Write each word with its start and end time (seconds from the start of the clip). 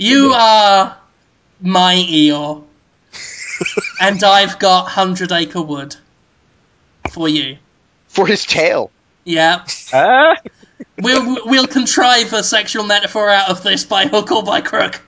You 0.00 0.32
are 0.34 0.96
my 1.60 1.94
Eeyore, 1.94 2.64
and 4.00 4.24
I've 4.24 4.58
got 4.58 4.86
Hundred 4.86 5.30
Acre 5.30 5.60
Wood 5.60 5.94
for 7.10 7.28
you. 7.28 7.58
For 8.08 8.26
his 8.26 8.46
tail. 8.46 8.90
Yeah. 9.24 9.66
Ah, 9.92 10.36
We'll 11.02 11.46
we'll 11.46 11.66
contrive 11.66 12.32
a 12.32 12.42
sexual 12.42 12.84
metaphor 12.84 13.28
out 13.28 13.50
of 13.50 13.62
this 13.62 13.84
by 13.84 14.06
hook 14.06 14.32
or 14.32 14.42
by 14.42 14.62
crook. 14.62 15.02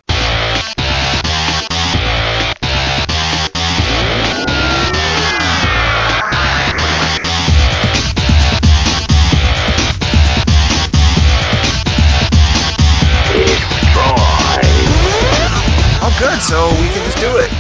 So 16.53 16.79
we 16.79 16.86
can 16.90 17.03
just 17.03 17.18
do 17.18 17.39
it. 17.39 17.50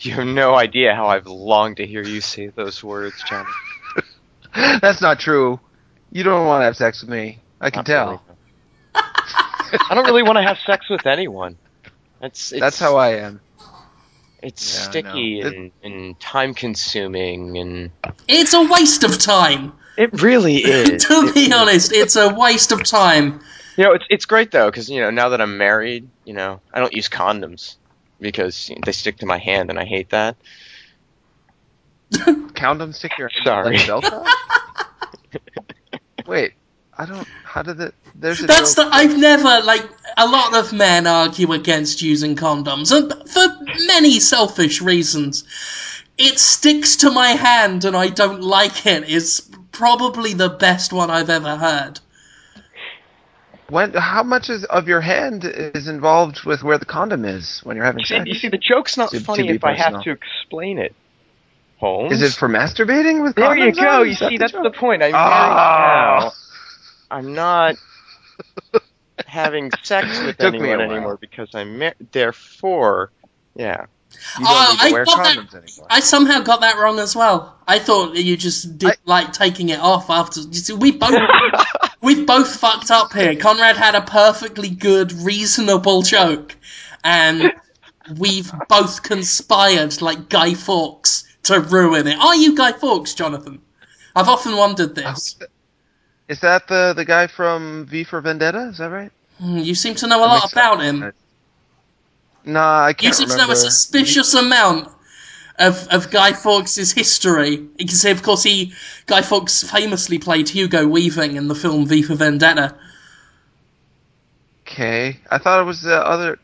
You 0.00 0.12
have 0.14 0.26
no 0.26 0.56
idea 0.56 0.92
how 0.92 1.06
I've 1.06 1.28
longed 1.28 1.76
to 1.76 1.86
hear 1.86 2.02
you 2.02 2.20
say 2.20 2.48
those 2.48 2.82
words, 2.82 3.14
Johnny. 3.28 3.48
That's 4.82 5.00
not 5.00 5.20
true. 5.20 5.60
You 6.10 6.24
don't 6.24 6.48
want 6.48 6.62
to 6.62 6.64
have 6.64 6.76
sex 6.76 7.02
with 7.02 7.10
me. 7.10 7.38
I 7.60 7.70
can 7.70 7.78
Not 7.78 7.86
tell. 7.86 8.06
really. 8.08 8.20
I 8.96 9.94
don't 9.94 10.04
really 10.04 10.24
want 10.24 10.38
to 10.38 10.42
have 10.42 10.58
sex 10.66 10.90
with 10.90 11.06
anyone. 11.06 11.58
It's, 12.20 12.50
it's 12.50 12.60
That's 12.60 12.80
how 12.80 12.96
I 12.96 13.18
am. 13.18 13.40
It's 14.42 14.74
Yeah, 14.74 14.80
I 14.80 14.86
sticky 14.86 15.40
know. 15.42 15.46
and, 15.46 15.72
and 15.84 16.18
time 16.18 16.54
consuming, 16.54 17.56
and 17.56 17.92
It's 18.26 18.52
a 18.52 18.64
waste 18.64 19.04
of 19.04 19.16
time. 19.16 19.74
it 19.96 20.20
really 20.22 20.56
is. 20.64 21.04
to 21.04 21.32
be 21.34 21.52
honest, 21.52 21.92
it's 21.92 22.16
a 22.16 22.34
waste 22.34 22.72
of 22.72 22.82
time. 22.82 23.42
You 23.80 23.86
know, 23.86 23.92
it's 23.94 24.04
it's 24.10 24.26
great 24.26 24.50
though 24.50 24.70
because 24.70 24.90
you 24.90 25.00
know 25.00 25.08
now 25.08 25.30
that 25.30 25.40
I'm 25.40 25.56
married, 25.56 26.06
you 26.26 26.34
know 26.34 26.60
I 26.74 26.80
don't 26.80 26.92
use 26.92 27.08
condoms 27.08 27.76
because 28.20 28.68
you 28.68 28.74
know, 28.74 28.82
they 28.84 28.92
stick 28.92 29.16
to 29.20 29.26
my 29.26 29.38
hand 29.38 29.70
and 29.70 29.78
I 29.78 29.86
hate 29.86 30.10
that. 30.10 30.36
Condoms 32.12 32.96
stick 32.96 33.12
to 33.12 33.22
your 33.22 33.30
hand. 33.30 33.42
Sorry. 33.42 33.78
like 33.78 33.86
Velcro? 33.86 34.26
Wait, 36.26 36.52
I 36.98 37.06
don't. 37.06 37.26
How 37.42 37.62
did 37.62 37.80
it? 37.80 37.94
There's 38.14 38.42
a 38.42 38.46
That's 38.46 38.74
the. 38.74 38.82
I've 38.82 39.16
never 39.16 39.62
like. 39.64 39.88
A 40.18 40.28
lot 40.28 40.54
of 40.54 40.74
men 40.74 41.06
argue 41.06 41.52
against 41.52 42.02
using 42.02 42.36
condoms, 42.36 42.94
and 42.94 43.10
for 43.30 43.46
many 43.86 44.20
selfish 44.20 44.82
reasons. 44.82 45.44
It 46.18 46.38
sticks 46.38 46.96
to 46.96 47.10
my 47.10 47.28
hand, 47.28 47.86
and 47.86 47.96
I 47.96 48.08
don't 48.08 48.42
like 48.42 48.84
it. 48.84 49.08
Is 49.08 49.48
probably 49.72 50.34
the 50.34 50.50
best 50.50 50.92
one 50.92 51.08
I've 51.10 51.30
ever 51.30 51.56
heard. 51.56 51.98
When? 53.70 53.92
How 53.94 54.22
much 54.22 54.50
is 54.50 54.64
of 54.64 54.88
your 54.88 55.00
hand 55.00 55.44
is 55.44 55.86
involved 55.88 56.44
with 56.44 56.62
where 56.62 56.76
the 56.78 56.84
condom 56.84 57.24
is 57.24 57.60
when 57.60 57.76
you're 57.76 57.84
having 57.86 58.00
You 58.00 58.06
see, 58.06 58.16
sex? 58.16 58.26
you 58.28 58.34
see, 58.34 58.48
the 58.48 58.58
joke's 58.58 58.96
not 58.96 59.10
To- 59.10 59.18
to 59.18 59.24
funny 59.24 59.44
be 59.44 59.54
if 59.54 59.64
I 59.64 59.74
have 59.74 60.02
to 60.02 60.10
explain 60.10 60.78
it. 60.78 60.94
Holmes, 61.78 62.12
Is 62.12 62.22
it 62.22 62.36
for 62.38 62.48
masturbating 62.48 63.22
with 63.22 63.34
condoms? 63.36 63.56
there 63.56 63.56
you 63.68 63.72
go. 63.74 63.88
on? 64.00 64.04
You 64.06 64.12
Is 64.12 64.18
that 64.18 64.28
see, 64.28 64.36
that's 64.38 64.52
the 64.52 64.70
point. 64.70 65.02
I'm 65.02 65.12
Ah. 65.14 66.18
married 66.18 66.24
now. 66.24 66.32
I'm 67.16 67.34
not 67.34 67.76
having 69.26 69.70
sex 69.82 70.20
with 70.22 70.36
Took 70.38 70.54
anyone 70.54 70.80
anymore 70.80 71.16
because 71.20 71.54
I'm 71.54 71.78
married. 71.78 71.94
Therefore, 72.12 73.10
yeah. 73.54 73.86
You 74.38 74.44
don't 74.44 74.54
Uh, 74.56 74.70
need 74.72 74.78
to 74.80 74.84
I 74.86 74.90
wear 74.92 75.04
thought 75.06 75.24
that- 75.24 75.36
anymore. 75.54 75.86
I 75.88 76.00
somehow 76.00 76.40
got 76.40 76.60
that 76.62 76.76
wrong 76.78 76.98
as 76.98 77.14
well. 77.16 77.56
I 77.66 77.78
thought 77.78 78.14
you 78.16 78.36
just 78.36 78.76
did 78.78 78.90
I- 78.90 78.94
like 79.06 79.32
taking 79.32 79.68
it 79.70 79.80
off 79.80 80.10
after. 80.10 80.40
You 80.40 80.52
see, 80.54 80.72
we 80.74 80.90
both 80.90 81.10
we've 82.00 82.26
both 82.26 82.56
fucked 82.58 82.90
up 82.90 83.12
here. 83.12 83.36
Conrad 83.36 83.76
had 83.76 83.94
a 83.94 84.02
perfectly 84.02 84.68
good, 84.70 85.12
reasonable 85.12 86.02
joke, 86.02 86.56
and 87.04 87.52
we've 88.18 88.50
both 88.68 89.02
conspired 89.02 90.00
like 90.02 90.28
Guy 90.28 90.54
Fawkes 90.54 91.24
to 91.44 91.60
ruin 91.60 92.06
it. 92.06 92.18
Are 92.18 92.36
you 92.36 92.56
Guy 92.56 92.72
Fawkes, 92.72 93.14
Jonathan? 93.14 93.60
I've 94.14 94.28
often 94.28 94.56
wondered 94.56 94.94
this. 94.94 95.36
Is 96.28 96.40
that 96.40 96.68
the 96.68 96.92
the 96.94 97.04
guy 97.04 97.26
from 97.26 97.86
V 97.86 98.04
for 98.04 98.20
Vendetta? 98.20 98.68
Is 98.68 98.78
that 98.78 98.90
right? 98.90 99.10
Hmm, 99.40 99.58
You 99.58 99.74
seem 99.74 99.94
to 99.96 100.06
know 100.06 100.18
a 100.18 100.26
lot 100.26 100.52
about 100.52 100.78
up. 100.78 100.82
him. 100.82 101.12
Nah, 102.44 102.84
I 102.86 102.92
can't 102.92 103.08
You 103.08 103.12
seem 103.14 103.28
to 103.28 103.36
know 103.36 103.50
a 103.50 103.56
suspicious 103.56 104.34
amount 104.34 104.88
of, 105.58 105.88
of 105.88 106.10
Guy 106.10 106.32
Fawkes' 106.32 106.92
history. 106.92 107.50
You 107.78 107.86
can 107.86 107.88
say, 107.88 108.10
of 108.10 108.22
course, 108.22 108.42
he 108.42 108.74
Guy 109.06 109.22
Fawkes 109.22 109.62
famously 109.62 110.18
played 110.18 110.48
Hugo 110.48 110.86
Weaving 110.86 111.36
in 111.36 111.48
the 111.48 111.54
film 111.54 111.86
V 111.86 112.02
for 112.02 112.14
Vendetta. 112.14 112.74
Okay, 114.66 115.18
I 115.30 115.38
thought 115.38 115.60
it 115.60 115.64
was 115.64 115.82
the 115.82 115.96
other. 115.96 116.38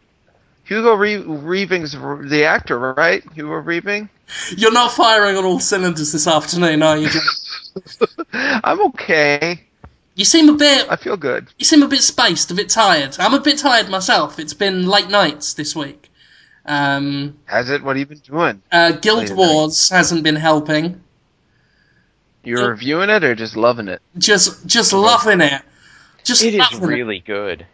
Hugo 0.64 0.94
Re- 0.94 1.16
Reaving's 1.18 1.92
the 1.92 2.44
actor, 2.44 2.78
right? 2.78 3.22
Hugo 3.34 3.54
Reaving. 3.54 4.08
You're 4.56 4.72
not 4.72 4.90
firing 4.92 5.36
on 5.36 5.44
all 5.44 5.60
cylinders 5.60 6.10
this 6.12 6.26
afternoon, 6.26 6.82
are 6.82 6.98
you? 6.98 7.08
I'm 8.32 8.80
okay. 8.86 9.60
You 10.16 10.24
seem 10.24 10.48
a 10.48 10.54
bit. 10.54 10.88
I 10.90 10.96
feel 10.96 11.16
good. 11.16 11.46
You 11.58 11.64
seem 11.64 11.82
a 11.82 11.88
bit 11.88 12.00
spaced, 12.00 12.50
a 12.50 12.54
bit 12.54 12.68
tired. 12.68 13.16
I'm 13.20 13.34
a 13.34 13.40
bit 13.40 13.58
tired 13.58 13.88
myself. 13.88 14.40
It's 14.40 14.54
been 14.54 14.86
late 14.86 15.08
nights 15.08 15.54
this 15.54 15.76
week. 15.76 16.10
Um, 16.66 17.38
Has 17.46 17.70
it? 17.70 17.82
What 17.82 17.96
have 17.96 18.00
you 18.00 18.06
been 18.06 18.18
doing? 18.18 18.62
uh, 18.72 18.92
Guild 18.92 19.18
Late 19.20 19.28
night. 19.30 19.36
Wars 19.38 19.88
hasn't 19.88 20.24
been 20.24 20.36
helping. 20.36 21.00
You're 22.44 22.60
Yeah. 22.60 22.66
reviewing 22.66 23.10
it 23.10 23.24
or 23.24 23.34
just 23.34 23.56
loving 23.56 23.88
it? 23.88 24.00
Just, 24.18 24.66
just 24.66 24.92
loving 24.92 25.40
it. 25.40 25.62
Just 26.24 26.42
It 26.42 26.54
is 26.54 26.60
loving 26.60 26.82
it. 26.82 26.86
really 26.86 27.18
good. 27.20 27.66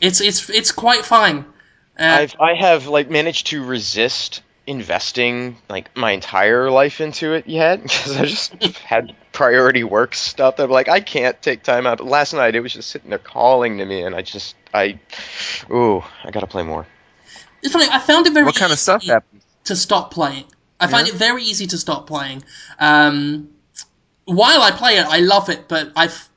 It's, 0.00 0.20
it's, 0.20 0.48
it's 0.50 0.70
quite 0.72 1.04
fine. 1.04 1.44
Uh, 1.98 2.04
I've 2.04 2.34
I 2.40 2.54
have 2.54 2.86
like 2.86 3.10
managed 3.10 3.48
to 3.48 3.64
resist 3.64 4.42
investing 4.68 5.56
like 5.68 5.96
my 5.96 6.12
entire 6.12 6.70
life 6.70 7.00
into 7.00 7.32
it 7.32 7.48
yet 7.48 7.82
because 7.82 8.16
I 8.16 8.24
just 8.26 8.52
had 8.84 9.16
priority 9.32 9.82
work 9.82 10.14
stuff 10.14 10.56
that 10.56 10.64
I'm 10.64 10.70
like 10.70 10.88
I 10.88 11.00
can't 11.00 11.40
take 11.42 11.64
time 11.64 11.88
out. 11.88 11.98
But 11.98 12.06
last 12.06 12.34
night 12.34 12.54
it 12.54 12.60
was 12.60 12.72
just 12.72 12.90
sitting 12.90 13.10
there 13.10 13.18
calling 13.18 13.78
to 13.78 13.84
me, 13.84 14.02
and 14.02 14.14
I 14.14 14.22
just 14.22 14.54
I, 14.72 15.00
ooh, 15.72 16.04
I 16.22 16.30
gotta 16.30 16.46
play 16.46 16.62
more. 16.62 16.86
It's 17.62 17.72
funny. 17.72 17.86
I 17.90 17.98
found 17.98 18.26
it 18.26 18.32
very 18.32 18.46
What 18.46 18.56
kind 18.56 18.72
of 18.72 18.78
stuff 18.78 19.02
easy 19.02 19.12
happened? 19.12 19.42
to 19.64 19.76
stop 19.76 20.10
playing. 20.12 20.44
I 20.80 20.86
find 20.86 21.08
it 21.08 21.14
very 21.14 21.42
easy 21.42 21.66
to 21.66 21.78
stop 21.78 22.06
playing. 22.06 22.44
Um, 22.78 23.48
while 24.26 24.62
I 24.62 24.70
play 24.70 24.96
it, 24.98 25.06
I 25.06 25.18
love 25.18 25.48
it, 25.48 25.66
but 25.68 25.90
I've 25.96 26.28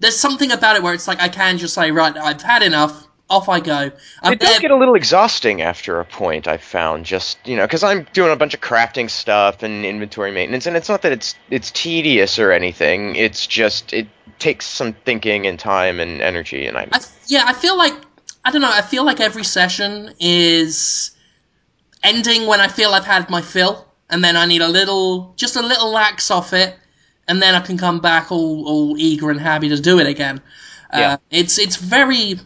there's 0.00 0.16
something 0.16 0.50
about 0.50 0.76
it 0.76 0.82
where 0.82 0.92
it's 0.94 1.06
like 1.06 1.20
I 1.20 1.28
can 1.28 1.56
just 1.58 1.74
say, 1.74 1.90
right, 1.92 2.16
I've 2.16 2.42
had 2.42 2.62
enough. 2.62 3.06
Off 3.30 3.48
I 3.48 3.58
go. 3.58 3.90
I'm 4.22 4.34
It 4.34 4.38
does 4.40 4.50
there- 4.50 4.60
get 4.60 4.70
a 4.70 4.76
little 4.76 4.94
exhausting 4.94 5.62
after 5.62 5.98
a 5.98 6.04
point. 6.04 6.46
I've 6.46 6.62
found 6.62 7.06
just 7.06 7.38
you 7.46 7.56
know 7.56 7.64
because 7.64 7.82
I'm 7.82 8.06
doing 8.12 8.30
a 8.30 8.36
bunch 8.36 8.52
of 8.52 8.60
crafting 8.60 9.08
stuff 9.08 9.62
and 9.62 9.86
inventory 9.86 10.30
maintenance, 10.30 10.66
and 10.66 10.76
it's 10.76 10.90
not 10.90 11.00
that 11.02 11.12
it's 11.12 11.34
it's 11.50 11.70
tedious 11.70 12.38
or 12.38 12.52
anything. 12.52 13.16
It's 13.16 13.46
just 13.46 13.94
it 13.94 14.08
takes 14.38 14.66
some 14.66 14.92
thinking 15.06 15.46
and 15.46 15.58
time 15.58 16.00
and 16.00 16.20
energy, 16.20 16.66
and 16.66 16.76
I'm 16.76 16.90
I, 16.92 17.00
yeah, 17.26 17.44
I 17.46 17.54
feel 17.54 17.78
like 17.78 17.94
I 18.44 18.50
don't 18.50 18.60
know. 18.60 18.70
I 18.70 18.82
feel 18.82 19.04
like 19.04 19.20
every 19.20 19.44
session 19.44 20.12
is 20.20 21.12
ending 22.02 22.46
when 22.46 22.60
I 22.60 22.68
feel 22.68 22.90
I've 22.90 23.06
had 23.06 23.30
my 23.30 23.40
fill, 23.40 23.86
and 24.10 24.22
then 24.22 24.36
I 24.36 24.46
need 24.46 24.60
a 24.60 24.68
little, 24.68 25.32
just 25.36 25.56
a 25.56 25.62
little 25.62 25.90
lax 25.90 26.30
off 26.30 26.52
it, 26.52 26.76
and 27.26 27.40
then 27.40 27.54
I 27.54 27.60
can 27.60 27.78
come 27.78 28.00
back 28.00 28.30
all, 28.30 28.68
all 28.68 28.98
eager 28.98 29.30
and 29.30 29.40
happy 29.40 29.68
to 29.70 29.80
do 29.80 29.98
it 29.98 30.06
again. 30.06 30.40
Yeah. 30.92 31.14
Uh, 31.14 31.16
it's 31.30 31.58
it's 31.58 31.76
very 31.76 32.38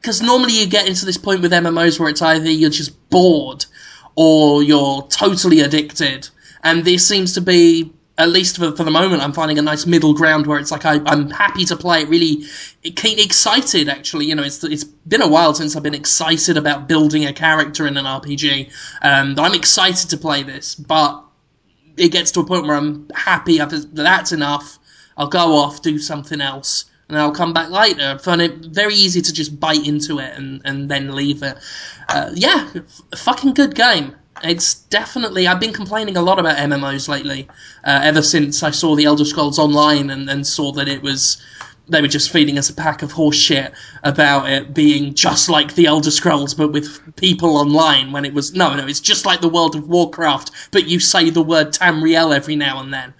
because 0.00 0.20
normally 0.20 0.52
you 0.60 0.66
get 0.66 0.86
into 0.86 1.06
this 1.06 1.16
point 1.16 1.40
with 1.40 1.52
MMOs 1.52 1.98
where 1.98 2.08
it's 2.08 2.22
either 2.22 2.50
you're 2.50 2.70
just 2.70 3.08
bored 3.10 3.64
or 4.16 4.62
you're 4.62 5.02
totally 5.08 5.60
addicted, 5.60 6.28
and 6.64 6.84
this 6.84 7.06
seems 7.06 7.34
to 7.34 7.40
be 7.40 7.92
at 8.18 8.30
least 8.30 8.56
for, 8.56 8.74
for 8.74 8.84
the 8.84 8.90
moment, 8.90 9.22
I'm 9.22 9.32
finding 9.32 9.58
a 9.58 9.62
nice 9.62 9.84
middle 9.84 10.14
ground 10.14 10.46
where 10.46 10.58
it's 10.58 10.70
like 10.70 10.86
I, 10.86 11.00
I'm 11.06 11.28
happy 11.30 11.64
to 11.66 11.76
play 11.76 12.02
it. 12.02 12.08
Really, 12.08 12.44
it 12.82 12.96
keep 12.96 13.18
excited. 13.18 13.88
Actually, 13.88 14.26
you 14.26 14.34
know, 14.34 14.42
it's 14.42 14.64
it's 14.64 14.84
been 14.84 15.22
a 15.22 15.28
while 15.28 15.52
since 15.54 15.76
I've 15.76 15.82
been 15.82 15.94
excited 15.94 16.56
about 16.56 16.88
building 16.88 17.26
a 17.26 17.32
character 17.32 17.86
in 17.86 17.96
an 17.96 18.06
RPG. 18.06 18.70
Um, 19.02 19.34
I'm 19.38 19.54
excited 19.54 20.08
to 20.10 20.16
play 20.16 20.42
this, 20.42 20.74
but 20.74 21.22
it 21.96 22.08
gets 22.08 22.30
to 22.32 22.40
a 22.40 22.44
point 22.44 22.66
where 22.66 22.76
I'm 22.76 23.08
happy. 23.14 23.60
I've, 23.60 23.94
that's 23.94 24.32
enough. 24.32 24.78
I'll 25.18 25.28
go 25.28 25.56
off, 25.56 25.82
do 25.82 25.98
something 25.98 26.40
else, 26.40 26.86
and 27.08 27.18
I'll 27.18 27.32
come 27.32 27.52
back 27.52 27.70
later. 27.70 28.18
I 28.26 28.40
it 28.40 28.56
very 28.66 28.94
easy 28.94 29.20
to 29.22 29.32
just 29.32 29.58
bite 29.58 29.86
into 29.86 30.18
it 30.18 30.32
and, 30.36 30.60
and 30.64 30.90
then 30.90 31.14
leave 31.14 31.42
it. 31.42 31.56
Uh, 32.08 32.30
yeah, 32.34 32.70
f- 32.74 33.02
fucking 33.18 33.54
good 33.54 33.74
game. 33.74 34.14
It's 34.42 34.74
definitely. 34.74 35.46
I've 35.46 35.60
been 35.60 35.72
complaining 35.72 36.16
a 36.16 36.22
lot 36.22 36.38
about 36.38 36.56
MMOs 36.58 37.08
lately, 37.08 37.48
uh, 37.84 38.00
ever 38.02 38.22
since 38.22 38.62
I 38.62 38.70
saw 38.70 38.94
the 38.94 39.04
Elder 39.04 39.24
Scrolls 39.24 39.58
Online 39.58 40.10
and, 40.10 40.28
and 40.28 40.46
saw 40.46 40.72
that 40.72 40.88
it 40.88 41.02
was. 41.02 41.42
They 41.88 42.00
were 42.00 42.08
just 42.08 42.32
feeding 42.32 42.58
us 42.58 42.68
a 42.68 42.74
pack 42.74 43.02
of 43.04 43.12
horse 43.12 43.36
shit 43.36 43.72
about 44.02 44.50
it 44.50 44.74
being 44.74 45.14
just 45.14 45.48
like 45.48 45.76
the 45.76 45.86
Elder 45.86 46.10
Scrolls, 46.10 46.52
but 46.52 46.72
with 46.72 47.14
people 47.14 47.56
online. 47.56 48.12
When 48.12 48.24
it 48.24 48.34
was 48.34 48.54
no, 48.54 48.74
no, 48.74 48.86
it's 48.86 49.00
just 49.00 49.24
like 49.24 49.40
the 49.40 49.48
World 49.48 49.76
of 49.76 49.88
Warcraft, 49.88 50.50
but 50.72 50.88
you 50.88 51.00
say 51.00 51.30
the 51.30 51.42
word 51.42 51.72
Tamriel 51.72 52.34
every 52.34 52.56
now 52.56 52.80
and 52.80 52.92
then. 52.92 53.14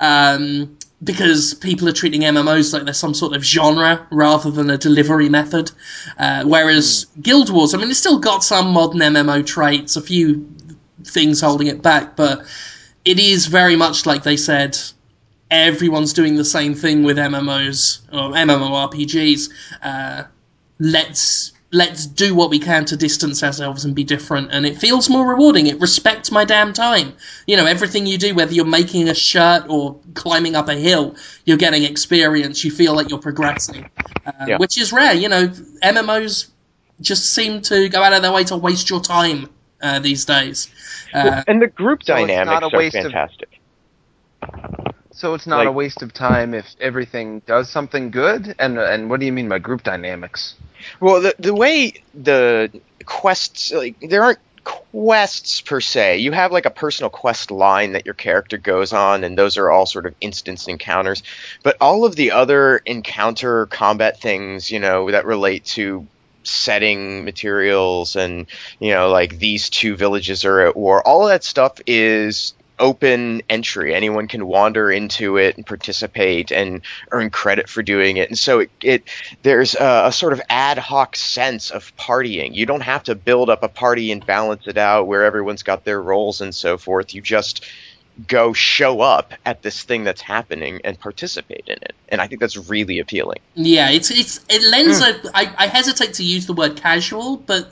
Um, 0.00 0.75
because 1.04 1.54
people 1.54 1.88
are 1.88 1.92
treating 1.92 2.22
MMOs 2.22 2.72
like 2.72 2.84
they're 2.84 2.94
some 2.94 3.14
sort 3.14 3.36
of 3.36 3.44
genre 3.44 4.06
rather 4.10 4.50
than 4.50 4.70
a 4.70 4.78
delivery 4.78 5.28
method. 5.28 5.70
Uh, 6.18 6.44
whereas 6.44 7.06
Guild 7.20 7.50
Wars, 7.50 7.74
I 7.74 7.78
mean, 7.78 7.90
it's 7.90 7.98
still 7.98 8.18
got 8.18 8.42
some 8.42 8.72
modern 8.72 9.00
MMO 9.00 9.44
traits, 9.44 9.96
a 9.96 10.00
few 10.00 10.48
things 11.04 11.40
holding 11.40 11.66
it 11.66 11.82
back, 11.82 12.16
but 12.16 12.46
it 13.04 13.18
is 13.18 13.46
very 13.46 13.76
much 13.76 14.06
like 14.06 14.22
they 14.22 14.36
said. 14.36 14.78
Everyone's 15.50 16.12
doing 16.12 16.34
the 16.34 16.44
same 16.44 16.74
thing 16.74 17.04
with 17.04 17.18
MMOs 17.18 18.00
or 18.12 18.34
MMORPGs. 18.34 19.48
Uh, 19.80 20.24
let's 20.80 21.52
let's 21.80 22.06
do 22.06 22.28
what 22.34 22.48
we 22.54 22.58
can 22.58 22.84
to 22.90 22.96
distance 22.96 23.42
ourselves 23.46 23.84
and 23.84 23.94
be 24.00 24.04
different 24.14 24.46
and 24.52 24.64
it 24.70 24.76
feels 24.84 25.08
more 25.14 25.26
rewarding 25.34 25.66
it 25.72 25.78
respects 25.80 26.28
my 26.38 26.44
damn 26.54 26.72
time 26.72 27.08
you 27.46 27.56
know 27.58 27.66
everything 27.74 28.06
you 28.06 28.18
do 28.26 28.30
whether 28.38 28.54
you're 28.56 28.64
making 28.80 29.08
a 29.08 29.14
shirt 29.14 29.62
or 29.68 29.98
climbing 30.14 30.54
up 30.60 30.68
a 30.68 30.74
hill 30.88 31.14
you're 31.46 31.62
getting 31.66 31.82
experience 31.84 32.64
you 32.64 32.70
feel 32.70 32.94
like 32.98 33.08
you're 33.10 33.26
progressing 33.30 33.84
uh, 34.26 34.32
Yeah. 34.50 34.58
which 34.62 34.78
is 34.78 34.92
rare 35.00 35.14
you 35.14 35.28
know 35.28 35.44
mmos 35.92 36.34
just 37.10 37.24
seem 37.34 37.60
to 37.70 37.88
go 37.88 38.02
out 38.02 38.12
of 38.14 38.22
their 38.22 38.32
way 38.32 38.44
to 38.44 38.56
waste 38.56 38.88
your 38.88 39.00
time 39.00 39.40
uh, 39.82 39.98
these 40.08 40.24
days 40.24 40.58
uh, 41.12 41.42
and 41.46 41.60
the 41.60 41.66
group 41.82 42.02
So 42.02 42.14
dynamics 42.14 42.46
not 42.46 42.62
a 42.62 42.66
are 42.74 42.78
waste 42.78 42.96
of- 42.96 43.12
fantastic. 43.12 43.48
So 45.12 45.32
it's 45.34 45.46
not 45.46 45.66
a 45.66 45.72
waste 45.72 46.02
of 46.02 46.12
time 46.12 46.52
if 46.52 46.66
everything 46.78 47.40
does 47.46 47.70
something 47.70 48.10
good. 48.10 48.54
And 48.58 48.78
and 48.78 49.08
what 49.08 49.18
do 49.20 49.26
you 49.26 49.32
mean 49.32 49.48
by 49.48 49.58
group 49.58 49.82
dynamics? 49.82 50.54
Well, 51.00 51.20
the 51.20 51.34
the 51.38 51.54
way 51.54 51.94
the 52.14 52.70
quests 53.04 53.72
like 53.72 53.96
there 54.00 54.22
aren't 54.22 54.38
quests 54.64 55.60
per 55.60 55.80
se. 55.80 56.18
You 56.18 56.32
have 56.32 56.52
like 56.52 56.66
a 56.66 56.70
personal 56.70 57.10
quest 57.10 57.50
line 57.50 57.92
that 57.92 58.04
your 58.04 58.14
character 58.14 58.58
goes 58.58 58.92
on, 58.92 59.24
and 59.24 59.38
those 59.38 59.56
are 59.56 59.70
all 59.70 59.86
sort 59.86 60.06
of 60.06 60.14
instance 60.20 60.66
encounters. 60.66 61.22
But 61.62 61.76
all 61.80 62.04
of 62.04 62.16
the 62.16 62.32
other 62.32 62.78
encounter 62.78 63.66
combat 63.66 64.20
things, 64.20 64.70
you 64.70 64.80
know, 64.80 65.10
that 65.10 65.24
relate 65.24 65.64
to 65.66 66.06
setting 66.42 67.24
materials 67.24 68.14
and 68.14 68.46
you 68.78 68.92
know 68.92 69.08
like 69.10 69.38
these 69.40 69.68
two 69.68 69.96
villages 69.96 70.44
are 70.44 70.60
at 70.60 70.76
war 70.76 71.02
all 71.04 71.26
that 71.26 71.42
stuff 71.42 71.80
is 71.88 72.54
open 72.78 73.42
entry. 73.48 73.94
Anyone 73.94 74.28
can 74.28 74.46
wander 74.46 74.90
into 74.90 75.36
it 75.36 75.56
and 75.56 75.66
participate 75.66 76.50
and 76.50 76.82
earn 77.12 77.30
credit 77.30 77.68
for 77.68 77.82
doing 77.82 78.16
it. 78.16 78.28
And 78.28 78.38
so 78.38 78.60
it, 78.60 78.70
it 78.82 79.04
there's 79.42 79.74
a, 79.74 80.04
a 80.06 80.12
sort 80.12 80.32
of 80.32 80.40
ad 80.50 80.78
hoc 80.78 81.16
sense 81.16 81.70
of 81.70 81.94
partying. 81.96 82.54
You 82.54 82.66
don't 82.66 82.82
have 82.82 83.02
to 83.04 83.14
build 83.14 83.50
up 83.50 83.62
a 83.62 83.68
party 83.68 84.12
and 84.12 84.24
balance 84.24 84.66
it 84.66 84.76
out 84.76 85.06
where 85.06 85.24
everyone's 85.24 85.62
got 85.62 85.84
their 85.84 86.00
roles 86.00 86.40
and 86.40 86.54
so 86.54 86.76
forth. 86.76 87.14
You 87.14 87.20
just 87.20 87.64
go 88.26 88.52
show 88.52 89.00
up 89.00 89.34
at 89.44 89.62
this 89.62 89.82
thing 89.82 90.04
that's 90.04 90.22
happening 90.22 90.80
and 90.84 90.98
participate 90.98 91.64
in 91.66 91.76
it. 91.82 91.94
And 92.08 92.20
i 92.20 92.26
think 92.26 92.40
that's 92.40 92.56
really 92.56 92.98
appealing. 92.98 93.40
Yeah, 93.54 93.90
it's 93.90 94.10
it's 94.10 94.40
it 94.48 94.62
lends 94.62 94.98
hmm. 95.04 95.26
a. 95.26 95.30
I, 95.34 95.54
I 95.58 95.66
hesitate 95.66 96.14
to 96.14 96.24
use 96.24 96.46
the 96.46 96.52
word 96.52 96.76
casual, 96.76 97.36
but 97.36 97.70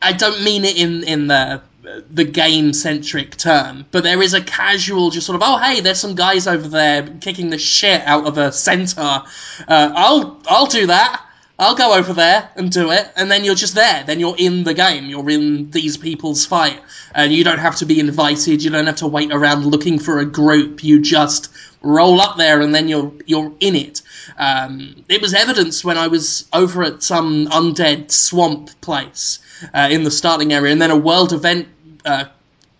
I 0.00 0.12
don't 0.12 0.42
mean 0.44 0.64
it 0.64 0.76
in 0.76 1.02
in 1.04 1.26
the 1.26 1.62
the 2.10 2.24
game 2.24 2.72
centric 2.72 3.36
term. 3.36 3.86
But 3.90 4.04
there 4.04 4.22
is 4.22 4.34
a 4.34 4.42
casual, 4.42 5.10
just 5.10 5.26
sort 5.26 5.36
of, 5.36 5.42
oh 5.44 5.58
hey, 5.58 5.80
there's 5.80 6.00
some 6.00 6.14
guys 6.14 6.46
over 6.46 6.68
there 6.68 7.06
kicking 7.20 7.50
the 7.50 7.58
shit 7.58 8.02
out 8.02 8.26
of 8.26 8.38
a 8.38 8.52
centaur. 8.52 9.24
Uh, 9.66 9.92
I'll 9.94 10.40
I'll 10.46 10.66
do 10.66 10.86
that. 10.86 11.24
I'll 11.60 11.74
go 11.74 11.94
over 11.94 12.12
there 12.12 12.48
and 12.54 12.70
do 12.70 12.92
it, 12.92 13.10
and 13.16 13.28
then 13.28 13.44
you're 13.44 13.56
just 13.56 13.74
there. 13.74 14.04
Then 14.04 14.20
you're 14.20 14.36
in 14.38 14.62
the 14.62 14.74
game. 14.74 15.06
You're 15.06 15.28
in 15.28 15.70
these 15.72 15.96
people's 15.96 16.46
fight, 16.46 16.80
and 17.16 17.32
you 17.32 17.42
don't 17.42 17.58
have 17.58 17.74
to 17.76 17.86
be 17.86 17.98
invited. 17.98 18.62
You 18.62 18.70
don't 18.70 18.86
have 18.86 18.96
to 18.96 19.08
wait 19.08 19.32
around 19.32 19.66
looking 19.66 19.98
for 19.98 20.20
a 20.20 20.24
group. 20.24 20.84
You 20.84 21.02
just 21.02 21.50
roll 21.82 22.20
up 22.20 22.36
there, 22.36 22.60
and 22.60 22.72
then 22.72 22.88
you're 22.88 23.12
you're 23.26 23.52
in 23.58 23.74
it. 23.74 24.02
Um, 24.38 25.04
it 25.08 25.20
was 25.20 25.34
evidence 25.34 25.84
when 25.84 25.98
I 25.98 26.06
was 26.06 26.48
over 26.52 26.84
at 26.84 27.02
some 27.02 27.48
undead 27.48 28.12
swamp 28.12 28.80
place 28.80 29.40
uh, 29.74 29.88
in 29.90 30.04
the 30.04 30.12
starting 30.12 30.52
area, 30.52 30.70
and 30.70 30.80
then 30.80 30.92
a 30.92 30.96
world 30.96 31.32
event 31.32 31.66
uh, 32.04 32.24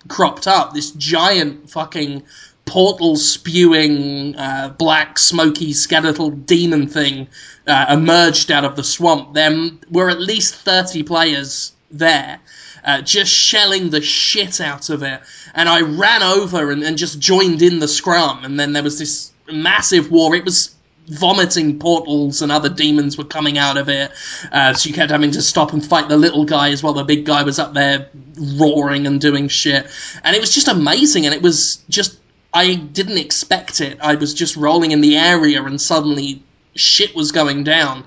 cropped 0.08 0.46
up. 0.46 0.74
This 0.74 0.90
giant 0.92 1.70
fucking 1.70 2.22
portal 2.64 3.16
spewing 3.16 4.36
uh, 4.36 4.74
black 4.76 5.18
smoky 5.18 5.72
skeletal 5.72 6.30
demon 6.30 6.86
thing 6.86 7.26
uh, 7.66 7.86
emerged 7.90 8.50
out 8.50 8.64
of 8.64 8.76
the 8.76 8.84
swamp. 8.84 9.34
There 9.34 9.70
were 9.90 10.10
at 10.10 10.20
least 10.20 10.54
30 10.54 11.02
players 11.04 11.72
there. 11.90 12.40
Uh, 12.84 13.02
just 13.02 13.32
shelling 13.32 13.90
the 13.90 14.00
shit 14.00 14.60
out 14.60 14.88
of 14.88 15.02
it, 15.02 15.20
and 15.54 15.68
I 15.68 15.80
ran 15.80 16.22
over 16.22 16.70
and, 16.70 16.82
and 16.82 16.96
just 16.96 17.18
joined 17.18 17.60
in 17.60 17.80
the 17.80 17.88
scrum. 17.88 18.44
And 18.44 18.58
then 18.58 18.72
there 18.72 18.84
was 18.84 18.98
this 18.98 19.32
massive 19.52 20.10
war. 20.10 20.34
It 20.34 20.44
was 20.44 20.74
vomiting 21.08 21.78
portals 21.78 22.42
and 22.42 22.52
other 22.52 22.68
demons 22.68 23.16
were 23.16 23.24
coming 23.24 23.58
out 23.58 23.76
of 23.76 23.88
it. 23.88 24.10
Uh, 24.52 24.74
so 24.74 24.88
you 24.88 24.94
kept 24.94 25.10
having 25.10 25.30
to 25.32 25.42
stop 25.42 25.72
and 25.72 25.84
fight 25.84 26.08
the 26.08 26.16
little 26.16 26.44
guys 26.44 26.82
while 26.82 26.92
the 26.92 27.04
big 27.04 27.24
guy 27.24 27.42
was 27.42 27.58
up 27.58 27.74
there 27.74 28.08
roaring 28.56 29.06
and 29.06 29.20
doing 29.20 29.48
shit. 29.48 29.86
And 30.22 30.36
it 30.36 30.40
was 30.40 30.54
just 30.54 30.68
amazing. 30.68 31.26
And 31.26 31.34
it 31.34 31.42
was 31.42 31.76
just, 31.88 32.18
I 32.52 32.74
didn't 32.74 33.18
expect 33.18 33.80
it. 33.80 33.98
I 34.00 34.14
was 34.14 34.34
just 34.34 34.56
rolling 34.56 34.90
in 34.92 35.00
the 35.00 35.16
area 35.16 35.62
and 35.62 35.80
suddenly 35.80 36.42
shit 36.74 37.14
was 37.14 37.32
going 37.32 37.64
down. 37.64 38.04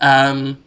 Um, 0.00 0.61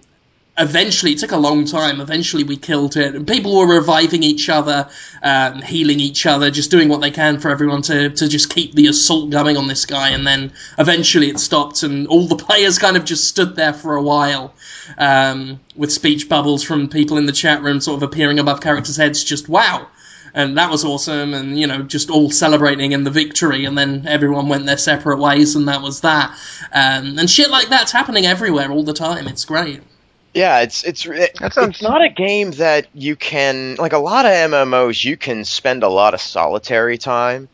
eventually, 0.57 1.13
it 1.13 1.19
took 1.19 1.31
a 1.31 1.37
long 1.37 1.65
time. 1.65 1.99
Eventually, 1.99 2.43
we 2.43 2.57
killed 2.57 2.95
it, 2.95 3.15
and 3.15 3.27
people 3.27 3.57
were 3.57 3.67
reviving 3.67 4.23
each 4.23 4.49
other, 4.49 4.89
um, 5.21 5.61
healing 5.61 5.99
each 5.99 6.25
other, 6.25 6.49
just 6.49 6.71
doing 6.71 6.87
what 6.89 7.01
they 7.01 7.11
can 7.11 7.39
for 7.39 7.49
everyone 7.49 7.81
to 7.83 8.09
to 8.09 8.27
just 8.27 8.49
keep 8.49 8.73
the 8.73 8.87
assault 8.87 9.29
going 9.29 9.57
on 9.57 9.67
this 9.67 9.85
guy. 9.85 10.09
And 10.09 10.25
then 10.25 10.53
eventually, 10.77 11.29
it 11.29 11.39
stopped, 11.39 11.83
and 11.83 12.07
all 12.07 12.27
the 12.27 12.35
players 12.47 12.79
kind 12.79 12.97
of 12.97 13.05
just 13.05 13.25
stood 13.25 13.55
there 13.55 13.73
for 13.73 13.95
a 13.95 14.01
while, 14.01 14.53
um, 14.97 15.59
with 15.75 15.91
speech 15.91 16.29
bubbles 16.29 16.63
from 16.63 16.89
people 16.89 17.17
in 17.17 17.25
the 17.25 17.33
chat 17.33 17.61
room, 17.61 17.81
sort 17.81 17.97
of 17.97 18.03
appearing 18.03 18.39
above 18.39 18.61
characters' 18.61 18.97
heads. 18.97 19.23
Just 19.23 19.49
wow. 19.49 19.87
And 20.33 20.57
that 20.57 20.69
was 20.69 20.83
awesome, 20.83 21.33
and 21.33 21.57
you 21.57 21.65
know, 21.65 21.81
just 21.81 22.09
all 22.09 22.29
celebrating 22.29 22.91
in 22.91 23.05
the 23.05 23.11
victory, 23.11 23.63
and 23.63 23.77
then 23.77 24.05
everyone 24.05 24.49
went 24.49 24.65
their 24.65 24.77
separate 24.77 25.17
ways, 25.17 25.55
and 25.55 25.69
that 25.69 25.81
was 25.81 26.01
that. 26.01 26.37
Um, 26.73 27.17
and 27.17 27.29
shit 27.29 27.49
like 27.49 27.69
that's 27.69 27.93
happening 27.93 28.25
everywhere 28.25 28.69
all 28.69 28.83
the 28.83 28.91
time. 28.91 29.29
It's 29.29 29.45
great. 29.45 29.81
Yeah, 30.35 30.59
it's 30.59 30.83
it's 30.83 31.05
it, 31.05 31.37
sounds- 31.37 31.57
it's 31.57 31.81
not 31.81 32.03
a 32.03 32.09
game 32.09 32.51
that 32.51 32.87
you 32.93 33.15
can 33.15 33.75
like 33.75 33.93
a 33.93 33.97
lot 33.97 34.25
of 34.25 34.31
MMOs. 34.31 35.03
You 35.03 35.15
can 35.15 35.45
spend 35.45 35.81
a 35.81 35.87
lot 35.87 36.13
of 36.13 36.19
solitary 36.19 36.97
time, 36.97 37.47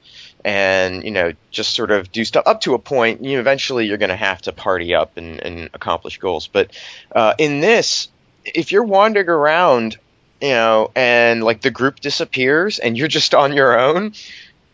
and 0.43 1.03
you 1.03 1.11
know 1.11 1.33
just 1.51 1.75
sort 1.75 1.91
of 1.91 2.11
do 2.11 2.25
stuff 2.25 2.47
up 2.47 2.61
to 2.61 2.73
a 2.73 2.79
point. 2.79 3.23
You 3.23 3.33
know, 3.35 3.39
eventually 3.39 3.85
you're 3.85 3.99
going 3.99 4.09
to 4.09 4.15
have 4.15 4.41
to 4.43 4.51
party 4.51 4.95
up 4.95 5.15
and, 5.17 5.39
and 5.41 5.69
accomplish 5.75 6.17
goals. 6.17 6.47
But 6.47 6.71
uh, 7.15 7.35
in 7.37 7.59
this, 7.59 8.07
if 8.43 8.71
you're 8.71 8.83
wandering 8.83 9.29
around, 9.29 9.97
you 10.41 10.49
know, 10.49 10.89
and 10.95 11.43
like 11.43 11.61
the 11.61 11.69
group 11.71 11.99
disappears 11.99 12.79
and 12.79 12.97
you're 12.97 13.07
just 13.07 13.35
on 13.35 13.53
your 13.53 13.79
own, 13.79 14.13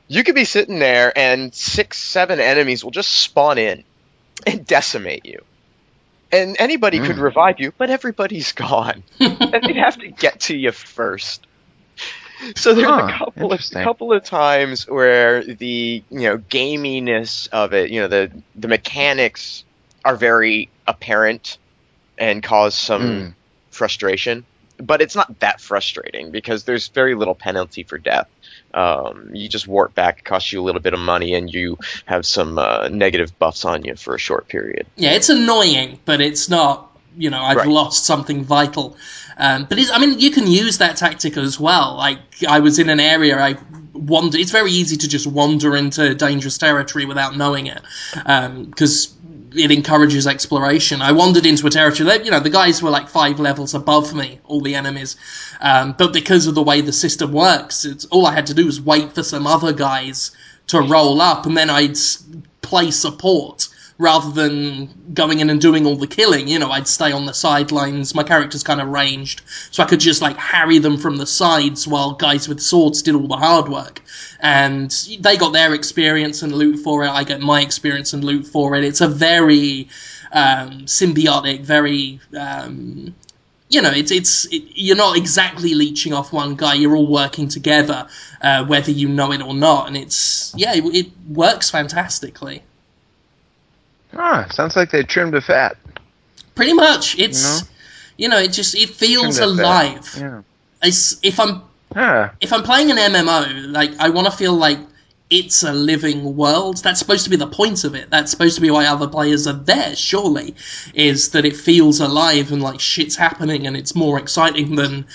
you 0.07 0.23
could 0.23 0.35
be 0.35 0.45
sitting 0.45 0.79
there 0.79 1.11
and 1.17 1.53
six, 1.53 1.97
seven 1.97 2.39
enemies 2.39 2.85
will 2.85 2.91
just 2.91 3.11
spawn 3.11 3.57
in 3.57 3.83
and 4.45 4.65
decimate 4.65 5.25
you. 5.25 5.41
And 6.31 6.57
anybody 6.59 6.99
could 7.01 7.17
Mm. 7.17 7.19
revive 7.19 7.55
you, 7.59 7.73
but 7.77 7.89
everybody's 7.91 8.53
gone. 8.53 9.05
and 9.53 9.63
they'd 9.67 9.77
have 9.77 9.97
to 9.99 10.09
get 10.11 10.41
to 10.41 10.57
you 10.57 10.71
first. 10.73 11.47
So 12.57 12.73
there's 12.73 12.89
Huh, 12.89 12.97
a 12.97 13.03
couple 13.03 13.53
of 13.53 13.61
couple 13.79 14.13
of 14.13 14.23
times 14.23 14.85
where 14.87 15.43
the 15.43 16.05
you 16.09 16.21
know 16.21 16.37
gaminess 16.39 17.47
of 17.51 17.73
it, 17.73 17.91
you 17.91 18.01
know 18.01 18.07
the 18.09 18.43
the 18.55 18.67
mechanics 18.69 19.65
are 20.05 20.15
very 20.17 20.73
apparent 20.87 21.59
and 22.17 22.43
cause 22.43 22.77
some 22.77 23.27
Mm. 23.27 23.35
frustration. 23.71 24.47
But 24.79 25.01
it's 25.01 25.15
not 25.15 25.39
that 25.41 25.61
frustrating 25.61 26.31
because 26.31 26.65
there's 26.65 26.89
very 26.89 27.15
little 27.15 27.35
penalty 27.35 27.85
for 27.85 27.99
death. 27.99 28.27
Um, 28.73 29.29
you 29.33 29.49
just 29.49 29.67
warp 29.67 29.95
back, 29.95 30.19
it 30.19 30.25
costs 30.25 30.51
you 30.51 30.61
a 30.61 30.63
little 30.63 30.81
bit 30.81 30.93
of 30.93 30.99
money, 30.99 31.33
and 31.33 31.51
you 31.51 31.77
have 32.05 32.25
some 32.25 32.59
uh, 32.59 32.89
negative 32.89 33.37
buffs 33.39 33.65
on 33.65 33.83
you 33.85 33.95
for 33.95 34.13
a 34.15 34.19
short 34.19 34.47
period. 34.47 34.85
Yeah, 34.95 35.13
it's 35.13 35.29
annoying, 35.29 35.99
but 36.05 36.21
it's 36.21 36.49
not. 36.49 36.83
You 37.19 37.31
know, 37.31 37.41
I've 37.41 37.57
Right. 37.57 37.67
lost 37.67 38.05
something 38.05 38.43
vital. 38.43 38.95
Um, 39.39 39.65
but 39.67 39.79
it's, 39.79 39.89
I 39.91 39.97
mean, 39.97 40.19
you 40.19 40.29
can 40.29 40.45
use 40.45 40.77
that 40.77 40.97
tactic 40.97 41.35
as 41.37 41.59
well. 41.59 41.95
Like 41.95 42.19
I 42.47 42.59
was 42.59 42.77
in 42.77 42.89
an 42.89 42.99
area, 42.99 43.39
I 43.39 43.55
wander. 43.93 44.37
It's 44.37 44.51
very 44.51 44.71
easy 44.71 44.97
to 44.97 45.07
just 45.07 45.25
wander 45.25 45.75
into 45.75 46.13
dangerous 46.13 46.59
territory 46.59 47.05
without 47.05 47.35
knowing 47.35 47.65
it, 47.65 47.81
because 48.13 49.07
it 49.55 49.71
encourages 49.71 50.27
exploration. 50.27 51.01
I 51.01 51.11
wandered 51.11 51.45
into 51.45 51.67
a 51.67 51.69
territory. 51.69 52.09
That, 52.09 52.25
you 52.25 52.31
know, 52.31 52.39
the 52.39 52.49
guys 52.49 52.81
were 52.81 52.89
like 52.89 53.09
five 53.09 53.39
levels 53.39 53.73
above 53.73 54.13
me, 54.13 54.39
all 54.45 54.61
the 54.61 54.75
enemies. 54.75 55.15
Um, 55.61 55.95
but 55.97 56.13
because 56.13 56.47
of 56.47 56.55
the 56.55 56.63
way 56.63 56.81
the 56.81 56.93
system 56.93 57.31
works, 57.31 57.85
it's 57.85 58.05
all 58.05 58.25
I 58.25 58.33
had 58.33 58.47
to 58.47 58.53
do 58.53 58.65
was 58.65 58.81
wait 58.81 59.13
for 59.13 59.23
some 59.23 59.47
other 59.47 59.73
guys 59.73 60.31
to 60.67 60.81
roll 60.81 61.21
up, 61.21 61.45
and 61.45 61.55
then 61.55 61.69
I'd 61.69 61.97
play 62.61 62.91
support 62.91 63.69
rather 63.97 64.31
than 64.31 64.89
going 65.13 65.39
in 65.39 65.49
and 65.49 65.59
doing 65.59 65.85
all 65.85 65.95
the 65.95 66.07
killing. 66.07 66.47
You 66.47 66.59
know, 66.59 66.69
I'd 66.69 66.87
stay 66.87 67.11
on 67.11 67.25
the 67.25 67.33
sidelines. 67.33 68.13
My 68.13 68.23
character's 68.23 68.63
kind 68.63 68.79
of 68.79 68.89
ranged, 68.89 69.41
so 69.71 69.83
I 69.83 69.87
could 69.87 69.99
just 69.99 70.21
like 70.21 70.37
harry 70.37 70.77
them 70.77 70.97
from 70.97 71.17
the 71.17 71.25
sides 71.25 71.87
while 71.87 72.13
guys 72.13 72.47
with 72.47 72.59
swords 72.59 73.01
did 73.01 73.15
all 73.15 73.27
the 73.27 73.37
hard 73.37 73.69
work. 73.69 74.01
And 74.39 74.91
they 75.19 75.37
got 75.37 75.53
their 75.53 75.73
experience 75.73 76.43
and 76.43 76.53
loot 76.53 76.79
for 76.83 77.03
it. 77.03 77.09
I 77.09 77.23
get 77.23 77.41
my 77.41 77.61
experience 77.61 78.13
and 78.13 78.23
loot 78.23 78.45
for 78.45 78.75
it. 78.75 78.83
It's 78.83 79.01
a 79.01 79.07
very 79.07 79.89
um, 80.31 80.85
symbiotic, 80.85 81.61
very 81.61 82.19
um, 82.37 83.15
you 83.69 83.81
know, 83.81 83.91
it's 83.91 84.11
it's 84.11 84.45
it, 84.45 84.63
you're 84.75 84.95
not 84.95 85.17
exactly 85.17 85.73
leeching 85.73 86.13
off 86.13 86.31
one 86.31 86.55
guy. 86.55 86.75
You're 86.75 86.95
all 86.95 87.07
working 87.07 87.49
together, 87.49 88.07
uh, 88.41 88.65
whether 88.65 88.91
you 88.91 89.09
know 89.09 89.31
it 89.33 89.41
or 89.41 89.53
not, 89.53 89.87
and 89.87 89.97
it's 89.97 90.53
yeah, 90.55 90.73
it, 90.73 90.85
it 90.85 91.07
works 91.27 91.69
fantastically. 91.69 92.63
Ah, 94.15 94.47
sounds 94.51 94.75
like 94.75 94.91
they 94.91 95.03
trimmed 95.03 95.33
the 95.33 95.41
fat. 95.41 95.77
Pretty 96.55 96.73
much, 96.73 97.17
it's 97.19 97.43
You 97.43 97.47
know? 97.47 97.67
you 98.17 98.29
know, 98.29 98.39
it 98.39 98.53
just 98.53 98.75
it 98.75 98.89
feels 98.89 99.37
Trimmed 99.37 99.59
alive. 99.59 100.15
Yeah. 100.17 100.41
It's, 100.81 101.17
if 101.23 101.39
I'm 101.39 101.63
Ah, 101.95 102.33
if 102.41 102.51
I'm 102.51 102.63
playing 102.63 102.91
an 102.91 102.97
MMO, 102.97 103.71
like 103.71 103.97
I 103.99 104.09
want 104.09 104.25
to 104.27 104.31
feel 104.31 104.53
like 104.53 104.79
it's 105.29 105.63
a 105.63 105.73
living 105.73 106.35
world. 106.35 106.77
That's 106.83 106.99
supposed 106.99 107.23
to 107.23 107.29
be 107.29 107.35
the 107.35 107.47
point 107.47 107.83
of 107.83 107.95
it. 107.95 108.09
That's 108.09 108.29
supposed 108.31 108.55
to 108.55 108.61
be 108.61 108.69
why 108.71 108.85
other 108.85 109.07
players 109.07 109.47
are 109.47 109.53
there. 109.53 109.95
Surely, 109.95 110.55
is 110.93 111.31
that 111.31 111.45
it 111.45 111.55
feels 111.55 111.99
alive 111.99 112.51
and 112.51 112.61
like 112.61 112.79
shit's 112.79 113.15
happening, 113.15 113.67
and 113.67 113.77
it's 113.77 113.95
more 113.95 114.19
exciting 114.19 114.75
than 114.75 115.05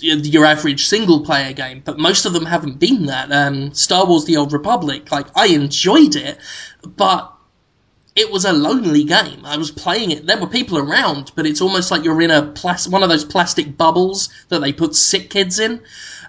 your 0.00 0.44
average 0.44 0.86
single 0.86 1.24
player 1.24 1.52
game. 1.52 1.82
But 1.84 1.98
most 1.98 2.26
of 2.26 2.32
them 2.32 2.46
haven't 2.46 2.78
been 2.78 3.06
that. 3.06 3.30
Um, 3.30 3.72
Star 3.74 4.06
Wars: 4.06 4.24
The 4.24 4.36
Old 4.36 4.52
Republic, 4.52 5.10
like 5.12 5.26
I 5.36 5.46
enjoyed 5.48 6.16
it, 6.16 6.38
but 6.82 7.32
it 8.18 8.30
was 8.32 8.44
a 8.44 8.52
lonely 8.52 9.04
game. 9.04 9.44
I 9.44 9.56
was 9.56 9.70
playing 9.70 10.10
it. 10.10 10.26
There 10.26 10.38
were 10.40 10.46
people 10.48 10.78
around, 10.78 11.32
but 11.34 11.46
it's 11.46 11.60
almost 11.60 11.90
like 11.90 12.04
you're 12.04 12.20
in 12.22 12.30
a 12.30 12.42
plas- 12.42 12.88
one 12.88 13.02
of 13.02 13.08
those 13.08 13.24
plastic 13.24 13.76
bubbles 13.76 14.28
that 14.48 14.60
they 14.60 14.72
put 14.72 14.94
sick 14.94 15.30
kids 15.30 15.58
in. 15.58 15.80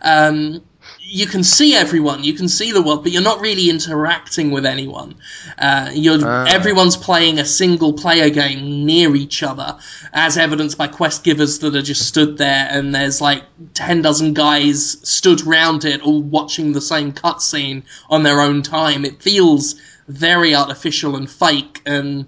Um, 0.01 0.61
you 1.01 1.25
can 1.25 1.43
see 1.43 1.75
everyone, 1.75 2.23
you 2.23 2.33
can 2.33 2.47
see 2.47 2.71
the 2.71 2.81
world, 2.83 3.01
but 3.03 3.11
you're 3.11 3.23
not 3.23 3.41
really 3.41 3.69
interacting 3.69 4.51
with 4.51 4.63
anyone. 4.65 5.15
Uh, 5.57 5.89
you're 5.91 6.19
Ah. 6.23 6.45
everyone's 6.47 6.95
playing 6.97 7.39
a 7.39 7.45
single 7.45 7.93
player 7.93 8.29
game 8.29 8.85
near 8.85 9.15
each 9.15 9.41
other, 9.41 9.77
as 10.13 10.37
evidenced 10.37 10.77
by 10.77 10.87
quest 10.87 11.23
givers 11.23 11.59
that 11.59 11.75
are 11.75 11.81
just 11.81 12.07
stood 12.07 12.37
there, 12.37 12.67
and 12.69 12.93
there's 12.93 13.21
like 13.21 13.43
ten 13.73 14.03
dozen 14.03 14.33
guys 14.33 14.97
stood 15.03 15.45
round 15.47 15.83
it, 15.83 16.01
all 16.01 16.21
watching 16.21 16.73
the 16.73 16.81
same 16.81 17.11
cutscene 17.11 17.81
on 18.09 18.21
their 18.23 18.39
own 18.41 18.61
time. 18.61 19.03
It 19.03 19.21
feels 19.23 19.75
very 20.09 20.53
artificial 20.55 21.15
and 21.15 21.29
fake, 21.29 21.81
and 21.85 22.25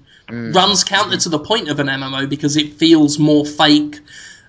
runs 0.54 0.84
counter 0.84 1.18
to 1.18 1.30
the 1.30 1.40
point 1.40 1.68
of 1.70 1.80
an 1.80 1.88
MMO 1.88 2.30
because 2.30 2.56
it 2.56 2.74
feels 2.74 3.20
more 3.20 3.46
fake 3.46 4.00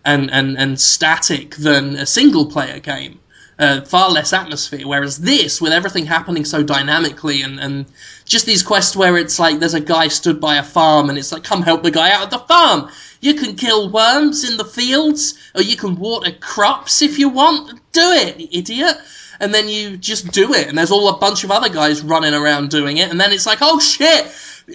and, 0.04 0.30
and, 0.30 0.56
and 0.58 0.80
static 0.80 1.56
than 1.56 1.96
a 1.96 2.06
single 2.06 2.46
player 2.46 2.78
game. 2.78 3.18
Uh, 3.58 3.80
far 3.82 4.10
less 4.10 4.32
atmosphere. 4.32 4.86
Whereas 4.88 5.18
this, 5.18 5.60
with 5.60 5.72
everything 5.72 6.06
happening 6.06 6.44
so 6.44 6.62
dynamically, 6.62 7.42
and, 7.42 7.60
and 7.60 7.86
just 8.24 8.46
these 8.46 8.62
quests 8.62 8.96
where 8.96 9.16
it's 9.16 9.38
like 9.38 9.60
there's 9.60 9.74
a 9.74 9.80
guy 9.80 10.08
stood 10.08 10.40
by 10.40 10.56
a 10.56 10.62
farm, 10.62 11.10
and 11.10 11.18
it's 11.18 11.30
like, 11.30 11.44
come 11.44 11.62
help 11.62 11.82
the 11.82 11.90
guy 11.90 12.10
out 12.10 12.24
of 12.24 12.30
the 12.30 12.38
farm. 12.38 12.88
You 13.20 13.34
can 13.34 13.54
kill 13.54 13.90
worms 13.90 14.48
in 14.48 14.56
the 14.56 14.64
fields, 14.64 15.38
or 15.54 15.62
you 15.62 15.76
can 15.76 15.96
water 15.96 16.32
crops 16.40 17.02
if 17.02 17.18
you 17.18 17.28
want. 17.28 17.80
Do 17.92 18.10
it, 18.12 18.40
you 18.40 18.48
idiot. 18.50 18.96
And 19.40 19.52
then 19.52 19.68
you 19.68 19.96
just 19.96 20.30
do 20.32 20.52
it, 20.54 20.68
and 20.68 20.76
there's 20.78 20.90
all 20.90 21.08
a 21.08 21.18
bunch 21.18 21.44
of 21.44 21.50
other 21.50 21.68
guys 21.68 22.02
running 22.02 22.34
around 22.34 22.70
doing 22.70 22.98
it, 22.98 23.10
and 23.10 23.20
then 23.20 23.32
it's 23.32 23.46
like, 23.46 23.58
oh 23.60 23.80
shit! 23.80 24.26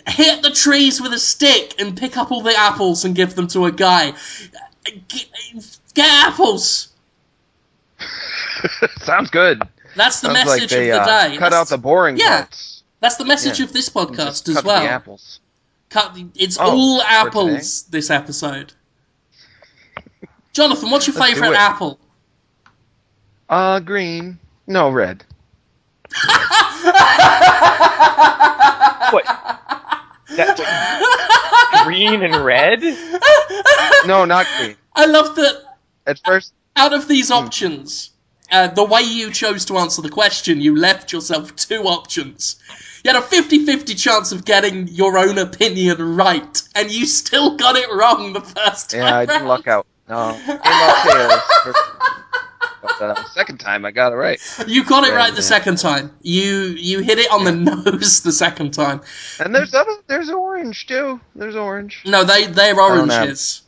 Hit 0.08 0.42
the 0.42 0.52
trees 0.52 1.02
with 1.02 1.14
a 1.14 1.20
stick 1.20 1.80
and 1.80 1.96
pick 1.96 2.18
up 2.18 2.32
all 2.32 2.42
the 2.42 2.56
apples 2.56 3.06
and 3.06 3.16
give 3.16 3.36
them 3.36 3.48
to 3.48 3.66
a 3.66 3.72
guy. 3.72 4.14
Get, 4.84 5.80
get 5.94 6.28
apples! 6.28 6.90
sounds 9.02 9.30
good. 9.30 9.62
That's 9.96 10.22
the 10.22 10.28
Sounds 10.34 10.46
message 10.46 10.62
like 10.62 10.70
they 10.70 10.92
of 10.92 11.06
the 11.06 11.12
uh, 11.12 11.28
day. 11.30 11.38
cut 11.38 11.50
That's, 11.52 11.56
out 11.56 11.68
the 11.70 11.78
boring 11.78 12.18
yeah. 12.18 12.42
parts. 12.42 12.84
that's 13.00 13.16
the 13.18 13.26
message 13.26 13.60
yeah. 13.60 13.66
of 13.66 13.74
this 13.74 13.90
podcast 13.90 14.48
as 14.50 14.56
cut 14.56 14.66
well. 14.66 14.82
The 14.82 14.90
apples. 14.90 15.40
Cut, 15.90 16.18
it's 16.36 16.58
Oh, 16.60 16.70
all 16.70 17.02
apples 17.02 17.84
this 17.84 18.10
episode. 18.10 18.74
Jonathan, 20.54 20.90
what's 20.92 21.08
your 21.08 21.16
Let's 21.16 21.34
favourite 21.34 21.56
apple? 21.56 22.00
Uh, 23.50 23.80
green. 23.80 24.40
No, 24.68 24.90
red. 24.90 25.24
What? 29.10 29.24
That, 30.36 31.82
green 31.86 32.22
and 32.24 32.36
red? 32.44 32.82
No, 34.06 34.26
not 34.26 34.46
green. 34.58 34.76
I 34.96 35.06
love 35.06 35.36
that 35.36 35.64
At 36.06 36.20
first, 36.26 36.54
out 36.76 36.94
of 36.94 37.04
Hmm. 37.04 37.10
these 37.10 37.32
options, 37.32 38.10
uh, 38.52 38.68
the 38.68 38.84
way 38.84 39.02
you 39.02 39.32
chose 39.32 39.64
to 39.66 39.78
answer 39.78 40.02
the 40.02 40.10
question, 40.10 40.60
you 40.62 40.76
left 40.76 41.12
yourself 41.14 41.56
two 41.56 41.84
options. 41.84 42.58
You 43.04 43.14
had 43.14 43.22
a 43.22 43.26
50 43.26 43.66
50 43.66 43.96
chance 43.96 44.32
of 44.34 44.44
getting 44.46 44.88
your 44.90 45.18
own 45.18 45.38
opinion 45.38 46.16
right, 46.18 46.62
and 46.76 46.92
you 46.92 47.06
still 47.06 47.56
got 47.56 47.76
it 47.78 47.90
wrong 47.92 48.34
the 48.34 48.42
first 48.42 48.92
time. 48.92 49.00
yeah, 49.02 49.18
I 49.18 49.26
didn't 49.26 49.44
round. 49.44 49.48
luck 49.48 49.68
out. 49.68 49.88
No, 50.10 50.34
came 50.46 50.60
out 50.64 51.04
tails. 51.06 51.42
First- 51.64 51.80
But 53.00 53.18
uh, 53.18 53.24
second 53.30 53.60
time, 53.60 53.86
I 53.86 53.92
got 53.92 54.14
it 54.14 54.16
right. 54.16 54.40
You 54.68 54.84
got 54.84 55.04
it 55.04 55.10
Red, 55.12 55.16
right 55.18 55.32
the 55.32 55.38
yeah. 55.42 55.56
second 55.56 55.78
time. 55.78 56.12
You 56.22 56.76
you 56.78 57.00
hit 57.02 57.20
it 57.20 57.32
on 57.32 57.44
the 57.44 57.52
nose 57.52 58.22
the 58.22 58.32
second 58.32 58.74
time. 58.74 59.02
And 59.40 59.54
there's 59.54 59.74
other, 59.74 59.92
there's 60.08 60.30
orange 60.30 60.88
too. 60.88 61.20
There's 61.36 61.56
orange. 61.56 62.02
No, 62.06 62.24
they 62.24 62.48
they're 62.48 62.76
have- 62.76 62.78
oranges. 63.10 63.62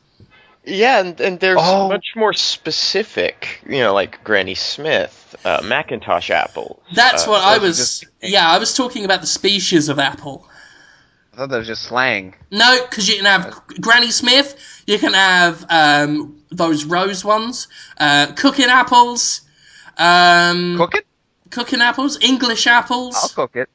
Yeah, 0.65 0.99
and, 0.99 1.19
and 1.21 1.39
there's 1.39 1.57
Oh. 1.59 1.88
much 1.88 2.05
more 2.15 2.33
specific, 2.33 3.61
you 3.65 3.79
know, 3.79 3.93
like 3.93 4.23
Granny 4.23 4.55
Smith, 4.55 5.35
uh, 5.45 5.61
McIntosh 5.61 6.29
apples. 6.29 6.81
That's 6.93 7.25
uh, 7.25 7.31
what 7.31 7.41
I 7.43 7.57
was. 7.57 7.77
just- 7.77 8.05
Yeah, 8.21 8.47
I 8.49 8.57
was 8.59 8.73
talking 8.75 9.05
about 9.05 9.21
the 9.21 9.27
species 9.27 9.89
of 9.89 9.99
apple. 9.99 10.47
I 11.33 11.38
thought 11.38 11.49
that 11.49 11.57
was 11.57 11.67
just 11.67 11.83
slang. 11.83 12.35
No, 12.51 12.85
because 12.89 13.07
you 13.07 13.15
can 13.15 13.25
have 13.25 13.61
Granny 13.79 14.11
Smith. 14.11 14.83
You 14.85 14.99
can 14.99 15.13
have 15.13 15.65
um, 15.69 16.38
those 16.51 16.86
rose 16.86 17.24
ones, 17.24 17.68
uh, 18.00 18.27
cooking 18.36 18.65
apples, 18.70 19.41
um, 19.98 20.77
Cook 20.77 20.96
it? 20.96 21.06
cooking 21.50 21.82
apples, 21.82 22.18
English 22.22 22.68
apples. 22.68 23.15
I'll 23.15 23.29
cook 23.29 23.56
it. 23.56 23.70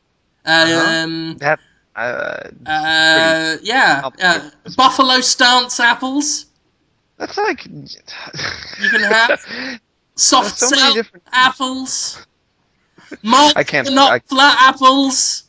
Um, 0.45 1.37
That. 1.39 1.61
Uh, 1.97 2.49
uh, 2.67 3.57
yeah, 3.63 4.03
uh, 4.21 4.51
buffalo 4.77 5.21
stance 5.21 5.79
apples. 5.79 6.47
that's 7.19 7.37
like. 7.39 7.65
You 8.83 8.91
can 8.91 9.01
have 9.03 9.41
soft 10.17 10.59
so 10.59 10.71
many 10.71 10.83
cell 10.83 10.95
different- 10.95 11.25
apples. 11.33 12.27
Malt 13.23 13.53
I 13.57 13.63
can't- 13.63 13.93
not 13.95 14.11
I- 14.13 14.19
flat 14.21 14.57
apples. 14.61 15.45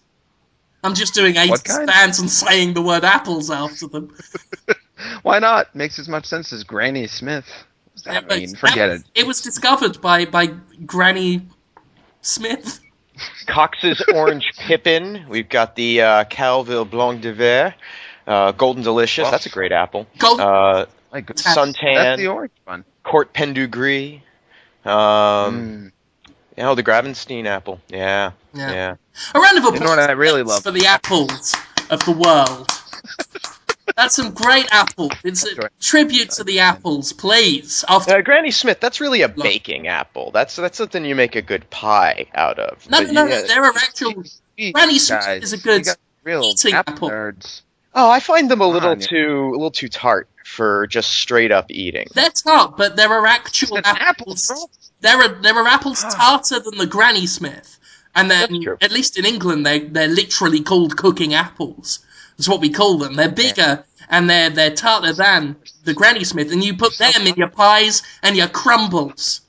I'm 0.83 0.93
just 0.93 1.15
doing 1.15 1.35
80 1.35 1.49
kind? 1.63 1.89
stands 1.89 2.19
and 2.19 2.29
saying 2.29 2.75
the 2.75 2.81
word 2.83 3.03
apples 3.03 3.49
after 3.49 3.87
them. 3.87 4.15
Why 5.23 5.39
not? 5.39 5.73
Makes 5.75 5.99
as 5.99 6.07
much 6.07 6.25
sense 6.25 6.51
as 6.53 6.63
Granny 6.63 7.07
Smith. 7.07 7.45
What 7.47 7.93
does 7.95 8.03
that 8.03 8.27
But 8.27 8.37
mean? 8.39 8.55
Forget 8.55 8.89
that- 8.89 8.95
it. 9.01 9.03
It 9.21 9.27
was 9.27 9.41
discovered 9.41 10.01
by 10.01 10.25
by 10.25 10.47
Granny 10.85 11.41
Smith. 12.21 12.79
Cox's 13.47 14.03
Orange 14.13 14.51
Pippin. 14.57 15.25
We've 15.29 15.47
got 15.47 15.75
the 15.75 16.01
uh, 16.01 16.23
Calville 16.25 16.83
Blanc 16.89 17.21
d'Hiver. 17.21 17.73
Uh, 18.27 18.51
Golden 18.51 18.83
Delicious. 18.83 19.27
Oh. 19.27 19.31
That's 19.31 19.45
a 19.45 19.49
great 19.49 19.71
apple. 19.71 20.07
Gold. 20.17 20.39
Uh, 20.41 20.85
My 21.13 21.21
Suntan. 21.21 21.95
That's 21.95 22.19
the 22.19 22.27
orange 22.27 22.51
one. 22.65 22.83
Court 23.03 23.33
Pendu 23.33 23.69
Gris. 23.69 24.19
Um, 24.83 24.91
Mm. 24.93 25.91
yeah, 26.57 26.69
oh, 26.69 26.75
the 26.75 26.83
Gravenstein 26.83 27.45
apple. 27.45 27.79
Yeah, 27.87 28.31
Yeah. 28.53 28.71
yeah. 28.71 28.95
A 29.33 29.39
round 29.39 29.57
of 29.57 29.63
You 29.63 29.69
applause 29.69 29.81
know 29.83 29.89
what 29.95 29.99
I 30.09 30.13
really 30.13 30.43
love? 30.43 30.63
for 30.63 30.71
the 30.71 30.85
apples 30.87 31.55
of 31.89 32.03
the 32.05 32.11
world. 32.11 32.69
That's 33.95 34.15
some 34.15 34.31
great 34.33 34.67
apple. 34.71 35.11
It's 35.23 35.45
a 35.45 35.49
Enjoy. 35.51 35.67
tribute 35.79 36.31
to 36.31 36.43
the 36.43 36.59
apples, 36.59 37.13
please. 37.13 37.85
After 37.87 38.17
Uh, 38.17 38.21
Granny 38.21 38.51
Smith. 38.51 38.79
That's 38.79 38.99
really 38.99 39.21
a 39.21 39.29
baking 39.29 39.87
apple. 39.87 40.31
That's 40.31 40.55
that's 40.55 40.77
something 40.77 41.05
you 41.05 41.15
make 41.15 41.35
a 41.35 41.41
good 41.41 41.69
pie 41.69 42.25
out 42.33 42.57
of. 42.59 42.89
no, 42.89 43.03
But 43.03 43.11
no, 43.11 43.25
yeah- 43.25 43.41
no, 43.41 43.47
there 43.47 43.63
are 43.63 43.73
actual. 43.77 44.23
Jeez, 44.57 44.73
Granny 44.73 44.97
Smith 44.99 45.21
guys, 45.21 45.43
is 45.43 45.53
a 45.53 45.57
good 45.57 45.85
you 45.85 45.93
real 46.23 46.43
eating 46.43 46.73
apple 46.73 46.93
apple. 46.93 47.09
nerds. 47.09 47.61
Oh, 47.93 48.09
I 48.09 48.19
find 48.19 48.49
them 48.51 48.59
a 48.61 48.67
little 48.67 48.89
on, 48.89 48.99
yeah. 48.99 49.07
too 49.07 49.49
a 49.49 49.51
little 49.51 49.71
too 49.71 49.87
tart 49.87 50.27
for 50.43 50.87
just 50.87 51.11
straight 51.11 51.51
up 51.51 51.69
eating. 51.69 52.07
They're 52.13 52.29
tart, 52.29 52.75
but 52.77 52.95
there 52.95 53.09
are 53.09 53.25
actual 53.27 53.77
It's 53.77 53.87
an 53.89 53.97
apple, 53.97 54.31
apples. 54.31 54.67
There 55.01 55.21
are 55.21 55.27
there 55.29 55.55
are 55.57 55.67
apples 55.67 56.03
tarter 56.11 56.59
than 56.59 56.77
the 56.77 56.87
Granny 56.87 57.27
Smith, 57.27 57.77
and 58.15 58.31
then 58.31 58.65
at 58.81 58.91
least 58.91 59.17
in 59.19 59.25
England 59.25 59.65
they 59.65 59.79
they're 59.79 60.07
literally 60.07 60.61
called 60.61 60.97
cooking 60.97 61.33
apples. 61.35 61.99
That's 62.37 62.49
what 62.49 62.61
we 62.61 62.69
call 62.69 62.97
them. 62.97 63.15
They're 63.15 63.29
bigger 63.29 63.83
and 64.09 64.29
they're 64.29 64.49
they're 64.49 64.75
tarter 64.75 65.13
than 65.13 65.55
the 65.83 65.93
Granny 65.93 66.23
Smith, 66.23 66.51
and 66.51 66.63
you 66.63 66.75
put 66.75 66.97
them 66.97 67.25
in 67.27 67.35
your 67.35 67.49
pies 67.49 68.03
and 68.23 68.35
your 68.35 68.47
crumbles. 68.47 69.41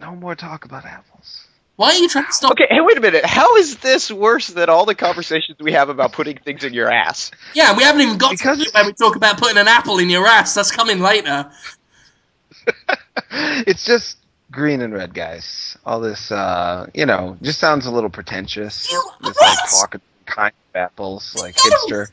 No 0.00 0.14
more 0.16 0.34
talk 0.34 0.64
about 0.64 0.84
apples. 0.84 1.46
Why 1.76 1.88
are 1.88 1.94
you 1.98 2.08
trying 2.08 2.26
to 2.26 2.32
stop? 2.32 2.52
Okay, 2.52 2.66
hey, 2.68 2.80
wait 2.80 2.98
a 2.98 3.00
minute. 3.00 3.24
How 3.24 3.56
is 3.56 3.78
this 3.78 4.10
worse 4.10 4.48
than 4.48 4.68
all 4.68 4.84
the 4.84 4.94
conversations 4.94 5.58
we 5.58 5.72
have 5.72 5.88
about 5.88 6.12
putting 6.12 6.36
things 6.36 6.64
in 6.64 6.74
your 6.74 6.90
ass? 6.92 7.30
Yeah, 7.54 7.76
we 7.76 7.82
haven't 7.82 8.02
even 8.02 8.18
got 8.18 8.32
Because 8.32 8.58
to 8.58 8.64
the 8.64 8.68
it's- 8.68 8.72
bit 8.72 8.74
where 8.74 8.86
we 8.86 8.92
talk 8.92 9.16
about 9.16 9.38
putting 9.38 9.56
an 9.58 9.68
apple 9.68 9.98
in 9.98 10.10
your 10.10 10.26
ass. 10.26 10.54
That's 10.54 10.70
coming 10.70 11.00
later. 11.00 11.50
it's 13.30 13.84
just 13.84 14.18
green 14.50 14.82
and 14.82 14.92
red, 14.92 15.14
guys. 15.14 15.76
All 15.86 16.00
this, 16.00 16.30
uh, 16.30 16.86
you 16.94 17.06
know, 17.06 17.36
just 17.42 17.58
sounds 17.58 17.86
a 17.86 17.90
little 17.90 18.10
pretentious. 18.10 18.90
You- 18.92 19.02
Just 19.24 19.40
like 19.40 19.58
what? 19.58 19.70
talking 19.80 20.00
kind 20.34 20.52
of 20.74 20.76
apples, 20.80 21.34
like 21.38 21.56
No. 21.64 21.70
hipster. 21.70 22.08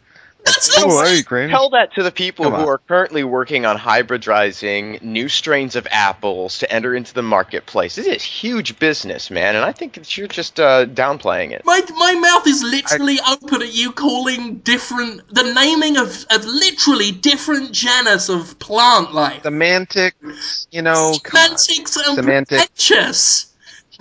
That's 0.45 0.71
Oh, 0.81 0.87
not 0.87 1.07
hey, 1.07 1.21
Graham. 1.21 1.49
Tell 1.49 1.69
that 1.71 1.93
to 1.95 2.01
the 2.01 2.11
people 2.13 2.45
Come 2.45 2.53
who 2.53 2.61
on. 2.61 2.67
are 2.69 2.77
currently 2.77 3.25
working 3.25 3.65
on 3.65 3.77
hybridizing 3.77 5.01
new 5.01 5.27
strains 5.27 5.75
of 5.75 5.85
apples 5.91 6.59
to 6.59 6.71
enter 6.71 6.95
into 6.95 7.13
the 7.13 7.21
marketplace. 7.21 7.95
This 7.95 8.07
is 8.07 8.23
huge 8.23 8.79
business, 8.79 9.29
man, 9.29 9.57
and 9.57 9.65
I 9.65 9.73
think 9.73 9.93
that 9.93 10.17
you're 10.17 10.29
just 10.29 10.57
uh, 10.57 10.85
downplaying 10.85 11.51
it. 11.51 11.63
My, 11.65 11.81
my 11.97 12.13
mouth 12.15 12.47
is 12.47 12.63
literally 12.63 13.19
open 13.29 13.61
at 13.61 13.73
you 13.73 13.91
calling 13.91 14.55
different 14.59 15.27
the 15.33 15.43
naming 15.53 15.97
of, 15.97 16.25
of 16.31 16.45
literally 16.45 17.11
different 17.11 17.73
genus 17.73 18.29
of 18.29 18.57
plant 18.59 19.13
life. 19.13 19.43
Semantics, 19.43 20.67
you 20.71 20.81
know, 20.81 21.15
come 21.21 21.51
on. 21.51 21.57
Semantics 21.57 21.97
and 21.97 22.15
Semantic- 22.15 22.59
pretentious. 22.59 23.48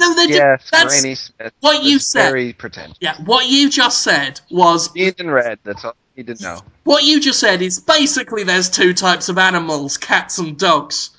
No, 0.01 0.15
just, 0.15 0.31
Yes, 0.31 0.69
that's 0.71 1.01
Granny 1.01 1.15
Smith. 1.15 1.53
what 1.61 1.83
you 1.83 1.99
said. 1.99 2.31
Very 2.31 2.53
pretentious. 2.53 2.97
yeah. 3.01 3.17
What 3.25 3.47
you 3.49 3.69
just 3.69 4.03
said 4.03 4.41
was 4.51 4.89
Green 4.89 5.15
and 5.19 5.33
red. 5.33 5.59
That's 5.65 5.85
all 5.85 5.97
you 6.15 6.25
didn't 6.25 6.41
know. 6.43 6.61
what 6.85 7.05
you 7.05 7.21
just 7.21 7.41
said 7.41 7.63
is 7.63 7.81
basically 7.81 8.45
there's 8.45 8.71
two 8.71 8.95
types 8.95 9.29
of 9.29 9.39
animals, 9.39 9.97
cats 9.97 10.39
and 10.39 10.59
dogs. 10.59 11.11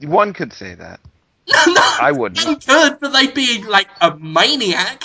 One 0.00 0.32
could 0.32 0.52
say 0.52 0.74
that. 0.74 1.00
No, 1.66 1.80
I 2.00 2.12
wouldn't. 2.12 2.46
I'm 2.46 2.54
good, 2.54 2.98
but 3.00 3.12
they'd 3.12 3.34
be 3.34 3.62
like 3.64 3.88
a 4.00 4.16
maniac. 4.16 5.04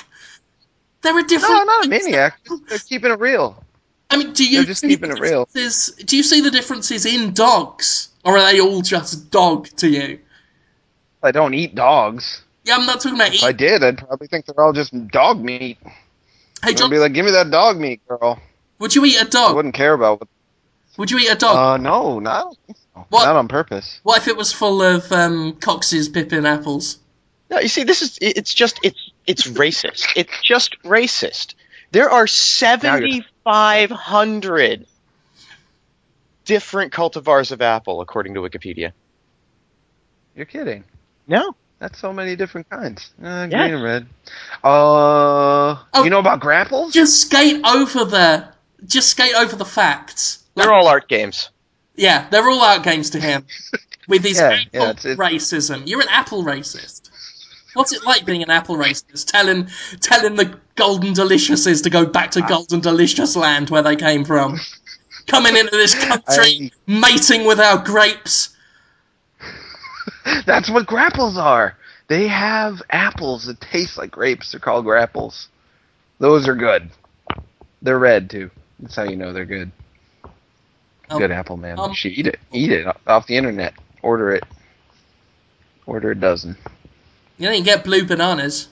They're 1.01 1.17
a 1.17 1.23
different. 1.23 1.53
No, 1.53 1.63
not 1.63 1.85
a 1.85 1.89
maniac. 1.89 2.39
They're 2.67 2.79
keeping 2.79 3.11
it 3.11 3.19
real. 3.19 3.63
I 4.09 4.17
mean, 4.17 4.33
do 4.33 4.47
you 4.47 4.59
They're 4.59 4.65
just 4.67 4.83
keeping 4.83 5.11
it 5.11 5.19
real. 5.19 5.47
Do 5.53 5.61
you 5.61 6.23
see 6.23 6.41
the 6.41 6.51
differences 6.51 7.05
in 7.05 7.33
dogs, 7.33 8.09
or 8.23 8.37
are 8.37 8.51
they 8.51 8.59
all 8.61 8.81
just 8.81 9.29
dog 9.31 9.67
to 9.77 9.89
you? 9.89 10.19
I 11.23 11.31
don't 11.31 11.53
eat 11.53 11.75
dogs. 11.75 12.43
Yeah, 12.63 12.75
I'm 12.75 12.85
not 12.85 13.01
talking 13.01 13.17
about. 13.17 13.33
If 13.33 13.43
I 13.43 13.51
did, 13.53 13.83
I'd 13.83 13.97
probably 13.97 14.27
think 14.27 14.45
they're 14.45 14.59
all 14.63 14.73
just 14.73 14.93
dog 15.09 15.41
meat. 15.43 15.77
Hey, 15.83 15.89
I'd 16.71 16.77
John, 16.77 16.89
be 16.89 16.97
like, 16.99 17.13
give 17.13 17.25
me 17.25 17.31
that 17.31 17.49
dog 17.51 17.77
meat, 17.77 18.01
girl. 18.07 18.39
would 18.79 18.93
you 18.95 19.05
eat 19.05 19.21
a 19.21 19.25
dog? 19.25 19.51
I 19.51 19.53
wouldn't 19.53 19.73
care 19.75 19.93
about 19.93 20.19
what. 20.19 20.29
Would 20.97 21.11
you 21.11 21.19
eat 21.19 21.29
a 21.29 21.35
dog? 21.35 21.55
Uh, 21.55 21.77
no, 21.77 22.19
not, 22.19 22.55
What? 23.09 23.25
not 23.25 23.35
on 23.35 23.47
purpose. 23.47 23.99
what 24.03 24.17
if 24.19 24.27
it 24.27 24.35
was 24.35 24.51
full 24.51 24.81
of 24.81 25.11
um, 25.11 25.53
Cox's 25.53 26.09
Pippin 26.09 26.45
apples? 26.45 26.97
No, 27.49 27.59
you 27.59 27.67
see, 27.67 27.83
this 27.83 28.01
is 28.01 28.17
it's 28.19 28.53
just 28.53 28.79
it's 28.83 29.11
it's 29.25 29.47
racist. 29.47 30.07
It's 30.15 30.41
just 30.41 30.75
racist. 30.83 31.53
There 31.91 32.09
are 32.09 32.27
seventy 32.27 33.23
five 33.45 33.89
hundred 33.91 34.85
different 36.45 36.91
cultivars 36.93 37.51
of 37.51 37.61
apple, 37.61 38.01
according 38.01 38.33
to 38.33 38.41
Wikipedia. 38.41 38.91
You're 40.35 40.45
kidding. 40.45 40.83
No, 41.27 41.55
That's 41.79 41.99
so 41.99 42.11
many 42.11 42.35
different 42.35 42.67
kinds. 42.71 43.11
Uh, 43.21 43.45
green 43.47 43.51
Yes. 43.51 43.71
and 43.73 43.83
red. 43.83 44.07
Uh, 44.63 45.75
Oh. 45.93 46.03
you 46.03 46.09
know 46.09 46.19
about 46.19 46.39
grapples? 46.39 46.91
Just 46.93 47.21
skate 47.21 47.63
over 47.65 48.03
the. 48.05 48.45
Just 48.85 49.09
skate 49.09 49.35
over 49.35 49.55
the 49.55 49.65
facts. 49.65 50.39
they're 50.55 50.73
all 50.73 50.87
art 50.87 51.07
games. 51.07 51.49
Yeah, 51.95 52.27
they're 52.31 52.47
all 52.49 52.61
art 52.61 52.81
games 52.83 53.11
to 53.11 53.19
him. 53.19 53.45
With 54.07 54.23
his 54.23 54.37
Yeah, 54.37 54.49
apple 54.53 54.65
yeah, 54.73 54.89
it's- 54.89 55.05
it's- 55.05 55.17
racism. 55.17 55.83
You're 55.85 56.01
an 56.01 56.07
apple 56.09 56.43
racist. 56.43 57.09
What's 57.73 57.91
it 57.93 58.03
like 58.05 58.25
being 58.25 58.41
an 58.41 58.49
apple 58.49 58.75
racist? 58.77 59.29
Telling 59.31 59.67
telling 59.99 60.35
the 60.35 60.57
Golden 60.75 61.13
Deliciouses 61.13 61.83
to 61.83 61.89
go 61.91 62.05
back 62.07 62.31
to 62.31 62.41
Golden 62.41 62.79
Delicious 62.79 63.35
land 63.35 63.69
where 63.69 63.83
they 63.83 63.95
came 63.95 64.23
from. 64.25 64.59
Coming 65.27 65.55
into 65.57 65.71
this 65.75 65.93
country, 65.93 66.71
mating 66.87 67.45
with 67.45 67.59
our 67.59 67.77
grapes. 67.77 68.49
That's 70.45 70.69
what 70.69 70.85
grapples 70.85 71.37
are. 71.37 71.75
They 72.07 72.27
have 72.27 72.81
apples 72.89 73.45
that 73.45 73.59
taste 73.59 73.97
like 73.97 74.11
grapes. 74.11 74.51
They're 74.51 74.59
called 74.59 74.85
grapples. 74.85 75.47
Those 76.19 76.47
are 76.47 76.55
good. 76.55 76.89
They're 77.81 77.99
red 77.99 78.29
too. 78.29 78.49
That's 78.79 78.95
how 78.95 79.03
you 79.03 79.15
know 79.15 79.33
they're 79.33 79.45
good. 79.45 79.71
Um, 81.09 81.19
good 81.19 81.31
apple, 81.31 81.57
man. 81.57 81.79
um, 81.79 81.91
you 81.91 81.95
should 81.95 82.11
eat 82.13 82.27
it. 82.27 82.39
Eat 82.51 82.71
it 82.71 82.87
off 83.05 83.27
the 83.27 83.37
internet. 83.37 83.73
Order 84.01 84.33
it. 84.33 84.43
Order 85.85 86.11
a 86.11 86.15
dozen. 86.15 86.57
You 87.37 87.49
you 87.51 87.63
get 87.63 87.83
blue 87.83 88.05
bananas. 88.05 88.67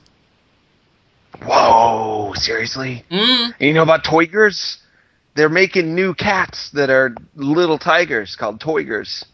Whoa! 1.43 2.33
Seriously? 2.35 3.03
Mm. 3.11 3.53
You 3.59 3.73
know 3.73 3.83
about 3.83 4.03
Toygers? 4.03 4.77
They're 5.35 5.49
making 5.49 5.93
new 5.93 6.13
cats 6.13 6.71
that 6.71 6.89
are 6.89 7.13
little 7.35 7.77
tigers 7.77 8.35
called 8.35 8.61
Toygers. 8.61 9.25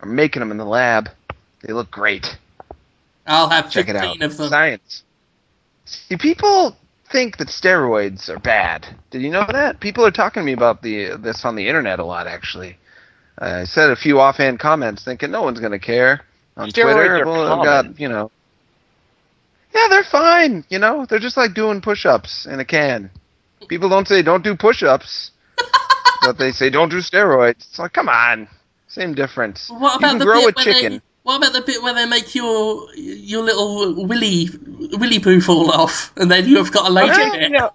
Are 0.00 0.08
making 0.08 0.40
them 0.40 0.50
in 0.50 0.56
the 0.56 0.64
lab. 0.64 1.10
They 1.62 1.72
look 1.72 1.90
great. 1.90 2.26
I'll 3.26 3.48
have 3.48 3.66
to 3.66 3.70
Check 3.70 3.88
it 3.88 3.96
out. 3.96 4.20
of 4.20 4.36
them. 4.36 4.48
Science. 4.48 5.02
See, 5.84 6.16
people 6.16 6.76
think 7.10 7.36
that 7.36 7.48
steroids 7.48 8.28
are 8.28 8.38
bad. 8.38 8.86
Did 9.10 9.22
you 9.22 9.30
know 9.30 9.46
that? 9.50 9.80
People 9.80 10.04
are 10.04 10.10
talking 10.10 10.40
to 10.40 10.44
me 10.44 10.52
about 10.52 10.82
the 10.82 11.16
this 11.18 11.44
on 11.44 11.54
the 11.54 11.68
internet 11.68 11.98
a 11.98 12.04
lot. 12.04 12.26
Actually, 12.26 12.78
I 13.38 13.64
said 13.64 13.90
a 13.90 13.96
few 13.96 14.18
offhand 14.20 14.58
comments, 14.58 15.04
thinking 15.04 15.30
no 15.30 15.42
one's 15.42 15.60
going 15.60 15.72
to 15.72 15.78
care 15.78 16.22
on 16.56 16.70
Steroids 16.70 16.94
Twitter. 16.94 17.16
are 17.22 17.26
well, 17.26 17.42
I've 17.42 17.66
common. 17.66 17.92
got 17.92 18.00
you 18.00 18.08
know. 18.08 18.30
Yeah, 19.74 19.86
they're 19.88 20.04
fine. 20.04 20.64
You 20.68 20.78
know, 20.78 21.06
they're 21.08 21.18
just 21.18 21.36
like 21.36 21.54
doing 21.54 21.80
push-ups 21.80 22.46
in 22.46 22.60
a 22.60 22.64
can. 22.64 23.10
People 23.68 23.88
don't 23.88 24.06
say 24.06 24.22
don't 24.22 24.44
do 24.44 24.54
push-ups, 24.56 25.30
but 26.22 26.38
they 26.38 26.52
say 26.52 26.68
don't 26.70 26.90
do 26.90 26.98
steroids. 26.98 27.56
It's 27.68 27.78
like, 27.78 27.92
come 27.92 28.08
on, 28.08 28.48
same 28.88 29.14
difference. 29.14 29.70
What 29.70 30.00
you 30.00 30.08
can 30.08 30.18
the 30.18 30.24
grow 30.24 30.46
a 30.48 30.52
chicken. 30.52 30.92
They, 30.94 31.00
what 31.22 31.36
about 31.36 31.52
the 31.52 31.62
bit 31.62 31.82
where 31.82 31.94
they 31.94 32.06
make 32.06 32.34
your 32.34 32.92
your 32.94 33.44
little 33.44 34.06
willy 34.06 34.48
willy 34.92 35.20
poo 35.20 35.40
fall 35.40 35.70
off, 35.70 36.12
and 36.16 36.30
then 36.30 36.46
you 36.46 36.56
have 36.58 36.72
got 36.72 36.90
a 36.90 36.92
later 36.92 37.12
Okay, 37.12 37.30
bit? 37.38 37.52
now, 37.52 37.74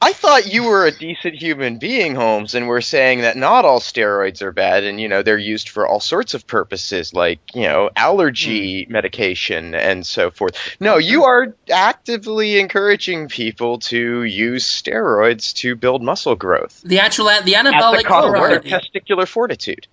I 0.00 0.12
thought 0.12 0.52
you 0.52 0.62
were 0.62 0.86
a 0.86 0.92
decent 0.92 1.34
human 1.34 1.78
being, 1.78 2.14
Holmes, 2.14 2.54
and 2.54 2.68
were 2.68 2.80
saying 2.80 3.22
that 3.22 3.36
not 3.36 3.64
all 3.64 3.80
steroids 3.80 4.42
are 4.42 4.52
bad, 4.52 4.84
and 4.84 5.00
you 5.00 5.08
know 5.08 5.22
they're 5.22 5.36
used 5.36 5.68
for 5.68 5.86
all 5.86 5.98
sorts 5.98 6.34
of 6.34 6.46
purposes, 6.46 7.12
like 7.12 7.40
you 7.52 7.62
know 7.62 7.90
allergy 7.96 8.84
hmm. 8.84 8.92
medication 8.92 9.74
and 9.74 10.06
so 10.06 10.30
forth. 10.30 10.56
No, 10.78 10.96
you 10.98 11.24
are 11.24 11.54
actively 11.70 12.60
encouraging 12.60 13.28
people 13.28 13.80
to 13.80 14.22
use 14.22 14.64
steroids 14.64 15.52
to 15.56 15.74
build 15.74 16.02
muscle 16.02 16.36
growth 16.36 16.80
The 16.82 17.00
actual 17.00 17.26
the 17.26 17.54
anabolic 17.54 17.54
at 17.54 17.54
the 17.54 17.56
anabolic 17.56 18.04
cost 18.04 18.56
of 18.56 18.64
testicular 18.64 19.26
fortitude. 19.26 19.88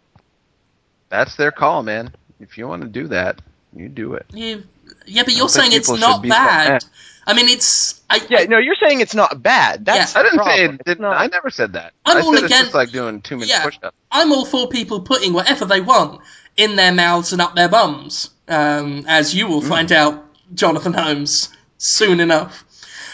That's 1.09 1.35
their 1.35 1.51
call, 1.51 1.83
man. 1.83 2.13
If 2.39 2.57
you 2.57 2.67
want 2.67 2.81
to 2.83 2.87
do 2.87 3.07
that, 3.07 3.41
you 3.75 3.89
do 3.89 4.13
it. 4.13 4.25
You, 4.33 4.63
yeah, 5.05 5.23
but 5.23 5.35
you're 5.35 5.49
saying 5.49 5.71
it's 5.73 5.89
not 5.89 6.15
should 6.15 6.21
be 6.23 6.29
bad. 6.29 6.83
I 7.27 7.33
mean, 7.33 7.47
it's. 7.49 8.01
I, 8.09 8.19
Yeah, 8.29 8.43
no, 8.45 8.57
you're 8.59 8.75
saying 8.75 9.01
it's 9.01 9.15
not 9.15 9.41
bad. 9.41 9.85
That's 9.85 10.13
Yeah. 10.13 10.19
I 10.19 10.23
didn't 10.23 10.43
say 10.43 10.65
it. 10.65 10.85
Didn't, 10.85 11.01
not. 11.01 11.17
I 11.17 11.27
never 11.27 11.49
said 11.49 11.73
that. 11.73 11.93
I'm 12.05 12.17
I 12.17 12.21
all 12.21 12.33
said 12.33 12.43
it's 12.43 12.45
against- 12.45 12.63
just 12.65 12.75
like 12.75 12.91
doing 12.91 13.21
too 13.21 13.37
many 13.37 13.49
Yeah. 13.49 13.63
push-ups. 13.63 13.95
I'm 14.11 14.31
all 14.31 14.45
for 14.45 14.67
people 14.67 14.99
putting 15.01 15.33
whatever 15.33 15.65
they 15.65 15.81
want 15.81 16.21
in 16.57 16.75
their 16.75 16.91
mouths 16.93 17.33
and 17.33 17.41
up 17.41 17.55
their 17.55 17.67
bums, 17.69 18.29
um, 18.47 19.05
as 19.07 19.33
you 19.33 19.47
will 19.47 19.61
find 19.61 19.91
out, 19.91 20.23
Jonathan 20.53 20.93
Holmes, 20.93 21.49
soon 21.79 22.19
enough. 22.19 22.63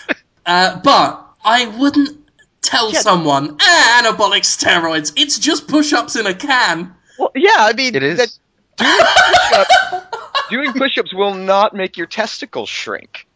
uh, 0.45 0.75
but 0.83 1.25
I 1.45 1.67
wouldn't 1.67 2.17
tell 2.61 2.91
Yeah. 2.91 2.99
someone, 2.99 3.57
ah, 3.61 4.01
anabolic 4.03 4.41
steroids, 4.41 5.13
it's 5.15 5.39
just 5.39 5.67
push-ups 5.67 6.17
in 6.17 6.27
a 6.27 6.33
can. 6.33 6.93
Well, 7.17 7.31
yeah, 7.33 7.55
I 7.57 7.73
mean, 7.73 7.95
It 7.95 8.03
is. 8.03 8.17
that 8.17 8.37
doing 8.77 8.89
push-ups, 8.97 10.05
doing 10.49 10.73
push-ups 10.73 11.13
will 11.13 11.33
not 11.33 11.73
make 11.73 11.97
your 11.97 12.07
testicles 12.07 12.69
shrink. 12.69 13.27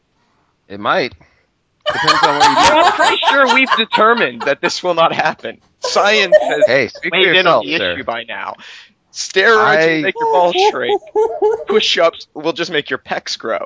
It 0.67 0.79
might. 0.79 1.13
Depends 1.87 2.23
on 2.23 2.39
what 2.39 2.49
you 2.49 2.55
do. 2.55 2.73
I'm 2.73 2.91
pretty 2.93 3.17
sure 3.29 3.53
we've 3.53 3.71
determined 3.77 4.41
that 4.43 4.59
this 4.61 4.81
will 4.81 4.95
not 4.95 5.13
happen. 5.13 5.61
Science 5.81 6.35
has 6.41 6.63
Hey, 6.65 6.87
speak 6.87 7.13
for 7.13 7.19
weighed 7.19 7.35
in 7.35 7.45
on 7.47 7.63
the 7.65 7.77
sir. 7.77 7.93
issue 7.93 8.03
by 8.03 8.23
now. 8.23 8.55
Steroids 9.13 9.57
I- 9.57 9.85
will 9.95 10.01
make 10.01 10.15
your 10.19 10.33
balls 10.33 10.55
shrink. 10.71 11.01
Push-ups 11.67 12.27
will 12.33 12.53
just 12.53 12.71
make 12.71 12.89
your 12.89 12.99
pecs 12.99 13.37
grow. 13.37 13.59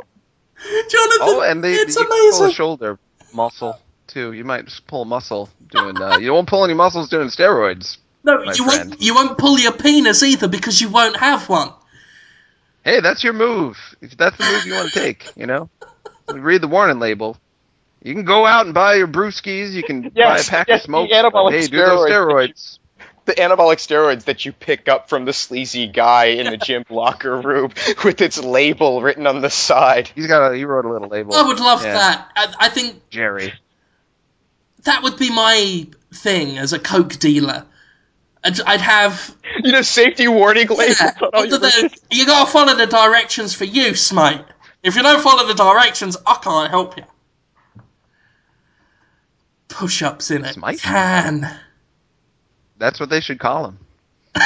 Jonathan, 0.89 1.17
Oh, 1.21 1.41
and 1.41 1.63
they 1.63 1.73
it's 1.73 1.95
you 1.95 2.01
can 2.01 2.07
pull 2.09 2.17
a 2.17 2.27
amazing. 2.39 2.51
shoulder 2.51 2.99
muscle 3.33 3.79
too. 4.07 4.33
You 4.33 4.43
might 4.43 4.65
just 4.65 4.85
pull 4.87 5.03
a 5.03 5.05
muscle 5.05 5.49
doing. 5.71 5.95
Uh, 6.01 6.17
you 6.17 6.33
won't 6.33 6.49
pull 6.49 6.65
any 6.65 6.73
muscles 6.73 7.07
doing 7.07 7.29
steroids. 7.29 7.97
No, 8.23 8.43
my 8.43 8.53
you 8.53 8.65
friend. 8.65 8.89
won't. 8.91 9.01
You 9.01 9.15
won't 9.15 9.37
pull 9.37 9.57
your 9.59 9.71
penis 9.71 10.23
either 10.23 10.47
because 10.47 10.79
you 10.81 10.89
won't 10.89 11.15
have 11.17 11.47
one. 11.49 11.71
Hey, 12.83 12.99
that's 13.01 13.23
your 13.23 13.33
move. 13.33 13.77
If 14.01 14.17
that's 14.17 14.37
the 14.37 14.43
move 14.45 14.65
you 14.65 14.73
want 14.73 14.91
to 14.93 14.99
take, 14.99 15.31
you 15.35 15.45
know. 15.45 15.69
Read 16.29 16.61
the 16.61 16.67
warning 16.67 16.99
label. 16.99 17.37
You 18.03 18.13
can 18.13 18.23
go 18.23 18.45
out 18.45 18.65
and 18.65 18.73
buy 18.73 18.95
your 18.95 19.07
brewskis. 19.07 19.71
You 19.73 19.83
can 19.83 20.01
buy 20.15 20.37
a 20.39 20.43
pack 20.43 20.67
yes, 20.69 20.81
of 20.81 20.85
smoke. 20.85 21.09
the 21.09 21.15
anabolic 21.15 21.51
hey, 21.51 21.67
do 21.67 21.77
those 21.77 22.09
steroids. 22.09 22.09
steroids. 22.09 22.79
the 23.25 23.33
anabolic 23.33 23.75
steroids 23.77 24.23
that 24.25 24.45
you 24.45 24.53
pick 24.53 24.87
up 24.87 25.09
from 25.09 25.25
the 25.25 25.33
sleazy 25.33 25.87
guy 25.87 26.25
in 26.25 26.49
the 26.49 26.57
gym 26.65 26.83
locker 26.89 27.41
room 27.41 27.71
with 28.05 28.21
its 28.21 28.41
label 28.41 29.01
written 29.01 29.27
on 29.27 29.41
the 29.41 29.49
side. 29.49 30.09
He's 30.15 30.27
got 30.27 30.51
a 30.51 30.55
he 30.55 30.63
wrote 30.65 30.85
a 30.85 30.89
little 30.91 31.09
label. 31.09 31.33
I 31.35 31.43
would 31.43 31.59
love 31.59 31.83
Yeah. 31.83 31.93
that. 31.93 32.29
I, 32.35 32.53
I 32.67 32.69
think 32.69 33.09
Jerry. 33.09 33.53
that 34.83 35.03
would 35.03 35.17
be 35.17 35.29
my 35.33 35.87
thing 36.13 36.57
as 36.57 36.71
a 36.73 36.79
coke 36.79 37.17
dealer. 37.19 37.65
I'd, 38.43 38.61
I'd 38.61 38.81
have 38.81 39.35
You 39.63 39.71
know, 39.71 39.81
safety 39.81 40.27
warning 40.27 40.67
labels 40.67 40.99
yeah, 41.01 41.11
on 41.21 41.29
all 41.33 41.45
your 41.45 41.59
the- 41.59 41.99
you 42.09 42.25
gotta 42.25 42.49
follow 42.49 42.75
the 42.75 42.87
directions 42.87 43.53
for 43.53 43.65
use, 43.65 44.13
mate. 44.13 44.41
If 44.81 44.95
you 44.95 45.03
don't 45.03 45.21
follow 45.21 45.45
the 45.47 45.53
directions, 45.53 46.15
I 46.25 46.35
can't 46.41 46.69
help 46.69 46.97
you. 46.97 47.03
Push-ups 49.67 50.31
in 50.31 50.45
it 50.45 50.53
Smite? 50.53 50.79
can. 50.81 51.49
That's 52.77 52.99
what 52.99 53.09
they 53.09 53.19
should 53.19 53.39
call 53.39 53.65
him. 53.65 53.77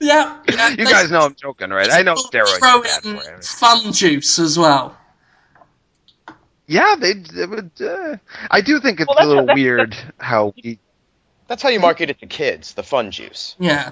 Yeah, 0.00 0.38
yeah 0.48 0.68
You 0.70 0.84
guys 0.86 1.10
know 1.10 1.20
I'm 1.20 1.34
joking, 1.34 1.70
right? 1.70 1.90
I 1.90 2.02
know 2.02 2.14
steroids 2.14 2.58
Throw 2.58 2.82
are 3.12 3.36
in 3.36 3.42
fun 3.42 3.92
juice 3.92 4.38
as 4.38 4.58
well. 4.58 4.96
Yeah, 6.70 6.94
they, 7.00 7.14
they 7.14 7.46
would. 7.46 7.72
Uh, 7.80 8.16
I 8.48 8.60
do 8.60 8.78
think 8.78 9.00
it's 9.00 9.08
Well, 9.08 9.18
a 9.18 9.26
little 9.26 9.46
that's- 9.46 9.56
weird 9.56 9.96
how 10.18 10.54
we. 10.62 10.78
That's 11.48 11.64
how 11.64 11.68
you 11.68 11.80
market 11.80 12.10
it 12.10 12.20
to 12.20 12.26
kids, 12.28 12.74
the 12.74 12.84
fun 12.84 13.10
juice. 13.10 13.56
Yeah, 13.58 13.90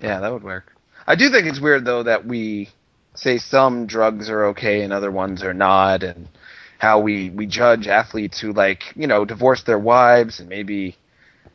Yeah, 0.00 0.20
that 0.20 0.32
would 0.32 0.44
work. 0.44 0.76
I 1.08 1.16
do 1.16 1.28
think 1.30 1.48
it's 1.48 1.58
weird 1.58 1.84
though 1.84 2.04
that 2.04 2.24
we 2.24 2.68
say 3.14 3.38
some 3.38 3.86
drugs 3.86 4.30
are 4.30 4.44
okay 4.46 4.82
and 4.82 4.92
other 4.92 5.10
ones 5.10 5.42
are 5.42 5.52
not, 5.54 6.04
and 6.04 6.28
how 6.78 7.00
we 7.00 7.30
we 7.30 7.46
judge 7.46 7.88
athletes 7.88 8.38
who 8.38 8.52
like 8.52 8.84
you 8.94 9.08
know 9.08 9.24
divorce 9.24 9.64
their 9.64 9.78
wives 9.78 10.38
and 10.38 10.48
maybe 10.48 10.96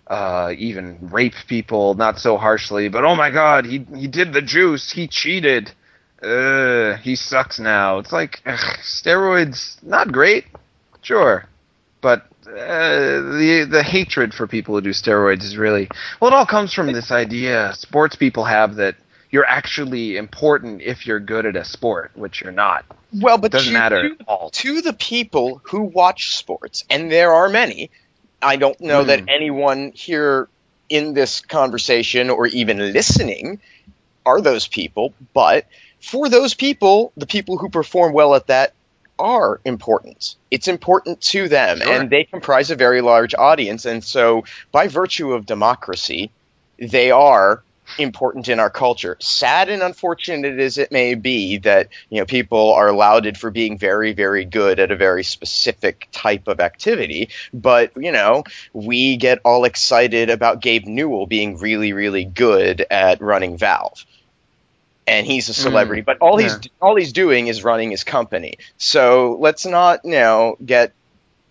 uh, 0.07 0.53
even 0.57 0.97
rape 1.09 1.35
people 1.47 1.93
not 1.93 2.19
so 2.19 2.35
harshly, 2.35 2.89
but 2.89 3.05
oh 3.05 3.15
my 3.15 3.29
god, 3.31 3.65
he 3.65 3.85
he 3.95 4.07
did 4.07 4.33
the 4.33 4.41
juice, 4.41 4.91
he 4.91 5.07
cheated, 5.07 5.71
uh, 6.23 6.97
he 6.97 7.15
sucks 7.15 7.59
now. 7.59 7.99
It's 7.99 8.11
like 8.11 8.41
ugh, 8.45 8.59
steroids, 8.81 9.81
not 9.83 10.11
great, 10.11 10.45
sure, 11.01 11.45
but 12.01 12.25
uh, 12.47 12.51
the 13.37 13.67
the 13.69 13.83
hatred 13.83 14.33
for 14.33 14.47
people 14.47 14.75
who 14.75 14.81
do 14.81 14.89
steroids 14.91 15.43
is 15.43 15.57
really 15.57 15.87
well. 16.19 16.31
It 16.31 16.33
all 16.35 16.45
comes 16.45 16.73
from 16.73 16.91
this 16.91 17.11
idea 17.11 17.73
sports 17.75 18.15
people 18.15 18.43
have 18.45 18.75
that 18.75 18.95
you're 19.31 19.45
actually 19.45 20.17
important 20.17 20.81
if 20.81 21.05
you're 21.05 21.19
good 21.19 21.45
at 21.45 21.55
a 21.55 21.63
sport, 21.63 22.11
which 22.15 22.41
you're 22.41 22.51
not. 22.51 22.83
Well, 23.13 23.37
but 23.37 23.47
it 23.47 23.51
Doesn't 23.53 23.73
to, 23.73 23.79
matter 23.79 24.09
to, 24.09 24.15
at 24.19 24.27
all. 24.27 24.49
to 24.49 24.81
the 24.81 24.93
people 24.93 25.61
who 25.65 25.81
watch 25.81 26.35
sports, 26.35 26.83
and 26.89 27.11
there 27.11 27.31
are 27.33 27.49
many. 27.49 27.91
I 28.41 28.55
don't 28.55 28.79
know 28.81 29.03
that 29.03 29.21
Hmm. 29.21 29.29
anyone 29.29 29.91
here 29.93 30.47
in 30.89 31.13
this 31.13 31.41
conversation 31.41 32.29
or 32.29 32.47
even 32.47 32.93
listening 32.93 33.59
are 34.25 34.41
those 34.41 34.67
people, 34.67 35.13
but 35.33 35.65
for 36.01 36.29
those 36.29 36.53
people, 36.53 37.11
the 37.17 37.27
people 37.27 37.57
who 37.57 37.69
perform 37.69 38.13
well 38.13 38.35
at 38.35 38.47
that 38.47 38.73
are 39.17 39.59
important. 39.65 40.35
It's 40.49 40.67
important 40.67 41.19
to 41.21 41.49
them, 41.49 41.79
Sure. 41.81 41.91
and 41.91 42.09
they 42.09 42.23
comprise 42.23 42.71
a 42.71 42.75
very 42.75 43.01
large 43.01 43.35
audience. 43.35 43.85
And 43.85 44.03
so, 44.03 44.45
by 44.71 44.87
virtue 44.87 45.33
of 45.33 45.45
democracy, 45.45 46.31
they 46.77 47.11
are 47.11 47.61
important 47.97 48.47
in 48.47 48.59
our 48.59 48.69
culture. 48.69 49.17
Sad 49.19 49.67
and 49.69 49.81
unfortunate 49.81 50.59
as 50.59 50.77
it 50.77 50.91
may 50.91 51.15
be 51.15 51.57
that 51.57 51.87
you 52.09 52.19
know 52.19 52.25
people 52.25 52.71
are 52.73 52.93
lauded 52.93 53.37
for 53.37 53.49
being 53.49 53.77
very, 53.77 54.13
very 54.13 54.45
good 54.45 54.79
at 54.79 54.91
a 54.91 54.95
very 54.95 55.23
specific 55.23 56.07
type 56.11 56.47
of 56.47 56.59
activity, 56.59 57.29
but 57.53 57.91
you 57.97 58.11
know 58.11 58.43
we 58.73 59.17
get 59.17 59.39
all 59.43 59.65
excited 59.65 60.29
about 60.29 60.61
Gabe 60.61 60.85
Newell 60.85 61.25
being 61.25 61.57
really, 61.57 61.91
really 61.91 62.25
good 62.25 62.85
at 62.91 63.21
running 63.21 63.57
Valve. 63.57 64.05
And 65.09 65.25
he's 65.25 65.49
a 65.49 65.53
mm. 65.53 65.55
celebrity, 65.55 66.01
but 66.01 66.17
all 66.19 66.37
he's 66.37 66.57
all 66.81 66.95
he's 66.95 67.13
doing 67.13 67.47
is 67.47 67.63
running 67.63 67.91
his 67.91 68.03
company. 68.03 68.57
So 68.77 69.37
let's 69.39 69.65
not, 69.65 70.01
you 70.03 70.11
know, 70.11 70.57
get 70.63 70.93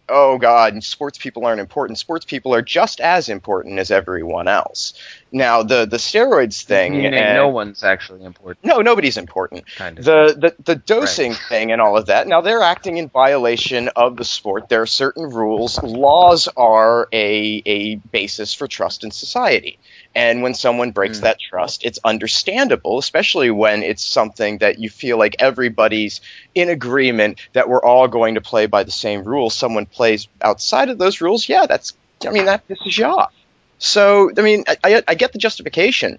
oh 0.08 0.38
god, 0.38 0.82
sports 0.82 1.18
people 1.18 1.44
aren't 1.44 1.60
important. 1.60 1.98
Sports 1.98 2.24
people 2.24 2.54
are 2.54 2.62
just 2.62 3.00
as 3.00 3.28
important 3.28 3.78
as 3.78 3.90
everyone 3.90 4.48
else. 4.48 4.94
Now 5.30 5.62
the 5.62 5.86
the 5.86 5.98
steroids 5.98 6.62
thing, 6.62 7.04
and- 7.04 7.36
no 7.36 7.48
one's 7.48 7.84
actually 7.84 8.24
important, 8.24 8.64
no, 8.64 8.80
nobody's 8.80 9.16
important. 9.16 9.66
kind 9.76 9.98
of. 9.98 10.04
The, 10.04 10.36
the 10.38 10.62
the 10.64 10.74
dosing 10.74 11.34
thing 11.34 11.72
and 11.72 11.80
all 11.80 11.96
of 11.96 12.06
that. 12.06 12.26
Now 12.26 12.40
they're 12.40 12.62
acting 12.62 12.96
in 12.96 13.08
violation 13.08 13.88
of 13.88 14.16
the 14.16 14.24
sport. 14.24 14.68
There 14.68 14.82
are 14.82 14.86
certain 14.86 15.24
rules. 15.30 15.82
Laws 15.82 16.48
are 16.56 17.08
a 17.12 17.62
a 17.66 17.96
basis 17.96 18.54
for 18.54 18.66
trust 18.66 19.04
in 19.04 19.10
society. 19.10 19.78
And 20.18 20.42
when 20.42 20.54
someone 20.54 20.90
breaks 20.90 21.18
Mm. 21.18 21.22
that 21.22 21.38
trust, 21.38 21.84
it's 21.84 22.00
understandable, 22.04 22.98
especially 22.98 23.50
when 23.50 23.82
it's 23.82 24.04
something 24.04 24.58
that 24.58 24.78
you 24.78 24.90
feel 24.90 25.16
like 25.16 25.36
everybody's 25.38 26.20
in 26.54 26.68
agreement 26.70 27.38
that 27.52 27.68
we're 27.68 27.84
all 27.84 28.08
going 28.08 28.34
to 28.34 28.40
play 28.40 28.66
by 28.66 28.82
the 28.82 28.90
same 28.90 29.22
rules. 29.22 29.54
Someone 29.54 29.86
plays 29.86 30.26
outside 30.42 30.88
of 30.90 30.98
those 30.98 31.20
rules, 31.20 31.48
yeah, 31.48 31.66
that's 31.66 31.94
I 32.26 32.30
mean 32.30 32.46
that 32.46 32.66
pisses 32.68 32.98
you 32.98 33.04
off. 33.06 33.32
So 33.78 34.30
I 34.36 34.42
mean 34.42 34.64
I, 34.66 34.76
I, 34.82 35.02
I 35.08 35.14
get 35.14 35.32
the 35.32 35.38
justification. 35.38 36.18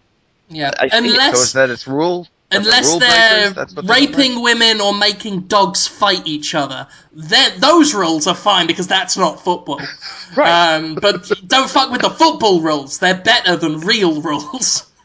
yeah. 0.50 0.72
I 0.80 0.88
see 0.88 0.96
it. 0.96 1.02
so 1.02 1.12
Unless 1.22 1.42
is 1.48 1.54
that 1.54 1.70
it's 1.70 1.88
rule? 1.88 2.26
Unless 2.52 2.96
they're 2.98 3.52
that's 3.52 3.74
they 3.74 3.82
raping 3.82 4.42
women 4.42 4.82
or 4.82 4.94
making 4.94 5.42
dogs 5.42 5.88
fight 5.88 6.26
each 6.26 6.56
other, 6.56 6.88
then 7.14 7.60
those 7.60 7.94
rules 7.94 8.28
are 8.28 8.36
fine 8.36 8.68
because 8.68 8.88
that's 8.88 9.18
not 9.18 9.44
football. 9.44 9.82
Right. 10.36 10.76
Um, 10.76 10.94
but 10.94 11.28
don't 11.48 11.68
fuck 11.68 11.92
with 11.92 12.02
the 12.02 12.10
football 12.12 12.62
rules; 12.62 13.00
they're 13.00 13.20
better 13.20 13.56
than 13.56 13.80
real 13.80 14.22
rules. 14.22 14.86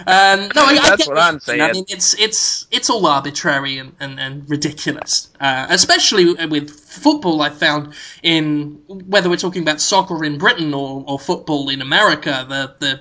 Um, 0.00 0.50
no, 0.54 0.62
I, 0.62 0.78
I 0.80 0.90
That's 0.90 0.96
get 1.06 1.08
what 1.08 1.18
I'm 1.18 1.40
saying. 1.40 1.60
I 1.62 1.72
mean, 1.72 1.84
it's 1.88 2.14
it's 2.14 2.66
it's 2.70 2.90
all 2.90 3.06
arbitrary 3.06 3.78
and, 3.78 3.92
and, 3.98 4.20
and 4.20 4.48
ridiculous, 4.48 5.30
uh, 5.40 5.66
especially 5.70 6.34
with 6.46 6.70
football. 6.70 7.40
I 7.40 7.50
found 7.50 7.94
in 8.22 8.82
whether 8.88 9.30
we're 9.30 9.36
talking 9.36 9.62
about 9.62 9.80
soccer 9.80 10.22
in 10.24 10.38
Britain 10.38 10.74
or, 10.74 11.02
or 11.06 11.18
football 11.18 11.70
in 11.70 11.80
America, 11.80 12.44
the 12.48 12.74
the 12.78 13.00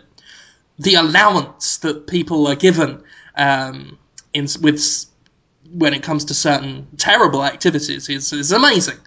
the 0.80 0.95
allowance 0.95 1.78
that 1.78 2.08
people 2.08 2.47
are 2.47 2.56
given 2.56 3.04
um, 3.37 3.97
in 4.33 4.47
with 4.61 5.05
when 5.71 5.93
it 5.93 6.03
comes 6.03 6.25
to 6.25 6.33
certain 6.33 6.87
terrible 6.97 7.43
activities 7.43 8.09
is 8.09 8.31
is 8.33 8.51
amazing. 8.51 8.97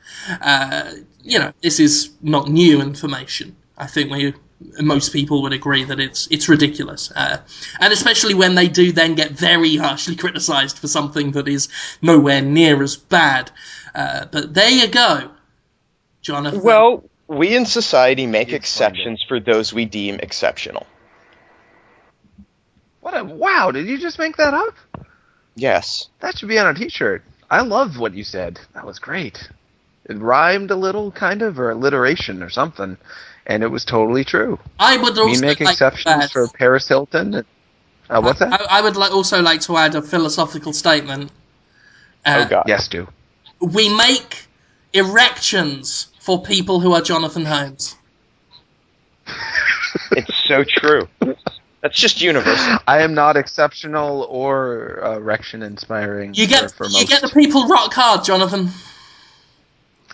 Uh, 0.40 0.92
you 1.22 1.38
know, 1.38 1.52
this 1.62 1.80
is 1.80 2.10
not 2.22 2.48
new 2.48 2.80
information. 2.80 3.56
I 3.76 3.86
think 3.86 4.10
we 4.10 4.34
most 4.80 5.12
people 5.12 5.42
would 5.42 5.52
agree 5.52 5.84
that 5.84 6.00
it's 6.00 6.26
it's 6.30 6.48
ridiculous, 6.48 7.12
uh, 7.14 7.38
and 7.80 7.92
especially 7.92 8.34
when 8.34 8.54
they 8.54 8.68
do 8.68 8.92
then 8.92 9.14
get 9.14 9.30
very 9.32 9.76
harshly 9.76 10.16
criticised 10.24 10.78
for 10.78 10.88
something 10.88 11.32
that 11.32 11.48
is 11.48 11.68
nowhere 12.02 12.42
near 12.42 12.82
as 12.82 12.96
bad. 12.96 13.50
Uh, 13.94 14.26
but 14.30 14.54
there 14.54 14.70
you 14.70 14.88
go, 14.88 15.30
Jonathan. 16.22 16.62
Well, 16.62 17.04
we 17.28 17.54
in 17.54 17.66
society 17.66 18.26
make 18.26 18.50
You 18.50 18.56
explained 18.56 18.96
it. 18.96 19.00
exceptions 19.00 19.24
for 19.28 19.40
those 19.40 19.72
we 19.72 19.84
deem 19.84 20.16
exceptional. 20.16 20.86
What 23.00 23.16
a 23.16 23.24
wow! 23.24 23.70
Did 23.70 23.86
you 23.86 23.98
just 23.98 24.18
make 24.18 24.36
that 24.36 24.54
up? 24.54 24.74
Yes. 25.54 26.08
That 26.20 26.36
should 26.38 26.48
be 26.48 26.58
on 26.58 26.66
a 26.68 26.74
T-shirt. 26.74 27.22
I 27.50 27.62
love 27.62 27.98
what 27.98 28.14
you 28.14 28.22
said. 28.24 28.60
That 28.74 28.86
was 28.86 28.98
great. 28.98 29.48
It 30.06 30.16
rhymed 30.18 30.70
a 30.70 30.76
little, 30.76 31.10
kind 31.10 31.42
of, 31.42 31.58
or 31.58 31.70
alliteration 31.70 32.42
or 32.42 32.50
something, 32.50 32.96
and 33.46 33.62
it 33.62 33.68
was 33.68 33.84
totally 33.84 34.24
true. 34.24 34.58
I 34.78 34.96
would 34.96 35.16
We 35.16 35.38
make 35.40 35.60
like 35.60 35.72
exceptions 35.74 36.24
to 36.26 36.28
for 36.28 36.48
Paris 36.48 36.86
Hilton. 36.88 37.34
and- 37.34 37.46
Uh, 38.10 38.20
what's 38.22 38.38
that? 38.38 38.52
I, 38.52 38.78
I 38.78 38.80
would 38.82 38.96
li- 38.96 39.08
also 39.10 39.42
like 39.42 39.60
to 39.62 39.76
add 39.76 39.94
a 39.94 40.02
philosophical 40.02 40.72
statement. 40.72 41.30
Uh, 42.24 42.44
oh 42.46 42.48
God. 42.48 42.64
yes, 42.66 42.88
do. 42.88 43.06
We 43.60 43.94
make 43.96 44.46
erections 44.92 46.08
for 46.20 46.40
people 46.42 46.80
who 46.80 46.92
are 46.94 47.02
Jonathan 47.02 47.44
Holmes. 47.44 47.96
It's 50.12 50.34
so 50.46 50.64
true. 50.64 51.08
That's 51.80 51.96
just 51.98 52.20
universal. 52.20 52.78
I 52.86 53.02
am 53.02 53.14
not 53.14 53.36
exceptional 53.36 54.22
or 54.24 55.00
uh, 55.04 55.16
erection 55.16 55.62
inspiring. 55.62 56.34
You 56.34 56.46
get 56.46 56.70
for, 56.72 56.84
for 56.84 56.86
you 56.86 56.92
most. 56.98 57.08
get 57.08 57.22
the 57.22 57.28
people 57.28 57.66
rock 57.68 57.92
hard, 57.94 58.24
Jonathan. 58.24 58.68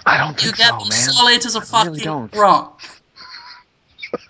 I 0.07 0.18
don't 0.18 0.33
You 0.42 0.50
think 0.53 0.57
get 0.59 0.68
so, 0.70 0.79
them 0.79 0.88
man. 0.88 1.11
solid 1.11 1.46
as 1.46 1.57
a 1.57 1.61
I 1.61 1.64
fucking 1.64 1.92
really 1.92 2.05
don't. 2.05 2.35
rock. 2.37 2.83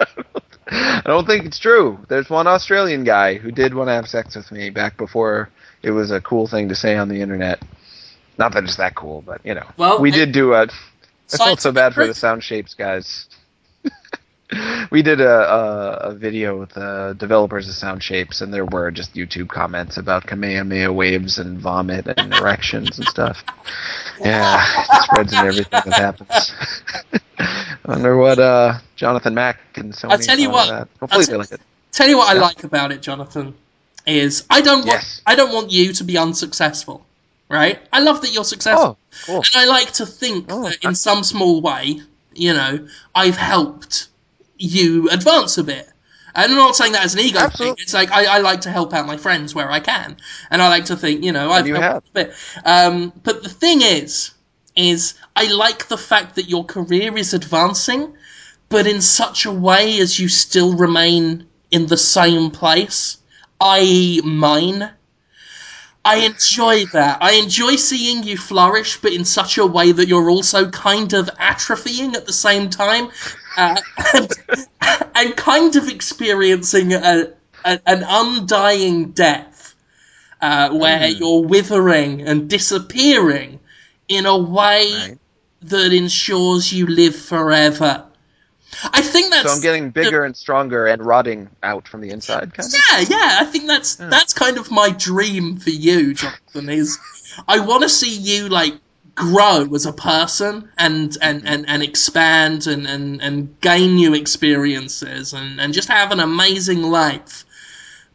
I 0.69 1.03
don't 1.05 1.27
think 1.27 1.45
it's 1.45 1.59
true. 1.59 1.99
There's 2.09 2.31
one 2.31 2.47
Australian 2.47 3.05
guy 3.05 3.35
who 3.35 3.51
did 3.51 3.75
want 3.75 3.89
to 3.89 3.93
have 3.93 4.09
sex 4.09 4.35
with 4.37 4.51
me 4.51 4.71
back 4.71 4.97
before 4.97 5.51
it 5.83 5.91
was 5.91 6.11
a 6.11 6.21
cool 6.21 6.47
thing 6.47 6.69
to 6.71 6.75
say 6.75 6.97
on 6.97 7.09
the 7.09 7.21
internet. 7.21 7.61
Not 8.39 8.53
that 8.55 8.65
it's 8.65 8.77
that 8.77 8.95
cool, 8.95 9.23
but 9.23 9.41
you 9.45 9.55
know, 9.55 9.67
Well, 9.77 10.01
we 10.01 10.11
it- 10.11 10.15
did 10.15 10.33
do 10.33 10.55
a. 10.55 10.69
I 11.33 11.37
felt 11.39 11.61
so 11.61 11.73
bad 11.73 11.95
for 11.95 12.07
the 12.07 12.15
sound 12.15 12.45
shapes 12.45 12.75
guys. 12.75 13.27
We 14.91 15.03
did 15.03 15.21
a, 15.21 15.27
a 15.31 15.91
a 16.11 16.15
video 16.15 16.59
with 16.59 16.71
the 16.71 17.17
developers 17.19 17.67
of 17.69 17.75
sound 17.75 18.03
shapes, 18.03 18.41
and 18.43 18.53
there 18.53 18.67
were 18.67 18.91
just 18.91 19.15
YouTube 19.15 19.49
comments 19.49 19.97
about 19.97 20.27
Kamehameha 20.27 20.93
waves 20.93 21.39
and 21.39 21.59
vomit 21.59 22.07
and 22.07 22.33
erections 22.35 22.99
and 22.99 23.09
stuff. 23.09 23.43
Yeah, 24.21 24.63
it 24.93 25.03
spreads 25.05 25.33
and 25.33 25.49
everything 25.49 25.71
that 25.87 25.95
happens. 25.95 26.53
I 27.49 27.77
wonder 27.87 28.17
what 28.19 28.39
uh, 28.39 28.75
Jonathan 28.97 29.35
Mak 29.35 29.59
and 29.77 29.93
Sony. 29.95 30.11
I'll 30.13 30.19
tell 30.19 30.39
you 30.39 30.51
what, 30.51 30.69
that. 30.69 30.89
Hopefully 31.01 31.25
they 31.25 31.37
like 31.37 31.53
it. 31.53 31.61
Tell 31.93 32.09
you 32.09 32.19
what 32.19 32.29
I 32.35 32.39
like 32.39 32.65
about 32.65 32.93
it, 32.93 33.01
Jonathan, 33.01 33.55
is 34.07 34.45
I 34.51 34.61
don't 34.61 34.81
want 34.87 35.01
Yes. 35.01 35.23
I 35.27 35.37
don't 35.37 35.53
want 35.53 35.73
you 35.73 35.93
to 35.95 36.05
be 36.05 36.19
unsuccessful, 36.19 37.05
right? 37.49 37.79
I 37.93 38.01
love 38.01 38.21
that 38.21 38.33
you're 38.33 38.45
successful, 38.45 38.99
Oh, 39.13 39.25
cool. 39.27 39.37
and 39.37 39.57
I 39.57 39.65
like 39.65 39.93
to 39.95 40.07
think 40.07 40.47
Oh, 40.51 40.65
that 40.69 40.85
in 40.85 40.95
some 40.95 41.25
small 41.25 41.63
way, 41.63 42.01
you 42.35 42.53
know, 42.53 42.87
I've 43.15 43.37
helped 43.39 44.09
you 44.59 45.09
advance 45.11 45.59
a 45.59 45.65
bit. 45.65 45.89
And 46.35 46.51
I'm 46.51 46.59
not 46.59 46.75
saying 46.75 46.93
that 46.93 47.05
as 47.05 47.15
an 47.15 47.21
ego 47.21 47.49
thing. 47.49 47.77
It's 47.79 47.95
like 47.95 48.11
I, 48.11 48.25
I 48.25 48.39
like 48.39 48.63
to 48.63 48.71
help 48.71 48.93
out 48.93 49.07
my 49.07 49.17
friends 49.17 49.55
where 49.55 49.71
I 49.71 49.79
can, 49.79 50.17
and 50.51 50.61
I 50.61 50.69
like 50.69 50.87
to 50.87 50.97
think, 50.97 51.23
you 51.23 51.31
know, 51.31 51.51
I've 51.51 51.67
you 51.67 51.77
helped 51.77 52.09
a 52.09 52.13
bit. 52.13 52.35
Um, 52.65 53.13
but 53.23 53.43
the 53.45 53.49
thing 53.49 53.83
is, 53.83 54.33
is 54.75 55.15
I 55.37 55.53
like 55.53 55.87
the 55.87 55.99
fact 55.99 56.35
that 56.35 56.49
your 56.49 56.65
career 56.65 57.17
is 57.17 57.35
advancing, 57.35 58.15
but 58.69 58.87
in 58.89 59.01
such 59.01 59.47
a 59.47 59.53
way 59.53 60.01
as 60.01 60.19
you 60.19 60.29
still 60.29 60.77
remain 60.77 61.47
in 61.71 61.87
the 61.87 61.97
same 61.97 62.51
place, 62.51 63.19
i.e., 63.61 64.21
mine. 64.25 64.91
I 66.05 66.17
enjoy 66.27 66.87
that. 66.89 67.19
I 67.23 67.35
enjoy 67.35 67.77
seeing 67.77 68.25
you 68.25 68.37
flourish, 68.39 69.01
but 69.01 69.13
in 69.13 69.25
such 69.25 69.59
a 69.59 69.67
way 69.67 69.93
that 69.93 70.09
you're 70.09 70.31
also 70.31 70.71
kind 70.71 71.13
of 71.15 71.29
atrophying 71.41 72.15
at 72.17 72.27
the 72.27 72.33
same 72.33 72.71
time, 72.71 73.11
uh, 73.57 73.83
and, 74.15 74.31
and 75.15 75.37
kind 75.37 75.77
of 75.77 75.89
experiencing 75.89 76.93
a, 76.95 77.35
a, 77.65 77.81
an 77.87 78.05
undying 78.07 79.13
death, 79.13 79.75
uh, 80.41 80.71
where 80.73 81.09
you're 81.09 81.45
withering 81.45 82.23
and 82.23 82.51
disappearing 82.51 83.61
in 84.09 84.27
a 84.27 84.39
way 84.39 84.93
Right. 84.93 85.19
that 85.63 85.93
ensures 85.93 86.73
you 86.73 86.87
live 86.87 87.17
forever. 87.17 88.07
I 88.93 89.01
think 89.03 89.31
that's 89.31 89.49
So 89.49 89.55
I'm 89.55 89.63
getting 89.63 89.91
bigger 89.91 90.25
and 90.25 90.37
stronger 90.37 90.87
and 90.87 91.05
rotting 91.05 91.51
out 91.63 91.87
from 91.89 92.01
the 92.01 92.11
inside, 92.11 92.55
kind 92.55 92.67
of. 92.67 92.73
yeah, 92.73 93.01
yeah. 93.01 93.39
I 93.41 93.45
think 93.45 93.67
that's 93.67 93.97
that's 93.97 94.33
kind 94.33 94.59
of 94.59 94.71
my 94.71 94.91
dream 94.91 95.57
for 95.59 95.71
you, 95.71 96.15
Jonathan. 96.15 96.69
Is 96.69 96.99
I 97.49 97.61
want 97.61 97.83
to 97.83 97.89
see 97.89 98.17
you 98.17 98.49
like 98.49 98.75
grow 99.15 99.67
as 99.75 99.87
a 99.87 99.93
person 99.93 100.69
and 100.77 101.17
and 101.23 101.47
and, 101.47 101.69
and 101.69 101.83
expand 101.83 102.67
and, 102.67 102.87
and 102.87 103.23
and 103.23 103.61
gain 103.61 103.95
new 103.95 104.15
experiences 104.15 105.33
and 105.33 105.61
and 105.61 105.73
just 105.73 105.89
have 105.89 106.11
an 106.13 106.21
amazing 106.21 106.83
life. 106.83 107.45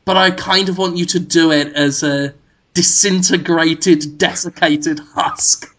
But 0.05 0.17
I 0.17 0.31
kind 0.31 0.69
of 0.69 0.77
want 0.77 0.97
you 0.97 1.05
to 1.05 1.19
do 1.19 1.51
it 1.51 1.73
as 1.75 2.03
a 2.03 2.33
disintegrated, 2.73 4.17
desiccated 4.17 4.99
husk, 5.13 5.73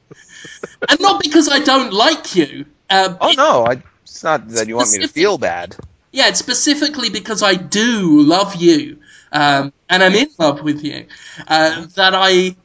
and 0.89 1.01
not 1.01 1.23
because 1.23 1.49
I 1.49 1.61
don't 1.61 1.93
like 1.93 2.35
you. 2.35 2.67
Uh, 2.89 3.17
Oh 3.21 3.33
no, 3.37 3.67
I, 3.67 3.83
it's 4.11 4.23
not 4.25 4.49
that 4.49 4.69
you 4.69 4.77
want 4.77 4.93
me 4.93 4.99
to 5.01 5.09
feel 5.09 5.39
bad. 5.39 5.77
yeah, 6.13 6.29
it's 6.29 6.39
specifically 6.39 7.11
because 7.11 7.43
I 7.43 7.55
do 7.55 8.23
love 8.23 8.57
you 8.57 8.99
um, 9.33 9.73
and 9.89 10.03
I'm 10.03 10.15
in 10.15 10.29
love 10.39 10.63
with 10.63 10.83
you 10.85 11.07
uh, 11.47 11.87
that 11.95 12.15
I 12.15 12.57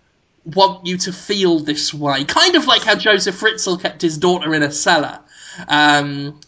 want 0.45 0.85
you 0.85 0.97
to 0.97 1.13
feel 1.13 1.59
this 1.59 1.93
way. 1.93 2.23
Kind 2.25 2.55
of 2.55 2.65
like 2.67 2.83
how 2.83 2.95
Joseph 2.95 3.39
Fritzl 3.39 3.81
kept 3.81 4.01
his 4.01 4.17
daughter 4.17 4.53
in 4.55 4.63
a 4.63 4.71
cellar. 4.71 5.19
Um, 5.67 6.39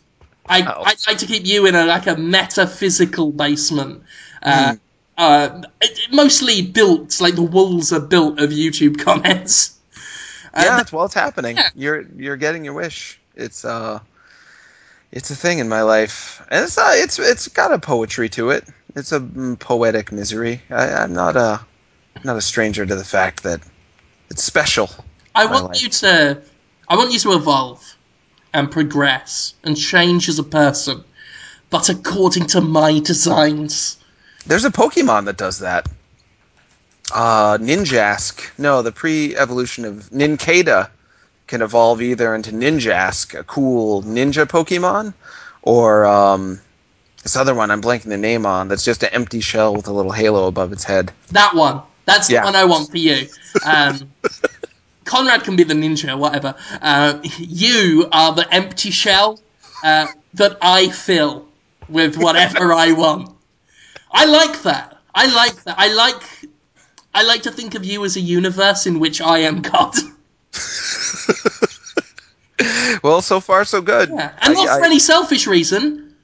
I, 0.49 0.61
Oh. 0.61 0.83
I'd 0.83 0.97
like 1.07 1.19
to 1.19 1.25
keep 1.27 1.45
you 1.45 1.65
in 1.67 1.75
a 1.75 1.85
like 1.85 2.07
a 2.07 2.15
metaphysical 2.15 3.31
basement. 3.31 4.03
Uh, 4.41 4.75
uh, 5.17 5.61
it- 5.81 5.99
it 5.99 6.13
mostly 6.13 6.61
built 6.61 7.19
like 7.21 7.35
the 7.35 7.41
walls 7.41 7.91
are 7.91 7.99
built 7.99 8.39
of 8.39 8.49
YouTube 8.51 8.99
comments. 8.99 9.77
Yeah, 10.55 10.77
Uh, 10.77 10.81
it's, 10.81 10.91
well, 10.93 11.05
it's 11.05 11.13
happening. 11.13 11.57
yeah. 11.57 11.69
You're 11.75 12.01
you're 12.17 12.37
getting 12.37 12.65
your 12.65 12.73
wish. 12.73 13.19
It's 13.35 13.65
uh, 13.65 13.99
it's 15.11 15.31
a 15.31 15.35
thing 15.35 15.59
in 15.59 15.69
my 15.69 15.81
life, 15.81 16.45
and 16.49 16.63
it's 16.63 16.77
uh, 16.77 16.91
it's 16.93 17.19
it's 17.19 17.47
got 17.47 17.71
a 17.71 17.79
poetry 17.79 18.29
to 18.29 18.49
it. 18.49 18.65
It's 18.95 19.11
a 19.11 19.19
mm, 19.19 19.57
poetic 19.57 20.11
misery. 20.11 20.61
I, 20.69 20.89
I'm 20.93 21.13
not 21.13 21.35
a 21.35 21.61
not 22.23 22.37
a 22.37 22.41
stranger 22.41 22.85
to 22.85 22.95
the 22.95 23.03
fact 23.03 23.43
that 23.43 23.61
it's 24.29 24.43
special. 24.43 24.89
I 25.33 25.45
want 25.45 25.67
life. 25.67 25.83
you 25.83 25.89
to 25.89 26.41
I 26.87 26.95
want 26.95 27.13
you 27.13 27.19
to 27.19 27.33
evolve 27.33 27.95
and 28.53 28.71
progress 28.71 29.53
and 29.63 29.77
change 29.77 30.29
as 30.29 30.39
a 30.39 30.43
person, 30.43 31.03
but 31.69 31.89
according 31.89 32.47
to 32.47 32.61
my 32.61 32.99
designs. 32.99 33.97
There's 34.45 34.65
a 34.65 34.71
Pokemon 34.71 35.25
that 35.25 35.37
does 35.37 35.59
that. 35.59 35.87
Uh, 37.13 37.57
Ninjask. 37.57 38.57
No, 38.57 38.81
the 38.81 38.91
pre-evolution 38.91 39.85
of 39.85 40.09
Nincada 40.09 40.89
can 41.47 41.61
evolve 41.61 42.01
either 42.01 42.35
into 42.35 42.51
Ninjask, 42.51 43.37
a 43.37 43.43
cool 43.43 44.03
ninja 44.03 44.45
Pokemon, 44.45 45.13
or 45.61 46.05
um, 46.05 46.59
this 47.23 47.35
other 47.35 47.55
one 47.55 47.71
I'm 47.71 47.81
blanking 47.81 48.09
the 48.09 48.17
name 48.17 48.45
on. 48.45 48.67
That's 48.67 48.83
just 48.83 49.03
an 49.03 49.09
empty 49.13 49.39
shell 49.39 49.73
with 49.75 49.87
a 49.87 49.93
little 49.93 50.11
halo 50.11 50.47
above 50.47 50.71
its 50.71 50.83
head. 50.83 51.11
That 51.31 51.55
one. 51.55 51.81
That's 52.05 52.29
Yeah. 52.29 52.41
the 52.41 52.45
one 52.45 52.55
I 52.55 52.65
want 52.65 52.89
for 52.89 52.97
you. 52.97 53.27
Um, 53.63 54.11
Conrad 55.05 55.43
can 55.43 55.55
be 55.55 55.63
the 55.63 55.73
ninja, 55.73 56.17
whatever. 56.17 56.55
Uh, 56.81 57.19
you 57.37 58.07
are 58.11 58.33
the 58.33 58.53
empty 58.53 58.91
shell 58.91 59.39
uh, 59.83 60.07
that 60.33 60.57
I 60.61 60.89
fill 60.89 61.47
with 61.87 62.17
whatever 62.17 62.73
I 62.73 62.91
want. 62.91 63.31
I 64.11 64.25
like 64.25 64.61
that. 64.63 64.97
I 65.15 65.33
like 65.33 65.63
that. 65.63 65.75
I 65.77 65.93
like. 65.93 66.21
I 67.13 67.23
like 67.23 67.43
to 67.43 67.51
think 67.51 67.73
of 67.75 67.83
you 67.83 68.05
as 68.05 68.15
a 68.15 68.19
universe 68.21 68.85
in 68.85 68.99
which 68.99 69.21
I 69.21 69.39
am 69.39 69.61
God. 69.61 69.95
Well, 73.03 73.21
so 73.21 73.39
far 73.39 73.63
so 73.65 73.81
good. 73.81 74.09
Yeah. 74.09 74.33
And 74.41 74.55
not 74.55 74.65
for 74.65 74.83
I- 74.83 74.85
any 74.87 74.99
selfish 74.99 75.45
reason. 75.47 76.15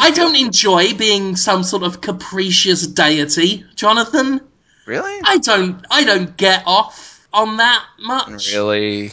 I 0.00 0.10
don't 0.12 0.36
enjoy 0.36 0.94
being 0.94 1.36
some 1.36 1.62
sort 1.62 1.82
of 1.82 2.00
capricious 2.00 2.86
deity, 2.86 3.64
Jonathan. 3.74 4.40
really, 4.86 5.20
I 5.24 5.36
don't 5.38 5.84
I 5.90 6.04
don't 6.04 6.34
get 6.38 6.62
off 6.66 7.26
on 7.34 7.58
that 7.58 7.84
much. 7.98 8.52
really. 8.54 9.12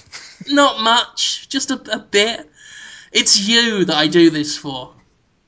Not 0.49 0.81
much, 0.81 1.49
just 1.49 1.71
a, 1.71 1.81
a 1.91 1.99
bit. 1.99 2.49
It's 3.11 3.37
you 3.47 3.83
that 3.85 3.95
I 3.97 4.07
do 4.07 4.29
this 4.29 4.57
for. 4.57 4.93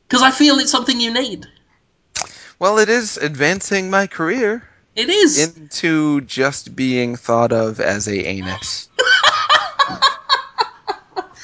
Because 0.07 0.21
I 0.23 0.31
feel 0.31 0.59
it's 0.59 0.71
something 0.71 0.99
you 0.99 1.13
need. 1.13 1.47
Well, 2.59 2.77
it 2.79 2.89
is 2.89 3.15
advancing 3.17 3.89
my 3.89 4.07
career 4.07 4.67
It 4.95 5.09
is. 5.09 5.57
into 5.57 6.21
just 6.21 6.75
being 6.75 7.15
thought 7.15 7.51
of 7.51 7.79
as 7.79 8.07
a 8.07 8.25
anus. 8.27 8.89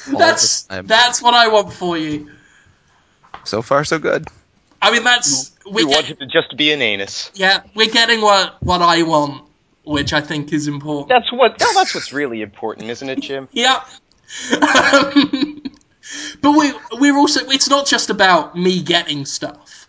That's 0.06 0.62
that's 0.64 1.22
what 1.22 1.34
I 1.34 1.48
want 1.48 1.72
for 1.72 1.96
you. 1.96 2.30
So 3.44 3.62
far, 3.62 3.84
so 3.84 3.98
good. 3.98 4.26
I 4.82 4.90
mean 4.90 5.04
that's 5.04 5.52
We 5.66 5.72
we 5.72 5.84
want 5.84 6.06
get, 6.06 6.12
it 6.12 6.18
to 6.20 6.26
just 6.26 6.56
be 6.56 6.72
an 6.72 6.82
anus. 6.82 7.30
yeah, 7.34 7.60
we're 7.74 7.90
getting 7.90 8.20
what 8.20 8.60
what 8.62 8.82
I 8.82 9.02
want, 9.02 9.44
which 9.84 10.12
I 10.12 10.20
think 10.20 10.52
is 10.52 10.66
important. 10.68 11.08
That's 11.08 11.30
what. 11.32 11.60
No, 11.60 11.66
that's 11.74 11.94
what's 11.94 12.12
really 12.12 12.42
important, 12.42 12.88
isn't 12.90 13.08
it, 13.08 13.20
Jim? 13.20 13.48
Yeah. 13.52 13.84
Um, 14.52 15.62
but 16.42 16.52
we 16.52 16.72
we're 16.94 17.16
also 17.16 17.40
it's 17.48 17.68
not 17.68 17.86
just 17.86 18.10
about 18.10 18.56
me 18.56 18.82
getting 18.82 19.24
stuff, 19.26 19.88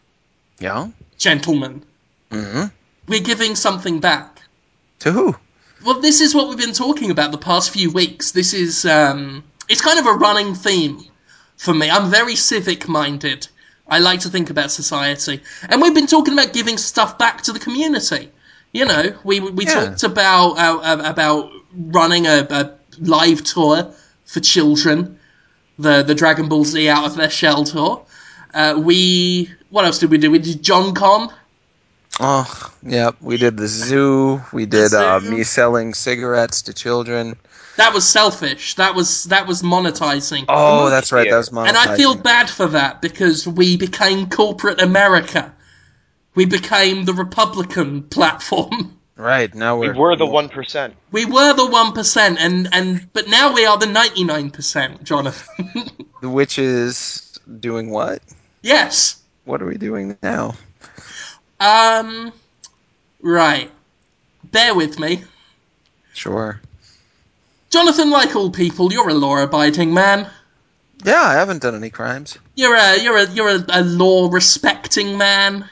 Yeah. 0.59 0.89
gentlemen. 1.17 1.83
hmm 2.31 2.65
We're 3.11 3.19
giving 3.19 3.55
something 3.55 3.99
back. 3.99 4.41
To 4.99 5.11
who? 5.11 5.35
Well, 5.85 5.99
this 5.99 6.21
is 6.21 6.33
what 6.33 6.47
we've 6.47 6.57
been 6.57 6.71
talking 6.73 7.11
about 7.11 7.31
the 7.33 7.37
past 7.37 7.71
few 7.71 7.91
weeks. 7.91 8.31
This 8.31 8.53
is 8.53 8.85
um, 8.85 9.43
it's 9.67 9.81
kind 9.81 9.99
of 9.99 10.05
a 10.05 10.13
running 10.13 10.55
theme 10.55 11.03
for 11.57 11.73
me. 11.73 11.89
I'm 11.89 12.09
very 12.09 12.35
civic 12.37 12.87
minded. 12.87 13.47
I 13.87 13.99
like 13.99 14.21
to 14.21 14.29
think 14.29 14.49
about 14.49 14.71
society, 14.71 15.41
and 15.67 15.81
we've 15.81 15.93
been 15.93 16.07
talking 16.07 16.33
about 16.33 16.53
giving 16.53 16.77
stuff 16.77 17.17
back 17.17 17.41
to 17.41 17.51
the 17.51 17.59
community. 17.59 18.31
You 18.71 18.85
know, 18.85 19.13
we 19.25 19.41
we 19.41 19.65
Yeah. 19.65 19.73
talked 19.73 20.03
about 20.03 20.51
uh, 20.53 21.01
about 21.03 21.51
running 21.75 22.27
a, 22.27 22.47
a 22.49 22.71
live 22.99 23.43
tour 23.43 23.91
for 24.23 24.39
children, 24.39 25.19
the 25.77 26.03
the 26.03 26.15
Dragon 26.15 26.47
Ball 26.47 26.63
Z 26.63 26.87
out 26.87 27.05
of 27.05 27.15
their 27.17 27.29
shell 27.29 27.65
tour. 27.65 28.05
Uh, 28.53 28.75
we 28.81 29.49
what 29.69 29.83
else 29.83 29.99
did 29.99 30.11
we 30.11 30.17
do? 30.17 30.31
We 30.31 30.39
did 30.39 30.63
John 30.63 30.93
Con. 30.93 31.29
Oh, 32.19 32.73
yeah. 32.83 33.11
We 33.21 33.37
did 33.37 33.57
the 33.57 33.67
zoo. 33.67 34.41
We 34.51 34.65
did 34.65 34.93
uh, 34.93 35.19
zoo. 35.19 35.31
me 35.31 35.43
selling 35.43 35.93
cigarettes 35.93 36.63
to 36.63 36.73
children. 36.73 37.37
That 37.77 37.93
was 37.93 38.07
selfish. 38.07 38.75
That 38.75 38.95
was 38.95 39.25
that 39.25 39.47
was 39.47 39.61
monetizing. 39.61 40.45
Oh, 40.49 40.89
that's 40.89 41.11
right. 41.11 41.29
That 41.29 41.37
was 41.37 41.49
monetizing. 41.49 41.69
And 41.69 41.77
I 41.77 41.95
feel 41.95 42.15
bad 42.15 42.49
for 42.49 42.67
that 42.67 43.01
because 43.01 43.47
we 43.47 43.77
became 43.77 44.29
corporate 44.29 44.81
America. 44.81 45.53
We 46.35 46.45
became 46.45 47.05
the 47.05 47.13
Republican 47.13 48.03
platform. 48.03 48.97
Right 49.17 49.53
now 49.53 49.77
we're 49.77 49.93
we're 49.93 49.99
were 49.99 50.15
the 50.15 50.25
one 50.25 50.49
percent. 50.49 50.95
We 51.11 51.25
were 51.25 51.53
the 51.53 51.67
one 51.67 51.91
percent, 51.91 52.39
and 52.39 52.67
and 52.71 53.07
but 53.13 53.27
now 53.27 53.53
we 53.53 53.65
are 53.65 53.77
the 53.77 53.85
ninety 53.85 54.23
nine 54.23 54.49
percent, 54.49 55.03
Jonathan. 55.03 55.91
which 56.23 56.57
is 56.57 57.37
doing 57.59 57.91
what? 57.91 58.23
yes. 58.63 59.21
What 59.43 59.61
are 59.61 59.67
we 59.67 59.77
doing 59.77 60.17
now? 60.23 60.55
Um. 61.61 62.33
Right. 63.21 63.69
Bear 64.51 64.73
with 64.73 64.99
me. 64.99 65.23
Sure. 66.13 66.59
Jonathan, 67.69 68.09
like 68.09 68.35
all 68.35 68.49
people, 68.49 68.91
you're 68.91 69.09
a 69.09 69.13
law-abiding 69.13 69.93
man. 69.93 70.27
Yeah, 71.05 71.21
I 71.21 71.33
haven't 71.33 71.61
done 71.61 71.75
any 71.75 71.89
crimes. 71.89 72.37
You're 72.55 72.75
a 72.75 73.01
you're 73.01 73.17
a 73.17 73.29
you're 73.29 73.49
a, 73.49 73.65
a 73.69 73.83
law-respecting 73.83 75.17
man. 75.17 75.69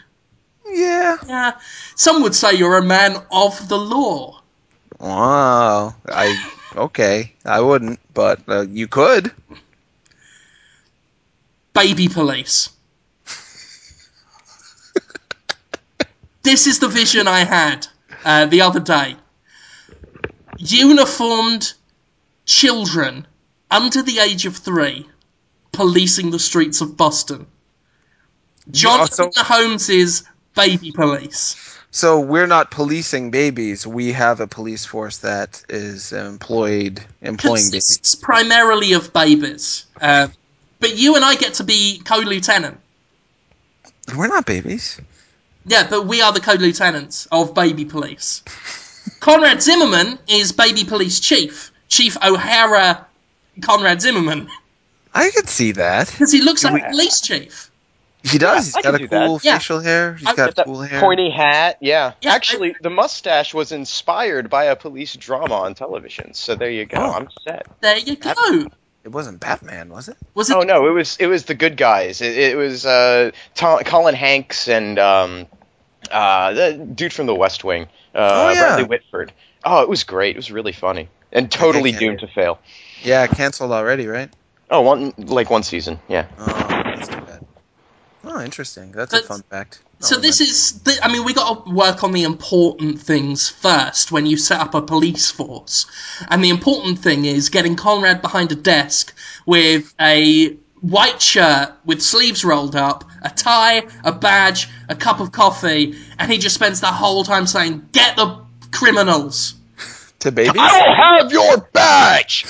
Yeah. 0.67 1.17
Yeah. 1.27 1.53
Some 1.95 2.21
would 2.21 2.35
say 2.35 2.53
you're 2.53 2.77
a 2.77 2.83
man 2.83 3.17
of 3.31 3.67
the 3.67 3.77
law. 3.77 4.41
Wow. 4.99 5.95
I 6.07 6.51
okay. 6.75 7.33
I 7.45 7.61
wouldn't, 7.61 7.99
but 8.13 8.41
uh, 8.47 8.67
you 8.69 8.87
could. 8.87 9.31
Baby 11.73 12.09
police. 12.09 12.69
This 16.43 16.67
is 16.67 16.79
the 16.79 16.87
vision 16.87 17.27
I 17.27 17.39
had 17.39 17.87
uh, 18.23 18.45
the 18.45 18.61
other 18.61 18.79
day. 18.79 19.15
Uniformed 20.57 21.73
children 22.45 23.27
under 23.69 24.01
the 24.01 24.19
age 24.19 24.45
of 24.45 24.57
three 24.57 25.07
policing 25.71 26.31
the 26.31 26.39
streets 26.39 26.81
of 26.81 26.97
Boston. 26.97 27.47
Jonathan 28.71 29.31
so- 29.31 29.43
Holmes's 29.43 30.23
baby 30.55 30.91
police. 30.91 31.77
So 31.91 32.19
we're 32.19 32.47
not 32.47 32.69
policing 32.69 33.31
babies. 33.31 33.87
We 33.87 34.11
have 34.11 34.41
a 34.41 34.47
police 34.47 34.85
force 34.85 35.17
that 35.19 35.63
is 35.69 36.13
employed 36.13 37.03
employing 37.21 37.55
babies. 37.55 37.71
consists 37.71 38.13
primarily 38.15 38.93
of 38.93 39.11
babies. 39.11 39.85
Uh, 39.99 40.27
but 40.79 40.95
you 40.95 41.15
and 41.15 41.25
I 41.25 41.35
get 41.35 41.55
to 41.55 41.63
be 41.63 41.99
co-lieutenant. 42.05 42.79
We're 44.15 44.27
not 44.27 44.45
babies. 44.45 45.01
Yeah, 45.69 45.87
but 45.89 46.07
we 46.07 46.21
are 46.21 46.33
the 46.33 46.39
co-lieutenants 46.39 47.27
of 47.31 47.53
baby 47.53 47.85
police. 47.85 48.43
Conrad 49.19 49.61
Zimmerman 49.61 50.17
is 50.27 50.51
baby 50.51 50.83
police 50.83 51.19
chief, 51.19 51.71
Chief 51.87 52.17
O'Hara 52.23 53.05
Conrad 53.61 54.01
Zimmerman, 54.01 54.47
I 55.13 55.31
could 55.31 55.47
see 55.49 55.71
that. 55.73 56.07
because 56.09 56.31
he 56.31 56.41
looks 56.41 56.63
like 56.63 56.81
a 56.83 56.89
police 56.89 57.21
chief. 57.21 57.69
He 58.23 58.37
does. 58.37 58.75
I 58.75 58.79
He's 58.79 58.83
got 58.83 58.95
a 58.95 58.97
do 58.99 59.07
that. 59.07 59.25
cool 59.27 59.39
Yeah. 59.43 59.57
facial 59.57 59.79
hair. 59.79 60.13
He's 60.15 60.27
I- 60.27 60.35
got 60.35 60.55
That 60.55 60.65
cool 60.65 60.81
hair. 60.81 60.99
pointy 60.99 61.29
hat, 61.29 61.77
yeah. 61.81 62.13
Yeah, 62.21 62.33
Actually, 62.33 62.75
the 62.81 62.89
mustache 62.89 63.53
was 63.53 63.71
inspired 63.71 64.49
by 64.49 64.65
a 64.65 64.75
police 64.75 65.15
drama 65.15 65.55
on 65.55 65.73
television. 65.73 66.33
So 66.33 66.55
there 66.55 66.69
you 66.69 66.85
go. 66.85 66.97
Oh. 66.99 67.11
I'm 67.13 67.27
set. 67.43 67.65
There 67.81 67.97
you 67.97 68.15
go. 68.17 68.67
It 69.03 69.09
wasn't 69.09 69.39
Batman, 69.39 69.89
was 69.89 70.09
it? 70.09 70.17
Was 70.35 70.49
it? 70.49 70.57
Oh 70.57 70.61
no, 70.61 70.87
it 70.87 70.91
was 70.91 71.15
it 71.17 71.27
was 71.27 71.45
the 71.45 71.55
good 71.55 71.77
guys. 71.77 72.21
It, 72.21 72.37
it 72.37 72.55
was 72.57 72.85
uh, 72.85 73.31
Tom, 73.55 73.79
Colin 73.85 74.15
Hanks 74.15 74.67
and 74.67 74.99
um, 74.99 75.47
uh, 76.11 76.53
the 76.53 76.73
dude 76.73 77.13
from 77.13 77.25
The 77.25 77.35
West 77.35 77.63
Wing, 77.63 77.83
uh, 78.15 78.17
Oh, 78.17 78.49
yeah. 78.51 78.59
Bradley 78.67 78.83
Whitford. 78.85 79.33
Oh, 79.63 79.81
it 79.81 79.89
was 79.89 80.03
great. 80.03 80.35
It 80.35 80.39
was 80.39 80.51
really 80.51 80.71
funny 80.73 81.09
and 81.31 81.51
totally 81.51 81.91
can't 81.91 81.99
doomed 81.99 82.19
to 82.19 82.27
fail. 82.27 82.59
Yeah, 83.03 83.27
canceled 83.27 83.71
already, 83.71 84.07
right? 84.07 84.29
Oh, 84.69 84.81
one 84.81 85.13
like 85.17 85.49
one 85.49 85.63
season, 85.63 85.99
yeah. 86.07 86.27
Oh, 86.37 86.45
that's 86.45 87.07
too 87.07 87.15
bad. 87.21 87.45
Oh, 88.23 88.41
interesting. 88.41 88.91
That's 88.91 89.13
a 89.13 89.23
fun 89.23 89.43
fact. 89.49 89.81
So 89.99 90.15
Oh, 90.17 90.19
this 90.19 90.39
man. 90.39 90.47
is, 90.47 90.71
th- 90.83 90.99
I 91.01 91.11
mean, 91.11 91.25
we 91.25 91.33
got 91.33 91.65
to 91.65 91.71
work 91.73 92.03
on 92.03 92.11
the 92.13 92.23
important 92.23 92.99
things 93.01 93.49
first 93.49 94.11
when 94.11 94.25
you 94.25 94.37
set 94.37 94.59
up 94.61 94.73
a 94.75 94.81
police 94.81 95.29
force, 95.31 95.85
and 96.29 96.43
the 96.43 96.49
important 96.49 96.99
thing 96.99 97.25
is 97.25 97.49
getting 97.49 97.75
Conrad 97.75 98.21
behind 98.21 98.51
a 98.51 98.55
desk 98.55 99.13
with 99.45 99.93
a 99.99 100.55
white 100.81 101.21
shirt 101.21 101.73
with 101.85 102.01
sleeves 102.01 102.43
rolled 102.43 102.75
up, 102.75 103.03
a 103.21 103.29
tie, 103.29 103.83
a 104.03 104.11
badge, 104.11 104.67
a 104.87 104.95
cup 104.95 105.19
of 105.19 105.31
coffee, 105.31 105.95
and 106.17 106.31
he 106.31 106.37
just 106.37 106.55
spends 106.55 106.81
the 106.81 106.87
whole 106.87 107.23
time 107.23 107.47
saying, 107.47 107.87
"Get 107.91 108.15
the 108.15 108.41
criminals." 108.71 109.55
to 110.19 110.31
babies. 110.31 110.53
don't 110.53 110.95
have 110.95 111.31
your 111.31 111.57
badge. 111.73 112.45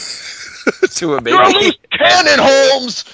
to 0.95 1.15
a 1.15 1.21
baby. 1.21 1.77
cannon, 1.91 2.39
Holmes. 2.39 3.05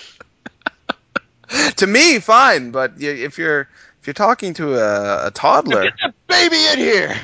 to 1.78 1.88
me, 1.88 2.20
fine, 2.20 2.72
but 2.72 2.94
if 2.98 3.38
you're 3.38 3.70
if 4.02 4.08
you're 4.08 4.14
talking 4.14 4.54
to 4.56 4.76
a, 4.76 5.28
a 5.28 5.32
toddler, 5.32 5.84
the 5.84 6.14
baby 6.28 6.58
in 6.74 6.80
here. 6.80 7.16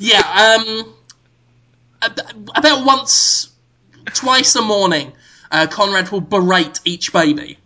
Yeah, 0.00 0.62
um, 0.64 0.94
about 2.54 2.86
once, 2.86 3.52
twice 4.14 4.54
a 4.54 4.62
morning, 4.62 5.12
uh, 5.50 5.66
Conrad 5.66 6.10
will 6.10 6.20
berate 6.20 6.80
each 6.84 7.12
baby. 7.12 7.58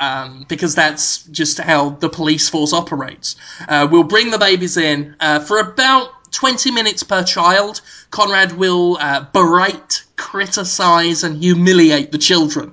Um, 0.00 0.46
because 0.48 0.76
that's 0.76 1.24
just 1.24 1.58
how 1.58 1.90
the 1.90 2.08
police 2.08 2.48
force 2.48 2.72
operates. 2.72 3.34
Uh, 3.66 3.88
we'll 3.90 4.04
bring 4.04 4.30
the 4.30 4.38
babies 4.38 4.76
in 4.76 5.16
uh, 5.18 5.40
for 5.40 5.58
about 5.58 6.32
20 6.32 6.70
minutes 6.70 7.02
per 7.02 7.24
child. 7.24 7.80
Conrad 8.12 8.52
will 8.52 8.96
uh, 9.00 9.26
berate, 9.32 10.04
criticize, 10.14 11.24
and 11.24 11.42
humiliate 11.42 12.12
the 12.12 12.18
children. 12.18 12.72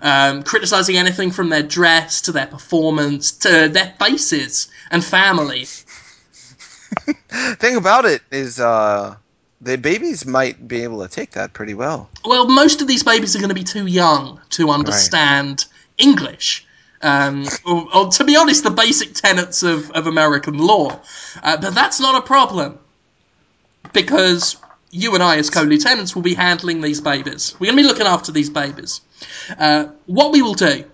Um, 0.00 0.44
criticizing 0.44 0.96
anything 0.96 1.32
from 1.32 1.48
their 1.48 1.62
dress 1.62 2.22
to 2.22 2.32
their 2.32 2.46
performance 2.46 3.32
to 3.38 3.68
their 3.68 3.94
faces 3.98 4.68
and 4.90 5.04
family. 5.04 5.64
thing 7.58 7.76
about 7.76 8.04
it 8.04 8.22
is, 8.30 8.58
uh, 8.58 9.16
the 9.62 9.78
babies 9.78 10.26
might 10.26 10.66
be 10.66 10.82
able 10.82 11.00
to 11.02 11.08
take 11.08 11.30
that 11.32 11.52
pretty 11.52 11.74
well. 11.74 12.10
Well, 12.24 12.48
most 12.48 12.82
of 12.82 12.88
these 12.88 13.04
babies 13.04 13.36
are 13.36 13.38
going 13.38 13.48
to 13.48 13.54
be 13.54 13.62
too 13.62 13.86
young 13.86 14.40
to 14.50 14.70
understand 14.70 15.66
English. 15.98 16.66
Um, 17.00 17.46
or, 17.64 17.86
or 17.94 18.08
to 18.10 18.24
be 18.24 18.36
honest, 18.36 18.64
the 18.64 18.70
basic 18.70 19.14
tenets 19.14 19.62
of, 19.62 19.90
of 19.92 20.06
American 20.08 20.58
law. 20.58 21.00
Uh, 21.42 21.56
but 21.56 21.74
that's 21.74 22.00
not 22.00 22.16
a 22.16 22.26
problem. 22.26 22.78
Because 23.92 24.56
you 24.90 25.14
and 25.14 25.22
I, 25.22 25.36
as 25.36 25.48
co 25.48 25.62
lieutenants, 25.62 26.14
will 26.14 26.22
be 26.22 26.34
handling 26.34 26.80
these 26.80 27.00
babies. 27.00 27.54
We're 27.58 27.66
going 27.66 27.76
to 27.76 27.82
be 27.82 27.88
looking 27.88 28.06
after 28.06 28.32
these 28.32 28.50
babies. 28.50 29.00
Uh, 29.58 29.86
what 30.06 30.32
we 30.32 30.42
will 30.42 30.54
do 30.54 30.84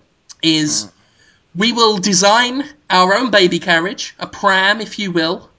is 0.43 0.91
we 1.55 1.73
will 1.73 1.97
design 1.97 2.65
our 2.89 3.15
own 3.15 3.31
baby 3.31 3.59
carriage, 3.59 4.15
a 4.19 4.27
pram, 4.27 4.79
if 4.79 4.99
you 4.99 5.11
will, 5.11 5.49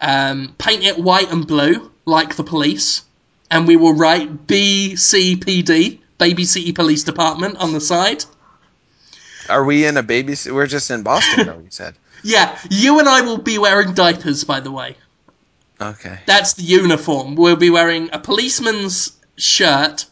um, 0.00 0.54
paint 0.58 0.84
it 0.84 0.98
white 0.98 1.30
and 1.32 1.46
blue, 1.46 1.90
like 2.06 2.36
the 2.36 2.44
police 2.44 3.02
and 3.50 3.66
we 3.66 3.76
will 3.76 3.94
write 3.94 4.46
BCPD, 4.46 5.98
Baby 6.18 6.44
City 6.44 6.72
Police 6.72 7.04
Department, 7.04 7.56
on 7.58 7.72
the 7.72 7.80
side. 7.80 8.24
Are 9.48 9.64
we 9.64 9.84
in 9.86 9.96
a 9.96 10.02
baby? 10.02 10.34
We're 10.50 10.66
just 10.66 10.90
in 10.90 11.02
Boston, 11.02 11.46
though. 11.46 11.58
You 11.58 11.68
said. 11.70 11.94
Yeah, 12.24 12.58
you 12.70 12.98
and 12.98 13.08
I 13.08 13.20
will 13.20 13.38
be 13.38 13.56
wearing 13.58 13.92
diapers, 13.94 14.42
by 14.42 14.58
the 14.58 14.72
way. 14.72 14.96
Okay. 15.80 16.18
That's 16.26 16.54
the 16.54 16.62
uniform. 16.64 17.36
We'll 17.36 17.54
be 17.54 17.70
wearing 17.70 18.08
a 18.12 18.18
policeman's 18.18 19.12
shirt, 19.36 20.06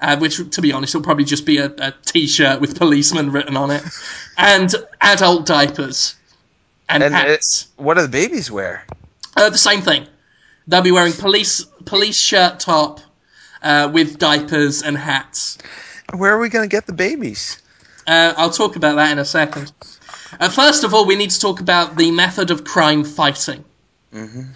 uh, 0.00 0.16
which, 0.18 0.38
to 0.52 0.62
be 0.62 0.72
honest, 0.72 0.94
will 0.94 1.02
probably 1.02 1.24
just 1.24 1.44
be 1.44 1.58
a, 1.58 1.66
a 1.66 1.92
t-shirt 2.06 2.60
with 2.62 2.78
policeman 2.78 3.32
written 3.32 3.56
on 3.58 3.70
it, 3.70 3.82
and 4.38 4.72
adult 5.02 5.44
diapers 5.44 6.14
and, 6.88 7.02
And 7.02 7.12
hats. 7.12 7.62
it, 7.76 7.82
what 7.82 7.94
do 7.94 8.02
the 8.02 8.08
babies 8.08 8.50
wear? 8.50 8.86
Uh, 9.36 9.50
the 9.50 9.58
same 9.58 9.82
thing. 9.82 10.06
They'll 10.66 10.82
be 10.82 10.92
wearing 10.92 11.12
police 11.12 11.64
police 11.84 12.16
shirt 12.16 12.60
top 12.60 13.00
uh, 13.62 13.90
with 13.92 14.18
diapers 14.18 14.82
and 14.82 14.96
hats. 14.96 15.58
Where 16.14 16.32
are 16.32 16.38
we 16.38 16.48
going 16.48 16.68
to 16.68 16.72
get 16.72 16.86
the 16.86 16.92
babies? 16.92 17.60
Uh, 18.06 18.34
I'll 18.36 18.50
talk 18.50 18.76
about 18.76 18.96
that 18.96 19.12
in 19.12 19.18
a 19.18 19.24
second. 19.24 19.72
Uh, 20.38 20.48
first 20.48 20.84
of 20.84 20.94
all, 20.94 21.06
we 21.06 21.16
need 21.16 21.30
to 21.30 21.40
talk 21.40 21.60
about 21.60 21.96
the 21.96 22.10
method 22.10 22.50
of 22.50 22.64
crime 22.64 23.04
fighting. 23.04 23.64
Mhm. 24.12 24.48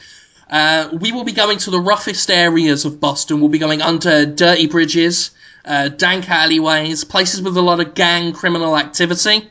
Uh, 0.48 0.88
we 0.92 1.12
will 1.12 1.24
be 1.24 1.32
going 1.32 1.58
to 1.58 1.70
the 1.70 1.80
roughest 1.80 2.30
areas 2.30 2.84
of 2.84 3.00
Boston. 3.00 3.40
We'll 3.40 3.48
be 3.48 3.58
going 3.58 3.82
under 3.82 4.26
dirty 4.26 4.66
bridges, 4.68 5.30
uh, 5.64 5.88
dank 5.88 6.28
alleyways, 6.30 7.04
places 7.04 7.42
with 7.42 7.56
a 7.56 7.62
lot 7.62 7.80
of 7.80 7.94
gang 7.94 8.32
criminal 8.32 8.76
activity. 8.76 9.50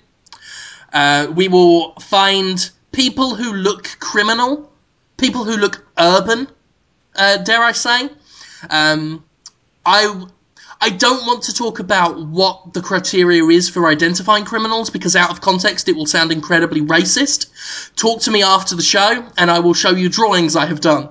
Uh, 0.94 1.28
we 1.36 1.50
will 1.50 1.94
find 1.96 2.70
people 2.94 3.36
who 3.36 3.52
look 3.54 3.90
criminal, 4.00 4.72
people 5.18 5.44
who 5.44 5.58
look 5.58 5.86
urban, 5.98 6.48
uh, 7.16 7.38
dare 7.38 7.62
I 7.62 7.72
say. 7.72 8.10
Um, 8.70 9.24
I 9.86 10.26
I 10.82 10.90
don't 10.90 11.26
want 11.26 11.44
to 11.44 11.54
talk 11.54 11.80
about 11.80 12.20
what 12.28 12.74
the 12.74 12.82
criteria 12.82 13.44
is 13.46 13.70
for 13.70 13.88
identifying 13.88 14.46
criminals 14.46 14.90
because 14.90 15.16
out 15.16 15.32
of 15.32 15.42
context 15.42 15.88
it 15.88 15.96
will 15.96 16.06
sound 16.06 16.32
incredibly 16.32 16.82
racist. 16.82 17.48
Talk 17.96 18.22
to 18.22 18.32
me 18.32 18.44
after 18.44 18.76
the 18.76 18.84
show 18.84 19.26
and 19.38 19.50
I 19.50 19.60
will 19.60 19.74
show 19.74 19.92
you 19.92 20.10
drawings 20.10 20.56
I 20.56 20.66
have 20.66 20.82
done. 20.82 21.10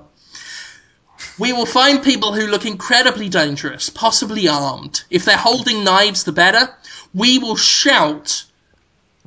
We 1.39 1.53
will 1.53 1.67
find 1.67 2.03
people 2.03 2.33
who 2.35 2.47
look 2.47 2.67
incredibly 2.67 3.29
dangerous, 3.29 3.89
possibly 3.89 4.47
armed. 4.47 5.03
If 5.11 5.25
they're 5.25 5.37
holding 5.37 5.83
knives, 5.83 6.25
the 6.25 6.33
better. 6.33 6.69
We 7.13 7.39
will 7.39 7.57
shout, 7.57 8.45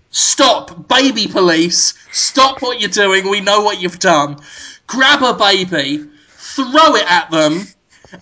Stop, 0.09 0.87
baby 0.87 1.27
police! 1.27 1.93
Stop 2.11 2.61
what 2.61 2.79
you're 2.79 2.89
doing, 2.89 3.29
we 3.29 3.41
know 3.41 3.61
what 3.61 3.81
you've 3.81 3.99
done. 3.99 4.37
Grab 4.87 5.21
a 5.21 5.33
baby, 5.33 6.05
throw 6.29 6.95
it 6.95 7.11
at 7.11 7.29
them, 7.29 7.67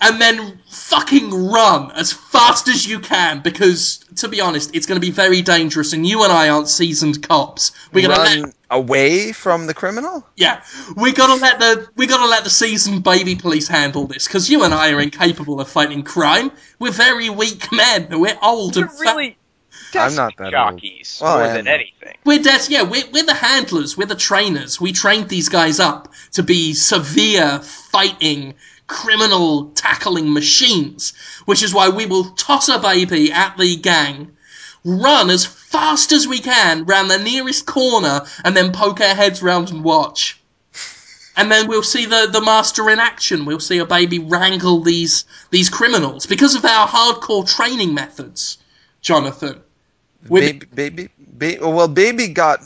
and 0.02 0.19
then 0.19 0.60
fucking 0.67 1.31
run 1.52 1.92
as 1.92 2.12
fast 2.12 2.67
as 2.67 2.88
you 2.88 3.00
can 3.00 3.42
because, 3.42 4.00
to 4.15 4.27
be 4.27 4.42
honest, 4.42 4.75
it's 4.75 4.86
going 4.86 5.00
to 5.00 5.06
be 5.06 5.12
very 5.12 5.42
dangerous 5.42 5.94
and 5.94 6.06
you 6.06 6.23
and 6.23 6.31
I 6.31 6.50
aren't 6.50 6.69
seasoned 6.69 7.27
cops. 7.27 7.71
We're 7.94 8.08
going 8.08 8.15
to 8.15 8.21
Run 8.21 8.42
let 8.42 8.56
away 8.71 9.31
from 9.31 9.67
the 9.67 9.73
criminal. 9.73 10.25
Yeah, 10.36 10.63
we 10.98 11.13
gotta 11.13 11.40
let 11.40 11.60
the 11.60 11.88
we 11.96 12.08
gotta 12.08 12.27
let 12.27 12.44
the 12.44 12.50
seasoned 12.50 13.04
baby 13.04 13.36
police 13.36 13.67
handle 13.67 14.08
this 14.08 14.27
because 14.27 14.50
you 14.50 14.63
and 14.63 14.73
I 14.73 14.92
are 14.92 15.02
incapable 15.02 15.62
of 15.62 15.69
fighting 15.69 16.04
crime. 16.04 16.52
We're 16.79 16.92
very 16.92 17.29
weak 17.29 17.71
men. 17.71 18.08
We're 18.19 18.38
old 18.42 18.75
You're 18.75 18.86
and 18.86 18.94
fat. 18.94 19.15
really 19.15 19.38
I'm 19.94 20.15
not 20.15 20.36
desk 20.38 20.38
that 20.38 20.54
old. 20.54 20.81
Well, 21.21 21.38
I 21.38 21.40
more 21.40 21.48
am. 21.50 21.56
than 21.56 21.67
anything. 21.67 22.17
We're 22.25 22.42
des- 22.42 22.69
yeah, 22.69 22.83
we're, 22.83 23.04
we're 23.12 23.25
the 23.25 23.33
handlers, 23.33 23.98
we're 23.98 24.06
the 24.08 24.15
trainers. 24.15 24.81
We 24.81 24.92
trained 24.92 25.29
these 25.29 25.50
guys 25.50 25.79
up 25.79 26.13
to 26.33 26.44
be 26.44 26.73
severe 26.73 27.60
fighting, 27.60 28.56
criminal 28.88 29.71
tackling 29.71 30.33
machines, 30.33 31.13
which 31.46 31.63
is 31.63 31.73
why 31.73 31.90
we 31.90 32.06
will 32.06 32.31
toss 32.31 32.69
a 32.69 32.79
baby 32.79 33.31
at 33.31 33.58
the 33.58 33.75
gang, 33.77 34.31
run 34.83 35.29
as 35.29 35.46
fast 35.46 36.12
as 36.12 36.27
we 36.27 36.40
can 36.40 36.86
round 36.86 37.10
the 37.10 37.17
nearest 37.17 37.65
corner, 37.65 38.21
and 38.44 38.56
then 38.56 38.71
poke 38.71 39.02
our 39.02 39.15
heads 39.15 39.42
round 39.42 39.71
and 39.71 39.83
watch. 39.83 40.40
And 41.38 41.52
then 41.52 41.67
we'll 41.67 41.83
see 41.83 42.06
the, 42.06 42.29
the 42.31 42.40
master 42.42 42.90
in 42.90 43.00
action. 43.00 43.44
We'll 43.46 43.60
see 43.60 43.79
a 43.79 43.86
baby 43.86 44.19
wrangle 44.19 44.81
these 44.81 45.25
these 45.50 45.69
criminals 45.69 46.25
because 46.25 46.56
of 46.56 46.63
our 46.63 46.88
hardcore 46.88 47.46
training 47.54 47.94
methods, 47.94 48.58
Jonathan. 49.02 49.62
Baby, 50.30 50.65
baby, 50.73 51.10
ba- 51.19 51.58
well, 51.62 51.88
baby 51.88 52.28
got 52.30 52.62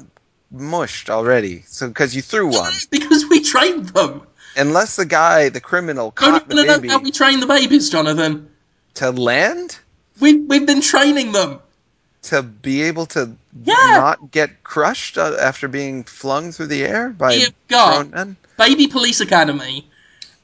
mushed 0.51 1.09
already. 1.09 1.63
So 1.67 1.87
because 1.87 2.15
you 2.15 2.21
threw 2.21 2.47
one, 2.51 2.73
Because 2.91 3.25
we 3.29 3.41
trained 3.41 3.89
them. 3.89 4.21
unless 4.55 4.95
the 4.95 5.05
guy, 5.05 5.49
the 5.49 5.61
criminal, 5.61 6.05
No, 6.07 6.11
caught 6.11 6.49
no, 6.49 6.55
the 6.55 6.55
no, 6.55 6.63
no, 6.63 6.75
baby 6.77 6.87
how 6.89 6.99
we 6.99 7.11
train 7.11 7.39
the 7.39 7.47
babies, 7.47 7.89
Jonathan. 7.89 8.49
to 8.95 9.11
land, 9.11 9.77
We, 10.19 10.35
we've 10.41 10.65
been 10.65 10.81
training 10.81 11.31
them. 11.33 11.59
to 12.23 12.43
be 12.43 12.81
able 12.83 13.05
to 13.07 13.31
Yeah. 13.63 13.73
not 13.75 14.31
get 14.31 14.63
crushed 14.63 15.17
uh, 15.17 15.35
after 15.39 15.67
being 15.67 16.03
flung 16.03 16.51
through 16.51 16.67
the 16.67 16.83
air 16.83 17.09
by 17.09 17.33
You've 17.33 17.53
got- 17.67 18.09
men. 18.11 18.35
Baby 18.57 18.87
Police 18.87 19.21
Academy 19.21 19.87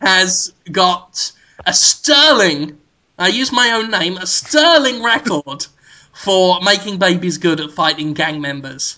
has 0.01 0.53
got 0.72 1.32
a 1.66 1.74
sterling, 1.74 2.78
I 3.20 3.28
use 3.28 3.51
my 3.51 3.72
own 3.72 3.89
name, 3.91 4.18
a 4.18 4.26
sterling 4.28 5.03
record 5.03 5.66
for 6.16 6.59
making 6.61 6.97
babies 6.97 7.38
good 7.38 7.59
at 7.59 7.72
fighting 7.72 8.13
gang 8.13 8.41
members. 8.41 8.97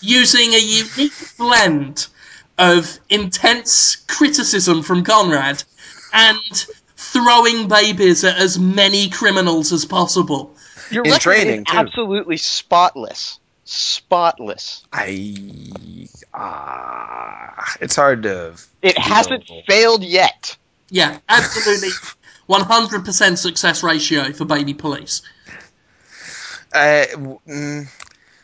Using 0.00 0.52
a 0.52 0.58
unique 0.58 1.12
blend 1.38 2.06
of 2.58 2.98
intense 3.08 3.96
criticism 3.96 4.82
from 4.82 5.04
Conrad 5.04 5.62
and 6.12 6.66
throwing 6.96 7.66
babies 7.68 8.24
at 8.24 8.36
as 8.36 8.58
many 8.58 9.08
criminals 9.08 9.72
as 9.72 9.84
possible. 9.84 10.54
Your 10.90 11.04
In 11.04 11.10
record 11.12 11.22
training, 11.22 11.64
too. 11.64 11.76
absolutely 11.76 12.36
spotless. 12.36 13.38
Spotless. 13.64 14.84
I 14.92 15.34
ah, 16.34 17.74
it's 17.80 17.96
hard 17.96 18.22
to. 18.24 18.54
It 18.82 18.98
hasn't 18.98 19.48
No. 19.48 19.62
failed 19.66 20.04
yet. 20.04 20.56
Yeah, 20.90 21.18
absolutely. 21.28 21.88
100% 22.50 23.38
success 23.38 23.82
ratio 23.82 24.32
for 24.32 24.44
baby 24.44 24.74
police. 24.74 25.22
Uh, 26.74 27.04
mm, 27.46 27.86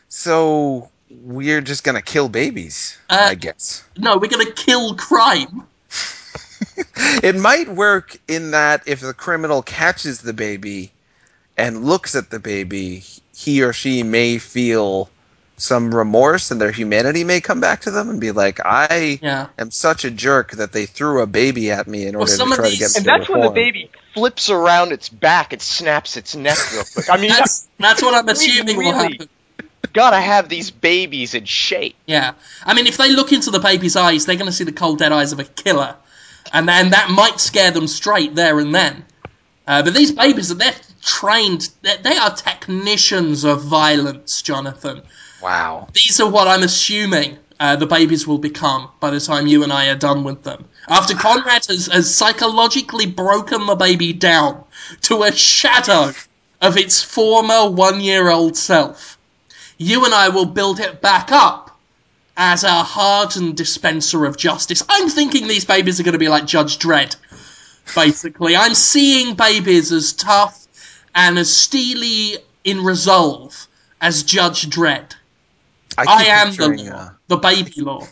so 0.09 0.89
we're 1.09 1.61
just 1.61 1.83
gonna 1.83 2.01
kill 2.01 2.29
babies, 2.29 2.97
Uh, 3.09 3.27
I 3.29 3.35
guess. 3.35 3.83
No, 3.97 4.17
we're 4.17 4.29
going 4.29 4.45
to 4.45 4.53
kill 4.53 4.95
crime. 4.95 5.63
It 7.23 7.35
might 7.35 7.67
work 7.69 8.17
in 8.27 8.51
that 8.51 8.83
if 8.85 8.99
the 9.01 9.13
criminal 9.13 9.61
catches 9.61 10.19
the 10.21 10.33
baby 10.33 10.91
and 11.57 11.83
looks 11.85 12.15
at 12.15 12.29
the 12.29 12.39
baby, 12.39 13.03
he 13.35 13.63
or 13.63 13.73
she 13.73 14.03
may 14.03 14.37
feel 14.37 15.09
some 15.57 15.93
remorse 15.93 16.51
and 16.51 16.59
their 16.61 16.71
humanity 16.71 17.23
may 17.23 17.41
come 17.41 17.59
back 17.59 17.81
to 17.81 17.91
them 17.91 18.09
and 18.09 18.19
be 18.19 18.31
like, 18.31 18.59
I 18.65 19.19
Yeah. 19.21 19.47
am 19.57 19.71
such 19.71 20.05
a 20.05 20.11
jerk 20.11 20.51
that 20.51 20.71
they 20.71 20.85
threw 20.85 21.21
a 21.21 21.27
baby 21.27 21.71
at 21.71 21.87
me 21.87 22.05
in 22.05 22.15
Well, 22.15 22.21
order 22.27 22.35
some 22.37 22.49
to 22.49 22.55
try 22.55 22.65
these- 22.69 22.73
to 22.73 22.79
get 22.79 22.89
me 22.91 22.95
And 22.97 23.05
to 23.05 23.11
that's 23.11 23.29
when 23.29 23.41
the 23.41 23.49
baby 23.49 23.89
flips 24.19 24.49
around 24.49 24.91
its 24.91 25.09
back 25.09 25.53
and 25.53 25.61
snaps 25.61 26.17
its 26.17 26.35
neck 26.35 26.57
real 26.73 26.83
quick. 26.93 27.09
I 27.09 27.17
mean, 27.17 27.29
That's 27.29 27.67
that's 27.79 28.01
what 28.01 28.13
I'm 28.13 28.27
assuming 28.35 28.77
will 28.77 28.91
happen. 28.93 29.29
gotta 29.93 30.19
have 30.19 30.49
these 30.49 30.71
babies 30.71 31.33
in 31.33 31.45
shape. 31.45 31.95
Yeah. 32.05 32.33
I 32.65 32.73
mean, 32.73 32.85
if 32.87 32.97
they 32.97 33.11
look 33.11 33.31
into 33.31 33.51
the 33.51 33.59
baby's 33.59 33.95
eyes, 33.95 34.25
they're 34.25 34.35
going 34.35 34.45
to 34.47 34.51
see 34.51 34.65
the 34.65 34.71
cold 34.71 34.99
dead 34.99 35.11
eyes 35.11 35.31
of 35.31 35.39
a 35.39 35.45
killer, 35.45 35.95
and 36.53 36.67
then 36.67 36.91
that 36.91 37.09
might 37.09 37.39
scare 37.39 37.71
them 37.71 37.87
straight 37.87 38.35
there 38.35 38.59
and 38.59 38.73
then. 38.75 39.05
Uh, 39.67 39.83
but 39.83 39.93
these 39.93 40.11
babies, 40.11 40.55
they're 40.55 40.73
trained. 41.01 41.69
They 41.81 41.95
they 41.97 42.17
are 42.17 42.35
technicians 42.35 43.43
of 43.45 43.63
violence, 43.63 44.41
Jonathan. 44.41 45.01
Wow. 45.41 45.87
These 45.93 46.19
are 46.19 46.29
what 46.29 46.47
I'm 46.47 46.63
assuming 46.63 47.37
uh, 47.59 47.75
the 47.75 47.85
babies 47.87 48.27
will 48.27 48.37
become 48.39 48.89
by 48.99 49.09
the 49.09 49.19
time 49.19 49.47
you 49.47 49.63
and 49.63 49.71
I 49.71 49.87
are 49.89 49.95
done 49.95 50.23
with 50.23 50.43
them. 50.43 50.65
After 50.87 51.13
Conrad 51.13 51.65
has, 51.67 51.87
has 51.87 52.13
psychologically 52.13 53.05
broken 53.05 53.65
the 53.65 53.75
baby 53.75 54.13
down 54.13 54.63
to 55.03 55.23
a 55.23 55.31
shadow 55.31 56.13
of 56.61 56.77
its 56.77 57.01
former 57.01 57.69
one 57.69 58.01
year 58.01 58.29
old 58.29 58.57
self, 58.57 59.17
you 59.77 60.05
and 60.05 60.13
I 60.13 60.29
will 60.29 60.45
build 60.45 60.79
it 60.79 61.01
back 61.01 61.31
up 61.31 61.77
as 62.35 62.63
a 62.63 62.83
hardened 62.83 63.57
dispenser 63.57 64.25
of 64.25 64.37
justice. 64.37 64.81
I'm 64.87 65.09
thinking 65.09 65.47
these 65.47 65.65
babies 65.65 65.99
are 65.99 66.03
going 66.03 66.13
to 66.13 66.19
be 66.19 66.29
like 66.29 66.45
Judge 66.45 66.79
Dredd, 66.79 67.15
basically. 67.95 68.55
I'm 68.55 68.75
seeing 68.75 69.35
babies 69.35 69.91
as 69.91 70.13
tough 70.13 70.65
and 71.13 71.37
as 71.37 71.53
steely 71.53 72.37
in 72.63 72.83
resolve 72.83 73.67
as 73.99 74.23
Judge 74.23 74.69
Dredd. 74.69 75.15
I 75.97 76.05
keep 76.05 76.27
am 76.29 76.55
the 76.55 76.83
law, 76.83 76.95
uh, 76.95 77.09
the 77.27 77.37
baby 77.37 77.81
law. 77.81 78.07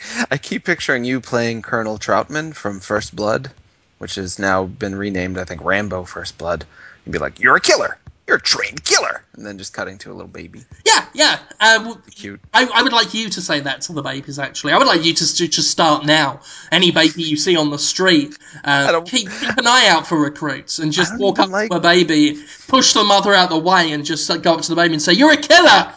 I 0.30 0.38
keep 0.38 0.64
picturing 0.64 1.04
you 1.04 1.20
playing 1.20 1.62
Colonel 1.62 1.98
Trautman 1.98 2.54
from 2.54 2.80
First 2.80 3.14
Blood, 3.14 3.50
which 3.98 4.14
has 4.16 4.38
now 4.38 4.64
been 4.64 4.94
renamed, 4.94 5.38
I 5.38 5.44
think, 5.44 5.64
Rambo 5.64 6.04
First 6.04 6.38
Blood. 6.38 6.64
You'd 7.04 7.12
be 7.12 7.18
like, 7.18 7.40
"You're 7.40 7.56
a 7.56 7.60
killer. 7.60 7.98
You're 8.26 8.36
a 8.36 8.40
trained 8.40 8.84
killer," 8.84 9.24
and 9.34 9.46
then 9.46 9.56
just 9.56 9.72
cutting 9.72 9.96
to 9.98 10.12
a 10.12 10.14
little 10.14 10.28
baby. 10.28 10.62
Yeah, 10.84 11.06
yeah. 11.14 11.38
W- 11.60 12.00
Cute. 12.14 12.40
I, 12.52 12.68
I 12.72 12.82
would 12.82 12.92
like 12.92 13.14
you 13.14 13.30
to 13.30 13.40
say 13.40 13.60
that 13.60 13.80
to 13.82 13.94
the 13.94 14.02
babies. 14.02 14.38
Actually, 14.38 14.74
I 14.74 14.78
would 14.78 14.86
like 14.86 15.02
you 15.04 15.14
to 15.14 15.48
to, 15.48 15.62
start 15.62 16.04
now. 16.04 16.40
Any 16.70 16.90
baby 16.90 17.22
you 17.22 17.36
see 17.36 17.56
on 17.56 17.70
the 17.70 17.78
street, 17.78 18.36
uh, 18.64 19.00
keep 19.02 19.30
keep 19.30 19.56
an 19.56 19.66
eye 19.66 19.86
out 19.88 20.06
for 20.06 20.20
recruits 20.20 20.78
and 20.78 20.92
just 20.92 21.18
walk 21.18 21.38
up 21.38 21.48
like- 21.48 21.70
to 21.70 21.76
a 21.76 21.80
baby, 21.80 22.38
push 22.68 22.92
the 22.92 23.02
mother 23.04 23.32
out 23.32 23.48
the 23.48 23.58
way, 23.58 23.92
and 23.92 24.04
just 24.04 24.28
go 24.42 24.54
up 24.54 24.60
to 24.60 24.68
the 24.68 24.76
baby 24.76 24.92
and 24.92 25.02
say, 25.02 25.14
"You're 25.14 25.32
a 25.32 25.36
killer. 25.38 25.94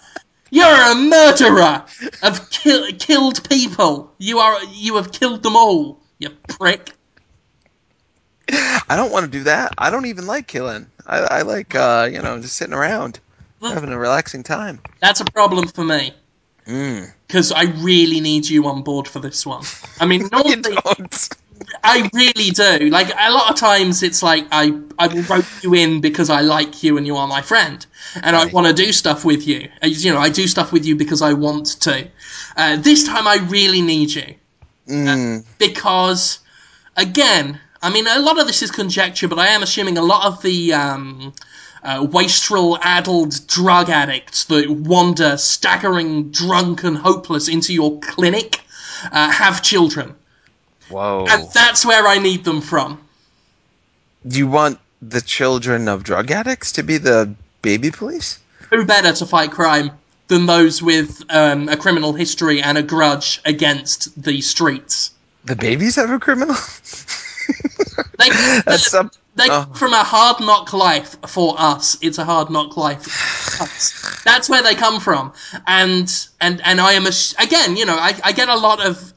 You're 0.51 0.91
a 0.91 0.95
murderer 0.95 1.85
of 2.23 2.49
kill, 2.49 2.91
killed 2.99 3.49
people. 3.49 4.13
You 4.19 4.39
are 4.39 4.63
you 4.65 4.97
have 4.97 5.11
killed 5.11 5.41
them 5.43 5.55
all. 5.55 5.99
You 6.19 6.29
prick." 6.47 6.91
I 8.49 8.95
don't 8.97 9.11
want 9.11 9.25
to 9.25 9.31
do 9.31 9.43
that. 9.45 9.73
I 9.77 9.89
don't 9.89 10.07
even 10.07 10.27
like 10.27 10.45
killing. 10.47 10.87
I, 11.07 11.19
I 11.19 11.41
like, 11.43 11.73
uh, 11.73 12.09
you 12.11 12.21
know, 12.21 12.39
just 12.41 12.55
sitting 12.57 12.73
around, 12.73 13.19
having 13.61 13.93
a 13.93 13.97
relaxing 13.97 14.43
time. 14.43 14.81
That's 14.99 15.21
a 15.21 15.25
problem 15.25 15.67
for 15.67 15.83
me 15.85 16.13
Mm. 16.67 17.11
because 17.27 17.51
I 17.51 17.63
really 17.63 18.19
need 18.21 18.47
you 18.47 18.67
on 18.67 18.83
board 18.83 19.07
for 19.07 19.19
this 19.19 19.45
one. 19.45 19.63
I 19.99 20.05
mean, 20.05 20.27
normally. 20.31 20.61
I 21.83 22.09
really 22.13 22.51
do. 22.51 22.89
Like 22.89 23.09
a 23.17 23.31
lot 23.31 23.49
of 23.49 23.55
times, 23.55 24.03
it's 24.03 24.23
like 24.23 24.45
I 24.51 24.73
I 24.99 25.07
will 25.07 25.23
rope 25.23 25.45
you 25.61 25.73
in 25.73 26.01
because 26.01 26.29
I 26.29 26.41
like 26.41 26.83
you 26.83 26.97
and 26.97 27.05
you 27.07 27.15
are 27.17 27.27
my 27.27 27.41
friend, 27.41 27.85
and 28.23 28.35
I 28.35 28.45
want 28.45 28.67
to 28.67 28.73
do 28.73 28.91
stuff 28.91 29.25
with 29.25 29.47
you. 29.47 29.69
Uh, 29.83 29.87
You 29.87 30.13
know, 30.13 30.19
I 30.19 30.29
do 30.29 30.47
stuff 30.47 30.71
with 30.71 30.85
you 30.85 30.95
because 30.95 31.21
I 31.21 31.33
want 31.33 31.79
to. 31.81 32.07
Uh, 32.57 32.77
this 32.77 33.03
time, 33.05 33.27
I 33.27 33.37
really 33.49 33.81
need 33.81 34.13
you 34.13 34.35
Mm. 34.89 35.45
because, 35.57 36.39
again, 36.97 37.59
I 37.81 37.89
mean, 37.89 38.07
a 38.07 38.19
lot 38.19 38.39
of 38.39 38.47
this 38.47 38.61
is 38.61 38.71
conjecture, 38.71 39.27
but 39.27 39.39
I 39.39 39.47
am 39.47 39.63
assuming 39.63 39.97
a 39.97 40.01
lot 40.01 40.25
of 40.25 40.41
the 40.41 40.73
um, 40.73 41.33
uh, 41.83 42.05
wastrel, 42.11 42.77
addled 42.81 43.35
drug 43.47 43.89
addicts 43.89 44.45
that 44.45 44.69
wander, 44.69 45.37
staggering, 45.37 46.31
drunk, 46.31 46.83
and 46.83 46.97
hopeless 46.97 47.47
into 47.47 47.73
your 47.73 47.99
clinic 47.99 48.61
uh, 49.11 49.31
have 49.31 49.61
children, 49.61 50.15
Whoa. 50.91 51.25
and 51.29 51.49
that's 51.51 51.85
where 51.85 52.07
I 52.07 52.17
need 52.17 52.43
them 52.43 52.61
from. 52.61 52.99
Do 54.27 54.37
you 54.37 54.47
want 54.47 54.79
the 55.01 55.21
children 55.21 55.87
of 55.87 56.03
drug 56.03 56.29
addicts 56.31 56.71
to 56.73 56.83
be 56.83 56.97
the 56.97 57.33
baby 57.61 57.91
police? 57.91 58.39
who 58.71 58.85
better 58.85 59.11
to 59.11 59.25
fight 59.25 59.51
crime 59.51 59.91
than 60.27 60.45
those 60.45 60.81
with 60.81 61.23
um, 61.29 61.67
a 61.69 61.77
criminal 61.77 62.13
history 62.13 62.61
and 62.61 62.77
a 62.77 62.83
grudge 62.83 63.41
against 63.45 64.21
the 64.21 64.41
streets? 64.41 65.11
The 65.43 65.55
babies 65.55 65.95
have 65.95 66.09
a 66.09 66.19
criminal? 66.19 66.55
They, 68.21 68.29
That's 68.65 68.89
some. 68.89 69.11
they 69.35 69.47
oh. 69.49 69.65
from 69.73 69.93
a 69.93 70.03
hard 70.03 70.39
knock 70.39 70.73
life 70.73 71.15
for 71.27 71.55
us. 71.57 71.97
It's 72.01 72.17
a 72.17 72.25
hard 72.25 72.49
knock 72.49 72.77
life. 72.77 73.03
for 73.03 73.63
us. 73.63 74.21
That's 74.23 74.49
where 74.49 74.61
they 74.61 74.75
come 74.75 74.99
from, 74.99 75.33
and 75.67 76.07
and 76.39 76.61
and 76.63 76.79
I 76.79 76.93
am 76.93 77.05
again. 77.39 77.77
You 77.77 77.85
know, 77.85 77.95
I, 77.95 78.13
I 78.23 78.31
get 78.31 78.49
a 78.49 78.55
lot 78.55 78.85
of 78.85 79.13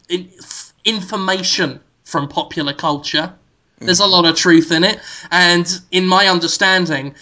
information 0.84 1.80
from 2.04 2.28
popular 2.28 2.72
culture. 2.72 3.34
There's 3.78 4.00
a 4.00 4.06
lot 4.06 4.24
of 4.24 4.36
truth 4.36 4.72
in 4.72 4.82
it, 4.82 4.98
and 5.30 5.66
in 5.90 6.06
my 6.06 6.28
understanding, 6.28 7.14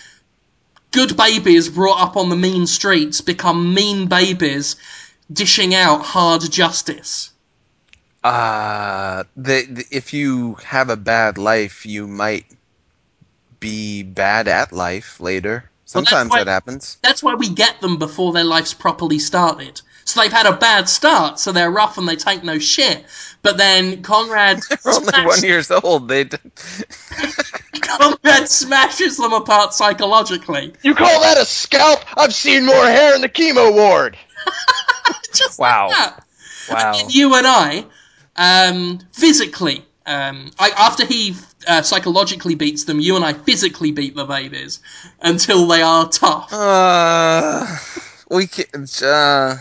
good 0.93 1.17
babies 1.17 1.69
brought 1.69 2.01
up 2.01 2.17
on 2.17 2.29
the 2.29 2.37
mean 2.37 2.67
streets 2.67 3.21
become 3.21 3.75
mean 3.75 4.07
babies 4.07 4.77
dishing 5.33 5.75
out 5.75 6.03
hard 6.03 6.43
justice? 6.51 7.31
Uh, 8.23 9.25
the, 9.37 9.67
the 9.67 9.85
if 9.91 10.13
you 10.13 10.55
have 10.65 10.91
a 10.91 10.97
bad 10.97 11.39
life, 11.39 11.85
you 11.85 12.07
might 12.07 12.47
be 13.59 14.03
bad 14.03 14.47
at 14.47 14.73
life 14.73 15.19
later. 15.21 15.65
Well, 15.65 16.05
Sometimes 16.05 16.31
why- 16.31 16.45
that 16.45 16.51
happens. 16.51 16.99
That's 17.03 17.23
why 17.23 17.35
we 17.35 17.49
get 17.49 17.81
them 17.81 17.97
before 17.99 18.33
their 18.33 18.45
life's 18.45 18.75
properly 18.75 19.19
started. 19.19 19.81
So 20.05 20.21
they've 20.21 20.33
had 20.33 20.47
a 20.47 20.57
bad 20.57 20.89
start, 20.89 21.39
so 21.39 21.53
they're 21.53 21.71
rough 21.71 21.97
and 21.99 22.09
they 22.09 22.17
take 22.17 22.43
no 22.45 22.59
shit. 22.59 23.05
But 23.43 23.57
then 23.57 24.03
Conrad 24.03 24.61
They're 24.69 24.79
only 24.95 25.09
smash- 25.09 25.27
one 25.27 25.43
years 25.43 25.71
old. 25.71 26.09
They 26.09 26.25
d- 26.25 26.37
Conrad 27.81 28.49
smashes 28.49 29.17
them 29.17 29.33
apart 29.33 29.75
psychologically. 29.75 30.75
You 30.83 30.95
call 30.95 31.21
that 31.23 31.39
a 31.39 31.45
scalp? 31.45 32.01
I've 32.19 32.35
seen 32.35 32.65
more 32.67 32.85
hair 32.87 33.15
in 33.15 33.21
the 33.21 33.29
chemo 33.29 33.73
ward. 33.73 34.17
Just 35.35 35.59
Wow. 35.59 35.89
like 35.89 35.99
that. 35.99 36.25
wow. 36.71 36.93
And 37.01 37.15
you 37.15 37.35
and 37.35 37.47
I, 37.47 37.85
um, 38.37 39.01
physically, 39.13 39.85
um, 40.07 40.51
I, 40.59 40.71
after 40.77 41.05
he 41.07 41.35
uh, 41.67 41.83
psychologically 41.83 42.55
beats 42.55 42.85
them, 42.85 43.01
you 43.01 43.17
and 43.17 43.25
I 43.25 43.33
physically 43.33 43.93
beat 43.93 44.15
the 44.15 44.25
babies 44.25 44.81
until 45.21 45.67
they 45.67 45.83
are 45.83 46.09
tough. 46.09 46.53
Uh, 46.53 47.67
we 48.31 48.47
can. 48.47 48.87
Uh, 49.03 49.57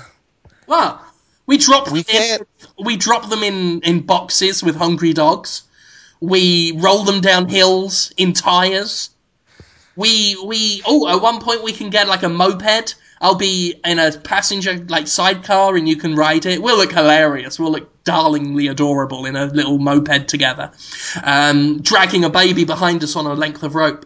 Well, 0.71 1.05
we 1.47 1.57
drop 1.57 1.91
We 1.91 2.03
them 2.03 2.15
in, 2.15 2.85
we 2.85 2.95
drop 2.95 3.29
them 3.29 3.43
in 3.43 3.81
in 3.81 4.05
boxes 4.05 4.63
with 4.63 4.77
hungry 4.77 5.11
dogs. 5.11 5.63
We 6.21 6.71
roll 6.77 7.03
them 7.03 7.19
down 7.19 7.49
hills 7.49 8.13
in 8.15 8.31
tires. 8.31 9.09
We 9.97 10.37
we 10.45 10.81
oh 10.85 11.09
at 11.09 11.21
one 11.21 11.41
point 11.41 11.61
we 11.61 11.73
can 11.73 11.89
get 11.89 12.07
like 12.07 12.23
a 12.23 12.29
moped. 12.29 12.95
I'll 13.19 13.35
be 13.35 13.75
in 13.83 13.99
a 13.99 14.13
passenger 14.13 14.77
like 14.87 15.09
sidecar 15.09 15.75
and 15.75 15.89
you 15.89 15.97
can 15.97 16.15
ride 16.15 16.45
it. 16.45 16.61
We'll 16.61 16.77
look 16.77 16.93
hilarious. 16.93 17.59
We'll 17.59 17.73
look 17.73 18.05
darlingly 18.05 18.67
adorable 18.67 19.25
in 19.25 19.35
a 19.35 19.47
little 19.47 19.77
moped 19.77 20.29
together, 20.29 20.71
um, 21.21 21.81
dragging 21.81 22.23
a 22.23 22.29
baby 22.29 22.63
behind 22.63 23.03
us 23.03 23.17
on 23.17 23.25
a 23.25 23.33
length 23.33 23.63
of 23.63 23.75
rope. 23.75 24.05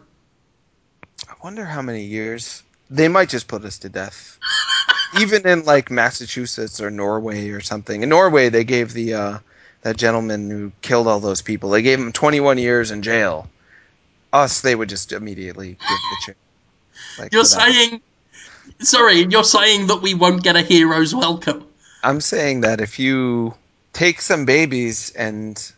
I 1.30 1.36
wonder 1.43 1.63
how 1.63 1.84
many 1.84 2.05
years 2.05 2.63
they 2.89 3.07
might 3.07 3.30
just 3.30 3.47
put 3.47 3.63
us 3.66 3.78
to 3.80 3.89
death. 3.89 4.39
Even 5.20 5.47
in 5.47 5.63
like 5.66 5.89
Massachusetts 5.91 6.82
or 6.82 6.89
Norway 6.91 7.49
or 7.49 7.61
something. 7.61 8.03
In 8.03 8.09
Norway, 8.09 8.49
they 8.49 8.63
gave 8.63 8.93
the 8.93 9.13
uh, 9.13 9.38
that 9.82 9.97
gentleman 9.97 10.49
who 10.49 10.72
killed 10.82 11.07
all 11.07 11.20
those 11.20 11.41
people. 11.41 11.70
They 11.70 11.82
gave 11.82 11.99
him 11.99 12.11
21 12.11 12.57
years 12.57 12.91
in 12.91 13.01
jail. 13.01 13.47
Us, 14.34 14.61
they 14.61 14.76
would 14.76 14.89
just 14.89 15.11
immediately 15.11 15.70
give 15.70 15.80
the 15.88 16.18
chair. 16.26 16.36
Like, 17.20 17.32
You're 17.32 17.43
without- 17.43 17.72
saying, 17.72 18.01
sorry, 18.80 19.26
you're 19.30 19.43
saying 19.43 19.88
that 19.88 20.01
we 20.01 20.13
won't 20.13 20.43
get 20.43 20.55
a 20.55 20.61
hero's 20.61 21.16
welcome. 21.16 21.66
I'm 22.03 22.20
saying 22.22 22.61
that 22.61 22.82
if 22.82 22.99
you 22.99 23.53
take 23.93 24.20
some 24.22 24.45
babies 24.45 25.11
and 25.11 25.72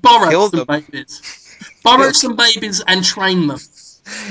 borrow 0.00 0.48
some 0.48 0.64
them. 0.64 0.66
babies. 0.66 1.56
Borrow 1.82 2.12
some 2.12 2.36
babies 2.36 2.82
and 2.88 3.04
train 3.04 3.46
them. 3.48 3.58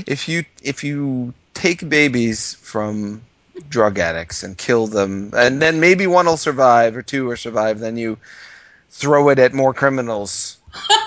if 0.08 0.28
you 0.28 0.44
if 0.64 0.84
you 0.84 1.34
take 1.54 1.88
babies 1.88 2.56
from 2.56 3.22
drug 3.70 4.00
addicts 4.00 4.44
and 4.44 4.58
kill 4.58 4.88
them 4.88 5.32
and 5.36 5.62
then 5.62 5.80
maybe 5.80 6.08
one 6.08 6.26
will 6.26 6.38
survive 6.38 6.96
or 6.96 7.02
two 7.02 7.26
will 7.26 7.36
survive 7.38 7.80
then 7.80 7.98
you 7.98 8.18
throw 8.90 9.30
it 9.30 9.40
at 9.40 9.54
more 9.54 9.74
criminals 9.74 10.58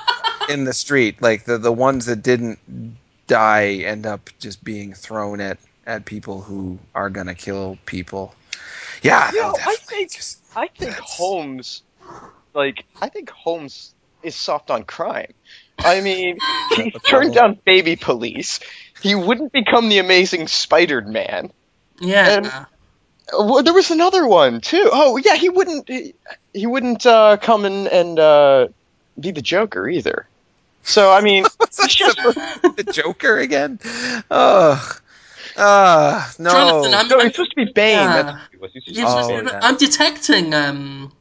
in 0.48 0.64
the 0.64 0.72
street 0.72 1.20
like 1.22 1.44
the 1.44 1.58
the 1.58 1.72
ones 1.72 2.06
that 2.06 2.22
didn't 2.22 2.58
die 3.26 3.68
end 3.84 4.06
up 4.06 4.30
just 4.38 4.62
being 4.64 4.92
thrown 4.92 5.40
at 5.40 5.58
at 5.86 6.04
people 6.04 6.40
who 6.42 6.78
are 6.94 7.10
gonna 7.10 7.34
kill 7.34 7.78
people 7.86 8.34
yeah 9.02 9.30
You 9.32 9.40
know, 9.40 9.56
I 9.58 9.76
think- 9.76 10.12
just- 10.12 10.38
I 10.54 10.68
think 10.68 10.90
That's- 10.92 11.16
Holmes, 11.16 11.82
like, 12.54 12.84
I 13.00 13.08
think 13.08 13.30
Holmes 13.30 13.94
is 14.22 14.36
soft 14.36 14.70
on 14.70 14.82
crime. 14.84 15.32
I 15.78 16.02
mean, 16.02 16.36
he 16.76 16.90
turned 16.90 17.32
down 17.34 17.58
baby 17.64 17.96
police. 17.96 18.60
He 19.00 19.14
wouldn't 19.14 19.50
become 19.52 19.88
the 19.88 19.98
amazing 19.98 20.48
Spider 20.48 21.00
Man. 21.00 21.50
Yeah. 22.00 22.36
And- 22.38 22.66
Well, 23.32 23.62
there 23.62 23.72
was 23.74 23.90
another 23.90 24.26
one 24.26 24.60
too. 24.60 24.90
Oh 24.92 25.16
yeah, 25.16 25.36
he 25.36 25.48
wouldn't. 25.48 25.88
He, 25.88 26.14
he 26.52 26.66
wouldn't 26.66 27.06
uh, 27.06 27.36
come 27.38 27.64
and 27.64 27.86
and 27.88 28.18
uh, 28.18 28.68
be 29.18 29.30
the 29.30 29.40
Joker 29.42 29.88
either. 29.88 30.26
So 30.82 31.12
I 31.12 31.20
mean, 31.20 31.44
it's 31.62 31.94
just 31.94 32.16
the 32.22 32.90
joker 32.92 33.38
again 33.38 33.78
Ugh. 34.30 35.00
uh 35.56 36.30
no 36.38 36.50
Jonathan, 36.50 36.94
I'm, 36.94 37.08
no, 37.08 37.20
I'm, 37.20 37.30
supposed 37.30 37.50
to 37.52 37.56
be 37.66 37.72
Bane. 37.72 37.98
Yeah. 37.98 38.22
That's 38.22 38.32
what 38.32 38.40
he 38.50 38.56
was. 38.58 38.70
He's 38.84 38.96
supposed 38.96 39.30
Oh, 39.30 39.34
I'm- 39.36 39.46
yeah. 39.46 39.60
I'm 39.62 39.76
detecting. 39.76 40.54
Um, 40.54 41.12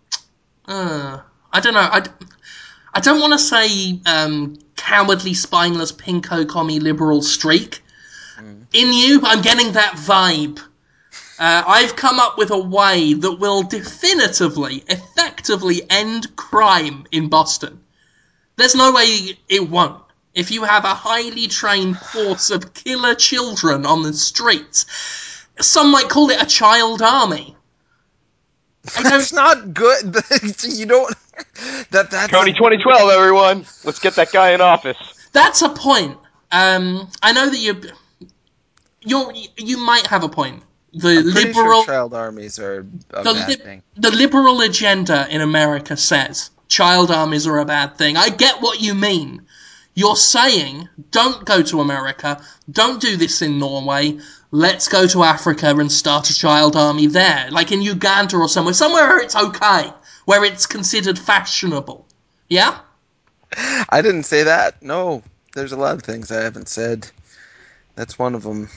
uh, 0.68 1.20
I 1.54 1.60
don't 1.60 1.74
know. 1.74 1.80
I, 1.80 2.04
I 2.94 3.00
don't 3.00 3.20
want 3.20 3.34
to 3.34 3.40
say 3.40 4.00
um, 4.06 4.58
cowardly, 4.76 5.34
spineless, 5.34 5.92
pinko 5.92 6.48
commie 6.48 6.80
liberal 6.80 7.22
streak 7.22 7.81
Mm. 8.42 8.66
in 8.74 8.94
you. 8.94 9.22
But 9.22 9.32
I'm 9.32 9.42
getting 9.42 9.74
that 9.74 9.94
vibe. 9.94 10.60
Uh, 11.40 11.64
I've 11.66 11.96
come 11.96 12.20
up 12.20 12.38
with 12.38 12.52
a 12.52 12.60
way 12.60 13.14
that 13.14 13.34
will 13.34 13.64
definitively, 13.64 14.84
effectively 14.88 15.82
end 15.90 16.36
crime 16.36 17.06
in 17.12 17.30
Boston. 17.30 17.82
There's 18.58 18.76
no 18.76 18.92
way 18.92 19.38
it 19.50 19.70
won't. 19.70 20.04
If 20.34 20.52
you 20.52 20.64
have 20.64 20.86
a 20.86 20.94
highly 20.94 21.48
trained 21.48 21.98
force 21.98 22.52
of 22.52 22.74
killer 22.74 23.16
children 23.16 23.86
on 23.86 24.04
the 24.04 24.14
streets, 24.14 24.86
some 25.60 25.92
might 25.92 26.10
call 26.10 26.30
it 26.30 26.42
a 26.42 26.46
child 26.46 27.02
army. 27.02 27.56
I 28.98 29.04
don't, 29.04 29.12
That's 29.12 29.34
not 29.34 29.74
good. 29.74 30.16
you 30.64 30.86
don't. 30.86 31.14
That 31.92 32.12
that's 32.12 32.32
Cody 32.32 32.54
2012, 32.54 33.12
everyone. 33.12 33.66
Let's 33.84 34.00
get 34.00 34.16
that 34.16 34.32
guy 34.32 34.52
in 34.52 34.62
office. 34.62 34.98
that's 35.34 35.62
a 35.62 35.70
point. 35.70 36.18
Um, 36.52 37.10
I 37.22 37.32
know 37.32 37.50
that 37.50 37.58
you, 37.58 37.82
you 39.02 39.32
you 39.58 39.78
might 39.78 40.08
have 40.08 40.24
a 40.24 40.30
point. 40.30 40.64
The 40.94 41.20
I'm 41.20 41.26
liberal, 41.26 41.84
sure 41.84 41.86
child 41.86 42.14
armies 42.14 42.60
are 42.60 42.80
a 43.12 43.24
the, 43.24 43.34
bad 43.34 43.48
li- 43.50 43.56
thing. 43.56 43.84
the 43.96 44.12
liberal 44.12 44.60
agenda 44.62 45.26
in 45.30 45.42
America 45.42 45.96
says 45.96 46.50
child 46.68 47.12
armies 47.12 47.48
are 47.48 47.60
a 47.60 47.66
bad 47.66 47.98
thing. 47.98 48.18
I 48.18 48.30
get 48.30 48.62
what 48.62 48.82
you 48.82 48.94
mean. 48.94 49.44
You're 49.94 50.16
saying 50.16 50.88
don't 51.12 51.46
go 51.46 51.62
to 51.64 51.82
America, 51.82 52.42
don't 52.70 53.02
do 53.02 53.18
this 53.18 53.42
in 53.42 53.60
Norway. 53.60 54.20
Let's 54.52 54.90
go 54.90 55.08
to 55.08 55.24
Africa 55.24 55.68
and 55.70 55.92
start 55.92 56.30
a 56.30 56.36
child 56.36 56.76
army 56.76 57.08
there, 57.08 57.50
like 57.52 57.72
in 57.72 57.82
Uganda 57.82 58.38
or 58.38 58.50
somewhere, 58.50 58.74
somewhere 58.74 59.08
where 59.08 59.20
it's 59.22 59.36
okay, 59.36 59.94
where 60.26 60.44
it's 60.44 60.66
considered 60.66 61.18
fashionable. 61.18 62.06
Yeah. 62.50 62.80
I 63.90 64.02
didn't 64.02 64.24
say 64.24 64.44
that. 64.44 64.82
No, 64.82 65.24
there's 65.56 65.72
a 65.72 65.78
lot 65.78 65.96
of 65.96 66.04
things 66.04 66.32
I 66.32 66.42
haven't 66.42 66.68
said. 66.68 67.10
That's 67.96 68.20
one 68.20 68.36
of 68.36 68.44
them. 68.44 68.70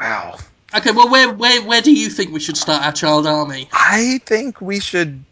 Wow. 0.00 0.38
Okay. 0.74 0.92
Well, 0.92 1.10
where 1.10 1.30
where 1.32 1.62
where 1.62 1.82
do 1.82 1.92
you 1.92 2.08
think 2.08 2.32
we 2.32 2.40
should 2.40 2.56
start 2.56 2.82
our 2.82 2.92
child 2.92 3.26
army? 3.26 3.68
I 3.72 4.20
think 4.24 4.60
we 4.60 4.80
should. 4.80 5.22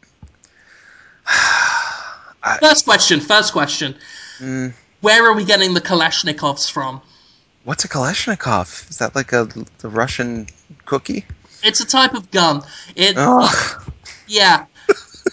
First 2.61 2.85
question. 2.85 3.21
First 3.21 3.53
question. 3.53 3.95
Mm, 4.39 4.73
Where 5.01 5.27
are 5.27 5.35
we 5.35 5.45
getting 5.45 5.75
the 5.75 5.81
Kalashnikovs 5.81 6.71
from? 6.71 7.01
what's 7.65 7.85
a 7.85 7.89
Kalashnikov? 7.89 8.89
Is 8.89 8.99
that 8.99 9.15
like 9.15 9.33
a 9.33 9.47
the 9.79 9.89
Russian 9.89 10.47
cookie? 10.87 11.27
It's 11.63 11.81
a 11.81 11.87
type 11.87 12.15
of 12.15 12.31
gun. 12.31 12.63
It 12.97 13.17
yeah. 14.27 14.67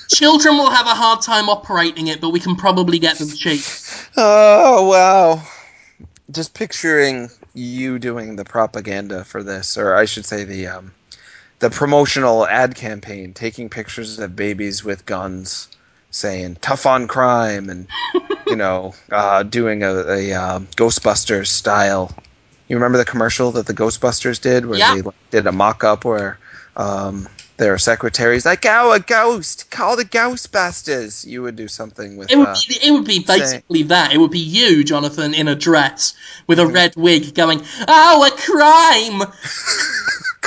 Children 0.09 0.57
will 0.57 0.69
have 0.69 0.85
a 0.85 0.93
hard 0.93 1.21
time 1.21 1.49
operating 1.49 2.07
it, 2.07 2.19
but 2.19 2.29
we 2.31 2.39
can 2.39 2.55
probably 2.55 2.99
get 2.99 3.17
them 3.17 3.29
cheap. 3.29 3.61
Oh 4.17 4.87
wow. 4.87 5.43
Just 6.31 6.53
picturing 6.53 7.29
you 7.55 7.97
doing 7.99 8.35
the 8.35 8.45
propaganda 8.45 9.23
for 9.23 9.41
this, 9.41 9.77
or 9.77 9.95
I 9.95 10.05
should 10.05 10.25
say 10.25 10.43
the 10.43 10.67
um, 10.67 10.93
the 11.59 11.69
promotional 11.69 12.45
ad 12.47 12.75
campaign, 12.75 13.33
taking 13.33 13.69
pictures 13.69 14.19
of 14.19 14.35
babies 14.35 14.83
with 14.83 15.05
guns, 15.05 15.69
saying 16.11 16.57
"tough 16.61 16.85
on 16.85 17.07
crime" 17.07 17.69
and 17.69 17.87
you 18.49 18.55
know, 18.55 18.93
uh, 19.11 19.43
doing 19.43 19.83
a, 19.83 19.93
a 19.93 20.33
uh, 20.33 20.59
Ghostbusters 20.75 21.47
style. 21.47 22.11
You 22.67 22.75
remember 22.75 22.97
the 22.97 23.05
commercial 23.05 23.51
that 23.51 23.67
the 23.67 23.73
Ghostbusters 23.73 24.41
did, 24.41 24.65
where 24.65 24.79
they 24.79 25.09
did 25.31 25.47
a 25.47 25.51
mock-up 25.51 26.03
where 26.03 26.39
um, 26.75 27.27
their 27.57 27.77
secretaries 27.77 28.45
like, 28.45 28.65
"Oh, 28.65 28.91
a 28.91 28.99
ghost! 28.99 29.69
Call 29.71 29.95
the 29.95 30.05
Ghostbusters!" 30.05 31.25
You 31.25 31.41
would 31.43 31.55
do 31.55 31.67
something 31.67 32.17
with. 32.17 32.31
It 32.31 32.37
would 32.37 32.47
uh, 32.47 32.55
be, 32.67 32.77
it 32.83 32.91
would 32.91 33.05
be 33.05 33.19
basically 33.19 33.83
that. 33.83 34.13
It 34.13 34.17
would 34.17 34.31
be 34.31 34.39
you, 34.39 34.83
Jonathan, 34.83 35.33
in 35.33 35.47
a 35.47 35.55
dress 35.55 36.13
with 36.47 36.59
a 36.59 36.67
red 36.67 36.95
wig, 36.95 37.33
going, 37.33 37.61
"Oh, 37.87 38.25
a 38.25 38.31
crime!" 38.31 39.31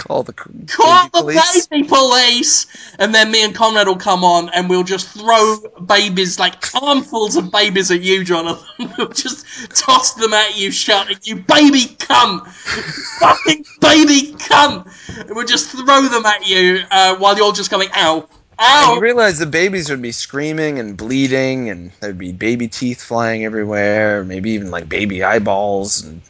Call 0.09 0.23
the 0.23 0.33
Call 0.33 0.55
baby 0.57 1.11
the 1.13 1.21
police. 1.21 1.67
baby 1.67 1.87
police! 1.87 2.67
And 2.99 3.15
then 3.15 3.31
me 3.31 3.45
and 3.45 3.55
Conrad 3.55 3.89
will 3.89 3.97
come 3.97 4.25
on 4.25 4.49
and 4.55 4.67
we'll 4.71 4.83
just 4.83 5.09
throw 5.09 5.59
babies, 5.85 6.39
like 6.39 6.63
armfuls 6.75 7.37
of 7.37 7.53
babies 7.53 7.91
at 7.91 8.01
you, 8.01 8.25
Jonathan. 8.25 8.91
we'll 8.99 9.09
just 9.09 9.45
toss 9.77 10.15
them 10.15 10.33
at 10.33 10.59
you, 10.59 10.71
shouting, 10.71 11.19
You 11.25 11.37
baby 11.37 11.95
cunt! 11.99 12.47
Fucking 13.21 13.67
baby 13.83 14.33
cunt! 14.39 14.87
And 15.19 15.37
we'll 15.37 15.47
just 15.47 15.73
throw 15.73 16.01
them 16.01 16.25
at 16.25 16.49
you 16.49 16.81
uh, 16.91 17.17
while 17.17 17.37
you're 17.37 17.53
just 17.53 17.71
going, 17.71 17.91
Ow! 17.95 18.27
Ow. 18.61 18.85
And 18.87 18.95
you 18.97 19.03
realize 19.03 19.39
the 19.39 19.45
babies 19.45 19.91
would 19.91 20.01
be 20.01 20.13
screaming 20.13 20.79
and 20.79 20.97
bleeding, 20.97 21.69
and 21.69 21.93
there'd 22.01 22.17
be 22.17 22.33
baby 22.33 22.67
teeth 22.67 23.03
flying 23.03 23.45
everywhere, 23.45 24.25
maybe 24.25 24.53
even 24.53 24.71
like 24.71 24.89
baby 24.89 25.23
eyeballs, 25.23 26.03
and 26.03 26.23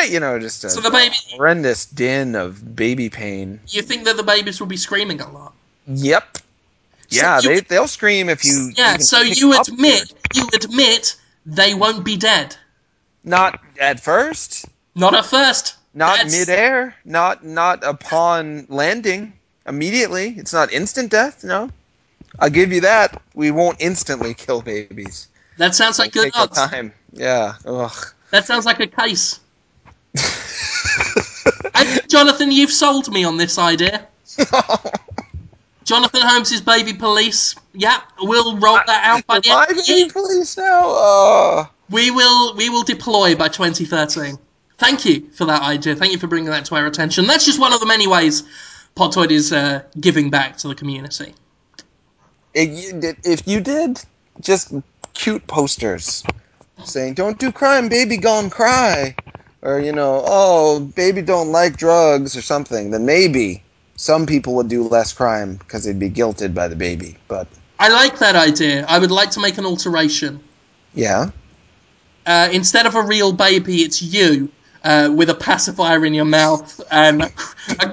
Ah, 0.00 0.04
you 0.04 0.20
know, 0.20 0.38
just 0.38 0.64
a 0.64 0.70
So 0.70 0.80
the 0.80 0.90
baby, 0.90 1.14
horrendous 1.32 1.84
din 1.86 2.34
of 2.34 2.74
baby 2.76 3.10
pain. 3.10 3.60
you 3.68 3.82
think 3.82 4.04
that 4.04 4.16
the 4.16 4.22
babies 4.22 4.58
will 4.60 4.66
be 4.66 4.76
screaming 4.76 5.20
a 5.20 5.30
lot? 5.30 5.52
Yep. 5.86 6.38
So 6.38 6.42
Yeah, 7.08 7.40
you- 7.40 7.48
they 7.48 7.60
they'll 7.60 7.88
scream 7.88 8.28
if 8.28 8.44
you. 8.44 8.72
Yeah, 8.76 8.96
so 8.98 9.20
you 9.20 9.58
admit, 9.60 10.12
you 10.34 10.48
admit 10.54 11.16
they 11.44 11.74
won't 11.74 12.04
be 12.04 12.16
dead. 12.16 12.56
not 13.24 13.60
at 13.78 14.00
first, 14.00 14.64
Not 14.94 15.14
at 15.14 15.26
first. 15.26 15.74
not 15.92 16.16
That's- 16.16 16.32
midair, 16.32 16.94
not 17.04 17.44
not 17.44 17.84
upon 17.84 18.66
landing 18.70 19.34
immediately. 19.66 20.34
It's 20.38 20.52
not 20.54 20.72
instant 20.72 21.10
death. 21.10 21.44
No, 21.44 21.68
I'll 22.38 22.48
give 22.48 22.72
you 22.72 22.80
that. 22.82 23.20
We 23.34 23.50
won't 23.50 23.76
instantly 23.80 24.32
kill 24.34 24.62
babies. 24.62 25.26
That 25.58 25.74
sounds 25.74 25.98
like 25.98 26.16
It'll 26.16 26.30
good 26.30 26.36
odds. 26.36 26.56
time. 26.56 26.92
Yeah. 27.12 27.56
Ugh. 27.66 28.06
That 28.30 28.46
sounds 28.46 28.64
like 28.64 28.78
a 28.80 28.86
case. 28.86 29.39
Think, 30.16 32.08
Jonathan, 32.08 32.50
you've 32.52 32.70
sold 32.72 33.10
me 33.12 33.24
on 33.24 33.36
this 33.36 33.58
idea. 33.58 34.06
Jonathan 35.84 36.20
Holmes' 36.22 36.60
baby 36.60 36.92
police. 36.92 37.54
Yeah, 37.72 38.00
we'll 38.20 38.58
roll 38.58 38.78
that 38.86 39.04
out 39.04 39.26
by 39.26 39.40
the 39.40 39.50
end 39.50 39.70
of 39.70 39.76
the 39.76 39.84
being 39.86 39.98
year. 40.04 40.08
police 40.12 40.56
now? 40.56 40.90
Uh, 40.90 41.66
We 41.90 42.10
will 42.10 42.54
we 42.54 42.68
will 42.70 42.82
deploy 42.84 43.34
by 43.34 43.48
2013. 43.48 44.38
Thank 44.78 45.04
you 45.04 45.30
for 45.32 45.44
that 45.46 45.62
idea. 45.62 45.94
Thank 45.96 46.12
you 46.12 46.18
for 46.18 46.26
bringing 46.26 46.50
that 46.50 46.64
to 46.66 46.74
our 46.76 46.86
attention. 46.86 47.26
That's 47.26 47.44
just 47.44 47.58
one 47.60 47.72
of 47.72 47.80
the 47.80 47.86
many 47.86 48.06
ways 48.06 48.44
Podtoid 48.96 49.30
is 49.30 49.52
uh, 49.52 49.82
giving 50.00 50.30
back 50.30 50.56
to 50.58 50.68
the 50.68 50.74
community. 50.74 51.34
if, 52.54 52.68
you 52.70 53.00
did, 53.00 53.16
if 53.24 53.46
you 53.46 53.60
did, 53.60 54.00
just 54.40 54.72
cute 55.14 55.46
posters 55.46 56.22
saying 56.84 57.14
"Don't 57.14 57.38
do 57.38 57.50
crime, 57.52 57.88
baby, 57.88 58.16
gone 58.16 58.48
cry," 58.50 59.14
or 59.62 59.80
you 59.80 59.92
know, 59.92 60.22
"Oh, 60.26 60.80
baby, 60.80 61.22
don't 61.22 61.52
like 61.52 61.76
drugs" 61.76 62.36
or 62.36 62.42
something, 62.42 62.90
then 62.90 63.06
maybe 63.06 63.62
some 63.96 64.26
people 64.26 64.54
would 64.54 64.68
do 64.68 64.82
less 64.88 65.12
crime 65.12 65.56
because 65.56 65.84
they'd 65.84 65.98
be 65.98 66.10
guilted 66.10 66.54
by 66.54 66.68
the 66.68 66.76
baby. 66.76 67.16
But 67.28 67.46
I 67.78 67.88
like 67.88 68.18
that 68.18 68.36
idea. 68.36 68.84
I 68.86 68.98
would 68.98 69.10
like 69.10 69.30
to 69.32 69.40
make 69.40 69.58
an 69.58 69.66
alteration. 69.66 70.40
yeah, 70.94 71.30
uh, 72.26 72.48
instead 72.52 72.86
of 72.86 72.94
a 72.94 73.02
real 73.02 73.32
baby, 73.32 73.76
it's 73.82 74.02
you 74.02 74.50
uh, 74.84 75.10
with 75.14 75.28
a 75.30 75.34
pacifier 75.34 76.04
in 76.04 76.14
your 76.14 76.24
mouth 76.24 76.80
and 76.90 77.22
a, 77.22 77.26
a, 77.80 77.86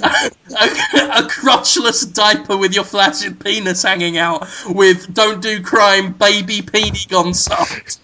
a, 0.00 0.70
a 1.18 1.22
crotchless 1.28 2.12
diaper 2.14 2.56
with 2.56 2.74
your 2.74 2.84
flaccid 2.84 3.40
penis 3.40 3.82
hanging 3.82 4.16
out 4.16 4.46
with 4.68 5.12
"Don't 5.12 5.42
do 5.42 5.62
crime, 5.62 6.12
baby, 6.12 6.62
peenie 6.62 7.06
gone 7.08 7.34
soft." 7.34 7.98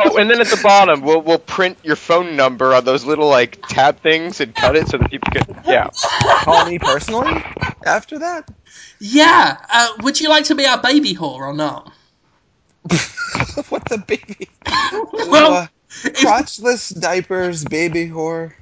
Oh, 0.00 0.16
and 0.18 0.30
then 0.30 0.40
at 0.40 0.48
the 0.48 0.60
bottom, 0.62 1.02
we'll 1.02 1.20
we'll 1.22 1.38
print 1.38 1.78
your 1.82 1.96
phone 1.96 2.36
number 2.36 2.74
on 2.74 2.84
those 2.84 3.04
little 3.04 3.28
like 3.28 3.58
tab 3.68 4.00
things 4.00 4.40
and 4.40 4.54
cut 4.54 4.76
it 4.76 4.88
so 4.88 4.98
that 4.98 5.10
people 5.10 5.30
can. 5.32 5.62
Yeah. 5.66 5.90
call 6.44 6.64
me 6.66 6.78
personally 6.78 7.42
after 7.84 8.18
that. 8.20 8.48
Yeah, 9.00 9.56
uh, 9.72 9.88
would 10.02 10.20
you 10.20 10.28
like 10.28 10.44
to 10.44 10.54
be 10.54 10.66
our 10.66 10.80
baby 10.80 11.14
whore 11.14 11.40
or 11.40 11.54
not? 11.54 11.92
what 13.68 13.84
the 13.88 13.98
baby? 14.06 14.48
Well, 15.28 15.52
Uh, 15.52 15.66
crotchless 16.04 16.98
diapers, 17.00 17.64
baby 17.64 18.08
whore. 18.08 18.52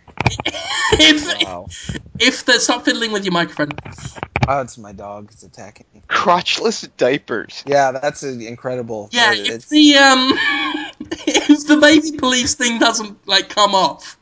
If 0.92 1.44
Wow. 1.44 1.66
if 2.18 2.44
there's 2.44 2.64
stop 2.64 2.84
fiddling 2.84 3.12
with 3.12 3.24
your 3.24 3.32
microphone. 3.32 3.70
Oh, 4.48 4.60
it's 4.62 4.78
my 4.78 4.92
dog. 4.92 5.30
It's 5.32 5.42
attacking 5.42 5.86
me. 5.94 6.02
Crotchless 6.08 6.88
diapers. 6.96 7.62
Yeah, 7.66 7.92
that's 7.92 8.22
an 8.22 8.40
incredible. 8.40 9.08
Yeah, 9.12 9.32
it- 9.32 9.38
if 9.40 9.46
it's- 9.46 9.68
the 9.68 9.96
um, 9.96 10.32
if 11.26 11.66
the 11.66 11.76
baby 11.76 12.12
police 12.16 12.54
thing 12.54 12.78
doesn't 12.78 13.26
like 13.28 13.48
come 13.48 13.74
off, 13.74 14.16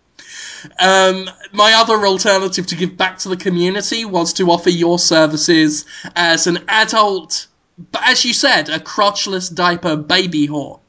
um, 0.81 1.31
my 1.53 1.73
other 1.75 2.05
alternative 2.07 2.67
to 2.67 2.75
give 2.77 2.97
back 2.97 3.19
to 3.19 3.29
the 3.29 3.37
community 3.37 4.05
was 4.05 4.33
to 4.35 4.51
offer 4.51 4.71
your 4.71 4.99
services 4.99 5.85
as 6.17 6.47
an 6.47 6.59
adult, 6.69 7.47
but 7.93 8.03
as 8.07 8.25
you 8.25 8.33
said, 8.35 8.69
a 8.69 8.79
crotchless 8.81 9.55
diaper 9.55 9.97
baby 9.97 10.47
whore. 10.49 10.81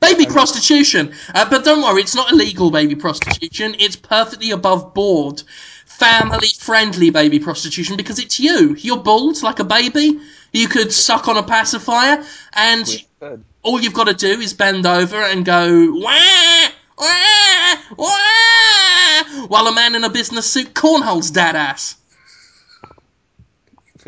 Baby 0.00 0.26
prostitution, 0.26 1.14
uh, 1.34 1.48
but 1.50 1.64
don't 1.64 1.82
worry, 1.82 2.02
it's 2.02 2.14
not 2.14 2.32
illegal 2.32 2.70
baby 2.70 2.94
prostitution. 2.94 3.74
It's 3.78 3.96
perfectly 3.96 4.50
above 4.52 4.94
board, 4.94 5.42
family 5.86 6.48
friendly 6.58 7.10
baby 7.10 7.38
prostitution 7.40 7.96
because 7.96 8.18
it's 8.18 8.38
you. 8.40 8.74
You're 8.78 9.02
bald 9.02 9.42
like 9.42 9.58
a 9.60 9.64
baby. 9.64 10.20
You 10.52 10.68
could 10.68 10.92
suck 10.92 11.28
on 11.28 11.36
a 11.36 11.42
pacifier, 11.42 12.24
and 12.54 12.86
all 13.62 13.80
you've 13.80 13.94
got 13.94 14.06
to 14.08 14.14
do 14.14 14.40
is 14.40 14.54
bend 14.54 14.86
over 14.86 15.16
and 15.22 15.44
go 15.44 15.90
wah 15.92 16.68
wah 16.98 17.76
wah 17.96 19.46
while 19.48 19.66
a 19.68 19.74
man 19.74 19.94
in 19.94 20.04
a 20.04 20.10
business 20.10 20.50
suit 20.50 20.74
cornholes 20.74 21.30
dad 21.32 21.56
ass. 21.56 21.96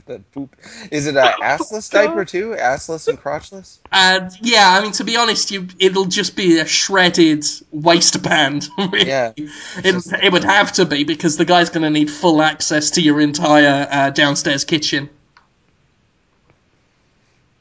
Put 0.01 0.07
that 0.07 0.33
poop. 0.33 0.57
Is 0.91 1.07
it 1.07 1.17
a 1.17 1.35
assless 1.43 1.91
diaper 1.91 2.25
too? 2.25 2.55
Assless 2.59 3.07
and 3.09 3.21
crotchless? 3.21 3.79
And 3.93 4.31
yeah, 4.41 4.67
I 4.79 4.81
mean 4.83 4.93
to 4.93 5.05
be 5.05 5.17
honest, 5.19 5.51
you 5.51 5.69
it'll 5.79 6.07
just 6.07 6.37
be 6.37 6.59
a 6.59 6.67
shredded 6.67 7.45
waistband. 7.71 8.69
Really. 8.79 9.07
Yeah. 9.09 9.33
It, 9.37 10.07
it 10.23 10.33
would 10.33 10.45
have 10.45 10.73
to 10.73 10.87
be 10.87 11.05
because 11.05 11.37
the 11.37 11.45
guy's 11.45 11.69
going 11.69 11.83
to 11.83 11.91
need 11.91 12.11
full 12.11 12.41
access 12.41 12.93
to 12.93 13.03
your 13.03 13.21
entire 13.21 13.87
uh, 13.91 14.09
downstairs 14.11 14.65
kitchen. 14.65 15.11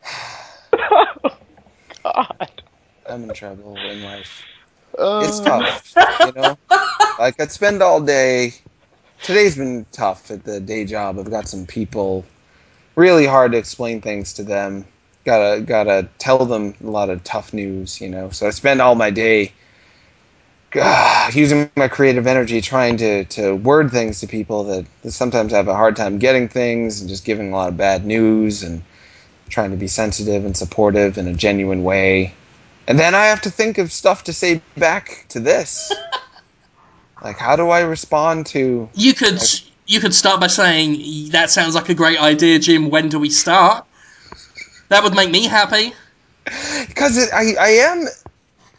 God. 0.72 2.52
I'm 3.08 3.24
in 3.24 3.34
trouble 3.34 3.76
in 3.78 4.02
life. 4.02 4.44
Uh, 4.98 5.26
It's 5.28 5.40
tough, 5.42 5.94
you 6.26 6.32
know. 6.42 6.58
Like 7.20 7.42
I'd 7.42 7.52
spend 7.52 7.84
all 7.84 8.00
day. 8.00 8.54
Today's 9.24 9.58
been 9.58 9.86
tough 9.92 10.32
at 10.32 10.44
the 10.44 10.60
day 10.60 10.86
job. 10.86 11.20
I've 11.20 11.30
got 11.30 11.48
some 11.48 11.66
people. 11.66 12.26
Really 12.96 13.26
hard 13.26 13.52
to 13.52 13.58
explain 13.58 14.02
things 14.02 14.34
to 14.34 14.44
them. 14.44 14.86
Gotta 15.26 15.62
gotta 15.62 16.08
tell 16.18 16.46
them 16.46 16.74
a 16.84 16.88
lot 16.90 17.10
of 17.10 17.24
tough 17.24 17.54
news, 17.54 18.02
you 18.02 18.10
know. 18.10 18.30
So 18.30 18.48
I 18.48 18.50
spend 18.52 18.82
all 18.82 18.96
my 18.96 19.10
day 19.10 19.52
ah, 20.76 21.30
using 21.34 21.70
my 21.76 21.88
creative 21.88 22.28
energy 22.28 22.62
trying 22.62 22.98
to, 22.98 23.26
to 23.26 23.56
word 23.56 23.92
things 23.92 24.20
to 24.22 24.28
people 24.28 24.64
that, 24.66 24.86
that 25.04 25.12
sometimes 25.12 25.52
have 25.52 25.68
a 25.68 25.76
hard 25.76 25.96
time 25.96 26.18
getting 26.18 26.48
things 26.48 27.02
and 27.02 27.10
just 27.10 27.26
giving 27.26 27.52
a 27.52 27.56
lot 27.56 27.70
of 27.70 27.78
bad 27.78 28.06
news 28.06 28.64
and 28.64 28.82
trying 29.50 29.72
to 29.72 29.78
be 29.78 29.88
sensitive 29.88 30.46
and 30.46 30.56
supportive 30.56 31.18
in 31.18 31.28
a 31.28 31.34
genuine 31.34 31.84
way. 31.84 32.34
And 32.88 32.98
then 33.00 33.16
I 33.16 33.26
have 33.26 33.42
to 33.42 33.50
think 33.52 33.78
of 33.78 33.92
stuff 33.92 34.24
to 34.26 34.34
say 34.34 34.62
back 34.78 35.26
to 35.30 35.40
this. 35.40 35.92
like, 37.24 37.38
how 37.38 37.56
do 37.56 37.70
I 37.70 37.82
respond 37.82 38.46
to? 38.48 38.90
You 38.94 39.14
could 39.14 39.42
you 39.88 40.00
could 40.00 40.14
start 40.14 40.40
by 40.40 40.48
saying 40.48 41.30
that 41.32 41.50
sounds 41.50 41.76
like 41.76 41.90
a 41.90 41.94
great 41.96 42.20
idea, 42.20 42.60
Jim. 42.60 42.90
When 42.90 43.10
do 43.10 43.20
we 43.20 43.30
start? 43.30 43.86
That 44.90 45.04
would 45.04 45.16
make 45.16 45.32
me 45.32 45.46
happy. 45.46 45.94
Because 46.88 47.32
I, 47.32 47.54
I 47.60 47.68
am. 47.70 48.08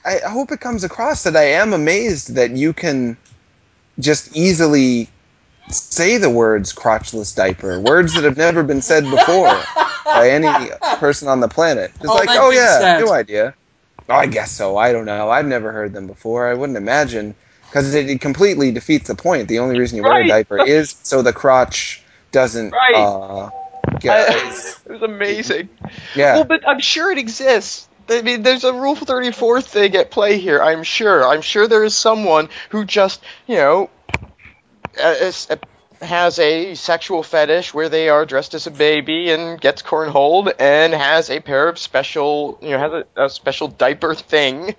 I 0.04 0.18
hope 0.28 0.50
it 0.50 0.58
comes 0.60 0.82
across 0.82 1.22
that 1.22 1.36
I 1.36 1.44
am 1.44 1.72
amazed 1.72 2.34
that 2.34 2.50
you 2.52 2.72
can 2.72 3.16
just 4.00 4.34
easily 4.34 5.08
say 5.68 6.16
the 6.16 6.30
words 6.30 6.72
crotchless 6.72 7.36
diaper, 7.36 7.78
words 7.78 8.14
that 8.14 8.24
have 8.24 8.36
never 8.36 8.64
been 8.64 8.82
said 8.82 9.04
before 9.04 9.54
by 10.04 10.28
any 10.30 10.48
person 10.96 11.28
on 11.28 11.38
the 11.38 11.46
planet. 11.48 11.92
Just 12.00 12.06
Oh, 12.06 12.14
like, 12.14 12.28
oh 12.32 12.50
yeah, 12.50 12.78
said- 12.80 13.00
new 13.04 13.12
idea. 13.12 13.54
Oh, 14.08 14.14
I 14.14 14.26
guess 14.26 14.50
so. 14.50 14.76
I 14.76 14.90
don't 14.90 15.04
know. 15.04 15.30
I've 15.30 15.46
never 15.46 15.70
heard 15.70 15.92
them 15.92 16.08
before. 16.08 16.48
I 16.48 16.54
wouldn't 16.54 16.78
imagine 16.78 17.36
because 17.70 17.94
it, 17.94 18.10
it 18.10 18.20
completely 18.20 18.72
defeats 18.72 19.06
the 19.06 19.14
point. 19.14 19.46
The 19.46 19.60
only 19.60 19.78
reason 19.78 19.96
you 19.96 20.02
wear 20.02 20.22
a 20.22 20.26
diaper 20.26 20.58
is 20.58 20.96
so 21.04 21.22
the 21.22 21.32
crotch 21.32 22.02
doesn't. 22.32 22.70
Right. 22.70 22.96
Uh, 22.96 23.50
get, 24.00 24.28
it 24.86 24.90
was 24.90 25.02
amazing. 25.02 25.68
yeah. 26.16 26.34
Well, 26.34 26.44
but 26.44 26.66
I'm 26.66 26.80
sure 26.80 27.12
it 27.12 27.18
exists. 27.18 27.88
I 28.08 28.22
mean, 28.22 28.42
there's 28.42 28.64
a 28.64 28.72
Rule 28.72 28.96
34 28.96 29.62
thing 29.62 29.94
at 29.94 30.10
play 30.10 30.38
here. 30.38 30.60
I'm 30.60 30.82
sure. 30.82 31.24
I'm 31.24 31.42
sure 31.42 31.68
there 31.68 31.84
is 31.84 31.94
someone 31.94 32.48
who 32.70 32.84
just, 32.84 33.22
you 33.46 33.54
know, 33.54 33.88
has 36.02 36.38
a 36.40 36.74
sexual 36.74 37.22
fetish 37.22 37.72
where 37.72 37.88
they 37.88 38.08
are 38.08 38.26
dressed 38.26 38.54
as 38.54 38.66
a 38.66 38.70
baby 38.72 39.30
and 39.30 39.60
gets 39.60 39.82
cornholed 39.82 40.52
and 40.58 40.92
has 40.92 41.30
a 41.30 41.38
pair 41.38 41.68
of 41.68 41.78
special, 41.78 42.58
you 42.60 42.70
know, 42.70 42.78
has 42.78 42.92
a, 43.16 43.24
a 43.26 43.30
special 43.30 43.68
diaper 43.68 44.16
thing 44.16 44.74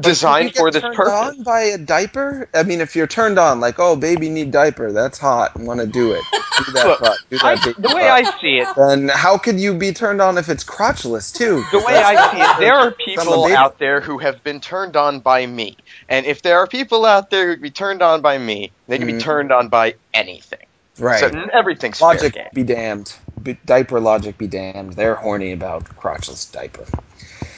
designed 0.00 0.54
for 0.54 0.70
this 0.70 0.82
turned 0.82 0.96
purpose. 0.96 1.36
on 1.36 1.42
by 1.44 1.62
a 1.62 1.78
diaper? 1.78 2.48
I 2.54 2.62
mean, 2.64 2.80
if 2.80 2.96
you're 2.96 3.06
turned 3.06 3.38
on, 3.38 3.60
like, 3.60 3.76
oh, 3.78 3.96
baby 3.96 4.28
need 4.30 4.50
diaper, 4.52 4.92
that's 4.92 5.18
hot, 5.18 5.56
and 5.56 5.66
want 5.66 5.80
to 5.80 5.86
do 5.86 6.12
it. 6.12 6.22
Do 6.66 6.72
that 6.72 6.84
Look, 6.88 7.00
butt. 7.00 7.18
Do 7.30 7.38
that 7.40 7.42
I, 7.46 7.56
the 7.78 7.90
way 7.90 8.02
butt. 8.02 8.10
I 8.10 8.24
see 8.40 8.58
it, 8.58 8.68
Then 8.76 9.08
how 9.08 9.38
could 9.38 9.60
you 9.60 9.74
be 9.74 9.92
turned 9.92 10.20
on 10.22 10.38
if 10.38 10.48
it's 10.48 10.64
crotchless 10.64 11.32
too? 11.32 11.62
the 11.70 11.80
way 11.80 12.02
I 12.02 12.16
see 12.16 12.42
it, 12.42 12.58
there 12.58 12.76
are 12.76 12.92
people 12.92 13.48
out 13.52 13.78
there 13.78 14.00
who 14.00 14.18
have 14.18 14.42
been 14.44 14.60
turned 14.60 14.96
on 14.96 15.20
by 15.20 15.46
me, 15.46 15.76
and 16.08 16.26
if 16.26 16.42
there 16.42 16.58
are 16.58 16.66
people 16.68 17.04
out 17.06 17.30
there 17.30 17.48
who 17.48 17.54
can 17.54 17.62
be 17.62 17.70
turned 17.70 18.02
on 18.02 18.22
by 18.22 18.38
me, 18.38 18.74
they 18.88 18.98
can 18.98 19.06
Mhm. 19.06 19.08
be 19.08 19.14
turned 19.14 19.52
on 19.52 19.68
by 19.68 19.96
anything. 20.14 20.58
right. 20.98 21.20
So 21.20 21.28
everything's 21.52 22.00
logic 22.00 22.34
be 22.54 22.64
damned. 22.64 23.14
B- 23.42 23.58
diaper 23.64 24.00
logic 24.00 24.38
be 24.38 24.48
damned. 24.48 24.94
They're 24.94 25.16
horny 25.16 25.52
about 25.52 25.84
crotchless 25.96 26.50
diaper. 26.52 26.86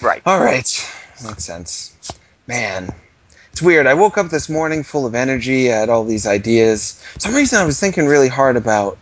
Right. 0.00 0.24
All 0.26 0.40
right, 0.40 0.68
makes 1.24 1.44
sense. 1.44 1.95
Man, 2.46 2.94
it's 3.50 3.60
weird. 3.60 3.86
I 3.86 3.94
woke 3.94 4.18
up 4.18 4.28
this 4.28 4.48
morning 4.48 4.82
full 4.82 5.06
of 5.06 5.14
energy. 5.14 5.72
I 5.72 5.76
had 5.76 5.88
all 5.88 6.04
these 6.04 6.26
ideas. 6.26 7.02
For 7.14 7.20
some 7.20 7.34
reason, 7.34 7.58
I 7.58 7.64
was 7.64 7.80
thinking 7.80 8.06
really 8.06 8.28
hard 8.28 8.56
about. 8.56 8.98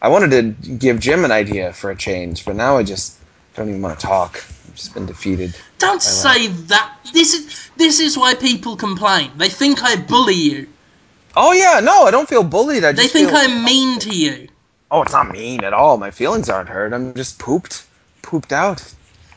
I 0.00 0.08
wanted 0.08 0.30
to 0.30 0.72
give 0.76 1.00
Jim 1.00 1.24
an 1.24 1.32
idea 1.32 1.72
for 1.72 1.90
a 1.90 1.96
change, 1.96 2.44
but 2.44 2.56
now 2.56 2.76
I 2.76 2.82
just 2.82 3.18
don't 3.54 3.68
even 3.68 3.82
want 3.82 3.98
to 3.98 4.06
talk. 4.06 4.36
I've 4.36 4.74
just 4.74 4.94
been 4.94 5.06
defeated. 5.06 5.54
Don't 5.78 6.02
say 6.02 6.46
that. 6.46 6.96
This 7.12 7.34
is 7.34 7.70
this 7.76 8.00
is 8.00 8.16
why 8.16 8.34
people 8.34 8.76
complain. 8.76 9.30
They 9.36 9.48
think 9.48 9.82
I 9.82 9.96
bully 9.96 10.34
you. 10.34 10.68
Oh 11.34 11.52
yeah, 11.52 11.80
no, 11.80 12.04
I 12.04 12.10
don't 12.10 12.28
feel 12.28 12.42
bullied. 12.42 12.84
I 12.84 12.92
They 12.92 13.08
think 13.08 13.28
feel, 13.28 13.36
I'm 13.38 13.64
mean 13.64 13.98
to 14.00 14.10
you. 14.10 14.48
Oh, 14.90 15.02
it's 15.02 15.12
not 15.12 15.30
mean 15.32 15.64
at 15.64 15.74
all. 15.74 15.98
My 15.98 16.10
feelings 16.10 16.48
aren't 16.48 16.68
hurt. 16.68 16.92
I'm 16.92 17.12
just 17.14 17.38
pooped, 17.38 17.84
pooped 18.22 18.52
out. 18.52 18.82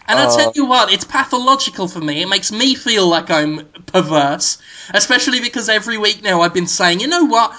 And 0.09 0.19
I'll 0.19 0.27
Uh, 0.27 0.29
tell 0.29 0.51
you 0.55 0.65
what, 0.65 0.91
it's 0.91 1.05
pathological 1.05 1.87
for 1.87 2.01
me. 2.01 2.21
It 2.21 2.27
makes 2.27 2.51
me 2.51 2.75
feel 2.75 3.07
like 3.07 3.31
I'm 3.31 3.67
perverse, 3.85 4.57
especially 4.93 5.39
because 5.39 5.69
every 5.69 5.97
week 5.97 6.23
now 6.23 6.41
I've 6.41 6.53
been 6.53 6.67
saying, 6.67 6.99
you 6.99 7.07
know 7.07 7.25
what? 7.25 7.55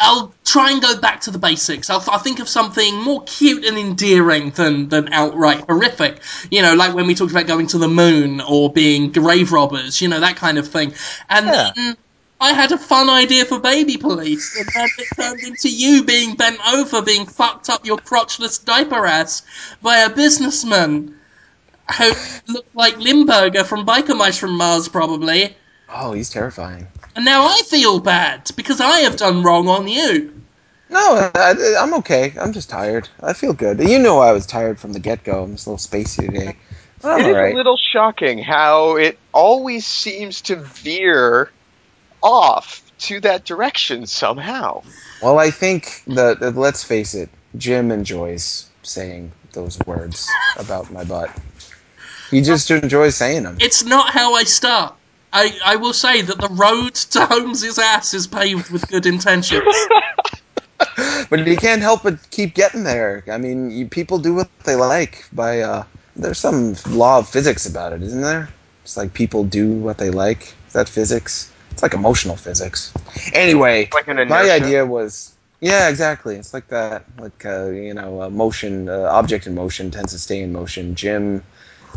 I'll 0.00 0.32
try 0.44 0.70
and 0.70 0.80
go 0.80 1.00
back 1.00 1.22
to 1.22 1.32
the 1.32 1.38
basics. 1.40 1.90
I'll, 1.90 2.04
I'll 2.08 2.20
think 2.20 2.38
of 2.38 2.48
something 2.48 3.02
more 3.02 3.24
cute 3.24 3.64
and 3.64 3.76
endearing 3.76 4.50
than, 4.50 4.88
than 4.88 5.12
outright 5.12 5.64
horrific. 5.68 6.22
You 6.52 6.62
know, 6.62 6.74
like 6.74 6.94
when 6.94 7.06
we 7.08 7.16
talked 7.16 7.32
about 7.32 7.48
going 7.48 7.66
to 7.68 7.78
the 7.78 7.88
moon 7.88 8.40
or 8.40 8.72
being 8.72 9.10
grave 9.12 9.52
robbers, 9.52 10.00
you 10.00 10.08
know, 10.08 10.20
that 10.20 10.36
kind 10.36 10.56
of 10.58 10.68
thing. 10.68 10.94
And 11.28 11.52
Yeah. 11.52 11.72
then 11.74 11.96
I 12.40 12.52
had 12.52 12.72
a 12.72 12.78
fun 12.78 13.10
idea 13.10 13.44
for 13.44 13.58
Baby 13.58 13.96
Police, 13.96 14.54
and 14.54 14.70
then 14.72 14.88
it 14.98 15.08
turned 15.20 15.42
into 15.42 15.68
you 15.68 16.04
being 16.04 16.36
bent 16.36 16.60
over, 16.72 17.02
being 17.02 17.26
fucked 17.26 17.68
up 17.68 17.84
your 17.84 17.98
crotchless 17.98 18.64
diaper 18.64 19.04
ass 19.06 19.42
by 19.82 19.98
a 19.98 20.10
businessman 20.10 21.17
who 21.96 22.52
looked 22.52 22.74
like 22.74 22.98
Limburger 22.98 23.64
from 23.64 23.86
Biker 23.86 24.16
Mice 24.16 24.38
from 24.38 24.56
Mars, 24.56 24.88
probably. 24.88 25.56
Oh, 25.88 26.12
he's 26.12 26.30
terrifying. 26.30 26.86
And 27.16 27.24
now 27.24 27.46
I 27.46 27.62
feel 27.66 27.98
bad 28.00 28.50
because 28.56 28.80
I 28.80 29.00
have 29.00 29.16
done 29.16 29.42
wrong 29.42 29.68
on 29.68 29.88
you. 29.88 30.34
No, 30.90 31.30
I, 31.34 31.76
I'm 31.78 31.94
okay. 31.94 32.32
I'm 32.40 32.52
just 32.52 32.70
tired. 32.70 33.08
I 33.22 33.32
feel 33.32 33.52
good. 33.52 33.80
You 33.80 33.98
know 33.98 34.20
I 34.20 34.32
was 34.32 34.46
tired 34.46 34.78
from 34.78 34.92
the 34.92 35.00
get 35.00 35.22
go. 35.24 35.42
I'm 35.44 35.52
just 35.52 35.66
a 35.66 35.70
little 35.70 35.86
spacey 35.86 36.26
today. 36.26 36.56
I'm 37.04 37.20
It 37.20 37.26
is 37.26 37.34
alright. 37.34 37.54
a 37.54 37.56
little 37.56 37.76
shocking 37.76 38.38
how 38.38 38.96
it 38.96 39.18
always 39.32 39.86
seems 39.86 40.40
to 40.42 40.56
veer 40.56 41.50
off 42.22 42.82
to 42.98 43.20
that 43.20 43.44
direction 43.44 44.06
somehow. 44.06 44.82
Well, 45.22 45.38
I 45.38 45.50
think 45.50 46.02
that, 46.08 46.40
that- 46.40 46.56
let's 46.56 46.82
face 46.84 47.14
it, 47.14 47.28
Jim 47.56 47.90
enjoys 47.90 48.68
saying 48.82 49.32
those 49.52 49.78
words 49.86 50.28
about 50.58 50.90
my 50.92 51.04
butt. 51.04 51.30
He 52.30 52.40
just 52.42 52.70
enjoy 52.70 53.10
saying 53.10 53.44
them. 53.44 53.56
It's 53.60 53.84
not 53.84 54.10
how 54.10 54.34
I 54.34 54.44
start. 54.44 54.94
I, 55.32 55.58
I 55.64 55.76
will 55.76 55.92
say 55.92 56.22
that 56.22 56.40
the 56.40 56.48
road 56.48 56.94
to 56.94 57.26
Holmes's 57.26 57.78
ass 57.78 58.14
is 58.14 58.26
paved 58.26 58.70
with 58.70 58.88
good 58.88 59.06
intentions. 59.06 59.64
But 61.30 61.46
you 61.46 61.56
can't 61.56 61.82
help 61.82 62.02
but 62.02 62.30
keep 62.30 62.54
getting 62.54 62.84
there. 62.84 63.24
I 63.30 63.38
mean, 63.38 63.70
you, 63.70 63.86
people 63.86 64.18
do 64.18 64.34
what 64.34 64.48
they 64.50 64.76
like. 64.76 65.12
By 65.32 65.60
uh, 65.60 65.84
there's 66.16 66.38
some 66.38 66.74
law 66.90 67.18
of 67.18 67.28
physics 67.28 67.66
about 67.66 67.92
it, 67.92 68.02
isn't 68.02 68.20
there? 68.20 68.48
It's 68.82 68.96
like 68.96 69.12
people 69.12 69.44
do 69.44 69.72
what 69.72 69.98
they 69.98 70.10
like. 70.10 70.54
Is 70.66 70.72
that 70.72 70.88
physics? 70.88 71.52
It's 71.70 71.82
like 71.82 71.94
emotional 71.94 72.36
physics. 72.36 72.92
Anyway, 73.32 73.88
Like 73.92 74.08
an 74.08 74.26
my 74.28 74.50
idea 74.50 74.84
was 74.86 75.34
yeah 75.60 75.88
exactly 75.88 76.36
it's 76.36 76.54
like 76.54 76.68
that 76.68 77.04
like 77.18 77.44
uh, 77.44 77.66
you 77.66 77.92
know 77.92 78.22
uh, 78.22 78.30
motion 78.30 78.88
uh, 78.88 79.08
object 79.10 79.46
in 79.46 79.54
motion 79.54 79.90
tends 79.90 80.12
to 80.12 80.18
stay 80.18 80.40
in 80.40 80.52
motion 80.52 80.94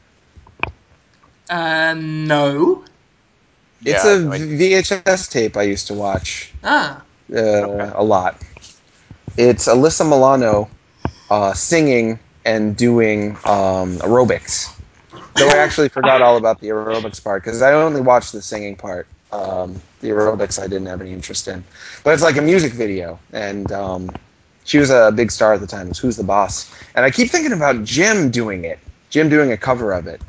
Uh, 1.50 1.94
no. 1.98 2.84
it's 3.86 4.04
Yeah, 4.04 4.06
a 4.06 4.18
no, 4.24 4.32
I- 4.34 4.40
vhs 4.40 5.30
tape 5.32 5.58
i 5.58 5.64
used 5.64 5.88
to 5.88 5.94
watch 5.94 6.54
Ah. 6.64 7.04
uh, 7.36 7.92
a 7.96 8.04
lot 8.04 8.36
it's 9.38 9.68
alyssa 9.68 10.08
milano 10.08 10.70
uh, 11.30 11.54
singing 11.54 12.20
and 12.46 12.76
doing 12.78 13.32
um, 13.46 13.98
aerobics 14.00 14.76
Though 15.36 15.52
I 15.52 15.58
actually 15.58 15.90
forgot 15.90 16.22
all 16.22 16.38
about 16.38 16.60
the 16.60 16.70
aerobics 16.70 17.24
part 17.24 17.44
because 17.44 17.62
I 17.62 17.74
only 17.74 18.02
watched 18.02 18.34
the 18.34 18.42
singing 18.42 18.76
part. 18.76 19.08
Um, 19.32 19.80
the 20.02 20.10
aerobics 20.10 20.60
I 20.60 20.68
didn't 20.68 20.88
have 20.88 21.02
any 21.02 21.14
interest 21.14 21.48
in, 21.48 21.64
but 22.04 22.14
it's 22.14 22.24
like 22.24 22.38
a 22.38 22.42
music 22.42 22.74
video, 22.74 23.20
and 23.32 23.72
um, 23.72 24.10
she 24.64 24.80
was 24.80 24.90
a 24.90 25.12
big 25.14 25.32
star 25.32 25.54
at 25.54 25.62
the 25.62 25.68
time. 25.68 25.88
It 25.88 25.90
was 25.90 26.00
Who's 26.00 26.18
the 26.18 26.24
Boss? 26.24 26.74
And 26.96 27.06
I 27.06 27.12
keep 27.12 27.30
thinking 27.30 27.54
about 27.54 27.84
Jim 27.84 28.32
doing 28.32 28.66
it. 28.66 28.80
Jim 29.10 29.30
doing 29.30 29.52
a 29.52 29.58
cover 29.58 29.92
of 29.92 30.08
it. 30.08 30.22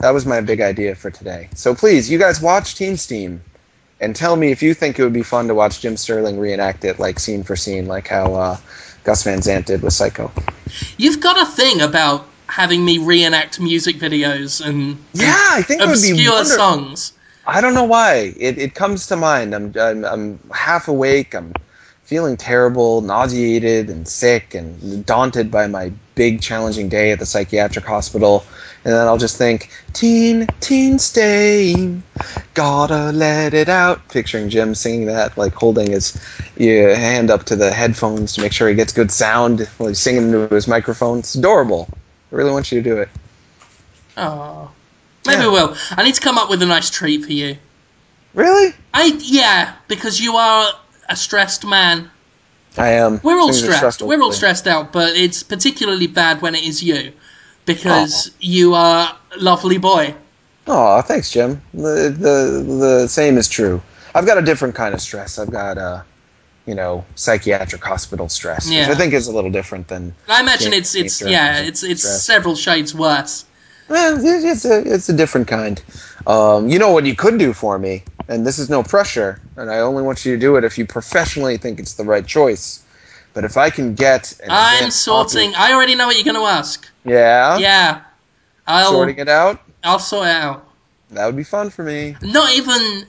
That 0.00 0.10
was 0.10 0.24
my 0.24 0.40
big 0.40 0.60
idea 0.60 0.94
for 0.94 1.10
today. 1.10 1.48
So 1.54 1.74
please, 1.74 2.08
you 2.10 2.18
guys 2.18 2.40
watch 2.40 2.76
Teen 2.76 2.96
Steam, 2.96 3.42
and 4.00 4.14
tell 4.14 4.36
me 4.36 4.52
if 4.52 4.62
you 4.62 4.74
think 4.74 4.98
it 4.98 5.02
would 5.02 5.12
be 5.12 5.22
fun 5.22 5.48
to 5.48 5.54
watch 5.54 5.80
Jim 5.80 5.96
Sterling 5.96 6.38
reenact 6.38 6.84
it, 6.84 6.98
like 6.98 7.18
scene 7.18 7.42
for 7.42 7.56
scene, 7.56 7.86
like 7.86 8.06
how 8.06 8.34
uh, 8.34 8.56
Gus 9.04 9.24
Van 9.24 9.42
Sant 9.42 9.66
did 9.66 9.82
with 9.82 9.92
Psycho. 9.92 10.30
You've 10.96 11.20
got 11.20 11.40
a 11.40 11.50
thing 11.50 11.80
about 11.80 12.26
having 12.46 12.84
me 12.84 12.98
reenact 12.98 13.60
music 13.60 13.96
videos 13.96 14.64
and 14.64 14.98
Yeah, 15.12 15.34
I 15.50 15.62
think 15.62 15.82
it 15.82 15.86
would 15.86 16.00
be 16.00 16.10
obscure 16.10 16.44
songs. 16.44 17.12
I 17.48 17.62
don't 17.62 17.72
know 17.72 17.84
why. 17.84 18.34
It, 18.36 18.58
it 18.58 18.74
comes 18.74 19.06
to 19.06 19.16
mind. 19.16 19.54
I'm, 19.54 19.72
I'm 19.76 20.04
I'm 20.04 20.38
half 20.52 20.86
awake. 20.86 21.34
I'm 21.34 21.54
feeling 22.04 22.36
terrible, 22.36 23.00
nauseated, 23.00 23.88
and 23.88 24.06
sick, 24.06 24.54
and 24.54 25.04
daunted 25.06 25.50
by 25.50 25.66
my 25.66 25.90
big 26.14 26.42
challenging 26.42 26.90
day 26.90 27.10
at 27.10 27.18
the 27.18 27.24
psychiatric 27.24 27.86
hospital. 27.86 28.44
And 28.84 28.92
then 28.92 29.06
I'll 29.06 29.16
just 29.16 29.38
think, 29.38 29.70
teen, 29.94 30.46
teen 30.60 30.98
stain, 30.98 32.02
gotta 32.52 33.12
let 33.12 33.54
it 33.54 33.70
out. 33.70 34.06
Picturing 34.08 34.50
Jim 34.50 34.74
singing 34.74 35.06
that, 35.06 35.38
like 35.38 35.54
holding 35.54 35.90
his 35.90 36.20
yeah, 36.58 36.94
hand 36.94 37.30
up 37.30 37.44
to 37.44 37.56
the 37.56 37.72
headphones 37.72 38.34
to 38.34 38.42
make 38.42 38.52
sure 38.52 38.68
he 38.68 38.74
gets 38.74 38.92
good 38.92 39.10
sound 39.10 39.60
while 39.78 39.88
he's 39.88 40.00
singing 40.00 40.24
into 40.24 40.54
his 40.54 40.68
microphone. 40.68 41.20
It's 41.20 41.34
adorable. 41.34 41.88
I 42.30 42.34
really 42.34 42.50
want 42.52 42.70
you 42.70 42.82
to 42.82 42.90
do 42.90 42.98
it. 42.98 43.08
Oh. 44.18 44.70
Maybe 45.26 45.42
Yeah. 45.42 45.48
we 45.48 45.52
will. 45.52 45.76
I 45.90 46.04
need 46.04 46.14
to 46.14 46.20
come 46.20 46.38
up 46.38 46.48
with 46.50 46.62
a 46.62 46.66
nice 46.66 46.90
treat 46.90 47.24
for 47.24 47.32
you. 47.32 47.56
Really? 48.34 48.74
I 48.94 49.16
yeah, 49.20 49.72
because 49.88 50.20
you 50.20 50.36
are 50.36 50.72
a 51.08 51.16
stressed 51.16 51.64
man. 51.66 52.10
I 52.76 52.90
am. 52.90 53.20
We're 53.22 53.40
all 53.40 53.52
stressed. 53.52 54.02
We're 54.02 54.22
all 54.22 54.32
stressed 54.32 54.66
out, 54.68 54.92
but 54.92 55.16
it's 55.16 55.42
particularly 55.42 56.06
bad 56.06 56.42
when 56.42 56.54
it 56.54 56.62
is 56.62 56.82
you, 56.82 57.12
because 57.64 58.30
you 58.38 58.74
are 58.74 59.16
a 59.32 59.38
lovely 59.38 59.78
boy. 59.78 60.14
Oh, 60.66 61.00
thanks, 61.02 61.30
Jim. 61.30 61.60
The, 61.74 62.14
the 62.16 62.76
the 63.02 63.08
same 63.08 63.38
is 63.38 63.48
true. 63.48 63.80
I've 64.14 64.26
got 64.26 64.38
a 64.38 64.42
different 64.42 64.74
kind 64.74 64.94
of 64.94 65.00
stress. 65.00 65.38
I've 65.38 65.50
got 65.50 65.78
uh, 65.78 66.02
you 66.66 66.74
know, 66.74 67.04
psychiatric 67.14 67.82
hospital 67.82 68.28
stress, 68.28 68.70
Yeah. 68.70 68.86
which 68.88 68.96
I 68.96 68.98
think 69.00 69.14
is 69.14 69.26
a 69.26 69.32
little 69.32 69.50
different 69.50 69.88
than. 69.88 70.14
I 70.28 70.40
imagine 70.40 70.72
it's 70.74 70.94
it's 70.94 71.20
yeah, 71.22 71.28
yeah, 71.28 71.58
it's 71.62 71.82
it's 71.82 72.02
Stress. 72.02 72.22
several 72.22 72.54
shades 72.54 72.94
worse. 72.94 73.46
Well, 73.88 74.16
it's 74.24 74.44
it's 74.44 74.64
a 74.64 74.80
it's 74.94 75.08
a 75.08 75.12
different 75.12 75.48
kind. 75.48 75.82
Um, 76.26 76.68
you 76.68 76.78
know 76.78 76.92
what 76.92 77.06
you 77.06 77.14
could 77.16 77.38
do 77.38 77.52
for 77.52 77.78
me, 77.78 78.02
and 78.28 78.46
this 78.46 78.58
is 78.58 78.68
no 78.68 78.82
pressure, 78.82 79.40
and 79.56 79.70
I 79.70 79.78
only 79.78 80.02
want 80.02 80.24
you 80.24 80.34
to 80.34 80.38
do 80.40 80.56
it 80.56 80.64
if 80.64 80.76
you 80.76 80.84
professionally 80.86 81.56
think 81.56 81.80
it's 81.80 81.94
the 81.94 82.04
right 82.04 82.26
choice. 82.26 82.82
But 83.34 83.44
if 83.44 83.56
I 83.56 83.70
can 83.70 83.94
get, 83.94 84.38
I'm 84.48 84.90
sorting. 84.90 85.52
copy- 85.52 85.62
I 85.62 85.72
already 85.72 85.94
know 85.94 86.06
what 86.06 86.16
you're 86.16 86.24
going 86.24 86.34
to 86.44 86.50
ask. 86.50 86.88
yeah, 87.04 87.56
Yeah, 87.58 88.00
I'll 88.66 88.90
sorting 88.90 89.16
it 89.18 89.28
out. 89.28 89.60
I'll 89.84 89.98
sort 89.98 90.26
it 90.26 90.32
out. 90.36 90.66
That 91.10 91.24
would 91.26 91.36
be 91.36 91.44
fun 91.44 91.70
for 91.70 91.82
me. 91.84 92.16
Not 92.20 92.52
even. 92.54 93.06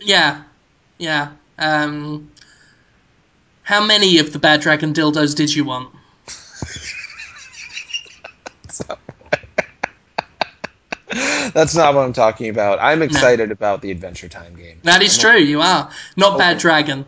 Yeah, 0.00 0.42
yeah. 0.98 1.30
Um, 1.58 2.30
how 3.62 3.84
many 3.84 4.18
of 4.18 4.32
the 4.32 4.38
Bad 4.38 4.60
Dragon 4.60 4.92
dildos 4.92 5.34
did 5.34 5.54
you 5.54 5.64
want? 5.64 5.94
That's 11.54 11.74
not 11.74 11.94
what 11.94 12.04
I'm 12.04 12.12
talking 12.12 12.48
about. 12.48 12.78
I'm 12.80 13.02
excited 13.02 13.50
about 13.50 13.82
the 13.82 13.90
Adventure 13.90 14.28
Time 14.28 14.54
game. 14.56 14.78
That 14.82 15.02
is 15.02 15.16
true. 15.18 15.36
You 15.38 15.60
are 15.60 15.90
not 16.16 16.38
Bad 16.38 16.58
Dragon. 16.58 17.04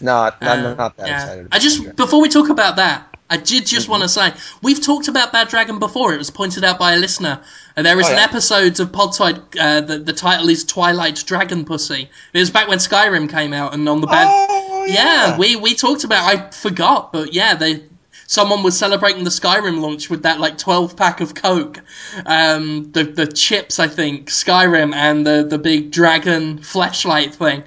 Not, 0.00 0.40
not, 0.42 0.58
Uh, 0.58 0.74
not 0.74 0.96
that 0.98 1.06
yeah. 1.06 1.22
excited. 1.22 1.48
I 1.52 1.58
just 1.58 1.84
Bad 1.84 1.96
before 1.96 2.20
we 2.20 2.28
talk 2.28 2.48
about 2.50 2.76
that, 2.76 3.06
I 3.30 3.36
did 3.38 3.62
Mm-hmm. 3.64 3.64
just 3.64 3.88
want 3.88 4.02
to 4.02 4.08
say 4.08 4.32
we've 4.62 4.80
talked 4.80 5.08
about 5.08 5.32
Bad 5.32 5.48
Dragon 5.48 5.78
before. 5.78 6.12
It 6.14 6.18
was 6.18 6.30
pointed 6.30 6.64
out 6.64 6.78
by 6.78 6.92
a 6.92 6.96
listener. 6.98 7.40
And 7.76 7.84
there 7.86 7.98
is 7.98 8.06
Oh, 8.06 8.10
an 8.12 8.16
yeah? 8.18 8.24
episode 8.24 8.78
of 8.80 8.92
Podtoid. 8.92 9.42
Uh, 9.58 9.80
the 9.80 9.98
the 9.98 10.12
title 10.12 10.48
is 10.48 10.64
Twilight 10.64 11.22
Dragon 11.26 11.64
Pussy. 11.64 12.08
It 12.32 12.38
was 12.38 12.50
back 12.50 12.68
when 12.68 12.78
Skyrim 12.78 13.28
came 13.30 13.52
out, 13.52 13.74
and 13.74 13.88
on 13.88 14.00
the 14.00 14.06
bad. 14.06 14.26
Oh, 14.30 14.84
yeah, 14.86 15.28
yeah. 15.30 15.38
we 15.38 15.56
we 15.56 15.74
talked 15.74 16.04
about. 16.04 16.24
I 16.24 16.50
forgot, 16.50 17.12
but 17.12 17.32
yeah, 17.34 17.54
they. 17.54 17.82
Someone 18.28 18.62
was 18.62 18.76
celebrating 18.76 19.24
the 19.24 19.30
Skyrim 19.30 19.80
launch 19.80 20.10
with 20.10 20.22
that 20.22 20.40
like 20.40 20.58
twelve 20.58 20.96
pack 20.96 21.20
of 21.20 21.34
Coke, 21.34 21.80
um, 22.26 22.90
the 22.92 23.04
the 23.04 23.26
chips 23.26 23.78
I 23.78 23.86
think 23.86 24.28
Skyrim 24.28 24.94
and 24.94 25.26
the 25.26 25.46
the 25.48 25.58
big 25.58 25.92
dragon 25.92 26.58
flashlight 26.58 27.34
thing. 27.34 27.62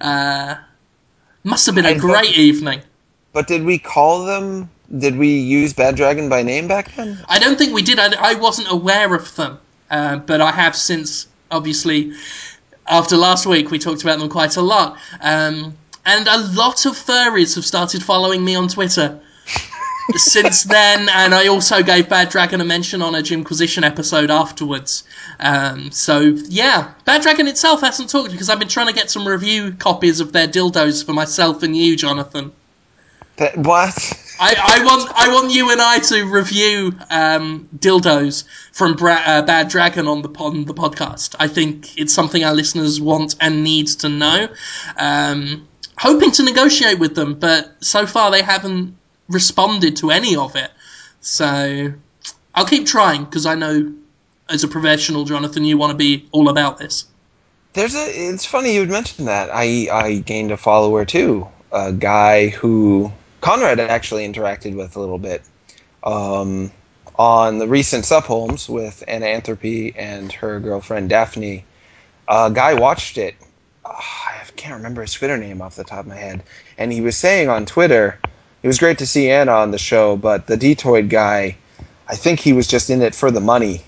Uh, 0.00 0.56
must 1.44 1.66
have 1.66 1.74
been 1.74 1.86
a 1.86 1.98
great 1.98 2.36
evening. 2.36 2.80
But 3.32 3.46
did 3.46 3.64
we 3.64 3.78
call 3.78 4.24
them? 4.24 4.70
Did 4.98 5.16
we 5.16 5.28
use 5.28 5.72
Bad 5.72 5.96
Dragon 5.96 6.28
by 6.28 6.42
name 6.42 6.68
back 6.68 6.94
then? 6.96 7.18
I 7.28 7.38
don't 7.38 7.56
think 7.56 7.72
we 7.72 7.80
did. 7.80 7.98
I, 7.98 8.32
I 8.32 8.34
wasn't 8.34 8.70
aware 8.70 9.14
of 9.14 9.34
them, 9.36 9.58
uh, 9.90 10.18
but 10.18 10.42
I 10.42 10.52
have 10.52 10.76
since, 10.76 11.28
obviously, 11.50 12.12
after 12.86 13.16
last 13.16 13.46
week, 13.46 13.70
we 13.70 13.78
talked 13.78 14.02
about 14.02 14.18
them 14.18 14.28
quite 14.28 14.58
a 14.58 14.60
lot. 14.60 14.98
Um, 15.22 15.74
and 16.04 16.28
a 16.28 16.38
lot 16.52 16.84
of 16.84 16.92
furries 16.92 17.54
have 17.54 17.64
started 17.64 18.02
following 18.02 18.44
me 18.44 18.54
on 18.54 18.68
Twitter 18.68 19.18
since 20.16 20.64
then, 20.64 21.08
and 21.08 21.34
I 21.34 21.46
also 21.46 21.82
gave 21.82 22.08
Bad 22.08 22.28
Dragon 22.28 22.60
a 22.60 22.64
mention 22.64 23.02
on 23.02 23.14
a 23.14 23.22
Jimquisition 23.22 23.84
episode 23.84 24.30
afterwards. 24.30 25.04
Um, 25.40 25.90
so, 25.90 26.20
yeah, 26.20 26.92
Bad 27.04 27.22
Dragon 27.22 27.48
itself 27.48 27.80
hasn't 27.80 28.10
talked 28.10 28.32
because 28.32 28.48
I've 28.48 28.58
been 28.58 28.68
trying 28.68 28.88
to 28.88 28.92
get 28.92 29.10
some 29.10 29.26
review 29.26 29.72
copies 29.72 30.20
of 30.20 30.32
their 30.32 30.48
dildos 30.48 31.04
for 31.04 31.12
myself 31.12 31.62
and 31.62 31.76
you, 31.76 31.96
Jonathan. 31.96 32.52
That, 33.36 33.56
what? 33.56 33.96
I, 34.38 34.54
I 34.80 34.84
want 34.84 35.10
I 35.14 35.28
want 35.32 35.52
you 35.52 35.70
and 35.70 35.80
I 35.80 35.98
to 36.00 36.24
review 36.24 36.92
um, 37.10 37.68
dildos 37.78 38.44
from 38.72 38.94
Bra- 38.94 39.22
uh, 39.24 39.42
Bad 39.42 39.68
Dragon 39.68 40.06
on 40.06 40.22
the 40.22 40.28
on 40.38 40.66
the 40.66 40.74
podcast. 40.74 41.34
I 41.38 41.48
think 41.48 41.98
it's 41.98 42.12
something 42.12 42.44
our 42.44 42.54
listeners 42.54 43.00
want 43.00 43.36
and 43.40 43.64
need 43.64 43.86
to 43.86 44.08
know. 44.08 44.48
Um, 44.98 45.66
hoping 45.96 46.30
to 46.32 46.42
negotiate 46.42 46.98
with 46.98 47.14
them, 47.14 47.34
but 47.34 47.72
so 47.80 48.06
far 48.06 48.30
they 48.30 48.42
haven't 48.42 48.96
responded 49.32 49.96
to 49.98 50.10
any 50.10 50.36
of 50.36 50.56
it. 50.56 50.70
So 51.20 51.92
I'll 52.54 52.66
keep 52.66 52.86
trying 52.86 53.24
because 53.24 53.46
I 53.46 53.54
know, 53.54 53.92
as 54.48 54.64
a 54.64 54.68
professional, 54.68 55.24
Jonathan, 55.24 55.64
you 55.64 55.78
want 55.78 55.92
to 55.92 55.96
be 55.96 56.28
all 56.32 56.48
about 56.48 56.78
this. 56.78 57.06
There's 57.72 57.94
a. 57.94 58.04
It's 58.06 58.44
funny 58.44 58.74
you'd 58.74 58.90
mention 58.90 59.24
that. 59.24 59.48
I 59.52 59.88
I 59.90 60.18
gained 60.18 60.50
a 60.50 60.56
follower 60.56 61.04
too. 61.04 61.48
A 61.72 61.92
guy 61.92 62.48
who 62.48 63.10
Conrad 63.40 63.80
actually 63.80 64.28
interacted 64.28 64.76
with 64.76 64.94
a 64.96 65.00
little 65.00 65.18
bit 65.18 65.42
um, 66.04 66.70
on 67.18 67.58
the 67.58 67.66
recent 67.66 68.04
Sup 68.04 68.24
Holmes 68.24 68.68
with 68.68 69.02
Anna 69.08 69.26
Anthropy 69.26 69.94
and 69.96 70.32
her 70.32 70.60
girlfriend 70.60 71.08
Daphne. 71.08 71.64
A 72.28 72.50
guy 72.52 72.74
watched 72.74 73.16
it. 73.16 73.34
Ah, 73.84 74.40
I 74.40 74.44
can't 74.56 74.74
remember 74.74 75.00
his 75.00 75.14
Twitter 75.14 75.38
name 75.38 75.62
off 75.62 75.76
the 75.76 75.84
top 75.84 76.00
of 76.00 76.06
my 76.06 76.16
head, 76.16 76.42
and 76.76 76.92
he 76.92 77.00
was 77.00 77.16
saying 77.16 77.48
on 77.48 77.64
Twitter, 77.64 78.18
it 78.62 78.66
was 78.66 78.78
great 78.78 78.98
to 78.98 79.06
see 79.06 79.30
Anna 79.30 79.52
on 79.52 79.70
the 79.70 79.78
show, 79.78 80.16
but 80.16 80.46
the 80.46 80.56
Dtoid 80.56 81.08
guy, 81.08 81.56
I 82.08 82.16
think 82.16 82.40
he 82.40 82.52
was 82.52 82.66
just 82.66 82.90
in 82.90 83.02
it 83.02 83.14
for 83.14 83.30
the 83.30 83.40
money, 83.40 83.82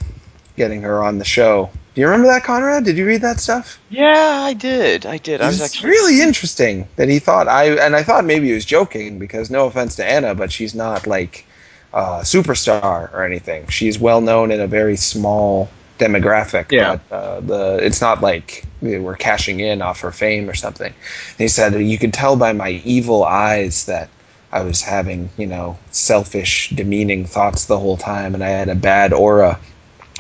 getting 0.57 0.83
her 0.83 1.03
on 1.03 1.19
the 1.19 1.25
show. 1.25 1.71
Do 1.95 2.01
you 2.01 2.09
remember 2.09 2.27
that, 2.27 2.43
Conrad? 2.43 2.85
Did 2.85 2.99
you 2.99 3.07
read 3.07 3.21
that 3.23 3.39
stuff? 3.39 3.79
Yeah, 3.89 4.41
I 4.43 4.53
did. 4.53 5.07
I 5.07 5.19
did. 5.19 5.41
I 5.41 5.47
was 5.47 5.61
actually 5.61 5.91
really 5.91 6.21
interesting 6.21 6.89
that 6.97 7.09
he 7.09 7.21
thought 7.21 7.47
I 7.47 7.67
and 7.67 7.95
I 7.95 8.03
thought 8.03 8.25
maybe 8.25 8.49
he 8.49 8.53
was 8.53 8.65
joking 8.65 9.21
because 9.21 9.49
no 9.49 9.67
offense 9.67 9.95
to 9.97 10.05
Anna, 10.05 10.35
but 10.35 10.51
she's 10.51 10.75
not 10.75 11.07
like 11.07 11.47
a 11.93 12.23
superstar 12.23 13.13
or 13.15 13.25
anything. 13.25 13.69
She's 13.69 13.97
well 14.01 14.21
known 14.21 14.51
in 14.51 14.61
a 14.61 14.67
very 14.67 14.97
small 14.97 15.69
demographic. 16.01 16.73
Yeah. 16.73 16.99
But 17.09 17.17
uh, 17.17 17.41
the 17.41 17.79
it's 17.81 18.01
not 18.01 18.21
like 18.21 18.65
we 18.83 18.99
we're 18.99 19.15
cashing 19.15 19.61
in 19.61 19.81
off 19.81 20.01
her 20.01 20.11
fame 20.11 20.51
or 20.51 20.55
something. 20.55 20.93
And 20.93 21.39
he 21.39 21.47
said 21.47 21.81
you 21.81 21.99
could 21.99 22.13
tell 22.13 22.35
by 22.35 22.53
my 22.53 22.71
evil 22.85 23.23
eyes 23.23 23.87
that 23.87 24.09
I 24.55 24.63
was 24.63 24.81
having 24.81 25.29
you 25.37 25.47
know 25.47 25.77
selfish, 25.91 26.71
demeaning 26.71 27.27
thoughts 27.27 27.67
the 27.67 27.79
whole 27.79 27.99
time, 27.99 28.35
and 28.35 28.43
I 28.43 28.49
had 28.49 28.69
a 28.69 28.75
bad 28.75 29.13
aura. 29.13 29.59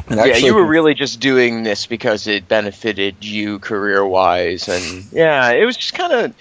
And 0.08 0.18
yeah, 0.18 0.26
actually- 0.26 0.46
you 0.46 0.54
were 0.54 0.66
really 0.66 0.92
just 0.92 1.20
doing 1.20 1.62
this 1.62 1.86
because 1.86 2.26
it 2.26 2.46
benefited 2.48 3.24
you 3.24 3.58
career 3.60 4.04
wise, 4.04 4.68
and 4.68 5.04
yeah, 5.12 5.50
it 5.52 5.64
was 5.64 5.76
just 5.76 5.94
kind 5.94 6.12
of, 6.12 6.34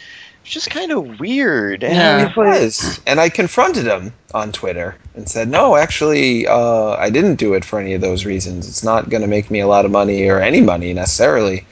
just 0.44 0.70
kind 0.70 0.92
of 0.92 1.20
weird. 1.20 1.84
And 1.84 1.96
Yeah. 1.96 2.18
I 2.18 2.32
It 2.32 2.36
was. 2.36 3.00
And 3.08 3.20
I 3.20 3.30
confronted 3.30 3.86
him 3.86 4.12
on 4.34 4.52
Twitter 4.52 4.96
and 5.16 5.30
said, 5.30 5.48
no, 5.48 5.76
actually, 5.76 6.48
uh, 6.48 6.96
I 6.98 7.10
didn't 7.10 7.36
do 7.36 7.54
it 7.54 7.64
for 7.64 7.80
any 7.80 7.94
of 7.94 8.02
those 8.02 8.26
reasons. 8.26 8.68
It's 8.68 8.84
not 8.84 9.10
going 9.10 9.22
to 9.22 9.28
make 9.28 9.50
me 9.50 9.60
a 9.62 9.68
lot 9.68 9.86
of 9.86 9.92
money 9.92 10.28
or 10.28 10.42
any 10.42 10.60
money 10.60 10.94
necessarily. 10.94 11.66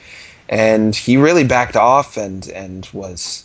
And 0.48 0.94
he 0.94 1.16
really 1.16 1.44
backed 1.44 1.76
off 1.76 2.16
and, 2.16 2.48
and 2.48 2.88
was 2.92 3.44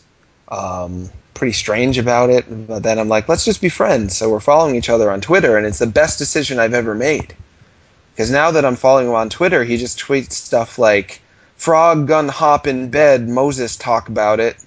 um, 0.50 1.10
pretty 1.38 1.54
strange 1.54 1.98
about 1.98 2.30
it. 2.30 2.46
But 2.68 2.84
then 2.84 3.00
I'm 3.00 3.08
like, 3.10 3.30
let's 3.30 3.46
just 3.46 3.62
be 3.62 3.70
friends. 3.70 4.18
So 4.18 4.30
we're 4.30 4.40
following 4.40 4.76
each 4.76 4.90
other 4.90 5.12
on 5.12 5.22
Twitter, 5.22 5.58
and 5.58 5.66
it's 5.66 5.80
the 5.80 5.88
best 5.88 6.18
decision 6.20 6.60
I've 6.60 6.74
ever 6.74 6.94
made. 6.96 7.36
Because 8.14 8.32
now 8.32 8.52
that 8.52 8.66
I'm 8.66 8.76
following 8.76 9.08
him 9.08 9.14
on 9.14 9.30
Twitter, 9.30 9.64
he 9.64 9.78
just 9.78 10.00
tweets 10.00 10.32
stuff 10.34 10.80
like, 10.80 11.22
frog 11.56 12.08
gun 12.08 12.28
hop 12.28 12.68
in 12.68 12.90
bed, 12.90 13.28
Moses 13.30 13.78
talk 13.78 14.10
about 14.10 14.40
it. 14.40 14.58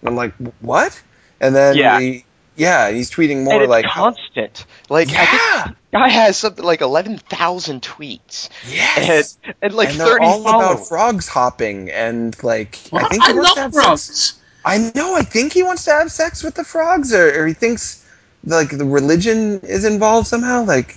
And 0.00 0.08
I'm 0.10 0.16
like, 0.16 0.34
what? 0.60 1.00
And 1.40 1.54
then 1.56 1.76
Yeah. 1.76 1.98
he, 1.98 2.24
yeah, 2.56 2.90
he's 2.90 3.10
tweeting 3.10 3.36
and 3.36 3.44
more 3.44 3.62
it's 3.62 3.70
like, 3.70 3.84
uh, 3.86 3.88
constant. 3.88 4.66
Like 4.88 5.08
I 5.10 5.24
think 5.26 5.42
yeah, 5.42 5.68
guy 5.92 6.08
has 6.08 6.36
something 6.36 6.64
like 6.64 6.80
eleven 6.80 7.16
thousand 7.18 7.82
tweets, 7.82 8.48
yes, 8.68 9.38
and, 9.44 9.54
and 9.62 9.74
like 9.74 9.90
and 9.90 10.00
they're 10.00 10.06
thirty 10.08 10.26
all 10.26 10.42
followers. 10.42 10.76
about 10.76 10.88
frogs 10.88 11.28
hopping 11.28 11.90
and 11.90 12.40
like 12.42 12.78
I 12.92 13.04
think 13.04 13.24
he 13.24 13.30
I 13.30 13.34
wants 13.34 13.54
to 13.54 13.60
love 13.60 13.72
frogs. 13.72 14.02
sex. 14.02 14.38
I 14.68 14.92
know. 14.94 15.14
I 15.14 15.22
think 15.22 15.52
he 15.52 15.62
wants 15.62 15.84
to 15.86 15.92
have 15.92 16.12
sex 16.12 16.42
with 16.42 16.54
the 16.54 16.64
frogs, 16.64 17.12
or, 17.12 17.42
or 17.42 17.46
he 17.46 17.54
thinks 17.54 18.06
like 18.44 18.76
the 18.76 18.84
religion 18.84 19.60
is 19.60 19.84
involved 19.84 20.26
somehow, 20.26 20.64
like 20.64 20.96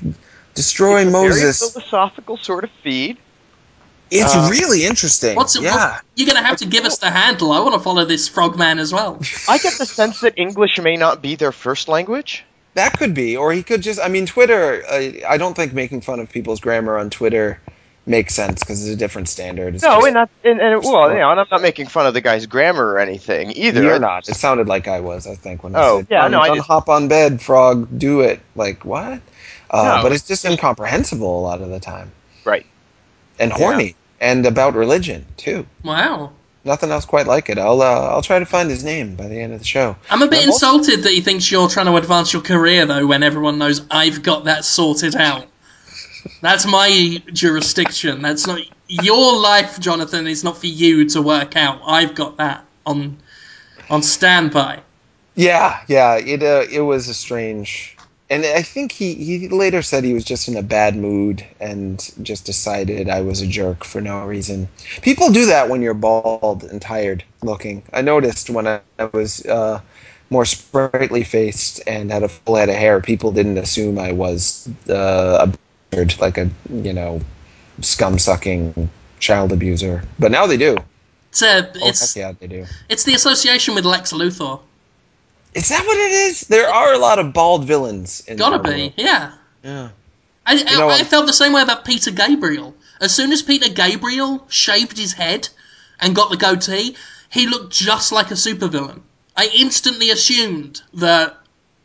destroy 0.53 1.01
It's 1.01 1.09
a 1.09 1.11
Moses. 1.11 1.59
Very 1.59 1.71
philosophical 1.71 2.37
sort 2.37 2.63
of 2.63 2.69
feed. 2.83 3.17
it's 4.11 4.35
uh, 4.35 4.49
really 4.51 4.85
interesting. 4.85 5.35
What's 5.35 5.55
it? 5.55 5.63
yeah. 5.63 5.93
What's, 5.93 6.03
you're 6.15 6.27
gonna 6.27 6.45
have 6.45 6.57
to 6.57 6.65
give 6.65 6.85
us 6.85 6.97
the 6.97 7.09
handle. 7.09 7.51
I 7.51 7.59
want 7.59 7.73
to 7.73 7.79
follow 7.79 8.05
this 8.05 8.27
frogman 8.27 8.77
as 8.77 8.91
well. 8.91 9.19
I 9.47 9.57
get 9.57 9.77
the 9.77 9.85
sense 9.85 10.19
that 10.21 10.33
English 10.37 10.79
may 10.79 10.97
not 10.97 11.21
be 11.21 11.35
their 11.35 11.51
first 11.51 11.87
language. 11.87 12.43
That 12.73 12.97
could 12.97 13.13
be, 13.13 13.35
or 13.35 13.51
he 13.51 13.63
could 13.63 13.81
just. 13.81 13.99
I 13.99 14.07
mean, 14.07 14.25
Twitter. 14.25 14.83
I, 14.89 15.21
I 15.27 15.37
don't 15.37 15.55
think 15.55 15.73
making 15.73 16.01
fun 16.01 16.19
of 16.19 16.29
people's 16.29 16.59
grammar 16.59 16.97
on 16.97 17.09
Twitter 17.09 17.59
makes 18.05 18.33
sense 18.33 18.61
because 18.61 18.83
it's 18.85 18.93
a 18.93 18.97
different 18.97 19.29
standard. 19.29 19.75
It's 19.75 19.83
No, 19.83 19.95
just- 19.95 20.07
and 20.07 20.13
not 20.15 20.29
and, 20.43 20.59
and 20.59 20.83
well, 20.83 21.11
you 21.11 21.19
know, 21.19 21.31
and 21.31 21.39
I'm 21.39 21.47
not 21.51 21.61
making 21.61 21.87
fun 21.87 22.05
of 22.07 22.13
the 22.13 22.21
guy's 22.21 22.45
grammar 22.45 22.85
or 22.93 22.99
anything 22.99 23.51
either. 23.55 23.81
You're 23.83 23.99
not. 23.99 24.27
It 24.27 24.35
sounded 24.35 24.67
like 24.67 24.87
I 24.87 24.99
was. 24.99 25.27
I 25.27 25.35
think 25.35 25.63
when 25.63 25.75
I 25.75 25.79
Oh, 25.83 25.97
said, 25.99 26.07
yeah, 26.09 26.27
no, 26.27 26.39
I 26.39 26.47
run, 26.47 26.55
did. 26.57 26.63
hop 26.63 26.89
on 26.89 27.07
bed, 27.07 27.41
frog, 27.41 27.87
do 27.97 28.21
it." 28.21 28.39
Like 28.55 28.83
what? 28.85 29.21
Uh, 29.69 29.83
No, 29.97 29.99
but 30.03 30.11
it's 30.11 30.27
just 30.27 30.43
incomprehensible 30.45 31.39
a 31.39 31.43
lot 31.43 31.61
of 31.61 31.69
the 31.69 31.79
time, 31.79 32.11
Right. 32.43 32.65
and 33.39 33.51
Yeah. 33.51 33.57
horny, 33.57 33.95
and 34.19 34.45
about 34.45 34.73
religion 34.75 35.25
too. 35.37 35.65
Wow. 35.83 36.31
Nothing 36.65 36.91
else 36.91 37.05
quite 37.05 37.25
like 37.25 37.49
it. 37.49 37.57
I'll 37.57 37.81
uh, 37.81 37.85
I'll 38.09 38.21
try 38.21 38.37
to 38.39 38.45
find 38.45 38.69
his 38.69 38.83
name 38.83 39.15
by 39.15 39.27
the 39.27 39.39
end 39.39 39.53
of 39.53 39.59
the 39.59 39.65
show. 39.65 39.95
I'm 40.11 40.21
a 40.21 40.27
bit 40.27 40.43
I'm 40.43 40.49
also- 40.51 40.75
insulted 40.75 41.03
that 41.03 41.11
he 41.11 41.21
thinks 41.21 41.49
you're 41.51 41.69
trying 41.69 41.87
to 41.87 41.95
advance 41.95 42.33
your 42.33 42.41
career, 42.43 42.85
though, 42.85 43.07
when 43.07 43.23
everyone 43.23 43.57
knows 43.57 43.81
I've 43.89 44.21
got 44.23 44.43
that 44.45 44.63
sorted 44.65 45.15
out. 45.15 45.45
That's 46.41 46.65
my 46.65 47.21
jurisdiction. 47.33 48.21
That's 48.21 48.47
not 48.47 48.59
your 48.87 49.39
life, 49.39 49.79
Jonathan. 49.79 50.27
It's 50.27 50.43
not 50.43 50.57
for 50.57 50.67
you 50.67 51.07
to 51.09 51.21
work 51.21 51.55
out. 51.55 51.81
I've 51.85 52.15
got 52.15 52.37
that 52.37 52.65
on 52.85 53.17
on 53.89 54.01
standby. 54.01 54.81
Yeah, 55.35 55.81
yeah. 55.87 56.15
It 56.15 56.43
uh, 56.43 56.65
it 56.71 56.81
was 56.81 57.07
a 57.07 57.13
strange, 57.13 57.97
and 58.29 58.45
I 58.45 58.61
think 58.61 58.91
he 58.91 59.13
he 59.13 59.47
later 59.47 59.81
said 59.81 60.03
he 60.03 60.13
was 60.13 60.25
just 60.25 60.47
in 60.47 60.57
a 60.57 60.63
bad 60.63 60.95
mood 60.95 61.45
and 61.59 62.11
just 62.21 62.45
decided 62.45 63.09
I 63.09 63.21
was 63.21 63.41
a 63.41 63.47
jerk 63.47 63.83
for 63.83 64.01
no 64.01 64.25
reason. 64.25 64.67
People 65.01 65.31
do 65.31 65.45
that 65.45 65.69
when 65.69 65.81
you're 65.81 65.93
bald 65.93 66.63
and 66.63 66.81
tired 66.81 67.23
looking. 67.43 67.83
I 67.93 68.01
noticed 68.01 68.49
when 68.49 68.67
I, 68.67 68.81
I 68.99 69.05
was 69.05 69.45
uh, 69.45 69.79
more 70.29 70.45
sprightly 70.45 71.23
faced 71.23 71.81
and 71.85 72.11
had 72.11 72.23
a 72.23 72.29
full 72.29 72.55
head 72.55 72.69
of 72.69 72.75
hair, 72.75 73.01
people 73.01 73.31
didn't 73.31 73.57
assume 73.57 73.99
I 73.99 74.11
was 74.13 74.69
uh, 74.89 75.47
a 75.47 75.57
like 76.19 76.37
a 76.37 76.49
you 76.69 76.93
know 76.93 77.19
scum 77.81 78.17
sucking 78.17 78.89
child 79.19 79.51
abuser. 79.51 80.03
But 80.19 80.31
now 80.31 80.47
they 80.47 80.57
do. 80.57 80.77
It's 81.29 81.43
Oh, 81.43 81.63
it's 81.75 82.13
heck 82.13 82.21
yeah, 82.21 82.31
they 82.39 82.47
do. 82.47 82.65
it's 82.89 83.03
the 83.03 83.13
association 83.13 83.75
with 83.75 83.85
Lex 83.85 84.13
Luthor. 84.13 84.59
Is 85.53 85.67
that 85.69 85.85
what 85.85 85.97
it 85.97 86.11
is? 86.11 86.41
There 86.41 86.69
are 86.69 86.93
a 86.93 86.97
lot 86.97 87.19
of 87.19 87.33
bald 87.33 87.65
villains. 87.65 88.23
In 88.27 88.37
Gotta 88.37 88.57
Marvel. 88.57 88.73
be, 88.73 88.93
yeah. 88.95 89.33
Yeah. 89.63 89.89
I, 90.45 90.55
know 90.63 90.89
I, 90.89 90.99
I 90.99 91.03
felt 91.03 91.27
the 91.27 91.33
same 91.33 91.53
way 91.53 91.61
about 91.61 91.85
Peter 91.85 92.09
Gabriel. 92.11 92.73
As 93.01 93.13
soon 93.13 93.31
as 93.31 93.41
Peter 93.41 93.69
Gabriel 93.69 94.45
shaved 94.49 94.97
his 94.97 95.13
head 95.13 95.49
and 95.99 96.15
got 96.15 96.29
the 96.31 96.37
goatee, 96.37 96.95
he 97.29 97.47
looked 97.47 97.73
just 97.73 98.11
like 98.11 98.31
a 98.31 98.35
supervillain. 98.35 99.01
I 99.35 99.49
instantly 99.53 100.09
assumed 100.09 100.81
that 100.95 101.37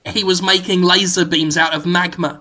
he 0.07 0.23
was 0.25 0.43
making 0.43 0.83
laser 0.83 1.25
beams 1.25 1.57
out 1.57 1.75
of 1.75 1.87
magma. 1.87 2.41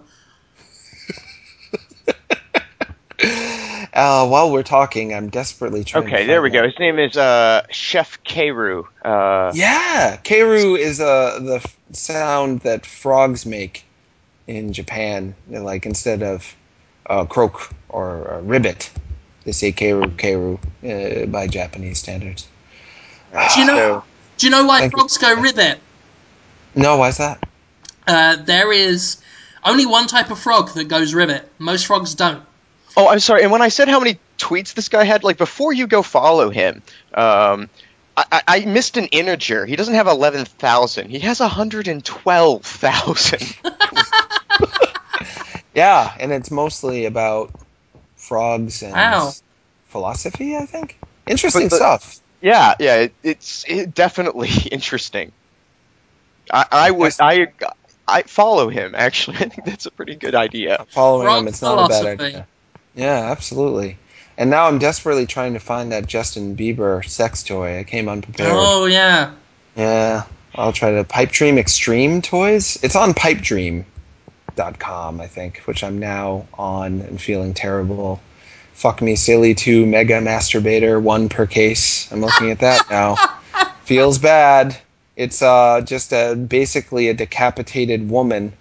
Uh, 3.96 4.28
while 4.28 4.52
we're 4.52 4.62
talking, 4.64 5.14
I'm 5.14 5.30
desperately 5.30 5.86
trying. 5.86 6.04
to 6.04 6.10
Okay, 6.14 6.26
there 6.28 6.42
we 6.42 6.50
find 6.50 6.64
go. 6.64 6.70
His 6.70 6.80
name 6.80 7.00
is 7.00 7.16
uh, 7.16 7.66
Chef 7.72 8.22
Keiru. 8.26 8.86
Uh, 9.06 9.52
Yeah, 9.56 10.18
Keiru 10.24 10.78
is 10.78 11.00
uh, 11.00 11.40
the 11.42 11.56
f- 11.56 11.78
sound 11.94 12.60
that 12.62 12.86
frogs 12.86 13.46
make 13.46 13.86
in 14.48 14.74
Japan. 14.74 15.34
They're 15.48 15.62
Like 15.62 15.86
instead 15.86 16.24
of 16.24 16.54
uh, 17.10 17.24
croak 17.24 17.70
or 17.88 18.34
uh, 18.34 18.42
ribbit, 18.42 18.92
they 19.46 19.54
say 19.54 19.72
Keiru 19.72 20.10
Keiru 20.18 20.60
uh, 20.84 21.26
by 21.28 21.48
Japanese 21.48 21.98
standards. 22.00 22.48
Do 23.32 23.60
you 23.62 23.66
know? 23.66 23.76
So- 23.78 24.04
Do 24.40 24.48
you 24.48 24.52
know 24.52 24.66
why 24.66 24.80
Thank 24.82 24.92
you. 24.92 24.98
frogs 25.00 25.18
go 25.18 25.34
ribbit? 25.40 25.80
No, 26.76 26.98
why's 26.98 27.18
that? 27.20 27.42
Uh, 28.06 28.36
there 28.44 28.74
is 28.74 29.18
only 29.64 29.86
one 29.86 30.08
type 30.08 30.30
of 30.32 30.38
frog 30.38 30.74
that 30.74 30.90
goes 30.90 31.14
ribbit. 31.14 31.50
Most 31.60 31.86
frogs 31.88 32.14
don't. 32.14 32.44
Oh, 32.98 33.08
I'm 33.10 33.20
sorry. 33.20 33.44
And 33.44 33.52
when 33.52 33.62
I 33.62 33.70
said 33.70 33.88
how 33.90 34.00
many 34.00 34.20
tweets 34.38 34.74
this 34.74 34.90
guy 34.90 35.04
had, 35.04 35.24
like 35.24 35.38
before 35.38 35.74
you 35.74 35.88
go 35.88 36.02
follow 36.02 36.50
him, 36.50 36.82
um, 37.14 37.70
I, 38.18 38.26
I, 38.32 38.42
I 38.48 38.66
missed 38.66 38.96
an 38.98 39.06
integer. 39.08 39.66
He 39.66 39.76
doesn't 39.76 39.96
have 39.96 40.08
eleven 40.08 40.46
thousand. 40.46 41.10
He 41.10 41.20
has 41.20 41.40
hundred 41.40 41.88
and 41.88 42.04
twelve 42.04 42.64
thousand. 42.64 43.58
Yeah, 45.74 46.14
and 46.22 46.32
it's 46.32 46.52
mostly 46.52 47.06
about 47.06 47.52
frogs 48.16 48.82
and 48.82 48.94
Wow. 48.94 49.34
philosophy. 49.90 50.56
I 50.56 50.66
think 50.66 50.98
interesting 51.28 51.64
But 51.64 51.72
the- 51.72 51.76
stuff. 51.76 52.20
yeah, 52.42 52.76
yeah. 52.80 52.96
It, 52.96 53.14
it's 53.24 53.66
it 53.68 53.94
definitely 53.94 54.50
interesting. 54.72 55.34
I, 56.50 56.66
I 56.72 56.92
would 56.92 57.14
I 57.20 57.48
I 58.08 58.22
follow 58.22 58.70
him 58.70 58.96
actually. 58.96 59.36
I 59.42 59.50
think 59.50 59.66
that's 59.66 59.86
a 59.86 59.92
pretty 59.92 60.16
good 60.16 60.34
idea. 60.34 60.86
Following 60.92 61.26
Frog 61.28 61.42
him, 61.42 61.48
it's 61.50 61.62
not 61.62 61.86
a 61.86 61.90
bad 61.90 62.06
idea. 62.22 62.48
Yeah, 62.96 63.32
absolutely. 63.32 63.98
And 64.38 64.50
now 64.50 64.68
I'm 64.68 64.80
desperately 64.80 65.26
trying 65.26 65.54
to 65.54 65.60
find 65.60 65.92
that 65.92 66.08
Justin 66.08 66.56
Bieber 66.56 67.06
sex 67.06 67.44
toy. 67.44 67.80
I 67.80 67.84
came 67.84 68.10
unprepared. 68.10 68.52
Oh 68.54 68.86
yeah. 68.86 69.34
Yeah, 69.76 70.24
I'll 70.56 70.74
try 70.74 70.92
to 70.92 71.04
Pipe 71.04 71.32
Dream 71.32 71.58
Extreme 71.58 72.22
toys. 72.22 72.80
It's 72.82 72.96
on 72.96 73.14
pipedream.com, 73.14 75.22
I 75.22 75.28
think, 75.28 75.60
which 75.60 75.84
I'm 75.84 76.00
now 76.00 76.48
on 76.54 77.02
and 77.02 77.22
feeling 77.22 77.54
terrible. 77.54 78.22
Fuck 78.74 79.02
me 79.02 79.16
silly 79.16 79.56
2 79.56 79.86
mega 79.86 80.22
masturbator, 80.22 81.02
one 81.02 81.30
per 81.30 81.46
case. 81.46 82.12
I'm 82.12 82.22
looking 82.22 82.52
at 82.52 82.60
that 82.60 82.90
now. 82.90 83.16
Feels 83.84 84.18
bad. 84.18 84.78
It's 85.16 85.42
uh, 85.42 85.82
just 85.82 86.12
a, 86.12 86.36
basically 86.36 87.08
a 87.08 87.14
decapitated 87.14 88.10
woman 88.10 88.52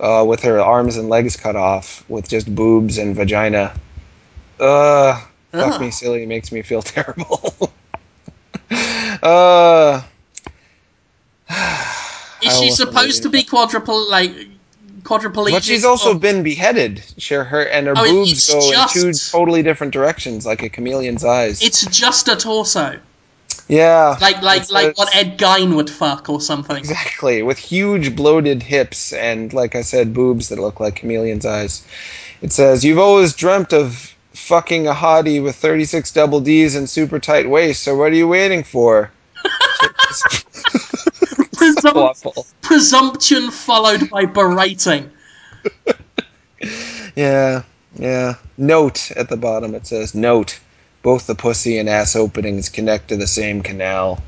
uh, 0.00 0.24
with 0.26 0.42
her 0.42 0.60
arms 0.60 0.96
and 0.96 1.08
legs 1.08 1.36
cut 1.36 1.56
off 1.56 2.04
with 2.08 2.28
just 2.28 2.52
boobs 2.54 2.98
and 2.98 3.14
vagina. 3.16 3.74
Uh, 4.60 5.20
fuck 5.52 5.80
me 5.80 5.90
silly 5.90 6.26
makes 6.26 6.50
me 6.52 6.62
feel 6.62 6.82
terrible. 6.94 7.70
uh, 9.22 10.02
Is 12.42 12.58
she 12.58 12.70
supposed 12.70 13.22
to 13.22 13.28
be 13.30 13.42
quadruple 13.42 14.08
like 14.10 14.32
quadriplegic? 15.02 15.52
But 15.52 15.64
she's 15.64 15.84
also 15.84 16.12
or- 16.14 16.18
been 16.18 16.42
beheaded. 16.42 17.02
Sure, 17.18 17.44
her 17.44 17.62
and 17.68 17.86
her 17.86 17.94
Oh, 17.96 18.04
boobs 18.04 18.52
go 18.52 18.70
just- 18.70 18.96
in 18.96 19.02
two 19.02 19.18
totally 19.30 19.62
different 19.62 19.92
directions, 19.92 20.44
like 20.46 20.62
a 20.62 20.68
chameleon's 20.68 21.24
eyes. 21.24 21.62
It's 21.62 21.86
just 21.86 22.28
a 22.28 22.36
torso, 22.36 22.98
yeah, 23.68 24.16
like 24.20 24.42
like 24.42 24.56
It's- 24.62 24.70
like 24.70 24.86
it's- 24.90 24.98
what 24.98 25.14
Ed 25.14 25.38
Gein 25.38 25.74
would 25.76 25.90
fuck 25.90 26.28
or 26.28 26.40
something. 26.40 26.76
exactly 26.76 27.42
with 27.42 27.58
huge 27.58 28.14
bloated 28.16 28.62
hips 28.62 29.12
and, 29.12 29.52
like 29.52 29.74
I 29.74 29.82
said, 29.82 30.14
boobs 30.14 30.48
that 30.50 30.58
look 30.58 30.78
like 30.80 30.96
chameleon's 31.00 31.44
eyes. 31.46 31.82
It 32.42 32.52
says, 32.52 32.84
"You've 32.84 32.98
always 32.98 33.34
dreamt 33.34 33.72
of 33.72 34.12
fucking 34.34 34.86
a 34.86 34.92
hottie 34.94 35.42
with 35.42 35.56
36 35.56 36.10
double 36.12 36.40
D's 36.40 36.74
and 36.76 36.88
super 36.88 37.18
tight 37.18 37.48
waist. 37.48 37.82
So 37.82 37.96
what 37.96 38.12
are 38.12 38.16
you 38.16 38.28
waiting 38.28 38.62
for?" 38.62 39.10
Presum- 41.56 42.46
presumption 42.62 43.50
followed 43.50 44.08
by 44.10 44.24
berating. 44.26 45.10
Yeah, 47.14 47.62
yeah. 47.98 48.34
Note 48.58 49.10
at 49.12 49.28
the 49.28 49.36
bottom 49.36 49.74
it 49.74 49.86
says, 49.86 50.14
Note, 50.14 50.58
both 51.06 51.28
the 51.28 51.36
pussy 51.36 51.78
and 51.78 51.88
ass 51.88 52.16
openings 52.16 52.68
connect 52.68 53.06
to 53.06 53.16
the 53.16 53.28
same 53.28 53.62
canal, 53.62 54.20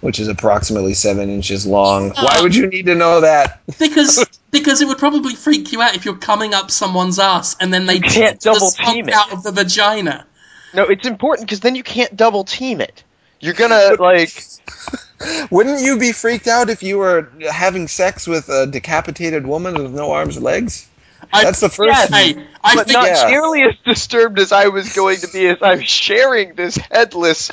which 0.00 0.20
is 0.20 0.28
approximately 0.28 0.94
seven 0.94 1.28
inches 1.28 1.66
long. 1.66 2.12
Oh. 2.16 2.24
Why 2.24 2.40
would 2.40 2.54
you 2.54 2.68
need 2.68 2.86
to 2.86 2.94
know 2.94 3.22
that? 3.22 3.60
Because 3.80 4.24
because 4.52 4.80
it 4.80 4.86
would 4.86 4.98
probably 4.98 5.34
freak 5.34 5.72
you 5.72 5.82
out 5.82 5.96
if 5.96 6.04
you're 6.04 6.16
coming 6.16 6.54
up 6.54 6.70
someone's 6.70 7.18
ass 7.18 7.56
and 7.58 7.74
then 7.74 7.86
they 7.86 7.96
You 7.96 8.02
can't 8.02 8.38
double 8.38 8.70
spunk 8.70 8.94
team 8.94 9.08
it. 9.08 9.14
out 9.14 9.32
of 9.32 9.42
the 9.42 9.50
vagina. 9.50 10.24
No, 10.72 10.84
it's 10.84 11.04
important 11.04 11.48
because 11.48 11.58
then 11.58 11.74
you 11.74 11.82
can't 11.82 12.16
double 12.16 12.44
team 12.44 12.80
it. 12.80 13.02
You're 13.40 13.54
gonna 13.54 13.96
like 13.98 14.44
Wouldn't 15.50 15.80
you 15.80 15.98
be 15.98 16.12
freaked 16.12 16.46
out 16.46 16.70
if 16.70 16.84
you 16.84 16.98
were 16.98 17.28
having 17.50 17.88
sex 17.88 18.28
with 18.28 18.48
a 18.48 18.68
decapitated 18.68 19.48
woman 19.48 19.74
with 19.74 19.92
no 19.92 20.12
arms 20.12 20.36
or 20.36 20.42
legs? 20.42 20.88
I, 21.32 21.44
That's 21.44 21.60
the 21.60 21.68
first. 21.68 21.88
Yes. 21.88 22.08
Hey, 22.10 22.46
I 22.62 22.74
but 22.74 22.86
think 22.86 22.98
not 22.98 23.06
yeah. 23.06 23.28
nearly 23.28 23.62
as 23.62 23.74
disturbed 23.84 24.38
as 24.38 24.52
I 24.52 24.68
was 24.68 24.94
going 24.94 25.18
to 25.18 25.28
be 25.28 25.46
as 25.46 25.58
I'm 25.62 25.82
sharing 25.82 26.54
this 26.54 26.76
headless, 26.76 27.50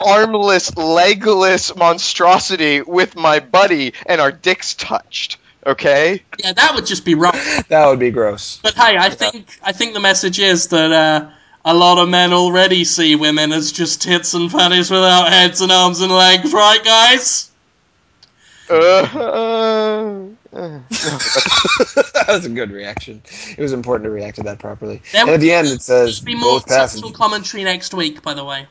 armless, 0.00 0.76
legless 0.76 1.74
monstrosity 1.76 2.80
with 2.82 3.16
my 3.16 3.40
buddy, 3.40 3.92
and 4.06 4.20
our 4.20 4.32
dicks 4.32 4.74
touched. 4.74 5.38
Okay. 5.66 6.22
yeah, 6.38 6.52
that 6.52 6.74
would 6.76 6.86
just 6.86 7.04
be 7.04 7.14
wrong. 7.14 7.34
That 7.68 7.88
would 7.88 7.98
be 7.98 8.10
gross. 8.10 8.60
But 8.62 8.74
hey, 8.74 8.96
I 8.96 9.10
think 9.10 9.58
I 9.62 9.72
think 9.72 9.94
the 9.94 10.00
message 10.00 10.38
is 10.38 10.68
that 10.68 10.92
uh, 10.92 11.30
a 11.64 11.74
lot 11.74 11.98
of 11.98 12.08
men 12.08 12.32
already 12.32 12.84
see 12.84 13.16
women 13.16 13.52
as 13.52 13.72
just 13.72 14.02
tits 14.02 14.34
and 14.34 14.50
panties 14.50 14.90
without 14.90 15.28
heads 15.28 15.60
and 15.60 15.72
arms 15.72 16.00
and 16.00 16.12
legs, 16.12 16.52
right, 16.52 16.82
guys? 16.84 17.50
Uh, 18.70 20.28
that 20.90 22.24
was 22.28 22.46
a 22.46 22.48
good 22.48 22.70
reaction. 22.70 23.22
It 23.56 23.60
was 23.60 23.72
important 23.72 24.04
to 24.04 24.10
react 24.10 24.36
to 24.36 24.42
that 24.44 24.58
properly. 24.58 25.02
There 25.12 25.28
at 25.28 25.40
the 25.40 25.52
end, 25.52 25.68
it 25.68 25.82
says 25.82 26.20
Be 26.20 26.34
more 26.34 26.60
both 26.60 27.14
commentary 27.14 27.64
next 27.64 27.92
week, 27.92 28.22
by 28.22 28.34
the 28.34 28.44
way. 28.44 28.66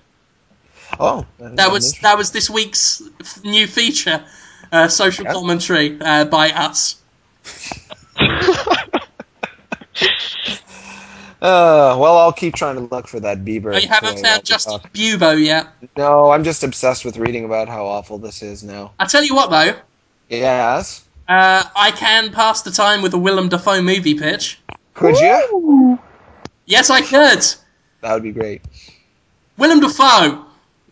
Oh, 1.00 1.26
That 1.40 1.72
was 1.72 1.94
that 2.00 2.18
was 2.18 2.32
this 2.32 2.50
week's 2.50 3.02
f- 3.20 3.44
new 3.44 3.68
feature, 3.68 4.24
uh, 4.72 4.88
social 4.88 5.26
Yeah. 5.26 5.34
commentary 5.34 5.98
uh, 6.02 6.26
by 6.26 6.52
us. 6.52 6.96
Uh, 11.42 11.96
well, 12.00 12.18
I'll 12.18 12.34
keep 12.34 12.56
trying 12.56 12.76
to 12.76 12.82
look 12.82 13.08
for 13.08 13.20
that 13.20 13.46
Bieber. 13.46 13.76
Oh, 13.76 13.78
you 13.78 13.88
haven't 13.88 14.20
found 14.20 14.44
Justin. 14.44 14.80
Bubo 14.94 15.40
yet. 15.40 15.68
No, 15.96 16.32
I'm 16.32 16.44
just 16.44 16.64
obsessed 16.64 17.06
with 17.06 17.18
reading 17.18 17.46
about 17.46 17.68
how 17.68 17.86
awful 17.86 18.18
this 18.18 18.42
is 18.42 18.64
now. 18.64 18.94
I 18.98 19.06
tell 19.06 19.24
you 19.24 19.36
what, 19.36 19.52
though, 19.52 19.76
Yes. 20.28 21.05
Uh, 21.28 21.64
I 21.76 21.92
can 21.92 22.32
pass 22.32 22.62
the 22.62 22.72
time 22.72 23.02
with 23.02 23.14
a 23.14 23.18
Willem 23.18 23.50
Dafoe 23.50 23.82
movie 23.82 24.16
pitch. 24.16 24.60
Could 24.94 25.18
you? 25.18 26.00
Yes, 26.66 26.90
I 26.90 27.02
could. 27.02 27.44
That 28.02 28.14
would 28.14 28.24
be 28.24 28.32
great. 28.32 28.62
Willem 29.58 29.80
Dafoe. 29.80 30.46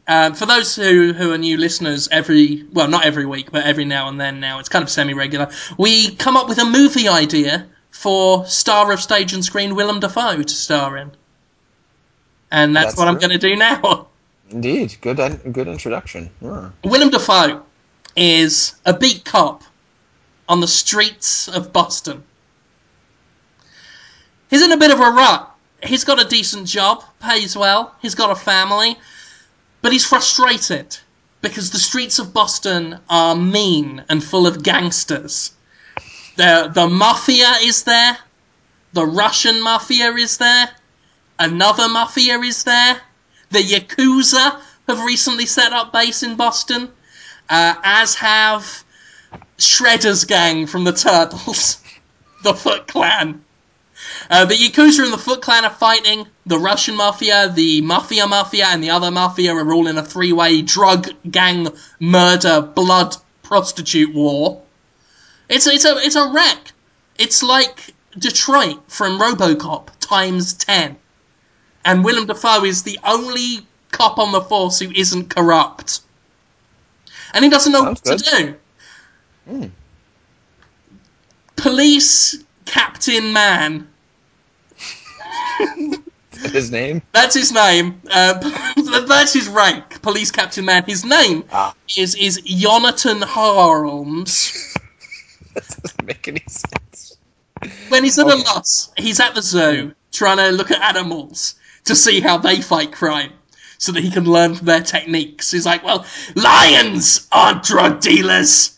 Uh, 0.06 0.34
for 0.34 0.46
those 0.46 0.76
who, 0.76 1.14
who 1.14 1.32
are 1.32 1.38
new 1.38 1.56
listeners, 1.58 2.10
every 2.12 2.66
well, 2.74 2.90
not 2.90 3.06
every 3.06 3.26
week, 3.26 3.52
but 3.52 3.66
every 3.66 3.86
now 3.86 4.10
and 4.10 4.20
then 4.20 4.42
now, 4.42 4.60
it's 4.60 4.68
kind 4.68 4.84
of 4.84 4.90
semi-regular. 4.90 5.50
We 5.78 6.14
come 6.16 6.36
up 6.36 6.50
with 6.50 6.58
a 6.60 6.66
movie 6.66 7.08
idea 7.08 7.68
for 7.92 8.46
star 8.46 8.92
of 8.92 9.00
stage 9.00 9.32
and 9.32 9.46
screen 9.46 9.76
Willem 9.76 10.02
Dafoe 10.02 10.42
to 10.42 10.54
star 10.54 10.98
in, 10.98 11.12
and 12.52 12.76
that's, 12.76 12.88
That's 12.88 12.98
what 12.98 13.08
I'm 13.08 13.18
going 13.18 13.30
to 13.30 13.38
do 13.38 13.56
now. 13.56 14.08
Indeed, 14.50 14.98
good 15.00 15.18
good 15.54 15.70
introduction. 15.70 16.30
Yeah. 16.42 16.72
Willem 16.84 17.10
Dafoe 17.10 17.64
is 18.18 18.76
a 18.86 18.94
beat 18.94 19.24
cop 19.24 19.64
on 20.54 20.60
the 20.60 20.68
streets 20.68 21.48
of 21.48 21.74
Boston. 21.74 22.24
He's 24.52 24.62
in 24.62 24.72
a 24.72 24.78
bit 24.78 24.92
of 24.92 25.00
a 25.00 25.10
rut. 25.10 25.50
He's 25.82 26.04
got 26.04 26.22
a 26.22 26.30
decent 26.30 26.68
job, 26.68 27.04
pays 27.20 27.58
well, 27.58 27.96
he's 28.04 28.14
got 28.14 28.30
a 28.30 28.36
family, 28.36 28.96
but 29.82 29.92
he's 29.92 30.06
frustrated 30.06 30.96
because 31.42 31.72
the 31.72 31.80
streets 31.80 32.20
of 32.20 32.36
Boston 32.36 33.00
are 33.10 33.36
mean 33.36 34.04
and 34.10 34.24
full 34.24 34.46
of 34.46 34.62
gangsters. 34.62 35.54
The, 36.36 36.70
the 36.72 36.88
mafia 36.88 37.54
is 37.64 37.82
there, 37.82 38.16
the 38.94 39.08
Russian 39.08 39.60
mafia 39.60 40.12
is 40.14 40.38
there, 40.38 40.70
another 41.40 41.90
mafia 41.90 42.38
is 42.42 42.64
there, 42.64 43.02
the 43.50 43.64
Yakuza 43.64 44.62
have 44.88 45.04
recently 45.04 45.48
set 45.48 45.74
up 45.74 45.92
base 45.92 46.22
in 46.22 46.36
Boston, 46.36 46.92
uh, 47.50 47.74
as 47.84 48.14
have 48.14 48.84
Shredder's 49.58 50.26
gang 50.26 50.68
from 50.68 50.84
the 50.84 50.94
Turtles, 50.94 51.82
the 52.44 52.54
Foot 52.54 52.88
Clan. 52.88 53.44
Uh, 54.30 54.46
the 54.46 54.56
Yakuza 54.56 55.04
and 55.04 55.14
the 55.14 55.18
Foot 55.18 55.42
Clan 55.42 55.66
are 55.66 55.70
fighting. 55.70 56.28
The 56.46 56.58
Russian 56.58 56.96
Mafia, 56.96 57.50
the 57.50 57.82
Mafia 57.82 58.28
Mafia, 58.28 58.68
and 58.68 58.84
the 58.84 58.90
other 58.90 59.12
Mafia 59.12 59.54
are 59.54 59.74
all 59.74 59.88
in 59.88 59.98
a 59.98 60.04
three 60.04 60.34
way 60.34 60.62
drug, 60.62 61.10
gang, 61.30 61.68
murder, 62.00 62.62
blood, 62.62 63.16
prostitute 63.44 64.14
war. 64.14 64.62
It's, 65.50 65.68
it's, 65.68 65.86
a, 65.86 65.98
it's 65.98 66.16
a 66.16 66.32
wreck. 66.34 66.72
It's 67.18 67.44
like 67.44 67.94
Detroit 68.18 68.80
from 68.88 69.20
Robocop 69.20 69.90
times 70.00 70.54
10. 70.54 70.98
And 71.86 72.04
Willem 72.04 72.26
Dafoe 72.26 72.64
is 72.64 72.84
the 72.84 73.00
only 73.04 73.66
cop 73.92 74.18
on 74.18 74.32
the 74.32 74.42
force 74.42 74.80
who 74.80 74.92
isn't 74.92 75.30
corrupt. 75.30 76.02
And 77.34 77.44
he 77.44 77.50
doesn't 77.50 77.72
know 77.72 77.84
Sounds 77.84 78.02
what 78.04 78.20
to 78.20 78.38
do. 78.38 78.56
Hmm. 79.48 79.66
Police 81.56 82.44
Captain 82.66 83.32
Man. 83.34 83.88
His 86.52 86.72
name? 86.72 87.02
That's 87.14 87.36
his 87.36 87.52
name. 87.54 88.02
Uh, 88.12 88.34
that's 89.08 89.32
his 89.34 89.48
rank. 89.48 90.02
Police 90.02 90.30
Captain 90.32 90.66
Man. 90.66 90.84
His 90.86 91.06
name 91.06 91.44
Ah. 91.54 91.74
is 91.96 92.16
is 92.16 92.42
Jonathan 92.44 93.22
Harms. 93.22 94.76
That 95.54 95.64
doesn't 95.84 96.04
make 96.04 96.28
any 96.28 96.44
sense. 96.48 97.18
When 97.90 98.04
he's 98.04 98.20
at 98.20 98.28
a 98.28 98.32
Okay. 98.34 98.44
loss, 98.44 98.92
he's 98.98 99.20
at 99.22 99.36
the 99.36 99.42
zoo 99.42 99.94
trying 100.12 100.38
to 100.38 100.50
look 100.50 100.72
at 100.72 100.82
animals 100.82 101.56
to 101.86 101.96
see 101.96 102.20
how 102.20 102.38
they 102.38 102.60
fight 102.62 102.92
crime, 102.92 103.32
so 103.78 103.92
that 103.94 104.04
he 104.04 104.12
can 104.12 104.26
learn 104.26 104.56
from 104.56 104.66
their 104.66 104.82
techniques. 104.82 105.52
He's 105.52 105.66
like, 105.66 105.84
"Well, 105.84 106.06
lions 106.36 107.28
aren't 107.32 107.64
drug 107.64 108.02
dealers. 108.02 108.72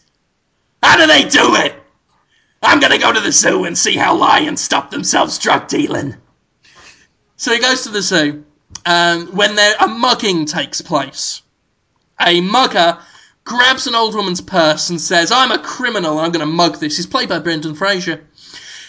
How 0.84 0.98
do 0.98 1.08
they 1.08 1.28
do 1.28 1.56
it? 1.56 1.74
I'm 2.62 2.80
gonna 2.80 2.98
go 2.98 3.12
to 3.12 3.20
the 3.20 3.32
zoo 3.32 3.66
and 3.66 3.78
see 3.78 3.96
how 3.96 4.16
lions 4.16 4.62
stop 4.62 4.92
themselves 4.92 5.38
drug 5.38 5.68
dealing." 5.68 6.16
So 7.38 7.52
he 7.52 7.60
goes 7.60 7.84
to 7.84 7.90
the 7.90 8.02
zoo, 8.02 8.46
um, 8.86 9.28
when 9.28 9.56
there 9.56 9.76
a 9.80 9.88
mugging 9.88 10.46
takes 10.46 10.82
place. 10.82 11.42
A 12.20 12.40
mugger 12.42 12.98
grabs 13.44 13.88
an 13.88 13.96
old 13.96 14.16
woman's 14.16 14.42
purse 14.42 14.90
and 14.90 15.00
says, 15.00 15.32
"I'm 15.32 15.52
a 15.52 15.60
criminal. 15.60 16.20
I'm 16.20 16.32
going 16.32 16.40
to 16.40 16.46
mug 16.46 16.80
this." 16.80 16.96
He's 16.98 17.06
played 17.06 17.30
by 17.30 17.40
Brendan 17.40 17.76
Fraser. 17.76 18.24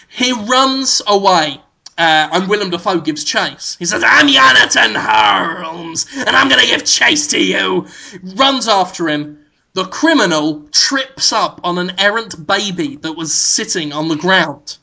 He 0.07 0.31
runs 0.31 1.01
away, 1.05 1.61
uh, 1.97 2.29
and 2.31 2.47
Willem 2.47 2.69
Dafoe 2.69 3.01
gives 3.01 3.23
chase. 3.23 3.75
He 3.79 3.85
says, 3.85 4.03
"I'm 4.05 4.27
Jonathan 4.29 4.95
Holmes, 4.95 6.07
and 6.15 6.29
I'm 6.29 6.47
going 6.49 6.61
to 6.61 6.67
give 6.67 6.85
chase 6.85 7.27
to 7.27 7.39
you." 7.39 7.87
Runs 8.23 8.67
after 8.67 9.09
him. 9.09 9.39
The 9.77 9.85
criminal 9.85 10.63
trips 10.71 11.31
up 11.31 11.61
on 11.63 11.77
an 11.77 11.91
errant 11.99 12.47
baby 12.47 12.95
that 12.95 13.13
was 13.13 13.31
sitting 13.31 13.93
on 13.93 14.07
the 14.07 14.15
ground. 14.15 14.75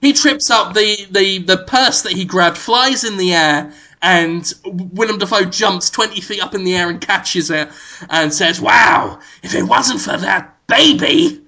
He 0.00 0.12
trips 0.12 0.50
up 0.50 0.72
the, 0.72 1.04
the, 1.10 1.38
the 1.38 1.64
purse 1.64 2.02
that 2.02 2.12
he 2.12 2.24
grabbed, 2.24 2.56
flies 2.56 3.02
in 3.02 3.16
the 3.16 3.34
air, 3.34 3.72
and 4.00 4.54
Willem 4.64 5.18
Dafoe 5.18 5.46
jumps 5.46 5.90
20 5.90 6.20
feet 6.20 6.40
up 6.40 6.54
in 6.54 6.62
the 6.62 6.76
air 6.76 6.88
and 6.88 7.00
catches 7.00 7.50
it 7.50 7.70
and 8.08 8.32
says, 8.32 8.60
Wow, 8.60 9.18
if 9.42 9.52
it 9.52 9.64
wasn't 9.64 10.00
for 10.00 10.16
that 10.16 10.64
baby, 10.68 11.42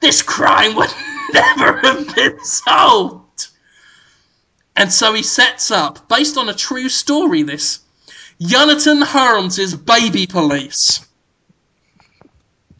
this 0.00 0.20
crime 0.20 0.76
would 0.76 0.92
never 1.32 1.78
have 1.78 2.14
been 2.14 2.44
solved. 2.44 3.46
And 4.76 4.92
so 4.92 5.14
he 5.14 5.22
sets 5.22 5.70
up, 5.70 6.10
based 6.10 6.36
on 6.36 6.50
a 6.50 6.54
true 6.54 6.90
story, 6.90 7.42
this 7.42 7.78
Jonathan 8.38 9.00
Holmes' 9.00 9.74
Baby 9.74 10.26
Police. 10.26 11.07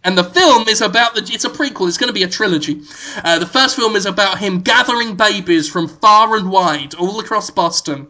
And 0.05 0.17
the 0.17 0.25
film 0.25 0.69
is 0.69 0.81
about 0.81 1.15
the. 1.15 1.21
It's 1.33 1.45
a 1.45 1.51
prequel. 1.51 1.89
It's 1.89 1.99
going 1.99 2.09
to 2.09 2.15
be 2.15 2.23
a 2.23 2.29
trilogy. 2.29 2.83
Uh, 3.23 3.39
the 3.39 3.47
first 3.47 3.77
film 3.77 3.97
is 3.97 4.07
about 4.07 4.39
him 4.39 4.61
gathering 4.61 5.17
babies 5.17 5.69
from 5.69 5.89
far 5.89 6.37
and 6.37 6.51
wide, 6.51 6.95
all 6.95 7.19
across 7.21 7.51
Boston, 7.51 8.07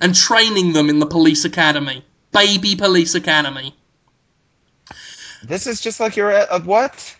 and 0.00 0.14
training 0.14 0.72
them 0.72 0.88
in 0.88 0.98
the 0.98 1.06
police 1.06 1.44
academy, 1.44 2.04
Baby 2.30 2.76
Police 2.76 3.14
Academy. 3.14 3.74
This 5.42 5.66
is 5.66 5.80
just 5.80 5.98
like 5.98 6.16
your 6.16 6.32
uh, 6.32 6.60
what? 6.60 7.16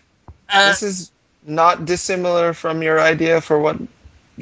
Uh, 0.47 0.69
this 0.69 0.83
is 0.83 1.11
not 1.45 1.85
dissimilar 1.85 2.53
from 2.53 2.81
your 2.81 2.99
idea 2.99 3.41
for 3.41 3.59
what? 3.59 3.77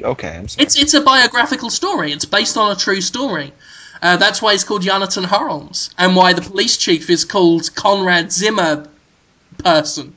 Okay, 0.00 0.36
I'm 0.36 0.48
sorry. 0.48 0.64
it's 0.64 0.78
it's 0.78 0.94
a 0.94 1.00
biographical 1.00 1.70
story. 1.70 2.12
It's 2.12 2.24
based 2.24 2.56
on 2.56 2.70
a 2.70 2.76
true 2.76 3.00
story. 3.00 3.52
Uh, 4.00 4.16
that's 4.16 4.40
why 4.40 4.52
it's 4.52 4.64
called 4.64 4.82
Jonathan 4.82 5.24
Holmes, 5.24 5.90
and 5.98 6.16
why 6.16 6.32
the 6.32 6.42
police 6.42 6.76
chief 6.76 7.10
is 7.10 7.24
called 7.24 7.74
Conrad 7.74 8.32
Zimmer 8.32 8.88
person. 9.58 10.14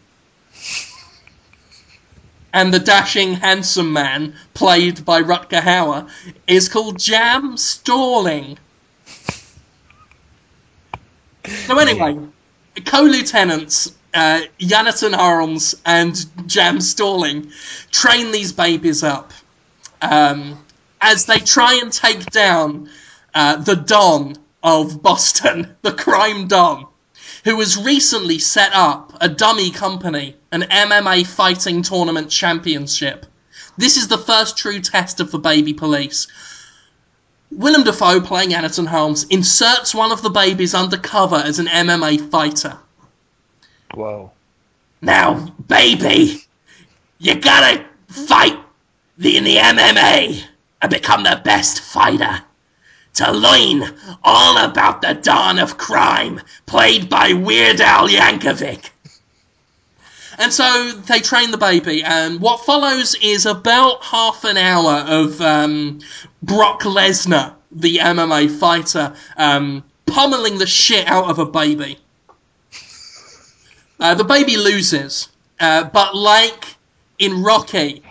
And 2.54 2.74
the 2.74 2.80
dashing, 2.80 3.34
handsome 3.34 3.92
man, 3.92 4.36
played 4.54 5.04
by 5.04 5.22
Rutger 5.22 5.62
Hauer, 5.62 6.10
is 6.48 6.70
called 6.70 6.98
Jam 6.98 7.58
Stalling. 7.58 8.58
So 11.46 11.78
anyway, 11.78 12.18
co-lieutenants 12.86 13.94
uh, 14.16 14.42
Jonathan 14.60 15.14
Holmes 15.14 15.76
and 15.86 16.16
Jam 16.48 16.80
Stalling 16.80 17.52
train 17.92 18.32
these 18.32 18.54
babies 18.54 19.04
up 19.04 19.34
um, 20.02 20.58
as 21.02 21.26
they 21.26 21.40
try 21.40 21.80
and 21.82 21.92
take 21.92 22.26
down 22.32 22.90
uh, 23.34 23.58
the 23.58 23.76
Don 23.76 24.36
of 24.64 25.02
Boston, 25.02 25.76
the 25.82 25.92
crime 25.92 26.48
Don, 26.48 26.88
who 27.46 27.60
has 27.60 27.78
recently 27.78 28.40
set 28.40 28.74
up 28.74 29.16
a 29.22 29.30
dummy 29.30 29.70
company, 29.70 30.36
an 30.52 30.64
MMA 30.64 31.26
fighting 31.26 31.84
tournament 31.84 32.30
championship. 32.30 33.28
This 33.78 33.98
is 33.98 34.08
the 34.08 34.18
first 34.18 34.58
true 34.58 34.82
test 34.82 35.20
of 35.20 35.30
the 35.30 35.38
baby 35.38 35.74
police. 35.74 36.28
Willem 37.52 37.84
Dafoe, 37.84 38.22
playing 38.22 38.50
Jonathan 38.50 38.88
Holmes, 38.88 39.26
inserts 39.26 39.94
one 39.94 40.12
of 40.12 40.24
the 40.24 40.32
babies 40.32 40.74
undercover 40.74 41.36
as 41.36 41.60
an 41.60 41.68
MMA 41.68 42.32
fighter. 42.32 42.78
Whoa. 43.94 44.32
Now, 45.02 45.54
baby, 45.68 46.44
you 47.20 47.36
gotta 47.36 47.86
fight 48.08 48.58
in 49.22 49.44
the 49.44 49.58
MMA 49.58 50.44
and 50.82 50.92
become 50.92 51.24
the 51.24 51.40
best 51.46 51.80
fighter. 51.80 52.42
To 53.16 53.32
learn 53.32 53.96
all 54.24 54.58
about 54.58 55.02
the 55.02 55.14
dawn 55.14 55.58
of 55.60 55.78
crime, 55.78 56.42
played 56.66 57.10
by 57.10 57.32
Weird 57.34 57.80
Al 57.80 58.10
Yankovic. 58.10 58.90
And 60.38 60.52
so 60.52 60.92
they 60.92 61.22
train 61.22 61.52
the 61.52 61.58
baby, 61.58 62.04
and 62.04 62.42
what 62.42 62.66
follows 62.66 63.16
is 63.22 63.46
about 63.46 64.04
half 64.04 64.44
an 64.44 64.58
hour 64.58 65.06
of 65.08 65.40
um, 65.40 66.00
Brock 66.44 66.82
Lesnar, 66.82 67.54
the 67.72 67.98
MMA 67.98 68.52
fighter, 68.52 69.16
um, 69.38 69.84
pummeling 70.06 70.58
the 70.58 70.68
shit 70.68 71.08
out 71.08 71.30
of 71.30 71.40
a 71.40 71.46
baby. 71.46 71.98
Uh, 73.98 74.16
the 74.16 74.26
baby 74.26 74.58
loses, 74.58 75.30
uh, 75.62 75.86
but 75.86 76.16
like 76.16 76.76
in 77.18 77.44
Rocky, 77.44 78.04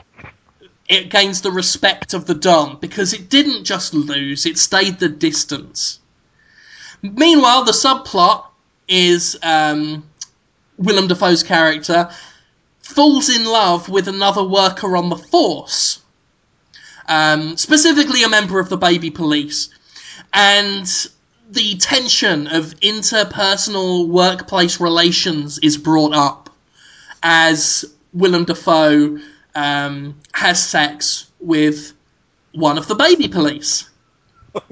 it 0.94 1.10
gains 1.10 1.40
the 1.40 1.50
respect 1.50 2.14
of 2.14 2.26
the 2.26 2.34
Don 2.34 2.78
because 2.80 3.12
it 3.12 3.28
didn't 3.28 3.64
just 3.64 3.94
lose, 3.94 4.46
it 4.46 4.58
stayed 4.58 4.98
the 4.98 5.08
distance. 5.08 5.98
Meanwhile, 7.02 7.64
the 7.64 7.72
subplot 7.72 8.46
is 8.88 9.36
um, 9.42 10.04
Willem 10.78 11.08
Dafoe's 11.08 11.42
character 11.42 12.10
falls 12.80 13.34
in 13.34 13.44
love 13.44 13.88
with 13.88 14.08
another 14.08 14.44
worker 14.44 14.96
on 14.96 15.08
the 15.08 15.16
force, 15.16 16.00
um, 17.08 17.56
specifically 17.56 18.22
a 18.22 18.28
member 18.28 18.60
of 18.60 18.68
the 18.68 18.76
baby 18.76 19.10
police. 19.10 19.70
And 20.32 20.86
the 21.50 21.76
tension 21.76 22.46
of 22.46 22.78
interpersonal 22.80 24.08
workplace 24.08 24.80
relations 24.80 25.58
is 25.58 25.76
brought 25.76 26.14
up 26.14 26.50
as 27.22 27.84
Willem 28.12 28.44
Dafoe 28.44 29.18
um, 29.54 30.20
has 30.32 30.64
sex 30.64 31.30
with 31.40 31.92
one 32.52 32.78
of 32.78 32.86
the 32.88 32.94
baby 32.94 33.28
police. 33.28 33.88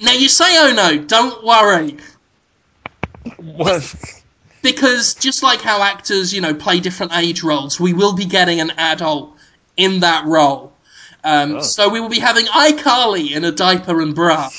Now 0.00 0.12
you 0.12 0.28
say, 0.28 0.44
oh 0.58 0.72
no, 0.74 0.98
don't 0.98 1.44
worry. 1.44 1.96
What? 3.36 3.94
Because 4.62 5.14
just 5.14 5.42
like 5.42 5.60
how 5.60 5.82
actors, 5.82 6.32
you 6.32 6.40
know, 6.40 6.54
play 6.54 6.80
different 6.80 7.12
age 7.16 7.42
roles, 7.42 7.78
we 7.78 7.92
will 7.92 8.12
be 8.12 8.24
getting 8.24 8.60
an 8.60 8.72
adult 8.76 9.36
in 9.76 10.00
that 10.00 10.26
role. 10.26 10.72
Um, 11.22 11.56
Oh. 11.56 11.60
So 11.60 11.88
we 11.88 12.00
will 12.00 12.08
be 12.08 12.18
having 12.18 12.46
iCarly 12.46 13.32
in 13.32 13.44
a 13.44 13.52
diaper 13.52 14.00
and 14.02 14.14
bra. 14.14 14.50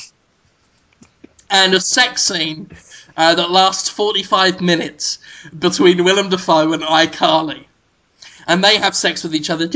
And 1.49 1.73
a 1.73 1.81
sex 1.81 2.23
scene 2.23 2.71
uh, 3.17 3.35
that 3.35 3.51
lasts 3.51 3.89
45 3.89 4.61
minutes 4.61 5.19
between 5.57 6.03
Willem 6.03 6.29
Dafoe 6.29 6.73
and 6.73 6.81
iCarly. 6.81 7.65
And 8.47 8.63
they 8.63 8.77
have 8.77 8.95
sex 8.95 9.23
with 9.23 9.33
each 9.35 9.49
other. 9.49 9.67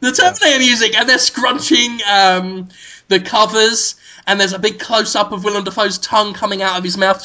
The 0.00 0.12
Terminator 0.12 0.58
music, 0.58 0.94
and 0.98 1.08
they're 1.08 1.18
scrunching 1.18 2.00
um, 2.10 2.68
the 3.08 3.20
covers, 3.20 3.96
and 4.26 4.40
there's 4.40 4.52
a 4.52 4.58
big 4.58 4.78
close 4.78 5.14
up 5.16 5.32
of 5.32 5.44
Willem 5.44 5.64
Dafoe's 5.64 5.98
tongue 5.98 6.34
coming 6.34 6.62
out 6.62 6.76
of 6.78 6.84
his 6.84 6.96
mouth. 6.96 7.22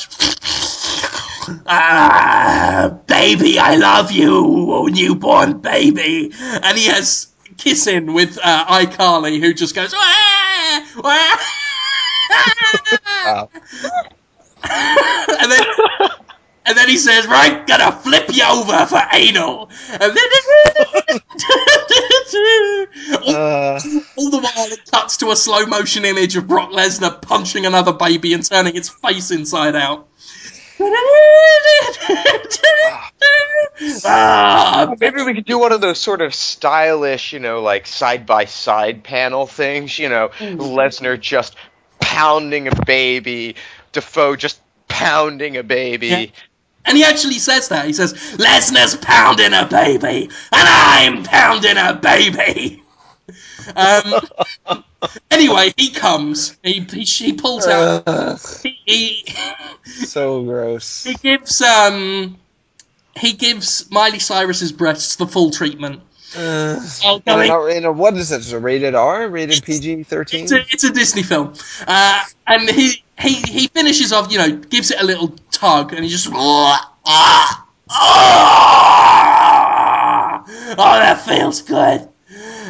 ah, 1.67 2.97
baby, 3.07 3.59
I 3.59 3.75
love 3.75 4.11
you, 4.11 4.89
newborn 4.91 5.59
baby. 5.59 6.31
And 6.39 6.77
he 6.77 6.85
has 6.85 7.27
kissing 7.57 8.13
with 8.13 8.37
uh, 8.41 8.65
iCarly, 8.65 9.39
who 9.39 9.53
just 9.53 9.75
goes, 9.75 9.93
"Wah! 9.93 10.85
Wah!" 10.97 11.37
Wow. 13.25 13.49
And 14.69 15.51
then 15.51 15.65
and 16.65 16.77
then 16.77 16.89
he 16.89 16.97
says, 16.97 17.25
"Right, 17.27 17.65
gonna 17.67 17.91
flip 17.91 18.25
you 18.33 18.43
over 18.43 18.85
for 18.85 19.01
anal." 19.13 19.69
And 19.91 20.01
then 20.01 20.17
all, 23.25 23.35
Uh, 23.35 23.79
all 24.17 24.29
the 24.29 24.39
while 24.39 24.71
it 24.71 24.91
cuts 24.91 25.17
to 25.17 25.31
a 25.31 25.35
slow 25.35 25.65
motion 25.65 26.03
image 26.05 26.35
of 26.35 26.47
Brock 26.47 26.71
Lesnar 26.71 27.21
punching 27.21 27.65
another 27.65 27.93
baby 27.93 28.33
and 28.33 28.43
turning 28.45 28.75
its 28.75 28.89
face 28.89 29.31
inside 29.31 29.75
out. 29.75 30.07
ah, 34.05 34.95
Maybe 34.99 35.23
we 35.23 35.33
could 35.33 35.45
do 35.45 35.57
one 35.59 35.71
of 35.71 35.81
those 35.81 35.99
sort 35.99 36.21
of 36.21 36.33
stylish, 36.35 37.33
you 37.33 37.39
know, 37.39 37.61
like 37.61 37.87
side 37.87 38.25
by 38.25 38.45
side 38.45 39.03
panel 39.03 39.47
things. 39.47 39.97
You 39.97 40.09
know, 40.09 40.29
Lesnar 40.39 41.19
just 41.19 41.55
pounding 41.99 42.67
a 42.67 42.75
baby, 42.85 43.55
Dafoe 43.97 44.35
just 44.35 44.61
pounding 44.87 45.57
a 45.57 45.63
baby. 45.63 46.07
Yeah. 46.07 46.25
And 46.85 46.95
he 46.97 47.03
actually 47.03 47.39
says 47.39 47.67
that. 47.69 47.85
He 47.85 47.93
says, 47.93 48.13
Lesnar's 48.37 48.95
pounding 48.95 49.53
a 49.53 49.65
baby, 49.65 50.23
and 50.23 50.31
I'm 50.53 51.23
pounding 51.23 51.77
a 51.77 51.93
baby. 51.93 52.81
Um, 53.75 54.13
anyway, 55.31 55.73
he 55.75 55.89
comes. 55.89 56.55
He, 56.63 56.79
he, 56.89 57.01
he 57.03 57.33
pulls 57.33 57.67
out. 57.67 58.03
ugh, 58.07 58.39
He, 58.63 58.79
he, 58.85 59.25
so 59.83 60.41
gross. 60.43 61.03
he 61.03 61.15
gives 61.15 61.61
um 61.61 62.37
he 63.17 63.33
gives 63.33 63.91
Miley 63.91 64.19
Cyrus's 64.19 64.71
breasts 64.71 65.17
the 65.17 65.27
full 65.27 65.51
treatment. 65.51 66.01
Uh, 66.37 66.79
Oh, 67.03 67.21
in 67.25 67.49
a, 67.51 67.65
in 67.65 67.85
a, 67.85 67.91
what 67.91 68.15
is 68.15 68.31
it? 68.31 68.39
Is 68.39 68.53
it 68.53 68.57
rated 68.59 68.95
R? 68.95 69.27
Rated 69.27 69.61
PG 69.63 70.03
thirteen? 70.03 70.43
it's, 70.43 70.53
a, 70.53 70.59
it's 70.69 70.83
a 70.85 70.93
Disney 70.93 71.23
film, 71.23 71.53
uh, 71.85 72.23
and 72.47 72.69
he 72.69 73.03
he 73.19 73.35
he 73.35 73.67
finishes 73.67 74.13
off. 74.13 74.31
You 74.31 74.37
know, 74.37 74.51
gives 74.57 74.91
it 74.91 75.01
a 75.01 75.05
little 75.05 75.29
tug, 75.51 75.93
and 75.93 76.03
he 76.03 76.09
just. 76.09 76.29
Ah, 76.31 76.93
ah, 77.05 77.67
ah, 77.89 79.13
oh, 80.45 80.75
that 80.99 81.21
feels 81.25 81.61
good. 81.61 82.07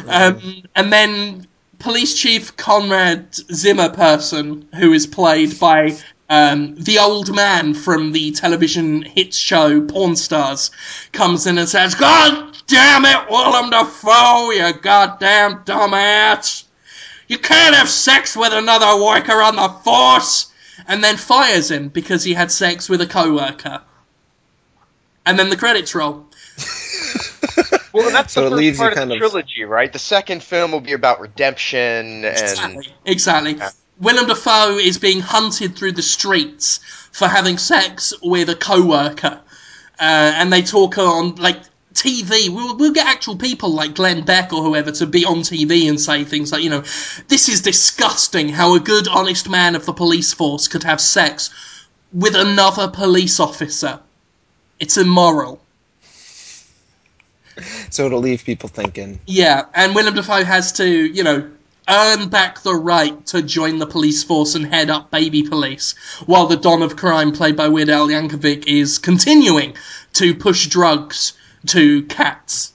Um, 0.06 0.62
and 0.74 0.92
then 0.92 1.46
police 1.78 2.18
chief 2.18 2.56
Conrad 2.56 3.34
Zimmer 3.34 3.90
person, 3.90 4.68
who 4.74 4.92
is 4.92 5.06
played 5.06 5.58
by 5.60 5.96
um, 6.30 6.74
the 6.76 6.98
old 6.98 7.34
man 7.34 7.74
from 7.74 8.12
the 8.12 8.32
television 8.32 9.02
hit 9.02 9.34
show 9.34 9.80
Pawn 9.82 10.16
Stars, 10.16 10.70
comes 11.12 11.46
in 11.46 11.58
and 11.58 11.68
says, 11.68 11.94
"God 11.94 12.56
damn 12.66 13.04
it, 13.04 13.30
Willem 13.30 13.70
Dafoe, 13.70 14.50
you 14.50 14.72
goddamn 14.80 15.64
dumbass! 15.64 16.64
You 17.28 17.38
can't 17.38 17.74
have 17.76 17.88
sex 17.88 18.36
with 18.36 18.52
another 18.52 19.02
worker 19.02 19.40
on 19.42 19.56
the 19.56 19.68
force!" 19.84 20.46
And 20.86 21.02
then 21.04 21.16
fires 21.16 21.70
him 21.70 21.88
because 21.88 22.24
he 22.24 22.34
had 22.34 22.50
sex 22.50 22.88
with 22.88 23.00
a 23.00 23.06
co-worker. 23.06 23.82
And 25.26 25.38
then 25.38 25.50
the 25.50 25.56
credits 25.56 25.94
roll. 25.94 26.26
Well, 27.92 28.10
that's 28.10 28.34
So 28.34 28.42
the 28.42 28.46
it 28.46 28.50
first 28.50 28.58
leaves 28.58 28.78
you 28.78 28.82
part 28.82 28.92
of 28.92 28.98
kind 28.98 29.10
the 29.10 29.14
of- 29.14 29.18
trilogy, 29.20 29.64
right? 29.64 29.90
The 29.92 29.98
second 29.98 30.42
film 30.42 30.72
will 30.72 30.80
be 30.80 30.92
about 30.92 31.20
redemption 31.20 31.78
and 31.78 32.26
Exactly. 32.26 32.88
Exactly. 33.06 33.54
Yeah. 33.54 33.70
Willem 33.98 34.26
Dafoe 34.26 34.76
is 34.76 34.98
being 34.98 35.20
hunted 35.20 35.74
through 35.74 35.92
the 35.92 36.02
streets 36.02 36.78
for 37.12 37.26
having 37.26 37.56
sex 37.58 38.12
with 38.22 38.50
a 38.50 38.54
co-worker, 38.54 39.40
uh, 39.98 40.32
and 40.36 40.52
they 40.52 40.62
talk 40.62 40.98
on 40.98 41.36
like 41.36 41.60
TV. 41.98 42.48
We'll, 42.48 42.76
we'll 42.76 42.92
get 42.92 43.06
actual 43.06 43.36
people 43.36 43.70
like 43.70 43.94
Glenn 43.94 44.24
Beck 44.24 44.52
or 44.52 44.62
whoever 44.62 44.92
to 44.92 45.06
be 45.06 45.24
on 45.24 45.38
TV 45.38 45.88
and 45.88 46.00
say 46.00 46.24
things 46.24 46.52
like, 46.52 46.62
you 46.62 46.70
know, 46.70 46.84
this 47.28 47.48
is 47.48 47.60
disgusting. 47.60 48.48
How 48.48 48.74
a 48.74 48.80
good, 48.80 49.08
honest 49.08 49.48
man 49.48 49.74
of 49.74 49.84
the 49.84 49.92
police 49.92 50.32
force 50.32 50.68
could 50.68 50.84
have 50.84 51.00
sex 51.00 51.50
with 52.12 52.34
another 52.34 52.88
police 52.88 53.40
officer. 53.40 54.00
It's 54.80 54.96
immoral. 54.96 55.60
so 57.90 58.06
it'll 58.06 58.20
leave 58.20 58.44
people 58.44 58.68
thinking. 58.68 59.20
Yeah, 59.26 59.64
and 59.74 59.94
Willem 59.94 60.14
Dafoe 60.14 60.44
has 60.44 60.72
to, 60.72 60.86
you 60.86 61.24
know, 61.24 61.50
earn 61.88 62.28
back 62.28 62.60
the 62.62 62.74
right 62.74 63.24
to 63.26 63.42
join 63.42 63.78
the 63.78 63.86
police 63.86 64.22
force 64.22 64.54
and 64.54 64.66
head 64.66 64.90
up 64.90 65.10
baby 65.10 65.42
police, 65.42 65.94
while 66.26 66.46
the 66.46 66.56
Don 66.56 66.82
of 66.82 66.96
Crime, 66.96 67.32
played 67.32 67.56
by 67.56 67.68
Weird 67.68 67.88
Al 67.88 68.08
Yankovic, 68.08 68.66
is 68.66 68.98
continuing 68.98 69.74
to 70.14 70.34
push 70.34 70.66
drugs 70.66 71.32
to 71.66 72.02
cats. 72.04 72.72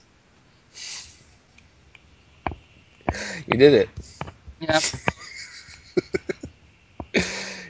You 3.46 3.56
did 3.56 3.74
it. 3.74 3.88
Yeah, 4.60 4.80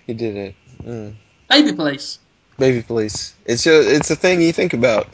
You 0.06 0.14
did 0.14 0.36
it. 0.36 0.54
Mm. 0.84 1.14
baby 1.48 1.72
police. 1.72 2.18
Baby 2.58 2.82
police. 2.82 3.34
It's 3.46 3.66
a 3.66 3.96
it's 3.96 4.10
a 4.10 4.16
thing 4.16 4.40
you 4.40 4.52
think 4.52 4.74
about. 4.74 5.08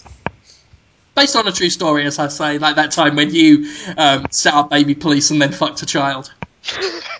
Based 1.14 1.36
on 1.36 1.46
a 1.48 1.52
true 1.52 1.70
story, 1.70 2.04
as 2.04 2.18
I 2.18 2.28
say, 2.28 2.58
like 2.58 2.76
that 2.76 2.90
time 2.90 3.16
when 3.16 3.34
you 3.34 3.66
um, 3.96 4.26
set 4.30 4.54
up 4.54 4.70
baby 4.70 4.94
police 4.94 5.30
and 5.30 5.40
then 5.40 5.52
fucked 5.52 5.82
a 5.82 5.86
child. 5.86 6.32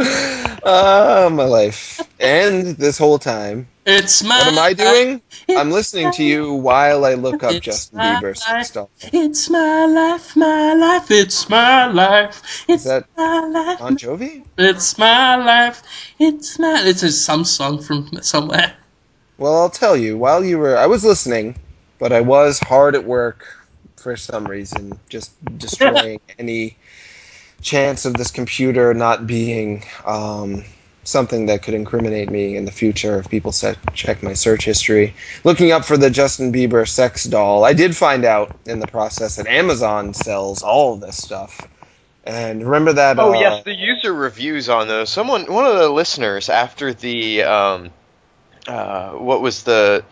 Ah, 0.00 1.28
my 1.32 1.44
life. 1.44 2.00
And 2.20 2.76
this 2.76 2.98
whole 2.98 3.18
time, 3.18 3.68
It's 3.86 4.22
my. 4.22 4.38
what 4.38 4.46
am 4.48 4.58
I 4.58 4.72
doing? 4.72 5.22
I'm 5.56 5.70
listening 5.70 6.10
to 6.12 6.24
you 6.24 6.52
while 6.54 7.04
I 7.04 7.14
look 7.14 7.42
up 7.42 7.60
Justin 7.62 8.00
Bieber 8.00 8.36
stuff. 8.64 8.88
It's 9.12 9.50
my 9.50 9.86
life, 9.86 10.36
my 10.36 10.74
life, 10.74 11.10
it's 11.10 11.48
my 11.48 11.86
life. 11.86 12.64
It's 12.68 12.84
that 12.84 13.06
my 13.16 13.40
life, 13.46 13.78
Bon 13.78 13.96
Jovi? 13.96 14.44
It's 14.58 14.98
my 14.98 15.36
life. 15.36 15.82
It's 16.18 16.58
my. 16.58 16.82
It's 16.84 17.00
just 17.00 17.24
some 17.24 17.44
song 17.44 17.80
from 17.82 18.10
somewhere. 18.22 18.74
Well, 19.38 19.56
I'll 19.56 19.70
tell 19.70 19.96
you. 19.96 20.18
While 20.18 20.44
you 20.44 20.58
were, 20.58 20.76
I 20.76 20.86
was 20.86 21.04
listening, 21.04 21.56
but 21.98 22.12
I 22.12 22.20
was 22.20 22.58
hard 22.58 22.94
at 22.94 23.04
work 23.04 23.46
for 23.96 24.16
some 24.16 24.46
reason, 24.46 24.98
just 25.08 25.32
destroying 25.58 26.20
any 26.38 26.76
chance 27.60 28.04
of 28.04 28.14
this 28.14 28.30
computer 28.30 28.94
not 28.94 29.26
being 29.26 29.84
um, 30.04 30.64
something 31.04 31.46
that 31.46 31.62
could 31.62 31.74
incriminate 31.74 32.30
me 32.30 32.56
in 32.56 32.64
the 32.64 32.70
future 32.70 33.18
if 33.18 33.28
people 33.28 33.52
set, 33.52 33.78
check 33.94 34.22
my 34.22 34.34
search 34.34 34.64
history. 34.64 35.14
Looking 35.44 35.72
up 35.72 35.84
for 35.84 35.96
the 35.96 36.10
Justin 36.10 36.52
Bieber 36.52 36.86
sex 36.86 37.24
doll, 37.24 37.64
I 37.64 37.72
did 37.72 37.96
find 37.96 38.24
out 38.24 38.52
in 38.66 38.78
the 38.78 38.86
process 38.86 39.36
that 39.36 39.46
Amazon 39.46 40.14
sells 40.14 40.62
all 40.62 40.94
of 40.94 41.00
this 41.00 41.16
stuff. 41.16 41.66
And 42.24 42.62
remember 42.62 42.92
that? 42.92 43.18
Oh 43.18 43.34
uh, 43.34 43.40
yes, 43.40 43.64
the 43.64 43.74
user 43.74 44.12
reviews 44.12 44.68
on 44.68 44.86
those. 44.86 45.08
Someone, 45.08 45.50
one 45.50 45.64
of 45.64 45.78
the 45.78 45.88
listeners, 45.88 46.50
after 46.50 46.92
the 46.92 47.42
um, 47.44 47.90
uh, 48.66 49.12
what 49.12 49.40
was 49.40 49.62
the 49.62 50.04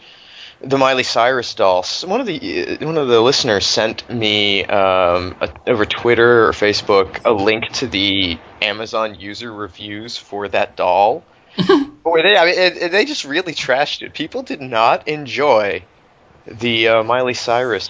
the 0.61 0.78
Miley 0.78 1.03
Cyrus 1.03 1.55
doll? 1.55 1.85
One 2.05 2.20
of 2.20 2.27
the 2.27 2.78
one 2.81 2.97
of 2.99 3.09
the 3.09 3.20
listeners 3.20 3.66
sent 3.66 4.09
me 4.11 4.65
um, 4.65 5.37
a, 5.41 5.51
over 5.66 5.85
Twitter 5.87 6.47
or 6.47 6.53
Facebook 6.53 7.20
a 7.24 7.33
link 7.33 7.69
to 7.74 7.87
the 7.87 8.39
Amazon 8.62 9.15
user 9.16 9.53
reviews 9.53 10.16
for 10.16 10.49
that 10.49 10.77
doll. 10.77 11.24
Boy, 12.05 12.23
they 12.23 12.37
I 12.37 12.45
mean, 12.47 12.55
it, 12.59 12.77
it- 12.77 12.93
they 12.93 13.05
just 13.05 13.24
really 13.24 13.55
trashed 13.55 14.03
it. 14.03 14.15
People 14.15 14.43
did 14.43 14.61
not 14.61 15.09
enjoy 15.09 15.83
the 16.47 16.89
uh, 16.89 17.03
Miley 17.03 17.35
Cyrus 17.35 17.89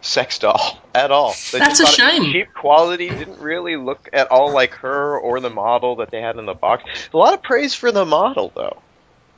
sex 0.00 0.38
doll 0.38 0.78
at 0.94 1.10
all. 1.10 1.34
They 1.52 1.58
That's 1.58 1.78
just 1.78 1.80
a 1.80 1.84
thought 2.02 2.10
it 2.10 2.22
shame. 2.22 2.32
Cheap 2.32 2.48
quality 2.54 3.08
didn't 3.08 3.40
really 3.40 3.76
look 3.76 4.08
at 4.12 4.30
all 4.30 4.52
like 4.52 4.74
her 4.74 5.18
or 5.18 5.40
the 5.40 5.50
model 5.50 5.96
that 5.96 6.10
they 6.10 6.20
had 6.20 6.36
in 6.36 6.46
the 6.46 6.54
box. 6.54 6.84
A 7.12 7.16
lot 7.16 7.34
of 7.34 7.42
praise 7.42 7.74
for 7.74 7.90
the 7.92 8.04
model 8.04 8.52
though. 8.54 8.82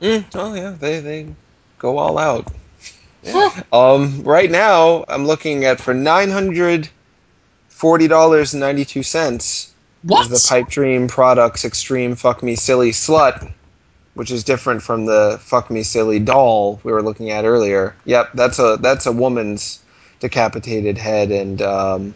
Mm, 0.01 0.25
oh 0.35 0.53
yeah, 0.53 0.69
they 0.71 0.99
they 0.99 1.27
go 1.79 1.97
all 1.97 2.17
out. 2.17 2.47
Yeah. 3.23 3.49
Um, 3.73 4.21
right 4.23 4.49
now 4.49 5.03
I'm 5.07 5.25
looking 5.25 5.65
at 5.65 5.81
for 5.81 5.93
nine 5.93 6.29
hundred 6.29 6.89
forty 7.67 8.07
dollars 8.07 8.53
and 8.53 8.61
ninety 8.61 8.85
two 8.85 9.03
cents 9.03 9.73
What? 10.03 10.29
is 10.29 10.29
the 10.29 10.47
Pipe 10.47 10.69
Dream 10.69 11.07
Products 11.07 11.65
Extreme 11.65 12.15
Fuck 12.15 12.43
Me 12.43 12.55
Silly 12.55 12.91
Slut, 12.91 13.51
which 14.13 14.31
is 14.31 14.43
different 14.43 14.81
from 14.81 15.05
the 15.05 15.37
Fuck 15.41 15.69
Me 15.69 15.83
Silly 15.83 16.19
doll 16.19 16.79
we 16.83 16.91
were 16.91 17.01
looking 17.03 17.31
at 17.31 17.43
earlier. 17.45 17.95
Yep, 18.05 18.29
that's 18.35 18.59
a 18.59 18.77
that's 18.79 19.05
a 19.05 19.11
woman's 19.11 19.81
decapitated 20.19 20.97
head 20.97 21.31
and 21.31 21.61
um, 21.61 22.13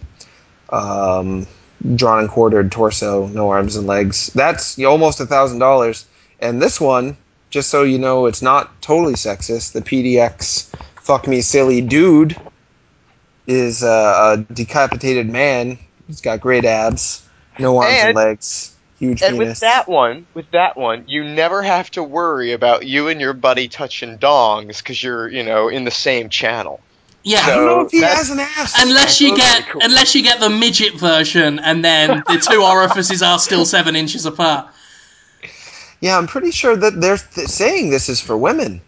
um, 0.69 1.47
drawn 1.95 2.19
and 2.19 2.29
quartered 2.29 2.71
torso, 2.71 3.27
no 3.27 3.49
arms 3.49 3.75
and 3.75 3.87
legs. 3.87 4.27
That's 4.33 4.79
almost 4.83 5.19
a 5.19 5.25
thousand 5.25 5.59
dollars. 5.59 6.05
And 6.39 6.61
this 6.61 6.79
one, 6.81 7.15
just 7.53 7.69
so 7.69 7.83
you 7.83 7.99
know, 7.99 8.25
it's 8.25 8.41
not 8.41 8.81
totally 8.81 9.13
sexist. 9.13 9.73
The 9.73 9.81
PDX 9.81 10.73
Fuck 10.95 11.27
Me 11.27 11.39
Silly 11.41 11.81
Dude 11.81 12.35
is 13.45 13.83
uh, 13.83 14.37
a 14.49 14.53
decapitated 14.53 15.29
man. 15.29 15.77
He's 16.07 16.19
got 16.19 16.41
great 16.41 16.65
abs, 16.65 17.23
no 17.59 17.77
arms 17.77 17.93
and, 17.93 18.07
And- 18.09 18.15
legs. 18.15 18.75
huge 18.97 19.21
And 19.21 19.35
penis. 19.37 19.49
with 19.49 19.59
that 19.59 19.87
one, 19.87 20.25
with 20.33 20.49
that 20.49 20.75
one, 20.75 21.03
you 21.07 21.23
never 21.23 21.61
have 21.61 21.91
to 21.91 22.01
worry 22.01 22.53
about 22.53 22.87
you 22.87 23.07
and 23.07 23.21
your 23.21 23.33
buddy 23.33 23.67
touching 23.67 24.17
dongs 24.17 24.79
because 24.79 25.03
you're, 25.03 25.27
you 25.29 25.43
know, 25.43 25.67
in 25.69 25.83
the 25.83 25.91
same 25.91 26.29
channel. 26.29 26.79
Yeah. 27.21 27.41
I 27.43 27.49
don't 27.51 27.65
know 27.67 27.81
if 27.81 27.91
he 27.91 28.01
has 28.01 28.31
an 28.31 28.39
ass. 28.39 28.73
Unless 28.81 29.21
you 29.21 29.37
get 29.37 29.67
cool. 29.67 29.81
unless 29.83 30.15
you 30.15 30.23
get 30.23 30.39
the 30.39 30.49
midget 30.49 30.95
version, 30.99 31.59
and 31.59 31.85
then 31.85 32.23
the 32.27 32.43
two 32.49 32.63
orifices 32.63 33.21
are 33.21 33.37
still 33.37 33.63
seven 33.65 33.95
inches 33.95 34.25
apart. 34.25 34.67
Yeah, 36.03 36.17
I'm 36.17 36.27
pretty 36.27 36.51
sure 36.51 36.75
that 36.75 36.99
they're 36.99 37.17
th- 37.17 37.47
saying 37.47 37.89
this 37.89 38.09
is 38.09 38.19
for 38.19 38.37
women. 38.37 38.81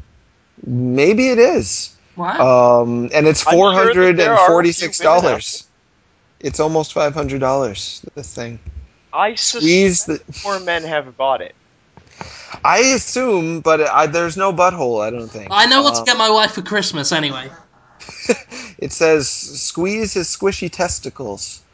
Maybe 0.65 1.29
it 1.29 1.39
is. 1.39 1.95
Wow. 2.17 2.81
Um, 2.83 3.09
and 3.13 3.25
it's 3.27 3.43
I'm 3.47 3.55
sure 3.61 3.71
four 3.71 3.73
that 3.73 3.95
hundred 3.95 4.17
there 4.17 4.33
and 4.33 4.37
are 4.37 4.59
a 4.61 4.65
few 4.65 4.91
forty-six 4.91 4.99
women 4.99 5.23
out 5.23 5.23
dollars. 5.23 5.63
It's 6.41 6.59
almost 6.59 6.93
five 6.93 7.13
hundred 7.13 7.39
dollars. 7.39 8.05
This 8.15 8.33
thing. 8.33 8.59
I 9.13 9.35
Squeeze 9.35 10.01
suspect 10.01 10.07
the. 10.07 10.19
more 10.43 10.59
men 10.59 10.83
have 10.83 11.15
bought 11.17 11.41
it. 11.41 11.55
I 12.63 12.79
assume, 12.79 13.61
but 13.61 13.81
I, 13.81 14.07
there's 14.07 14.37
no 14.37 14.51
butthole. 14.53 15.01
I 15.01 15.09
don't 15.09 15.29
think. 15.31 15.51
I 15.51 15.65
know 15.67 15.81
what 15.83 15.95
to 15.95 16.01
Um, 16.01 16.05
get 16.05 16.17
my 16.17 16.29
wife 16.29 16.53
for 16.53 16.61
Christmas 16.61 17.11
anyway. 17.11 17.49
It 18.77 18.91
says, 18.91 19.29
"Squeeze 19.29 20.13
his 20.13 20.27
squishy 20.27 20.71
testicles." 20.71 21.64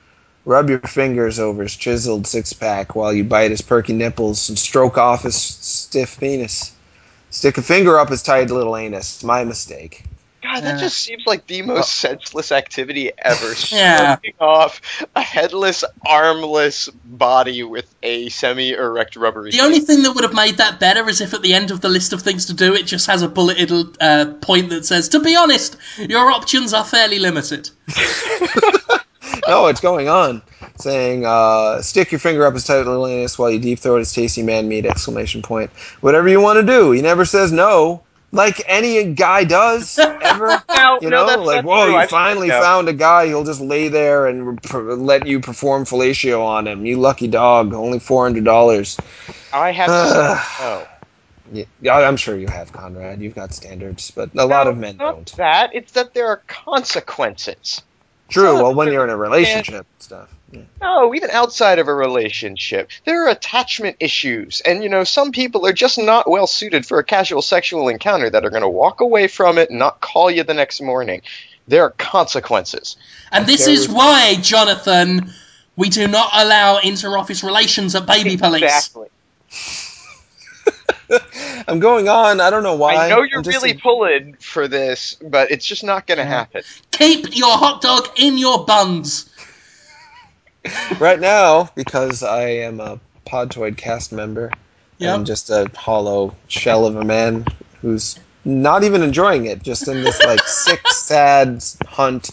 Rub 0.43 0.69
your 0.69 0.79
fingers 0.79 1.39
over 1.39 1.63
his 1.63 1.75
chiseled 1.75 2.25
six 2.25 2.51
pack 2.53 2.95
while 2.95 3.13
you 3.13 3.23
bite 3.23 3.51
his 3.51 3.61
perky 3.61 3.93
nipples 3.93 4.49
and 4.49 4.57
stroke 4.57 4.97
off 4.97 5.23
his 5.23 5.35
stiff 5.35 6.19
penis. 6.19 6.73
Stick 7.29 7.57
a 7.57 7.61
finger 7.61 7.99
up 7.99 8.09
his 8.09 8.23
tight 8.23 8.49
little 8.49 8.75
anus. 8.75 9.23
My 9.23 9.43
mistake. 9.43 10.03
God, 10.41 10.55
Yeah. 10.55 10.71
that 10.71 10.79
just 10.79 10.97
seems 10.97 11.23
like 11.27 11.45
the 11.45 11.61
most 11.61 11.93
senseless 11.95 12.51
activity 12.51 13.11
ever. 13.17 13.53
Yeah. 13.71 14.15
Stripping 14.15 14.33
off 14.39 14.81
a 15.15 15.21
headless, 15.21 15.83
armless 16.03 16.89
body 17.05 17.61
with 17.61 17.93
a 18.01 18.29
semi-erect 18.29 19.15
rubbery. 19.15 19.51
The 19.51 19.61
only 19.61 19.79
thing 19.79 20.01
that 20.03 20.13
would 20.13 20.23
have 20.23 20.33
made 20.33 20.57
that 20.57 20.79
better 20.79 21.07
is 21.07 21.21
if 21.21 21.35
at 21.35 21.43
the 21.43 21.53
end 21.53 21.69
of 21.69 21.81
the 21.81 21.89
list 21.89 22.11
of 22.13 22.23
things 22.23 22.47
to 22.47 22.53
do, 22.53 22.73
it 22.73 22.87
just 22.87 23.05
has 23.05 23.21
a 23.21 23.29
bulleted 23.29 23.71
uh, 24.01 24.33
point 24.41 24.71
that 24.71 24.85
says, 24.85 25.09
"To 25.09 25.19
be 25.19 25.35
honest, 25.35 25.77
your 25.99 26.31
options 26.31 26.73
are 26.73 26.83
fairly 26.83 27.19
limited." 27.19 27.69
no, 29.47 29.67
it's 29.67 29.81
going 29.81 30.09
on. 30.09 30.43
Saying, 30.77 31.25
uh, 31.25 31.81
stick 31.81 32.11
your 32.11 32.19
finger 32.19 32.45
up 32.45 32.53
his 32.55 32.65
tight 32.65 32.79
little 32.79 33.07
anus 33.07 33.39
while 33.39 33.51
you 33.51 33.59
deep 33.59 33.79
throat 33.79 33.99
his 33.99 34.13
tasty 34.13 34.43
man 34.43 34.67
meat! 34.67 34.85
Exclamation 34.85 35.41
point. 35.43 35.71
Whatever 36.01 36.29
you 36.29 36.41
want 36.41 36.59
to 36.59 36.65
do. 36.65 36.91
He 36.91 37.01
never 37.01 37.25
says 37.25 37.51
no, 37.51 38.05
like 38.31 38.63
any 38.67 39.13
guy 39.13 39.43
does 39.45 40.05
ever. 40.21 40.63
Now, 40.73 41.01
You 41.01 41.09
no, 41.09 41.25
know, 41.25 41.25
that's 41.25 41.41
like 41.43 41.63
whoa, 41.63 41.85
true. 41.85 41.95
you 41.95 41.95
I've- 41.95 42.09
finally 42.09 42.49
no. 42.49 42.61
found 42.61 42.89
a 42.89 42.93
guy. 42.93 43.27
He'll 43.27 43.45
just 43.45 43.61
lay 43.61 43.89
there 43.89 44.27
and 44.27 44.61
per- 44.63 44.95
let 44.95 45.25
you 45.27 45.41
perform 45.41 45.85
fellatio 45.85 46.43
on 46.45 46.67
him. 46.67 46.85
You 46.85 46.99
lucky 46.99 47.27
dog. 47.27 47.73
Only 47.73 47.99
four 47.99 48.23
hundred 48.25 48.45
dollars. 48.45 49.01
I 49.51 49.71
have 49.73 49.97
to 49.97 50.07
say 50.07 50.43
no. 50.59 50.89
Yeah, 51.79 51.95
I'm 51.97 52.17
sure 52.17 52.37
you 52.37 52.49
have, 52.49 52.71
Conrad. 52.71 53.21
You've 53.21 53.35
got 53.35 53.53
standards, 53.53 54.11
but 54.15 54.31
a 54.37 54.45
lot 54.47 54.67
of 54.67 54.77
men 54.77 54.99
not 54.99 55.07
don't. 55.07 55.37
That 55.37 55.71
it's 55.75 55.93
that 55.93 56.13
there 56.13 56.27
are 56.27 56.43
consequences. 56.47 57.83
True. 58.31 58.55
Well, 58.55 58.73
when 58.73 58.91
you're 58.91 59.03
in 59.03 59.09
a 59.09 59.17
relationship 59.17 59.75
and 59.75 59.85
stuff. 59.99 60.29
Yeah. 60.51 60.61
No, 60.81 61.13
even 61.15 61.29
outside 61.29 61.79
of 61.79 61.87
a 61.87 61.93
relationship, 61.93 62.89
there 63.05 63.25
are 63.25 63.29
attachment 63.29 63.97
issues, 63.99 64.61
and 64.61 64.83
you 64.83 64.89
know 64.89 65.05
some 65.05 65.31
people 65.31 65.65
are 65.65 65.71
just 65.71 65.97
not 65.97 66.29
well 66.29 66.47
suited 66.47 66.85
for 66.85 66.99
a 66.99 67.03
casual 67.03 67.41
sexual 67.41 67.87
encounter 67.87 68.29
that 68.29 68.43
are 68.43 68.49
going 68.49 68.61
to 68.61 68.69
walk 68.69 68.99
away 68.99 69.27
from 69.27 69.57
it 69.57 69.69
and 69.69 69.79
not 69.79 70.01
call 70.01 70.29
you 70.29 70.43
the 70.43 70.53
next 70.53 70.81
morning. 70.81 71.21
There 71.67 71.83
are 71.83 71.91
consequences. 71.91 72.97
And 73.31 73.45
this 73.45 73.67
is 73.67 73.87
why, 73.87 74.35
Jonathan, 74.41 75.31
we 75.77 75.89
do 75.89 76.07
not 76.07 76.29
allow 76.33 76.79
inter-office 76.79 77.43
relations 77.43 77.95
at 77.95 78.05
Baby 78.05 78.35
Police. 78.35 78.63
Exactly. 78.63 79.07
I'm 81.67 81.79
going 81.79 82.07
on. 82.09 82.39
I 82.41 82.49
don't 82.49 82.63
know 82.63 82.75
why. 82.75 82.95
I 82.95 83.09
know 83.09 83.23
you're 83.23 83.41
really 83.41 83.71
a- 83.71 83.75
pulling 83.79 84.35
for 84.39 84.67
this, 84.67 85.15
but 85.21 85.51
it's 85.51 85.65
just 85.65 85.83
not 85.83 86.07
going 86.07 86.17
to 86.17 86.25
happen. 86.25 86.63
Keep 86.91 87.35
your 87.37 87.57
hot 87.57 87.81
dog 87.81 88.09
in 88.17 88.37
your 88.37 88.65
buns. 88.65 89.27
right 90.99 91.19
now 91.19 91.69
because 91.75 92.21
I 92.23 92.41
am 92.41 92.79
a 92.79 92.99
Podtoid 93.25 93.77
cast 93.77 94.11
member 94.11 94.51
Yep. 94.99 95.15
and 95.17 95.25
just 95.25 95.49
a 95.49 95.69
hollow 95.75 96.35
shell 96.47 96.85
of 96.85 96.95
a 96.95 97.03
man 97.03 97.43
who's 97.81 98.19
not 98.45 98.83
even 98.83 99.01
enjoying 99.01 99.45
it. 99.45 99.63
Just 99.63 99.87
in 99.87 100.03
this 100.03 100.21
like 100.23 100.41
sick, 100.47 100.87
sad 100.89 101.63
hunt 101.87 102.29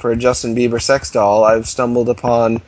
for 0.00 0.10
a 0.10 0.16
Justin 0.16 0.56
Bieber 0.56 0.82
sex 0.82 1.12
doll, 1.12 1.44
I've 1.44 1.68
stumbled 1.68 2.08
upon 2.08 2.60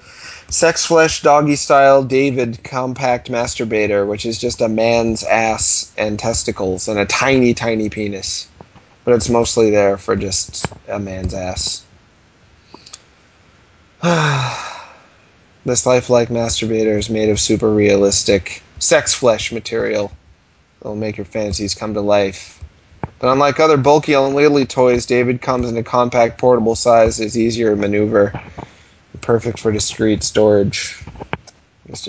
Sex 0.50 0.84
Flesh 0.84 1.22
Doggy 1.22 1.54
Style 1.54 2.02
David 2.02 2.64
Compact 2.64 3.30
Masturbator, 3.30 4.04
which 4.04 4.26
is 4.26 4.36
just 4.36 4.60
a 4.60 4.68
man's 4.68 5.22
ass 5.22 5.92
and 5.96 6.18
testicles 6.18 6.88
and 6.88 6.98
a 6.98 7.06
tiny, 7.06 7.54
tiny 7.54 7.88
penis. 7.88 8.48
But 9.04 9.14
it's 9.14 9.28
mostly 9.28 9.70
there 9.70 9.96
for 9.96 10.16
just 10.16 10.66
a 10.88 10.98
man's 10.98 11.34
ass. 11.34 11.84
this 15.64 15.86
lifelike 15.86 16.30
masturbator 16.30 16.98
is 16.98 17.08
made 17.08 17.28
of 17.28 17.38
super 17.38 17.72
realistic 17.72 18.60
sex 18.80 19.14
flesh 19.14 19.52
material. 19.52 20.10
It'll 20.80 20.96
make 20.96 21.16
your 21.16 21.26
fantasies 21.26 21.76
come 21.76 21.94
to 21.94 22.00
life. 22.00 22.60
But 23.20 23.30
unlike 23.30 23.60
other 23.60 23.76
bulky 23.76 24.14
and 24.14 24.34
lily 24.34 24.66
toys, 24.66 25.06
David 25.06 25.42
comes 25.42 25.68
in 25.68 25.76
a 25.76 25.84
compact 25.84 26.38
portable 26.38 26.74
size. 26.74 27.20
It's 27.20 27.36
easier 27.36 27.70
to 27.70 27.76
maneuver. 27.76 28.32
Perfect 29.20 29.58
for 29.60 29.72
discreet 29.72 30.22
storage. 30.22 31.02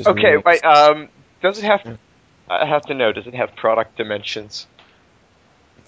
Okay, 0.06 0.32
really- 0.32 0.38
wait. 0.46 0.64
Um, 0.64 1.10
does 1.42 1.58
it 1.58 1.64
have? 1.64 1.98
I 2.50 2.66
have 2.66 2.84
to 2.84 2.94
know. 2.94 3.12
Does 3.12 3.28
it 3.28 3.34
have 3.34 3.56
product 3.56 3.98
dimensions? 3.98 4.68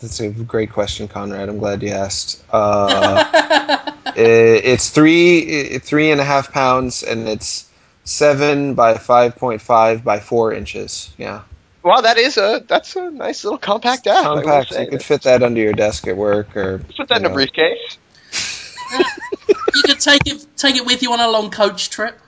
That's 0.01 0.19
a 0.19 0.29
great 0.29 0.71
question, 0.71 1.07
Conrad. 1.07 1.47
I'm 1.49 1.59
glad 1.59 1.81
you 1.83 1.89
asked. 1.89 2.43
Uh, 2.51 3.23
i- 4.05 4.13
it's 4.15 4.89
three 4.89 5.77
three 5.79 6.11
and 6.11 6.19
a 6.19 6.23
half 6.23 6.51
pounds, 6.51 7.03
and 7.03 7.27
it's 7.27 7.69
seven 8.03 8.73
by 8.73 8.95
five 8.95 9.35
point 9.35 9.61
five 9.61 10.03
by 10.03 10.19
four 10.19 10.51
inches. 10.53 11.13
Yeah, 11.17 11.41
Wow, 11.83 12.01
that 12.01 12.17
is 12.17 12.37
a 12.37 12.63
that's 12.67 12.95
a 12.95 13.11
nice 13.11 13.43
little 13.43 13.59
compact 13.59 14.07
app. 14.07 14.23
Compact. 14.23 14.71
You 14.71 14.87
could 14.87 15.03
fit 15.03 15.21
that 15.23 15.43
under 15.43 15.59
your 15.61 15.73
desk 15.73 16.07
at 16.07 16.17
work, 16.17 16.55
or 16.57 16.79
Put 16.97 17.09
that 17.09 17.19
in 17.19 17.25
a 17.25 17.29
briefcase. 17.29 17.97
you 19.75 19.81
could 19.83 19.99
take 19.99 20.27
it 20.27 20.45
take 20.57 20.75
it 20.75 20.85
with 20.85 21.01
you 21.01 21.11
on 21.13 21.19
a 21.19 21.29
long 21.29 21.49
coach 21.49 21.89
trip. 21.89 22.19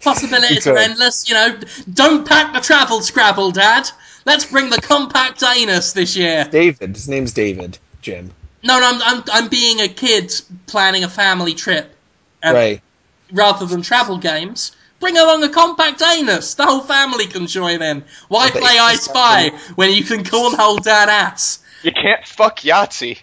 Possibilities 0.00 0.66
are 0.66 0.76
endless. 0.76 1.28
You 1.28 1.34
know, 1.34 1.58
don't 1.92 2.26
pack 2.26 2.52
the 2.52 2.60
travel 2.60 3.00
Scrabble, 3.00 3.52
Dad. 3.52 3.88
Let's 4.24 4.44
bring 4.44 4.70
the 4.70 4.80
compact 4.80 5.42
anus 5.42 5.92
this 5.92 6.16
year. 6.16 6.46
David. 6.50 6.94
His 6.94 7.08
name's 7.08 7.32
David. 7.32 7.78
Jim. 8.02 8.32
No, 8.64 8.80
no, 8.80 8.90
I'm 8.92 9.02
I'm, 9.02 9.24
I'm 9.32 9.48
being 9.48 9.80
a 9.80 9.88
kid 9.88 10.32
planning 10.66 11.04
a 11.04 11.08
family 11.08 11.54
trip. 11.54 11.94
And 12.42 12.54
right. 12.54 12.82
Rather 13.32 13.66
than 13.66 13.82
travel 13.82 14.18
games, 14.18 14.72
bring 15.00 15.16
along 15.16 15.42
a 15.44 15.48
compact 15.48 16.02
anus. 16.02 16.54
The 16.54 16.64
whole 16.64 16.80
family 16.80 17.26
can 17.26 17.46
join 17.46 17.82
in. 17.82 18.04
Why 18.28 18.50
play 18.50 18.78
I 18.78 18.94
Spy 18.94 19.50
when 19.74 19.92
you 19.92 20.02
can 20.02 20.24
cornhole 20.24 20.82
Dad 20.82 21.08
ass? 21.08 21.60
You 21.82 21.92
can't 21.92 22.26
fuck 22.26 22.60
Yahtzee. 22.60 23.18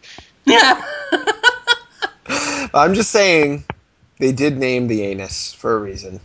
Yeah. 0.46 0.82
I'm 2.28 2.94
just 2.94 3.12
saying 3.12 3.64
they 4.20 4.32
did 4.32 4.58
name 4.58 4.88
the 4.88 5.04
anus 5.04 5.54
for 5.54 5.76
a 5.76 5.80
reason. 5.80 6.20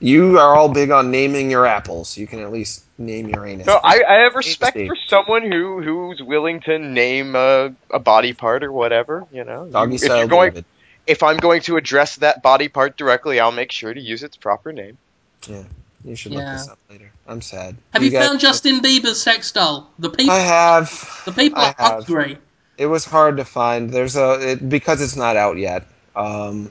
You 0.00 0.38
are 0.38 0.56
all 0.56 0.68
big 0.68 0.90
on 0.90 1.10
naming 1.12 1.50
your 1.50 1.64
apples. 1.64 2.16
You 2.16 2.26
can 2.26 2.40
at 2.40 2.50
least 2.52 2.84
name 2.98 3.28
your 3.28 3.46
anus. 3.46 3.66
No, 3.68 3.78
I, 3.84 4.02
I 4.08 4.14
have 4.22 4.34
respect 4.34 4.76
for 4.76 4.96
someone 5.06 5.42
who 5.50 5.80
who's 5.80 6.20
willing 6.20 6.60
to 6.62 6.78
name 6.78 7.36
a, 7.36 7.72
a 7.90 7.98
body 8.00 8.32
part 8.32 8.64
or 8.64 8.72
whatever. 8.72 9.26
You 9.32 9.44
know, 9.44 9.68
Doggy 9.68 9.94
if 9.96 10.00
style 10.00 10.18
you're 10.18 10.26
going, 10.26 10.50
David. 10.50 10.64
if 11.06 11.22
I'm 11.22 11.36
going 11.38 11.60
to 11.62 11.76
address 11.76 12.16
that 12.16 12.42
body 12.42 12.66
part 12.68 12.96
directly, 12.96 13.38
I'll 13.38 13.52
make 13.52 13.70
sure 13.70 13.94
to 13.94 14.00
use 14.00 14.24
its 14.24 14.36
proper 14.36 14.72
name. 14.72 14.98
Yeah. 15.46 15.62
You 16.04 16.16
should 16.16 16.32
look 16.32 16.40
Yeah. 16.42 16.54
this 16.54 16.68
up 16.68 16.78
later. 16.90 17.12
I'm 17.28 17.40
sad. 17.40 17.76
Have 17.92 18.02
you, 18.02 18.10
got- 18.10 18.26
found 18.26 18.40
Justin 18.40 18.80
Bieber's 18.80 19.22
sex 19.22 19.52
doll? 19.52 19.88
The 20.00 20.10
people, 20.10 20.34
I 20.34 20.40
have. 20.40 21.22
the 21.26 21.30
people 21.32 21.60
I 21.60 21.68
are 21.68 21.74
have. 21.78 22.04
hungry. 22.06 22.38
It 22.82 22.86
was 22.86 23.04
hard 23.04 23.36
to 23.36 23.44
find. 23.44 23.90
There's 23.90 24.16
a 24.16 24.52
it, 24.52 24.68
because 24.68 25.00
it's 25.00 25.14
not 25.14 25.36
out 25.36 25.56
yet. 25.56 25.86
Um, 26.16 26.70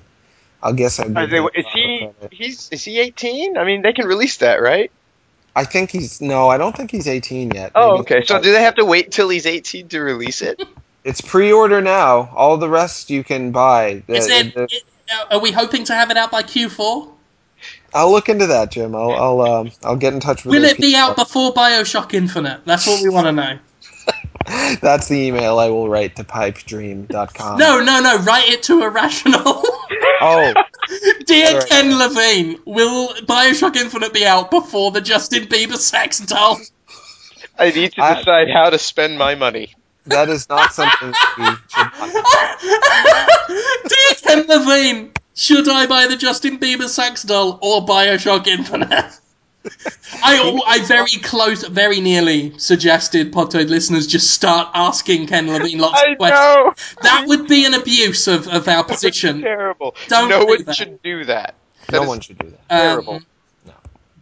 I 0.62 0.74
guess 0.74 1.00
I. 1.00 1.06
Are 1.06 1.50
is 1.56 1.66
he 1.74 2.10
he's 2.32 2.70
is 2.70 2.84
he 2.84 3.00
18? 3.00 3.58
I 3.58 3.64
mean, 3.64 3.82
they 3.82 3.94
can 3.94 4.06
release 4.06 4.38
that, 4.38 4.62
right? 4.62 4.92
I 5.56 5.64
think 5.64 5.90
he's 5.92 6.20
no. 6.20 6.50
I 6.50 6.58
don't 6.58 6.76
think 6.76 6.92
he's 6.92 7.08
18 7.08 7.52
yet. 7.52 7.72
Oh, 7.76 7.92
Maybe- 7.92 8.02
okay. 8.02 8.26
So 8.26 8.42
do 8.42 8.52
they 8.52 8.62
have 8.62 8.76
to 8.76 8.84
wait 8.86 9.12
till 9.12 9.30
he's 9.30 9.46
18 9.46 9.88
to 9.90 10.02
release 10.02 10.42
it? 10.42 10.62
It's 11.04 11.20
pre-order 11.20 11.82
now. 11.82 12.30
All 12.36 12.58
the 12.58 12.70
rest 12.70 13.10
you 13.10 13.24
can 13.24 13.52
buy. 13.52 14.04
The- 14.06 14.14
Is 14.18 14.28
it, 14.28 14.54
the- 14.54 14.64
it- 14.66 14.84
Are 15.32 15.40
we 15.40 15.52
hoping 15.52 15.84
to 15.86 15.96
have 15.96 16.12
it 16.12 16.18
out 16.18 16.30
by 16.30 16.44
Q4? 16.44 17.10
I'll 17.92 18.12
look 18.12 18.30
into 18.30 18.46
that, 18.48 18.70
Jim. 18.70 18.96
I'll 18.96 19.12
I'll 19.12 19.42
um 19.42 19.72
I'll 19.84 19.96
get 19.96 20.14
in 20.14 20.20
touch 20.20 20.46
with. 20.46 20.54
Will 20.54 20.66
it 20.66 20.78
be 20.78 20.96
out 20.96 21.16
before 21.16 21.54
Bioshock 21.54 22.14
Infinite? 22.14 22.62
That's 22.66 22.86
what 22.86 23.02
we 23.02 23.10
want 23.10 23.26
to 23.28 23.32
know. 23.32 23.60
That's 24.82 25.08
the 25.08 25.16
email 25.16 25.60
I 25.60 25.70
will 25.70 25.88
write 25.90 26.16
to 26.18 26.24
pipedream.com. 26.24 27.58
No, 27.58 27.80
no, 27.82 28.00
no. 28.02 28.18
Write 28.20 28.50
it 28.50 28.64
to 28.64 28.84
Irrational. 28.84 29.64
Oh, 30.24 30.54
Dear 31.26 31.48
Sorry. 31.48 31.64
Ken 31.68 31.98
Levine, 31.98 32.60
will 32.66 33.10
Bioshock 33.26 33.76
Infinite 33.76 34.14
be 34.14 34.24
out 34.24 34.52
before 34.52 34.92
the 34.92 35.02
Justin 35.02 35.46
Bieber 35.46 35.78
sex 35.78 36.20
doll? 36.20 36.60
I 37.58 37.72
need 37.72 37.94
to 37.94 38.04
I- 38.04 38.16
decide 38.16 38.50
how 38.52 38.70
to 38.70 38.78
spend 38.78 39.18
my 39.18 39.34
money. 39.34 39.74
That 40.06 40.30
is 40.30 40.48
not 40.48 40.74
something 40.74 41.14
we 41.40 41.46
should 41.46 41.70
talk 41.70 41.94
Dear 43.88 44.16
Ken 44.22 44.46
Levine, 44.48 45.12
should 45.36 45.68
I 45.68 45.88
buy 45.88 46.06
the 46.08 46.18
Justin 46.18 46.60
Bieber 46.60 46.88
sex 46.88 47.24
doll 47.24 47.58
or 47.62 47.84
Bioshock 47.86 48.46
Infinite? 48.46 49.20
I, 50.24 50.60
I 50.68 50.80
very 50.86 51.12
close, 51.22 51.66
very 51.68 52.00
nearly 52.02 52.58
suggested 52.58 53.32
Podtoid 53.32 53.70
listeners 53.70 54.08
just 54.08 54.32
start 54.32 54.70
asking 54.74 55.28
Ken 55.28 55.48
Levine 55.48 55.78
lots 55.80 56.02
I 56.02 56.12
of 56.12 56.18
questions. 56.18 56.40
know. 56.40 56.74
That 57.04 57.26
would 57.28 57.48
be 57.48 57.66
an 57.66 57.74
abuse 57.74 58.28
of, 58.28 58.48
of 58.48 58.68
our 58.68 58.84
That's 58.84 58.88
position. 58.94 59.42
terrible. 59.42 59.96
Don't 60.08 60.30
no 60.30 60.42
do 60.42 60.48
one 60.48 60.64
that. 60.64 60.76
should 60.76 61.02
do 61.04 61.26
that. 61.26 61.56
That 61.90 62.02
No 62.02 62.08
one 62.08 62.20
should 62.22 62.38
do 62.40 62.50
that. 62.50 62.60
Um, 62.74 62.80
terrible. 62.80 63.22
No. 63.66 63.74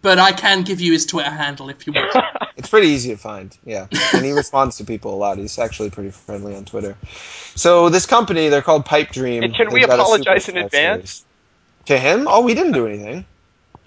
But 0.01 0.19
I 0.19 0.31
can 0.33 0.63
give 0.63 0.81
you 0.81 0.91
his 0.93 1.05
Twitter 1.05 1.29
handle 1.29 1.69
if 1.69 1.85
you 1.87 1.93
want. 1.93 2.13
It's 2.59 2.67
pretty 2.67 2.87
easy 2.87 3.11
to 3.11 3.15
find, 3.17 3.57
yeah. 3.63 3.87
And 4.13 4.25
he 4.25 4.33
responds 4.33 4.75
to 4.79 4.83
people 4.83 5.13
a 5.13 5.15
lot. 5.15 5.37
He's 5.37 5.57
actually 5.57 5.91
pretty 5.91 6.11
friendly 6.11 6.57
on 6.57 6.65
Twitter. 6.65 6.97
So 7.55 7.87
this 7.87 8.05
company, 8.05 8.49
they're 8.49 8.61
called 8.61 8.85
Pipe 8.85 9.11
Dream. 9.11 9.43
And 9.43 9.55
can 9.55 9.71
we 9.71 9.79
They've 9.79 9.87
got 9.87 10.01
apologize 10.01 10.49
in 10.49 10.57
advance? 10.57 11.11
series. 11.11 11.25
To 11.85 11.97
him? 11.97 12.27
Oh, 12.29 12.41
we 12.41 12.53
didn't 12.55 12.73
do 12.73 12.85
anything. 12.85 13.23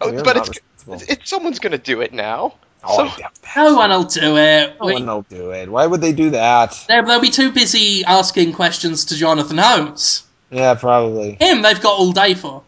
Oh, 0.00 0.10
but 0.24 0.36
not 0.36 0.48
it's, 0.48 0.58
responsible. 0.86 1.12
it's 1.12 1.30
someone's 1.30 1.58
gonna 1.58 1.78
do 1.78 2.00
it 2.00 2.12
now. 2.12 2.54
Oh, 2.84 3.08
so, 3.16 3.24
no 3.56 3.76
one 3.76 3.90
will 3.90 4.02
do 4.04 4.36
it. 4.36 4.74
No 4.80 4.86
We- 4.86 4.94
one 4.94 5.06
will 5.06 5.22
do 5.28 5.50
it. 5.50 5.68
Why 5.70 5.86
would 5.86 6.00
they 6.00 6.12
do 6.12 6.30
that? 6.30 6.84
they'll, 6.88 7.04
they'll 7.04 7.20
be 7.20 7.30
too 7.30 7.52
busy 7.52 8.04
asking 8.04 8.52
questions 8.54 9.04
to 9.06 9.14
Jonathan 9.16 9.58
Holmes. 9.58 10.24
Yeah, 10.50 10.74
probably. 10.74 11.36
Him, 11.40 11.62
they've 11.62 11.80
got 11.80 11.96
all 11.98 12.10
day 12.12 12.34
for. 12.34 12.62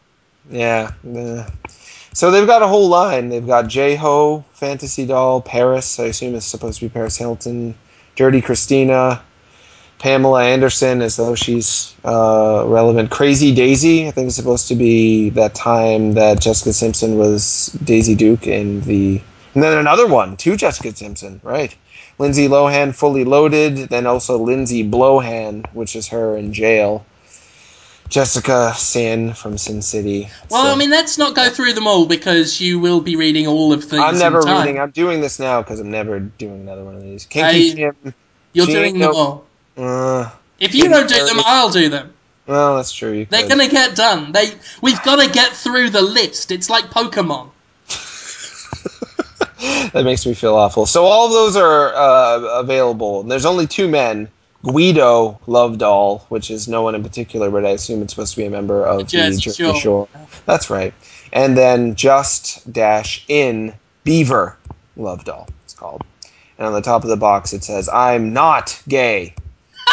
Yeah. 0.51 0.93
eh. 1.15 1.45
So 2.13 2.31
they've 2.31 2.47
got 2.47 2.63
a 2.63 2.69
whole 2.69 2.89
line. 2.89 3.29
They've 3.29 3.45
got 3.47 3.67
J 3.67 3.97
Ho, 3.97 4.45
Fantasy 4.53 5.05
Doll, 5.05 5.41
Paris. 5.41 5.99
I 5.99 6.05
assume 6.05 6.37
it's 6.37 6.47
supposed 6.47 6.79
to 6.79 6.85
be 6.85 6.89
Paris 6.89 7.17
Hilton, 7.17 7.75
Dirty 8.15 8.41
Christina, 8.41 9.21
Pamela 10.05 10.45
Anderson, 10.45 11.01
as 11.01 11.17
though 11.17 11.35
she's 11.35 11.97
uh, 12.05 12.63
relevant. 12.67 13.11
Crazy 13.11 13.55
Daisy. 13.55 14.07
I 14.07 14.11
think 14.11 14.27
it's 14.27 14.37
supposed 14.37 14.69
to 14.69 14.75
be 14.75 15.31
that 15.31 15.55
time 15.55 16.13
that 16.13 16.43
Jessica 16.43 16.75
Simpson 16.75 17.17
was 17.17 17.69
Daisy 17.83 18.15
Duke 18.15 18.47
in 18.47 18.83
the. 18.83 19.23
And 19.55 19.63
then 19.63 19.79
another 19.79 20.07
one, 20.07 20.37
two 20.37 20.59
Jessica 20.59 20.95
Simpson, 20.95 21.41
right? 21.43 21.75
Lindsay 22.19 22.49
Lohan, 22.49 22.95
fully 22.95 23.25
loaded. 23.25 23.77
Then 23.89 24.07
also 24.07 24.37
Lindsay 24.37 24.87
Blohan, 24.87 25.65
which 25.73 25.97
is 25.97 26.09
her 26.09 26.37
in 26.37 26.53
jail. 26.53 27.07
Jessica 28.11 28.75
Sin 28.77 29.33
from 29.33 29.57
Sin 29.57 29.81
City. 29.81 30.29
Well, 30.51 30.65
So- 30.65 30.73
I 30.73 30.75
mean, 30.77 30.91
let's 30.91 31.17
not 31.17 31.35
go 31.35 31.49
through 31.49 31.73
them 31.73 31.87
all 31.87 32.05
because 32.05 32.61
you 32.61 32.79
will 32.79 33.01
be 33.01 33.17
reading 33.17 33.47
all 33.47 33.73
of 33.73 33.89
these. 33.89 34.01
I'm 34.01 34.19
never 34.19 34.43
reading. 34.43 34.79
I'm 34.79 34.91
doing 34.91 35.23
this 35.23 35.39
now 35.39 35.63
because 35.63 35.81
I'm 35.81 35.91
never 35.91 36.21
doing 36.21 36.61
another 36.61 36.85
one 36.85 36.95
of 36.95 37.03
these. 37.03 37.25
Kinky 37.25 37.71
I- 37.71 37.75
Jim. 37.75 38.15
You're 38.53 38.67
She 38.67 38.73
doing 38.75 38.99
them 38.99 39.13
no- 39.13 39.17
all. 39.17 39.47
Uh, 39.77 40.31
If 40.61 40.75
you 40.75 40.89
don't 40.89 41.09
do 41.09 41.27
them, 41.27 41.41
I'll 41.45 41.71
do 41.71 41.89
them. 41.89 42.13
well, 42.47 42.77
that's 42.77 42.93
true. 42.93 43.13
You 43.13 43.27
They're 43.27 43.43
could. 43.43 43.51
gonna 43.51 43.69
get 43.69 43.97
done. 43.97 44.33
They, 44.33 44.53
we've 44.83 45.03
got 45.03 45.17
to 45.25 45.31
get 45.31 45.53
through 45.53 45.91
the 45.91 46.03
list. 46.03 46.51
It's 46.51 46.71
like 46.71 46.87
Pokemon. 46.87 47.51
that 49.93 50.05
makes 50.05 50.27
me 50.27 50.35
feel 50.35 50.55
awful. 50.55 50.87
So 50.87 51.05
all 51.05 51.27
of 51.27 51.33
those 51.33 51.57
are 51.57 51.95
uh, 51.95 52.61
available. 52.61 53.23
There's 53.23 53.47
only 53.47 53.67
two 53.67 53.89
men. 53.89 54.29
Guido 54.63 55.39
Lovedoll, 55.47 56.23
which 56.31 56.51
is 56.51 56.69
no 56.69 56.81
one 56.81 56.95
in 56.95 57.03
particular, 57.03 57.51
but 57.51 57.67
I 57.67 57.71
assume 57.71 58.01
it's 58.01 58.15
supposed 58.15 58.33
to 58.33 58.41
be 58.41 58.47
a 58.47 58.51
member 58.51 58.83
of 58.87 58.97
the 58.99 59.05
Jersey 59.05 59.39
Jersey 59.39 59.63
Shore. 59.63 59.77
Shore. 59.77 60.09
That's 60.47 60.71
right. 60.71 60.95
And 61.35 61.55
then 61.55 61.97
just 61.97 62.73
dash 62.73 63.27
in 63.29 63.75
Beaver 64.05 64.57
Lovedoll. 64.97 65.49
It's 65.65 65.75
called. 65.75 66.03
And 66.57 66.67
on 66.67 66.73
the 66.73 66.81
top 66.81 67.03
of 67.05 67.11
the 67.11 67.17
box 67.17 67.53
it 67.53 67.63
says, 67.63 67.91
"I'm 67.91 68.33
not 68.33 68.81
gay." 68.89 69.35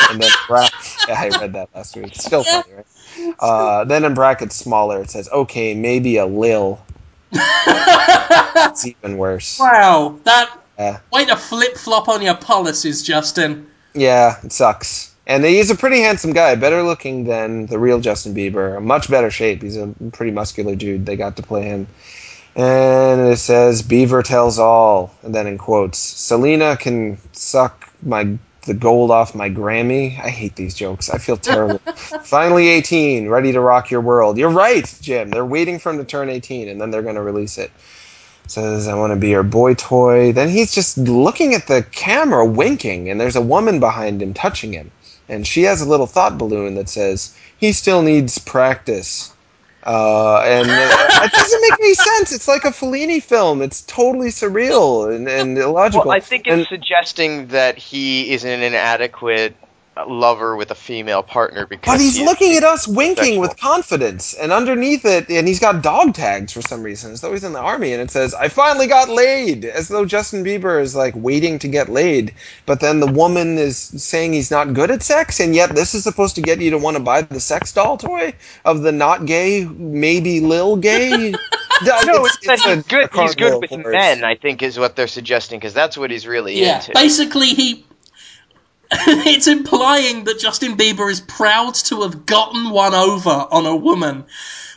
And 0.09 0.22
then 0.22 0.31
yeah, 0.49 0.68
I 1.09 1.30
read 1.39 1.53
that 1.53 1.69
last 1.76 1.95
week. 1.95 2.15
Still 2.15 2.43
funny, 2.43 2.73
right? 2.76 2.85
Uh, 3.39 3.84
then 3.84 4.05
in 4.05 4.13
brackets 4.13 4.55
smaller 4.55 5.01
it 5.01 5.09
says, 5.09 5.27
"Okay, 5.30 5.73
maybe 5.73 6.18
a 6.18 6.26
lil." 6.26 6.80
It's 7.34 8.85
even 8.85 9.18
worse. 9.18 9.59
wow, 9.59 10.18
that 10.23 10.49
Yeah. 10.77 10.99
way 11.11 11.26
to 11.26 11.35
flip 11.35 11.76
flop 11.76 12.07
on 12.07 12.22
your 12.22 12.35
policies, 12.35 13.03
Justin. 13.03 13.68
Yeah, 13.93 14.38
it 14.43 14.51
sucks. 14.53 15.13
And 15.27 15.43
he's 15.45 15.69
a 15.69 15.76
pretty 15.76 15.99
handsome 16.01 16.34
guy, 16.34 16.55
better 16.55 16.84
looking 16.84 17.26
than 17.26 17.65
the 17.68 17.77
real 17.80 17.99
Justin 17.99 18.34
Bieber. 18.34 18.77
A 18.77 18.81
much 18.81 19.09
better 19.09 19.30
shape. 19.30 19.61
He's 19.61 19.77
a 19.77 19.93
pretty 20.13 20.31
muscular 20.31 20.76
dude. 20.76 21.05
They 21.05 21.15
got 21.15 21.35
to 21.38 21.43
play 21.43 21.63
him. 21.63 21.88
And 22.55 23.22
it 23.31 23.38
says, 23.38 23.81
Beaver 23.81 24.23
tells 24.23 24.59
all. 24.59 25.13
And 25.23 25.34
then 25.34 25.47
in 25.47 25.57
quotes, 25.57 25.97
Selena 25.99 26.76
can 26.77 27.18
suck 27.34 27.89
my 28.01 28.38
the 28.63 28.73
gold 28.73 29.11
off 29.11 29.33
my 29.33 29.49
Grammy. 29.49 30.19
I 30.19 30.29
hate 30.29 30.55
these 30.55 30.75
jokes. 30.75 31.09
I 31.09 31.17
feel 31.17 31.38
terrible. 31.38 31.79
Finally 32.23 32.67
18, 32.67 33.27
ready 33.27 33.51
to 33.51 33.59
rock 33.59 33.89
your 33.89 34.01
world. 34.01 34.38
You're 34.38 34.49
right, 34.49 34.93
Jim. 35.01 35.29
They're 35.29 35.45
waiting 35.45 35.79
for 35.79 35.91
him 35.91 35.97
to 35.97 36.05
turn 36.05 36.29
18, 36.29 36.67
and 36.67 36.79
then 36.79 36.91
they're 36.91 37.01
going 37.01 37.15
to 37.15 37.21
release 37.21 37.57
it. 37.57 37.71
Says, 38.47 38.88
I 38.88 38.95
want 38.95 39.13
to 39.13 39.19
be 39.19 39.29
your 39.29 39.43
boy 39.43 39.75
toy. 39.75 40.31
Then 40.31 40.49
he's 40.49 40.73
just 40.73 40.97
looking 40.97 41.53
at 41.53 41.67
the 41.67 41.83
camera, 41.91 42.45
winking, 42.45 43.09
and 43.09 43.19
there's 43.19 43.35
a 43.35 43.41
woman 43.41 43.79
behind 43.79 44.21
him 44.21 44.33
touching 44.33 44.73
him. 44.73 44.91
And 45.29 45.47
she 45.47 45.63
has 45.63 45.81
a 45.81 45.88
little 45.88 46.07
thought 46.07 46.38
balloon 46.38 46.75
that 46.75 46.89
says, 46.89 47.35
he 47.57 47.71
still 47.71 48.01
needs 48.01 48.38
practice. 48.38 49.33
Uh, 49.84 50.41
and 50.45 50.70
uh, 50.70 51.24
it 51.24 51.32
doesn't 51.32 51.62
make 51.62 51.80
any 51.80 51.94
sense. 51.94 52.32
It's 52.32 52.48
like 52.48 52.66
a 52.66 52.70
Fellini 52.72 53.22
film. 53.22 53.62
It's 53.62 53.82
totally 53.82 54.28
surreal 54.30 55.14
and, 55.14 55.28
and 55.28 55.58
illogical. 55.58 56.06
Well, 56.08 56.18
I 56.18 56.20
think 56.20 56.48
it's 56.48 56.53
And- 56.53 56.68
suggesting 56.68 57.48
that 57.48 57.78
he 57.78 58.32
is 58.32 58.44
an 58.44 58.62
inadequate 58.62 59.56
lover 60.07 60.55
with 60.55 60.72
a 60.72 60.76
female 60.76 61.22
partner 61.23 61.65
because. 61.65 61.93
But 61.93 61.99
he's 62.01 62.18
he 62.18 62.26
looking 62.26 62.55
at 62.55 62.63
us 62.63 62.88
winking 62.88 63.15
sexual. 63.15 63.41
with 63.41 63.59
confidence, 63.59 64.34
and 64.34 64.51
underneath 64.51 65.03
it, 65.05 65.30
and 65.30 65.47
he's 65.47 65.59
got 65.59 65.81
dog 65.84 66.13
tags 66.13 66.53
for 66.53 66.61
some 66.61 66.81
reason, 66.81 67.11
as 67.11 67.22
though 67.22 67.31
he's 67.34 67.43
in 67.43 67.53
the 67.53 67.59
army, 67.59 67.91
and 67.93 68.01
it 68.01 68.09
says, 68.11 68.34
"I 68.34 68.47
finally 68.47 68.88
got 68.88 69.09
laid," 69.09 69.65
as 69.65 69.88
though 69.89 70.05
Justin 70.05 70.43
Bieber 70.45 70.81
is 70.81 70.95
like 70.95 71.13
waiting 71.15 71.59
to 71.59 71.68
get 71.68 71.89
laid. 71.89 72.34
But 72.65 72.80
then 72.80 72.99
the 72.99 73.11
woman 73.11 73.57
is 73.57 73.77
saying 73.77 74.34
he's 74.34 74.51
not 74.51 74.73
good 74.73 74.91
at 74.91 75.03
sex, 75.03 75.39
and 75.39 75.53
yet 75.53 75.76
this 75.76 75.93
is 75.93 76.03
supposed 76.03 76.35
to 76.35 76.41
get 76.41 76.59
you 76.61 76.72
to 76.72 76.77
want 76.77 76.97
to 76.97 77.03
buy 77.03 77.22
the 77.23 77.39
sex 77.39 77.72
doll 77.73 77.97
toy 77.97 78.34
of 78.65 78.81
the 78.84 78.91
not 78.91 79.26
gay, 79.26 79.65
maybe 79.65 80.39
lil 80.39 80.77
gay. 80.77 81.34
No, 81.84 82.26
it's, 82.26 82.38
that 82.45 82.59
a- 82.68 82.76
he's 82.76 82.84
good. 82.84 83.09
a 83.11 83.22
He's 83.23 83.34
good 83.35 83.53
of 83.53 83.61
with 83.61 83.72
horrors. 83.72 83.91
men. 83.91 84.23
I 84.23 84.35
think 84.35 84.61
is 84.61 84.77
what 84.77 84.95
they're 84.95 85.07
suggesting 85.07 85.59
because 85.59 85.73
that's 85.73 85.97
what 85.97 86.11
he's 86.11 86.27
really 86.27 86.61
Yeah, 86.61 86.76
into. 86.76 86.91
basically 86.93 87.47
he. 87.47 87.84
it's 89.26 89.47
implying 89.47 90.26
that 90.26 90.39
Justin 90.39 90.76
Bieber 90.76 91.09
is 91.09 91.22
proud 91.22 91.76
to 91.76 92.01
have 92.01 92.26
gotten 92.26 92.72
one 92.72 92.93
over 92.93 93.30
on 93.30 93.65
a 93.65 93.76
woman 93.76 94.26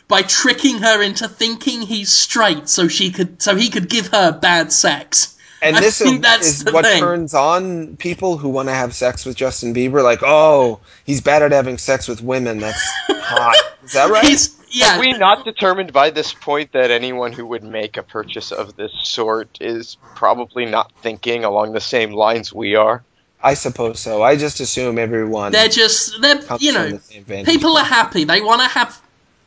by 0.07 0.21
tricking 0.21 0.77
her 0.79 1.01
into 1.01 1.27
thinking 1.27 1.81
he's 1.81 2.11
straight, 2.11 2.69
so 2.69 2.87
she 2.87 3.11
could, 3.11 3.41
so 3.41 3.55
he 3.55 3.69
could 3.69 3.89
give 3.89 4.07
her 4.07 4.31
bad 4.31 4.71
sex. 4.71 5.37
And 5.61 5.75
I 5.75 5.81
this 5.81 5.97
think 5.97 6.17
is, 6.17 6.21
that's 6.21 6.47
is 6.47 6.65
what 6.71 6.85
thing. 6.85 7.01
turns 7.01 7.33
on 7.33 7.97
people 7.97 8.37
who 8.37 8.49
want 8.49 8.69
to 8.69 8.73
have 8.73 8.93
sex 8.93 9.25
with 9.25 9.35
Justin 9.35 9.73
Bieber. 9.73 10.03
Like, 10.03 10.19
oh, 10.21 10.79
he's 11.05 11.21
bad 11.21 11.41
at 11.41 11.51
having 11.51 11.77
sex 11.77 12.07
with 12.07 12.21
women. 12.21 12.59
That's 12.59 12.81
hot. 13.09 13.55
Is 13.83 13.93
that 13.93 14.09
right? 14.09 14.25
He's 14.25 14.55
yeah. 14.69 14.91
Have 14.91 14.99
we 14.99 15.13
not 15.13 15.43
determined 15.43 15.91
by 15.91 16.09
this 16.11 16.33
point 16.33 16.73
that 16.73 16.91
anyone 16.91 17.31
who 17.31 17.45
would 17.47 17.63
make 17.63 17.97
a 17.97 18.03
purchase 18.03 18.51
of 18.51 18.75
this 18.75 18.91
sort 19.03 19.57
is 19.59 19.97
probably 20.15 20.65
not 20.65 20.91
thinking 21.01 21.43
along 21.43 21.73
the 21.73 21.81
same 21.81 22.11
lines 22.11 22.53
we 22.53 22.75
are? 22.75 23.03
I 23.45 23.53
suppose 23.53 23.99
so. 23.99 24.23
I 24.23 24.35
just 24.35 24.59
assume 24.59 24.97
everyone 24.99 25.51
they're 25.51 25.69
just 25.69 26.19
they're 26.21 26.41
you 26.59 26.73
know 26.73 26.89
the 27.27 27.43
people 27.45 27.77
are 27.77 27.85
happy. 27.85 28.23
They 28.25 28.41
want 28.41 28.61
to 28.61 28.67
have. 28.67 28.99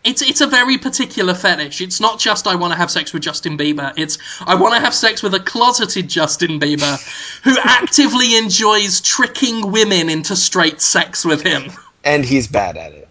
It's 0.05 0.23
it's 0.23 0.41
a 0.41 0.47
very 0.47 0.79
particular 0.79 1.35
fetish. 1.35 1.81
It's 1.81 2.01
not 2.01 2.20
just 2.20 2.47
I 2.47 2.55
want 2.55 2.73
to 2.73 2.79
have 2.79 2.91
sex 2.91 3.12
with 3.12 3.23
Justin 3.25 3.59
Bieber. 3.59 3.93
It's 3.97 4.16
I 4.47 4.55
want 4.55 4.75
to 4.75 4.81
have 4.81 4.95
sex 4.95 5.23
with 5.23 5.35
a 5.35 5.41
closeted 5.41 6.09
Justin 6.09 6.61
Bieber 6.61 6.95
who 7.43 7.57
actively 7.65 8.37
enjoys 8.39 9.01
tricking 9.01 9.73
women 9.73 10.09
into 10.09 10.37
straight 10.37 10.81
sex 10.81 11.25
with 11.25 11.43
him. 11.43 11.65
and 12.05 12.25
he's 12.25 12.47
bad 12.47 12.77
at 12.77 12.93
it. 12.93 13.09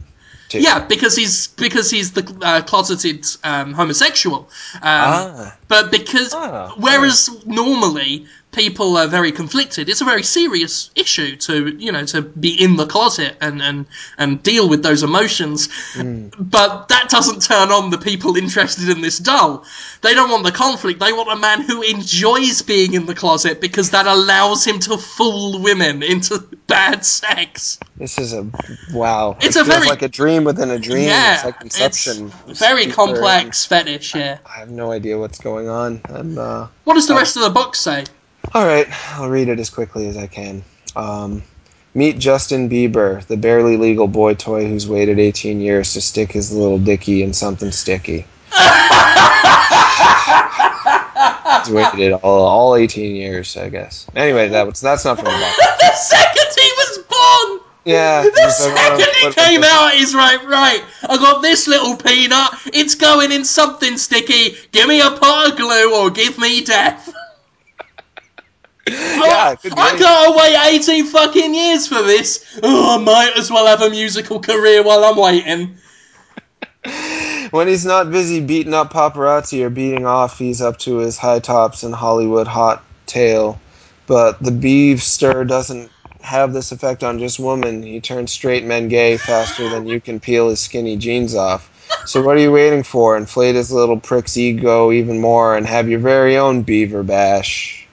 Too. 0.49 0.61
Yeah, 0.61 0.80
because 0.88 1.14
he's 1.14 1.47
because 1.47 1.91
he's 1.91 2.14
the 2.14 2.23
uh, 2.41 2.61
closeted 2.61 3.26
um, 3.43 3.73
homosexual. 3.73 4.47
Um, 4.76 4.81
Ah. 4.84 5.57
But 5.68 5.91
because 5.91 6.34
Ah, 6.34 6.73
whereas 6.77 7.30
normally 7.45 8.26
people 8.52 8.98
are 8.98 9.07
very 9.07 9.32
conflicted. 9.32 9.88
It's 9.90 10.02
a 10.02 10.06
very 10.06 10.24
serious 10.24 10.90
issue 10.95 11.36
to 11.38 11.69
you 11.78 11.91
know 11.91 12.06
to 12.07 12.22
be 12.22 12.60
in 12.61 12.76
the 12.78 12.86
closet 12.88 13.38
and 13.41 13.61
and 13.61 13.86
and 14.18 14.41
deal 14.41 14.68
with 14.69 14.84
those 14.84 15.03
emotions. 15.03 15.69
But 16.40 16.88
that 16.88 17.10
doesn't 17.10 17.41
turn 17.44 17.72
on 17.72 17.90
the 17.91 17.98
people 17.98 18.36
interested 18.38 18.90
in 18.90 19.02
this 19.02 19.19
doll. 19.19 19.64
They 20.02 20.14
don't 20.14 20.30
want 20.30 20.44
the 20.44 20.52
conflict. 20.52 20.99
They 20.99 21.14
want 21.14 21.32
a 21.32 21.36
man 21.36 21.61
who 21.61 21.82
enjoys 21.82 22.61
being 22.61 22.94
in 22.94 23.06
the 23.06 23.15
closet 23.15 23.60
because 23.61 23.90
that 23.91 24.06
allows 24.07 24.65
him 24.65 24.80
to 24.82 24.98
fool 24.98 25.60
women 25.61 26.02
into 26.03 26.40
bad 26.68 27.06
sex. 27.06 27.80
This 27.98 28.18
is 28.18 28.34
a 28.34 28.48
wow. 28.94 29.38
It's 29.41 29.56
it 29.56 29.61
a 29.61 29.65
feels 29.65 29.78
very- 29.78 29.90
like 29.90 30.02
a 30.02 30.07
dream 30.07 30.44
within 30.44 30.69
a 30.72 30.80
dream. 30.80 31.03
yeah, 31.07 31.36
it's 31.36 31.45
like 31.45 31.61
Inception. 31.61 32.32
it's 32.48 32.60
very 32.60 32.86
Deeper 32.86 32.95
complex 32.95 33.65
fetish. 33.65 34.15
Yeah. 34.15 34.38
I 34.45 34.60
have 34.60 34.69
no 34.69 34.91
idea 34.91 35.18
what's 35.18 35.40
going 35.40 35.68
on. 35.69 36.02
I'm 36.10 36.38
uh, 36.38 36.68
What 36.86 36.94
does 36.95 37.07
the 37.07 37.15
rest 37.15 37.36
of 37.36 37.44
the 37.44 37.49
book 37.49 37.76
say? 37.76 38.06
All 38.53 38.65
right. 38.65 38.88
I'll 39.15 39.30
read 39.30 39.49
it 39.49 39.60
as 39.60 39.69
quickly 39.69 40.07
as 40.07 40.18
I 40.18 40.28
can. 40.28 40.64
Um, 40.95 41.44
meet 41.94 42.19
Justin 42.19 42.69
Bieber, 42.69 43.26
the 43.28 43.38
barely 43.38 43.78
legal 43.78 44.07
boy 44.07 44.36
toy 44.36 44.68
who's 44.68 44.88
waited 44.88 45.19
18 45.19 45.60
years 45.60 45.94
to 45.94 46.02
stick 46.02 46.32
his 46.32 46.52
little 46.53 46.80
dicky 46.80 47.24
in 47.24 47.34
something 47.34 47.72
sticky. 47.72 48.26
He's 51.57 51.69
waited 51.72 52.14
all, 52.14 52.45
all 52.45 52.76
18 52.76 53.15
years, 53.15 53.57
I 53.57 53.69
guess. 53.69 54.07
Anyway, 54.15 54.48
that 54.49 54.68
was 54.68 54.80
that's 54.80 55.06
not 55.06 55.18
from 55.18 55.26
the 55.26 55.32
the 55.80 55.94
second 55.95 56.48
he 56.56 56.72
was 56.78 56.98
born. 57.10 57.68
Yeah. 57.86 58.24
The 58.24 58.30
he's 58.30 58.68
like, 58.68 58.78
second 58.78 59.07
"Oh, 59.24 59.30
he 59.30 59.34
came 59.34 59.64
out, 59.64 59.94
he's 59.94 60.14
right, 60.14 60.44
right. 60.45 60.84
I 61.10 61.18
got 61.18 61.41
this 61.41 61.68
little 61.68 61.95
peanut. 61.95 62.52
It's 62.68 62.95
going 62.95 63.32
in 63.32 63.44
something 63.44 63.98
sticky. 63.98 64.56
Give 64.72 64.88
me 64.88 65.02
a 65.02 65.11
pot 65.11 65.52
of 65.52 65.57
glue 65.57 65.95
or 65.95 66.10
give 66.10 66.38
me 66.38 66.64
death. 66.64 67.14
Yeah, 69.23 69.55
oh, 69.55 69.55
be 69.64 69.72
I 69.76 69.89
anything. 69.89 69.99
gotta 69.99 70.38
wait 70.38 70.76
18 70.80 71.05
fucking 71.07 71.53
years 71.53 71.88
for 71.88 72.01
this. 72.03 72.59
Oh, 72.64 72.99
I 72.99 73.03
might 73.03 73.38
as 73.38 73.51
well 73.51 73.65
have 73.68 73.81
a 73.81 73.89
musical 73.89 74.39
career 74.39 74.84
while 74.84 75.03
I'm 75.03 75.18
waiting. 75.18 75.77
When 77.51 77.68
he's 77.68 77.85
not 77.85 78.11
busy 78.11 78.41
beating 78.41 78.73
up 78.73 78.91
paparazzi 78.91 79.64
or 79.64 79.69
beating 79.69 80.05
off, 80.05 80.38
he's 80.38 80.61
up 80.61 80.77
to 80.80 80.97
his 80.97 81.18
high 81.18 81.39
tops 81.39 81.84
in 81.84 81.93
Hollywood 81.93 82.47
hot 82.47 82.84
tail. 83.05 83.59
But 84.05 84.41
the 84.43 84.51
beef 84.51 85.01
stir 85.01 85.45
doesn't 85.45 85.89
have 86.22 86.51
this 86.53 86.72
effect 86.73 87.03
on 87.03 87.19
just 87.19 87.39
women. 87.39 87.84
He 87.84 88.01
turns 88.01 88.31
straight 88.34 88.65
men 88.65 88.89
gay 88.89 89.18
faster 89.18 89.69
than 89.69 89.88
you 89.88 90.01
can 90.01 90.19
peel 90.19 90.49
his 90.49 90.59
skinny 90.59 90.97
jeans 90.97 91.35
off. 91.35 91.72
So 92.05 92.22
what 92.22 92.35
are 92.35 92.41
you 92.41 92.51
waiting 92.51 92.84
for? 92.84 93.15
Inflate 93.15 93.55
his 93.55 93.72
little 93.72 93.99
prick's 93.99 94.35
ego 94.38 94.91
even 94.91 95.19
more 95.22 95.55
and 95.55 95.65
have 95.65 95.88
your 95.89 95.99
very 95.99 96.38
own 96.38 96.64
beaver 96.64 97.03
bash. 97.03 97.86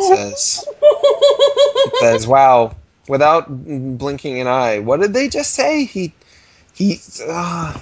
Says 0.00 0.64
says, 2.00 2.26
"Wow." 2.26 2.74
Without 3.08 3.48
blinking 3.98 4.40
an 4.40 4.46
eye, 4.46 4.78
what 4.78 5.00
did 5.00 5.14
they 5.14 5.28
just 5.28 5.52
say? 5.52 5.84
He 5.84 6.12
he. 6.74 7.00
Uh, 7.26 7.76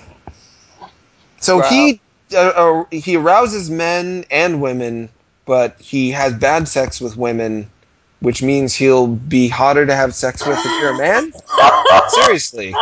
so 1.38 1.58
Wow. 1.58 1.68
he 1.68 2.00
uh, 2.34 2.38
uh, 2.38 2.84
he 2.90 3.16
arouses 3.16 3.70
men 3.70 4.24
and 4.30 4.62
women, 4.62 5.10
but 5.46 5.78
he 5.80 6.10
has 6.12 6.32
bad 6.34 6.66
sex 6.68 7.00
with 7.00 7.16
women, 7.16 7.70
which 8.20 8.42
means 8.42 8.74
he'll 8.74 9.08
be 9.08 9.48
hotter 9.48 9.86
to 9.86 9.94
have 9.94 10.14
sex 10.14 10.46
with 10.46 10.58
if 10.58 10.80
you're 10.80 10.94
a 10.94 10.98
man. 10.98 11.32
Seriously, 12.08 12.74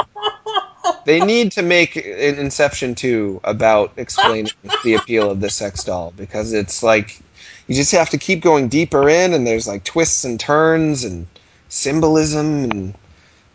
they 1.04 1.20
need 1.20 1.52
to 1.52 1.62
make 1.62 1.96
an 1.96 2.38
Inception 2.38 2.94
2 2.94 3.40
about 3.44 3.92
explaining 3.96 4.50
the 4.84 4.94
appeal 4.94 5.30
of 5.30 5.40
the 5.40 5.50
sex 5.50 5.84
doll 5.84 6.12
because 6.16 6.52
it's 6.52 6.82
like 6.82 7.20
you 7.66 7.74
just 7.74 7.92
have 7.92 8.10
to 8.10 8.18
keep 8.18 8.42
going 8.42 8.68
deeper 8.68 9.08
in, 9.08 9.34
and 9.34 9.46
there's 9.46 9.66
like 9.66 9.84
twists 9.84 10.24
and 10.24 10.38
turns 10.38 11.04
and 11.04 11.26
symbolism 11.68 12.64
and 12.64 12.94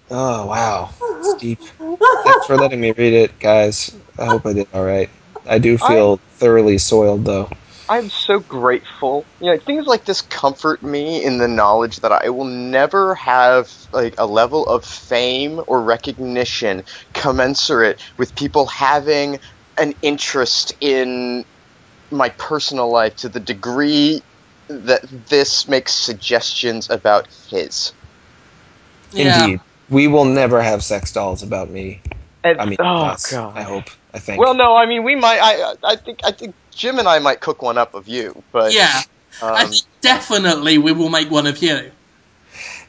oh 0.10 0.48
wow, 0.48 0.90
it's 1.20 1.34
deep. 1.36 1.60
Thanks 2.24 2.46
for 2.46 2.58
letting 2.58 2.82
me 2.82 2.94
read 2.98 3.14
it, 3.14 3.40
guys. 3.40 3.96
I 4.18 4.26
hope 4.26 4.46
I 4.46 4.54
did 4.54 4.68
all 4.74 4.86
right. 4.86 5.10
I 5.48 5.60
do 5.60 5.78
feel 5.78 6.18
thoroughly 6.18 6.78
soiled 6.78 7.26
though. 7.26 7.50
I'm 7.90 8.10
so 8.10 8.40
grateful. 8.40 9.28
You 9.42 9.52
know, 9.52 9.60
things 9.60 9.86
like 9.86 10.06
this 10.06 10.22
comfort 10.22 10.82
me 10.82 11.24
in 11.24 11.40
the 11.40 11.48
knowledge 11.48 11.98
that 11.98 12.12
I 12.12 12.30
will 12.30 12.46
never 12.46 13.16
have 13.16 13.70
like 13.92 14.16
a 14.18 14.26
level 14.26 14.66
of 14.68 14.86
fame 14.86 15.62
or 15.68 15.84
recognition 15.84 16.84
commensurate 17.14 18.02
with 18.18 18.36
people 18.36 18.66
having 18.68 19.40
an 19.78 19.94
interest 20.02 20.74
in 20.80 21.44
my 22.12 22.30
personal 22.30 22.90
life 22.90 23.16
to 23.18 23.30
the 23.30 23.40
degree 23.40 24.22
that 24.68 25.02
this 25.28 25.68
makes 25.68 25.94
suggestions 25.94 26.90
about 26.90 27.28
his. 27.50 27.94
Yeah. 29.12 29.44
Indeed, 29.44 29.60
we 29.90 30.08
will 30.08 30.26
never 30.26 30.62
have 30.62 30.84
sex 30.84 31.12
dolls 31.12 31.44
about 31.44 31.70
me. 31.70 32.02
And, 32.44 32.60
I 32.60 32.66
mean, 32.66 32.78
oh 32.80 33.06
us, 33.06 33.32
god. 33.32 33.58
I 33.58 33.62
hope. 33.62 33.86
I 34.14 34.20
think. 34.20 34.42
Well, 34.42 34.54
no, 34.54 34.76
I 34.76 34.86
mean 34.86 35.04
we 35.04 35.16
might. 35.16 35.40
I 35.42 35.76
I 35.84 35.96
think 35.96 36.20
I 36.24 36.32
think 36.32 36.56
Jim 36.72 37.00
and 37.00 37.08
I 37.08 37.20
might 37.20 37.40
cook 37.40 37.62
one 37.62 37.78
up 37.78 37.94
of 37.94 38.08
you, 38.08 38.42
but 38.52 38.74
Yeah. 38.74 39.02
I 39.42 39.64
um, 39.64 39.70
think 39.70 39.84
definitely 40.02 40.78
we 40.78 40.92
will 40.92 41.10
make 41.10 41.32
one 41.32 41.48
of 41.48 41.62
you. 41.62 41.92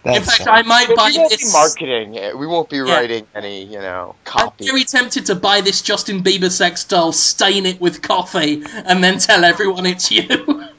That's 0.04 0.18
In 0.18 0.24
fact, 0.24 0.44
fine. 0.44 0.48
I 0.48 0.62
might 0.62 0.88
but 0.88 0.96
buy 0.96 1.10
we 1.12 1.18
won't 1.18 1.30
this. 1.30 1.52
be 1.52 1.58
marketing 1.58 2.14
it. 2.16 2.36
We 2.36 2.46
won't 2.46 2.68
be 2.68 2.80
writing 2.80 3.26
any, 3.34 3.64
you 3.64 3.78
know, 3.78 4.16
I'm 4.26 4.50
very 4.58 4.82
tempted 4.84 5.26
to 5.26 5.36
buy 5.36 5.60
this 5.60 5.80
Justin 5.80 6.22
Bieber 6.22 6.50
sex 6.50 6.82
doll, 6.84 7.12
stain 7.12 7.66
it 7.66 7.80
with 7.80 8.02
coffee, 8.02 8.64
and 8.84 9.02
then 9.02 9.18
tell 9.18 9.44
everyone 9.44 9.86
it's 9.86 10.10
you. 10.10 10.64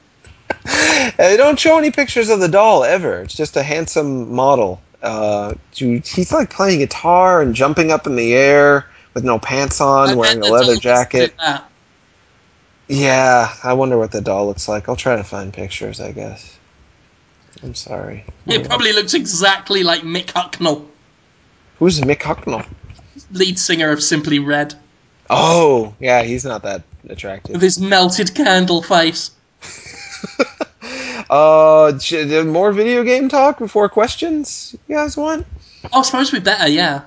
They 1.18 1.36
don't 1.36 1.60
show 1.60 1.78
any 1.78 1.92
pictures 1.92 2.30
of 2.30 2.40
the 2.40 2.48
doll 2.48 2.84
ever. 2.86 3.22
It's 3.22 3.34
just 3.34 3.58
a 3.58 3.64
handsome 3.64 4.34
model. 4.34 4.82
Uh, 5.02 5.56
dude, 5.74 6.08
he's 6.08 6.32
like 6.32 6.50
playing 6.50 6.80
guitar 6.80 7.42
and 7.42 7.54
jumping 7.54 7.92
up 7.92 8.08
in 8.08 8.16
the 8.16 8.34
air 8.34 8.88
with 9.14 9.26
no 9.26 9.40
pants 9.40 9.82
on, 9.82 10.10
I 10.10 10.16
wearing 10.16 10.42
a 10.42 10.46
leather 10.46 10.78
jacket. 10.78 11.34
Yeah, 12.88 13.54
I 13.64 13.74
wonder 13.74 13.98
what 13.98 14.12
the 14.12 14.22
doll 14.22 14.48
looks 14.48 14.68
like. 14.68 14.88
I'll 14.88 14.96
try 14.96 15.16
to 15.16 15.24
find 15.24 15.54
pictures, 15.54 16.00
I 16.00 16.12
guess. 16.12 16.58
I'm 17.62 17.76
sorry. 17.76 18.26
It 18.48 18.68
probably 18.68 18.94
looks 18.94 19.14
exactly 19.14 19.84
like 19.84 20.02
Mick 20.02 20.28
Hucknall, 20.28 20.86
Who's 21.80 22.00
Mick 22.02 22.22
Hucknall? 22.22 22.66
lead 23.32 23.60
singer 23.60 23.92
of 23.92 24.02
Simply 24.02 24.40
Red, 24.40 24.76
Oh, 25.30 25.94
yeah, 26.00 26.24
he's 26.24 26.46
not 26.46 26.64
that 26.64 26.84
attractive. 27.10 27.54
with 27.54 27.62
his 27.62 27.80
melted 27.80 28.36
candle 28.36 28.82
face. 28.82 29.32
uh, 31.30 31.94
more 32.46 32.72
video 32.72 33.04
game 33.04 33.30
talk 33.30 33.60
before 33.60 33.90
questions. 33.90 34.76
You 34.88 34.96
guys 34.96 35.18
want? 35.18 35.46
Oh, 35.92 36.00
I 36.00 36.02
suppose 36.04 36.32
we 36.32 36.40
better, 36.40 36.68
yeah. 36.68 37.02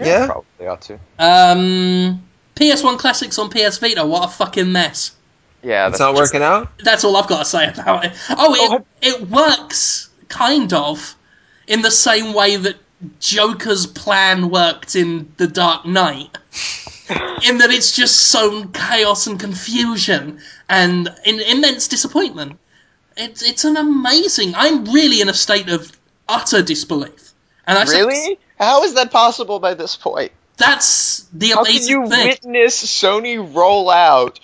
Yeah. 0.00 0.26
probably 0.26 0.66
ought 0.66 0.80
to. 0.82 0.94
Um, 1.18 2.22
PS1 2.56 2.98
classics 2.98 3.38
on 3.38 3.50
PS 3.50 3.78
Vita. 3.78 4.04
What 4.04 4.28
a 4.28 4.32
fucking 4.32 4.72
mess. 4.72 5.12
Yeah, 5.62 5.86
It's 5.88 5.98
that's 5.98 6.00
not 6.00 6.14
working 6.14 6.42
out. 6.42 6.68
That's 6.78 7.04
all 7.04 7.16
I've 7.16 7.28
got 7.28 7.38
to 7.40 7.44
say 7.44 7.68
about 7.68 8.04
it. 8.04 8.12
Oh, 8.30 8.36
Oh, 8.58 8.84
it, 9.00 9.06
it 9.20 9.30
works 9.30 10.10
kind 10.28 10.72
of 10.72 11.14
in 11.66 11.82
the 11.82 11.90
same 11.90 12.34
way 12.34 12.56
that 12.56 12.76
Joker's 13.20 13.86
plan 13.86 14.50
worked 14.50 14.96
in 14.96 15.32
The 15.36 15.46
Dark 15.46 15.84
Knight. 15.86 16.36
in 17.44 17.58
that 17.58 17.70
it's 17.70 17.94
just 17.94 18.28
sown 18.28 18.72
chaos 18.72 19.26
and 19.26 19.38
confusion 19.38 20.40
and 20.68 21.08
in, 21.24 21.40
immense 21.40 21.88
disappointment. 21.88 22.58
It's 23.16 23.42
it's 23.42 23.64
an 23.64 23.76
amazing. 23.76 24.54
I'm 24.54 24.84
really 24.86 25.20
in 25.20 25.28
a 25.28 25.34
state 25.34 25.68
of 25.68 25.92
utter 26.28 26.62
disbelief. 26.62 27.32
And 27.66 27.78
I 27.78 27.84
say- 27.84 28.00
really. 28.02 28.38
How 28.58 28.84
is 28.84 28.94
that 28.94 29.10
possible 29.10 29.58
by 29.58 29.74
this 29.74 29.96
point? 29.96 30.32
that's 30.58 31.26
the 31.32 31.48
How 31.50 31.64
can 31.64 31.74
you 31.82 32.06
thing. 32.08 32.28
witness 32.28 32.84
Sony 32.84 33.36
roll 33.54 33.90
out, 33.90 34.38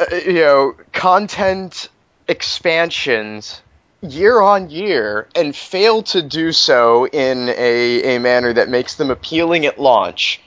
uh, 0.00 0.14
you 0.16 0.34
know, 0.34 0.74
content 0.92 1.88
expansions 2.28 3.60
year 4.02 4.40
on 4.40 4.68
year 4.70 5.28
and 5.34 5.54
fail 5.56 6.02
to 6.02 6.20
do 6.22 6.52
so 6.52 7.06
in 7.08 7.48
a, 7.50 8.16
a 8.16 8.18
manner 8.18 8.52
that 8.52 8.68
makes 8.68 8.94
them 8.96 9.10
appealing 9.10 9.64
at 9.66 9.78
launch? 9.80 10.40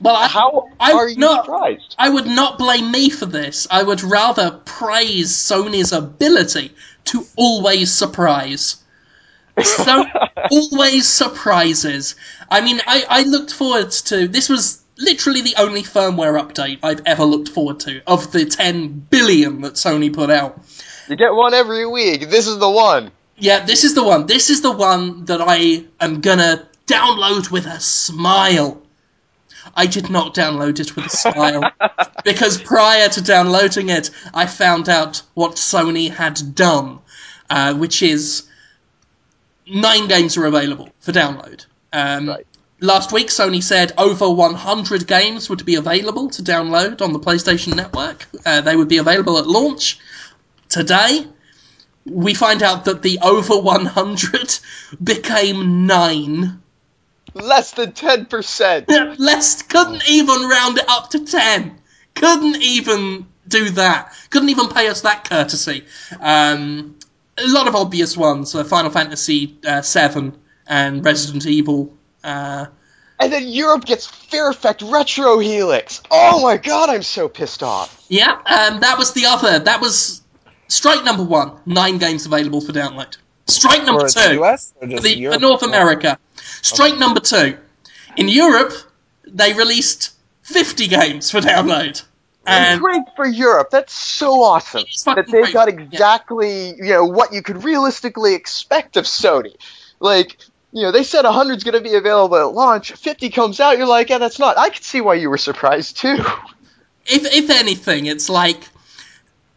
well, 0.00 0.16
I, 0.16 0.28
How 0.28 0.68
I 0.80 0.92
are 0.92 1.08
you 1.08 1.16
not- 1.16 1.44
surprised? 1.44 1.94
I 1.98 2.08
would 2.08 2.26
not 2.26 2.58
blame 2.58 2.90
me 2.90 3.08
for 3.10 3.26
this. 3.26 3.66
I 3.70 3.82
would 3.82 4.02
rather 4.02 4.50
praise 4.64 5.32
Sony's 5.32 5.92
ability 5.92 6.72
to 7.06 7.24
always 7.36 7.92
surprise. 7.92 8.76
So 9.62 10.04
always 10.50 11.08
surprises. 11.08 12.14
I 12.50 12.60
mean, 12.60 12.80
I, 12.86 13.04
I 13.08 13.22
looked 13.22 13.52
forward 13.52 13.90
to 13.92 14.28
this 14.28 14.48
was 14.48 14.82
literally 14.98 15.42
the 15.42 15.54
only 15.58 15.82
firmware 15.82 16.40
update 16.40 16.78
I've 16.82 17.02
ever 17.06 17.24
looked 17.24 17.48
forward 17.50 17.80
to 17.80 18.00
of 18.06 18.32
the 18.32 18.44
10 18.46 19.06
billion 19.10 19.60
that 19.62 19.74
Sony 19.74 20.12
put 20.12 20.30
out. 20.30 20.60
You 21.08 21.16
get 21.16 21.34
one 21.34 21.54
every 21.54 21.86
week. 21.86 22.28
This 22.30 22.46
is 22.46 22.58
the 22.58 22.70
one. 22.70 23.12
Yeah, 23.38 23.64
this 23.64 23.84
is 23.84 23.94
the 23.94 24.02
one. 24.02 24.26
This 24.26 24.50
is 24.50 24.62
the 24.62 24.72
one 24.72 25.26
that 25.26 25.40
I 25.40 25.84
am 26.00 26.20
gonna 26.20 26.66
download 26.86 27.50
with 27.50 27.66
a 27.66 27.80
smile. 27.80 28.82
I 29.74 29.86
did 29.86 30.08
not 30.10 30.34
download 30.34 30.80
it 30.80 30.96
with 30.96 31.06
a 31.06 31.10
smile 31.10 31.70
because 32.24 32.60
prior 32.60 33.08
to 33.08 33.20
downloading 33.22 33.88
it, 33.90 34.10
I 34.32 34.46
found 34.46 34.88
out 34.88 35.22
what 35.34 35.52
Sony 35.56 36.10
had 36.10 36.54
done. 36.54 37.00
uh, 37.50 37.74
which 37.74 38.02
is 38.02 38.48
nine 39.66 40.08
games 40.08 40.36
are 40.36 40.46
available 40.46 40.88
for 41.00 41.12
download. 41.12 41.66
Um, 41.92 42.28
Right. 42.28 42.46
Last 42.80 43.10
week, 43.10 43.28
Sony 43.28 43.62
said 43.62 43.92
over 43.96 44.28
100 44.28 45.06
games 45.06 45.48
would 45.48 45.64
be 45.64 45.76
available 45.76 46.28
to 46.30 46.42
download 46.42 47.00
on 47.00 47.14
the 47.14 47.18
PlayStation 47.18 47.74
Network. 47.74 48.26
Uh, 48.44 48.60
they 48.60 48.76
would 48.76 48.88
be 48.88 48.98
available 48.98 49.38
at 49.38 49.46
launch. 49.46 49.98
Today, 50.68 51.26
we 52.04 52.34
find 52.34 52.62
out 52.62 52.84
that 52.84 53.02
the 53.02 53.18
over 53.22 53.58
100 53.58 54.58
became 55.02 55.86
nine. 55.86 56.60
Less 57.32 57.72
than 57.72 57.92
ten 57.92 58.26
percent. 58.26 58.88
Less 59.18 59.62
couldn't 59.62 60.08
even 60.08 60.48
round 60.48 60.78
it 60.78 60.88
up 60.88 61.10
to 61.10 61.24
10. 61.24 61.78
Couldn't 62.14 62.56
even 62.62 63.26
do 63.48 63.70
that. 63.70 64.14
Couldn't 64.30 64.48
even 64.48 64.68
pay 64.68 64.88
us 64.88 65.02
that 65.02 65.28
courtesy. 65.28 65.84
Um, 66.20 66.96
a 67.38 67.46
lot 67.48 67.68
of 67.68 67.74
obvious 67.74 68.16
ones: 68.16 68.54
uh, 68.54 68.64
Final 68.64 68.90
Fantasy 68.90 69.58
uh, 69.66 69.82
VII 69.82 70.32
and 70.66 71.04
Resident 71.04 71.46
Evil. 71.46 71.92
Uh, 72.26 72.66
And 73.18 73.32
then 73.32 73.46
Europe 73.48 73.84
gets 73.86 74.06
Fair 74.06 74.50
Effect 74.50 74.82
Retro 74.82 75.38
Helix. 75.38 76.02
Oh 76.10 76.42
my 76.42 76.56
god, 76.58 76.90
I'm 76.90 77.02
so 77.02 77.28
pissed 77.28 77.62
off. 77.62 78.04
yeah, 78.08 78.32
um, 78.46 78.80
that 78.80 78.98
was 78.98 79.12
the 79.14 79.24
other. 79.26 79.58
That 79.60 79.80
was 79.80 80.22
strike 80.68 81.04
number 81.04 81.22
one. 81.22 81.52
Nine 81.64 81.98
games 81.98 82.26
available 82.26 82.60
for 82.60 82.72
download. 82.72 83.16
Strike 83.46 83.84
number 83.86 84.08
For 84.08 84.20
the 84.20 84.28
two. 84.34 84.42
US 84.42 84.74
or 84.82 84.88
for, 84.90 85.00
the, 85.00 85.26
for 85.26 85.38
North 85.38 85.62
America. 85.62 86.18
Strike 86.62 86.98
number 86.98 87.20
two. 87.20 87.56
In 88.16 88.28
Europe, 88.28 88.72
they 89.26 89.52
released 89.54 90.14
50 90.42 90.88
games 90.88 91.30
for 91.30 91.40
download. 91.40 92.02
And 92.48 92.80
great 92.80 93.02
for 93.16 93.26
Europe. 93.26 93.70
That's 93.70 93.92
so 93.92 94.42
awesome 94.42 94.80
It 94.82 94.88
is 94.94 95.02
fucking 95.04 95.24
that 95.24 95.30
they've 95.32 95.42
great. 95.42 95.54
got 95.54 95.68
Yeah. 95.68 95.80
exactly 95.84 96.68
you 96.76 96.92
know 96.92 97.04
what 97.04 97.32
you 97.32 97.42
could 97.42 97.64
realistically 97.64 98.34
expect 98.34 98.96
of 98.96 99.04
Sony. 99.04 99.54
Like 100.00 100.38
you 100.76 100.82
know, 100.82 100.92
they 100.92 101.02
said 101.02 101.24
100's 101.24 101.64
going 101.64 101.74
to 101.74 101.80
be 101.80 101.94
available 101.96 102.36
at 102.36 102.52
launch. 102.54 102.92
50 102.92 103.30
comes 103.30 103.60
out. 103.60 103.78
You're 103.78 103.86
like, 103.86 104.10
yeah, 104.10 104.18
that's 104.18 104.38
not. 104.38 104.58
I 104.58 104.68
could 104.70 104.84
see 104.84 105.00
why 105.00 105.14
you 105.14 105.30
were 105.30 105.38
surprised 105.38 105.96
too. 105.96 106.16
if 107.06 107.24
if 107.24 107.50
anything, 107.50 108.06
it's 108.06 108.28
like 108.28 108.58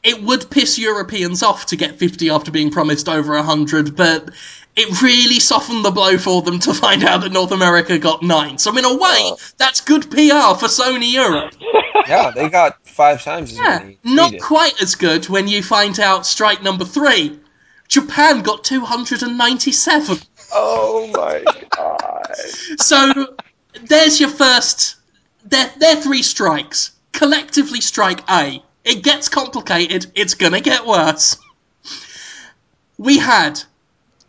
it 0.03 0.23
would 0.23 0.49
piss 0.49 0.79
Europeans 0.79 1.43
off 1.43 1.65
to 1.67 1.75
get 1.75 1.99
50 1.99 2.29
after 2.29 2.51
being 2.51 2.71
promised 2.71 3.09
over 3.09 3.35
100, 3.35 3.95
but 3.97 4.29
it 4.77 5.01
really 5.01 5.39
softened 5.41 5.83
the 5.83 5.91
blow 5.91 6.17
for 6.17 6.41
them 6.41 6.57
to 6.59 6.73
find 6.73 7.03
out 7.03 7.21
that 7.21 7.33
North 7.33 7.51
America 7.51 7.97
got 7.99 8.23
9. 8.23 8.57
So 8.57 8.77
in 8.77 8.85
a 8.85 8.93
way, 8.93 8.99
Oh. 9.01 9.33
Uh. 9.33 9.43
that's 9.57 9.81
good 9.81 10.09
PR 10.09 10.55
for 10.57 10.67
Sony 10.67 11.11
Europe. 11.11 11.53
Yeah, 12.07 12.31
they 12.33 12.49
got 12.49 12.77
five 12.87 13.21
times 13.23 13.51
as 13.51 13.57
Yeah, 13.57 13.79
many. 13.79 13.97
not 14.03 14.31
We 14.31 14.37
did. 14.37 14.41
quite 14.41 14.81
as 14.81 14.95
good 14.95 15.27
when 15.29 15.47
you 15.47 15.61
find 15.61 15.99
out 15.99 16.25
strike 16.25 16.63
number 16.63 16.85
3. 16.85 17.37
Japan 17.87 18.41
got 18.41 18.63
297. 18.63 20.17
Oh 20.53 21.09
my 21.13 21.43
god. 21.69 22.35
So 22.79 23.35
there's 23.83 24.19
your 24.19 24.29
first. 24.29 24.95
They're, 25.45 25.71
they're 25.77 25.95
three 25.95 26.21
strikes. 26.21 26.91
Collectively 27.11 27.81
strike 27.81 28.21
A. 28.29 28.63
It 28.83 29.03
gets 29.03 29.29
complicated. 29.29 30.11
It's 30.15 30.33
gonna 30.35 30.61
get 30.61 30.85
worse. 30.85 31.37
We 32.97 33.17
had 33.17 33.61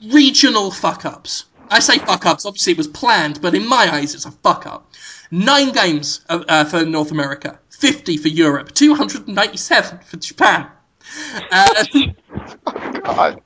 regional 0.09 0.70
fuck 0.70 1.05
ups. 1.05 1.44
I 1.70 1.78
say 1.80 1.98
fuck 1.98 2.26
ups, 2.26 2.47
obviously 2.47 2.72
it 2.72 2.78
was 2.78 2.88
planned, 2.88 3.40
but 3.40 3.55
in 3.55 3.66
my 3.66 3.92
eyes 3.94 4.14
it's 4.14 4.26
a 4.26 4.30
fuck 4.30 4.66
up. 4.66 4.90
Nine 5.30 5.70
games 5.70 6.24
uh, 6.28 6.42
uh, 6.48 6.64
for 6.64 6.84
North 6.84 7.12
America, 7.12 7.59
50 7.70 8.16
for 8.16 8.28
Europe, 8.28 8.72
297 8.74 9.98
for 10.01 10.16
Japan. 10.16 10.66
Uh, 11.52 11.84
God. 13.05 13.40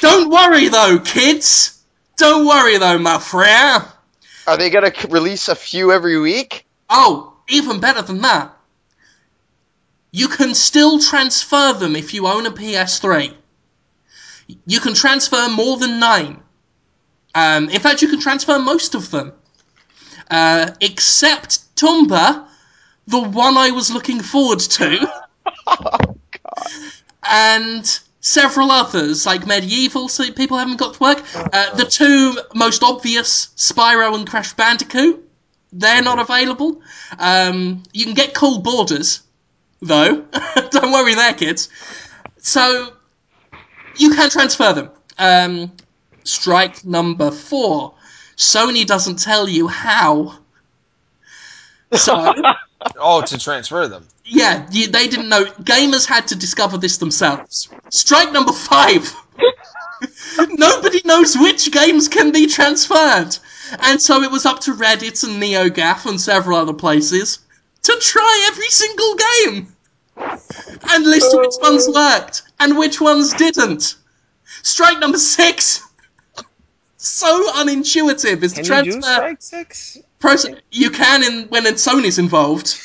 don't 0.00 0.30
worry 0.30 0.68
though, 0.68 0.98
kids! 0.98 1.77
Don't 2.18 2.46
worry 2.46 2.78
though, 2.78 2.98
my 2.98 3.18
friend! 3.18 3.84
Are 4.46 4.56
they 4.56 4.70
going 4.70 4.90
to 4.90 5.08
release 5.08 5.48
a 5.48 5.54
few 5.54 5.92
every 5.92 6.18
week? 6.18 6.66
Oh, 6.90 7.34
even 7.48 7.80
better 7.80 8.02
than 8.02 8.22
that. 8.22 8.56
You 10.10 10.28
can 10.28 10.54
still 10.54 10.98
transfer 10.98 11.74
them 11.74 11.94
if 11.94 12.14
you 12.14 12.26
own 12.26 12.46
a 12.46 12.50
PS3. 12.50 13.34
You 14.66 14.80
can 14.80 14.94
transfer 14.94 15.48
more 15.48 15.76
than 15.76 16.00
nine. 16.00 16.42
Um, 17.34 17.68
in 17.68 17.80
fact, 17.80 18.02
you 18.02 18.08
can 18.08 18.20
transfer 18.20 18.58
most 18.58 18.94
of 18.94 19.10
them. 19.10 19.32
Uh, 20.30 20.70
except 20.80 21.74
Tomba, 21.76 22.48
the 23.06 23.20
one 23.20 23.56
I 23.56 23.70
was 23.70 23.90
looking 23.92 24.20
forward 24.20 24.60
to, 24.60 25.12
Oh 25.66 26.16
god. 26.32 26.68
and 27.30 28.00
several 28.20 28.70
others, 28.70 29.26
like 29.26 29.42
MediEvil, 29.42 30.10
so 30.10 30.30
people 30.32 30.58
haven't 30.58 30.78
got 30.78 30.94
to 30.94 31.00
work. 31.00 31.22
Uh, 31.34 31.74
the 31.76 31.84
two 31.84 32.38
most 32.54 32.82
obvious, 32.82 33.48
Spyro 33.56 34.14
and 34.14 34.28
Crash 34.28 34.54
Bandicoot, 34.54 35.24
they're 35.72 36.02
not 36.02 36.18
available. 36.18 36.80
Um, 37.18 37.82
you 37.92 38.04
can 38.04 38.14
get 38.14 38.34
Cool 38.34 38.60
Boarders, 38.60 39.20
though. 39.80 40.24
Don't 40.70 40.92
worry 40.92 41.14
there, 41.14 41.34
kids. 41.34 41.68
So, 42.38 42.92
you 43.96 44.14
can 44.14 44.30
transfer 44.30 44.72
them. 44.72 44.90
Um, 45.18 45.72
strike 46.24 46.84
number 46.84 47.30
four. 47.30 47.94
Sony 48.36 48.86
doesn't 48.86 49.18
tell 49.18 49.48
you 49.48 49.68
how. 49.68 50.38
So, 51.92 52.34
Oh, 52.96 53.22
to 53.22 53.38
transfer 53.38 53.88
them. 53.88 54.06
yeah, 54.24 54.66
they 54.70 55.08
didn't 55.08 55.28
know. 55.28 55.44
Gamers 55.44 56.06
had 56.06 56.28
to 56.28 56.36
discover 56.36 56.78
this 56.78 56.98
themselves. 56.98 57.68
Strike 57.90 58.32
number 58.32 58.52
five. 58.52 59.12
Nobody 60.50 61.00
knows 61.04 61.36
which 61.36 61.72
games 61.72 62.08
can 62.08 62.30
be 62.30 62.46
transferred. 62.46 63.36
And 63.80 64.00
so 64.00 64.22
it 64.22 64.30
was 64.30 64.46
up 64.46 64.60
to 64.60 64.74
Reddit 64.74 65.24
and 65.24 65.42
NeoGAF 65.42 66.06
and 66.08 66.20
several 66.20 66.56
other 66.58 66.72
places 66.72 67.40
to 67.82 67.96
try 68.00 68.48
every 68.50 68.68
single 68.68 69.14
game 69.16 69.76
and 70.16 71.04
list 71.04 71.36
which 71.36 71.54
ones 71.60 71.88
worked 71.92 72.42
and 72.60 72.78
which 72.78 73.00
ones 73.00 73.32
didn't. 73.34 73.96
Strike 74.62 74.98
number 75.00 75.18
six. 75.18 75.82
So 77.00 77.52
unintuitive 77.52 78.42
is 78.42 78.52
Can 78.54 78.64
to 78.64 78.76
you 78.76 78.82
do 78.82 78.90
transfer 78.90 79.12
Strike 79.12 79.42
Six? 79.42 79.98
Proce- 80.20 80.60
you 80.70 80.90
can 80.90 81.22
in 81.22 81.48
when 81.48 81.64
Sony's 81.64 82.18
involved. 82.18 82.76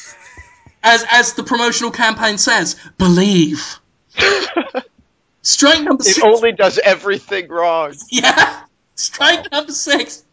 As 0.83 1.05
as 1.09 1.33
the 1.33 1.43
promotional 1.43 1.91
campaign 1.91 2.37
says, 2.37 2.75
believe. 2.97 3.79
Strike 5.41 5.83
number 5.83 6.03
six. 6.03 6.17
It 6.17 6.23
only 6.23 6.51
does 6.51 6.79
everything 6.79 7.47
wrong. 7.49 7.93
Yeah. 8.09 8.61
Strike 8.95 9.51
number 9.51 9.71
six. 9.71 10.23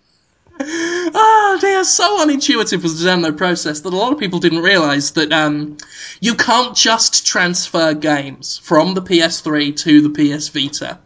Oh, 0.63 1.59
they 1.63 1.75
are 1.75 1.85
so 1.85 2.19
unintuitive 2.19 2.83
with 2.83 2.99
the 2.99 3.09
download 3.09 3.39
process 3.39 3.81
that 3.81 3.93
a 3.93 3.97
lot 3.97 4.13
of 4.13 4.19
people 4.19 4.39
didn't 4.41 4.61
realise 4.63 5.13
that 5.13 5.33
um, 5.33 5.79
you 6.21 6.35
can't 6.35 6.77
just 6.77 7.27
transfer 7.27 7.95
games 7.95 8.59
from 8.59 8.93
the 8.93 9.01
PS3 9.01 9.75
to 9.79 10.07
the 10.07 10.11
PS 10.11 10.49
Vita. 10.49 10.99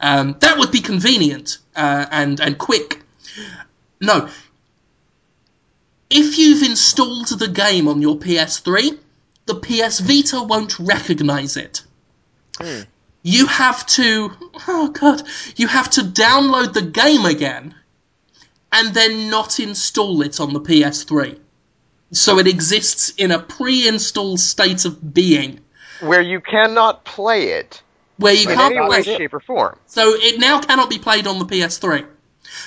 Um, 0.00 0.36
that 0.40 0.56
would 0.58 0.70
be 0.70 0.80
convenient 0.80 1.58
uh, 1.76 2.06
and 2.10 2.40
and 2.40 2.56
quick. 2.56 3.02
No. 4.00 4.28
If 6.14 6.38
you've 6.38 6.62
installed 6.62 7.28
the 7.28 7.48
game 7.48 7.88
on 7.88 8.02
your 8.02 8.16
PS3, 8.16 8.98
the 9.46 9.54
PS 9.54 10.00
Vita 10.00 10.42
won't 10.42 10.78
recognise 10.78 11.56
it. 11.56 11.82
Hmm. 12.58 12.82
You 13.22 13.46
have 13.46 13.86
to, 13.86 14.30
oh 14.68 14.88
god, 14.88 15.22
you 15.56 15.68
have 15.68 15.90
to 15.90 16.02
download 16.02 16.74
the 16.74 16.82
game 16.82 17.24
again 17.24 17.74
and 18.72 18.92
then 18.92 19.30
not 19.30 19.58
install 19.58 20.22
it 20.22 20.40
on 20.40 20.52
the 20.52 20.60
PS3. 20.60 21.38
So 22.10 22.38
it 22.38 22.46
exists 22.46 23.10
in 23.16 23.30
a 23.30 23.38
pre 23.38 23.88
installed 23.88 24.40
state 24.40 24.84
of 24.84 25.14
being 25.14 25.60
Where 26.00 26.20
you 26.20 26.40
cannot 26.40 27.04
play 27.04 27.52
it 27.52 27.82
where 28.18 28.34
you 28.34 28.48
in 28.48 28.56
can't 28.56 28.76
any 28.76 28.88
way, 28.88 29.02
shape, 29.02 29.34
or 29.34 29.40
form. 29.40 29.78
So 29.86 30.14
it 30.14 30.38
now 30.38 30.60
cannot 30.60 30.90
be 30.90 30.98
played 30.98 31.26
on 31.26 31.38
the 31.38 31.44
PS3. 31.44 32.06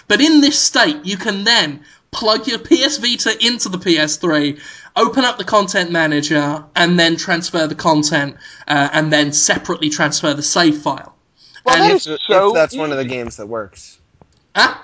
But 0.07 0.22
in 0.22 0.41
this 0.41 0.59
state, 0.59 1.05
you 1.05 1.17
can 1.17 1.43
then 1.43 1.85
plug 2.16 2.48
your 2.48 2.60
PS 2.60 2.98
Vita 2.98 3.36
into 3.46 3.68
the 3.68 3.78
PS3, 3.78 4.58
open 4.96 5.26
up 5.26 5.38
the 5.38 5.44
content 5.44 5.92
manager, 5.92 6.64
and 6.76 6.98
then 6.98 7.18
transfer 7.18 7.68
the 7.68 7.76
content, 7.76 8.38
uh, 8.68 8.90
and 8.94 9.12
then 9.12 9.34
separately 9.34 9.90
transfer 9.90 10.34
the 10.34 10.42
save 10.42 10.78
file. 10.78 11.14
Well, 11.66 11.76
And 11.76 11.84
that 11.84 11.96
if- 11.96 12.08
is 12.08 12.20
so. 12.28 12.48
if 12.50 12.54
that's 12.54 12.76
one 12.76 12.92
of 12.92 12.98
the 12.98 13.06
games 13.06 13.36
that 13.38 13.48
works. 13.48 13.98
Huh? 14.56 14.76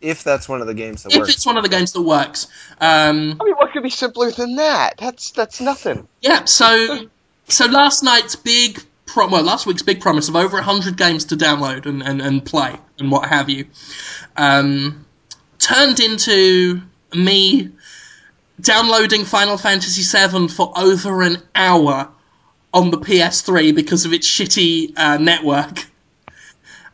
If 0.00 0.24
that's 0.24 0.48
one 0.48 0.60
of 0.62 0.66
the 0.66 0.74
games 0.74 1.04
that 1.04 1.12
If 1.12 1.18
works. 1.18 1.28
If 1.28 1.36
it's 1.36 1.46
one 1.46 1.56
of 1.58 1.62
the 1.62 1.68
games 1.68 1.92
that 1.92 2.00
works. 2.02 2.48
Um, 2.80 3.36
I 3.40 3.44
mean, 3.44 3.54
what 3.54 3.70
could 3.72 3.82
be 3.82 3.90
simpler 3.90 4.30
than 4.30 4.56
that? 4.56 4.96
That's 4.98 5.30
that's 5.30 5.60
nothing. 5.60 6.08
Yeah, 6.22 6.46
so 6.46 7.06
so 7.46 7.66
last 7.66 8.02
night's 8.02 8.34
big 8.34 8.82
pro- 9.06 9.28
well, 9.28 9.42
last 9.42 9.66
week's 9.66 9.82
big 9.82 10.00
promise 10.00 10.28
of 10.28 10.36
over 10.36 10.56
100 10.56 10.96
games 10.96 11.26
to 11.26 11.36
download 11.36 11.84
and, 11.86 12.02
and, 12.02 12.20
and 12.22 12.44
play 12.44 12.76
and 12.98 13.10
what 13.12 13.28
have 13.28 13.50
you 13.50 13.66
um, 14.36 15.04
turned 15.60 16.00
into 16.00 16.80
me 17.14 17.70
downloading 18.60 19.24
Final 19.24 19.56
Fantasy 19.56 20.02
VII 20.02 20.48
for 20.48 20.72
over 20.76 21.22
an 21.22 21.36
hour 21.54 22.08
on 22.72 22.90
the 22.90 22.98
PS3 22.98 23.74
because 23.74 24.04
of 24.04 24.12
its 24.12 24.26
shitty 24.26 24.92
uh, 24.96 25.18
network. 25.18 25.86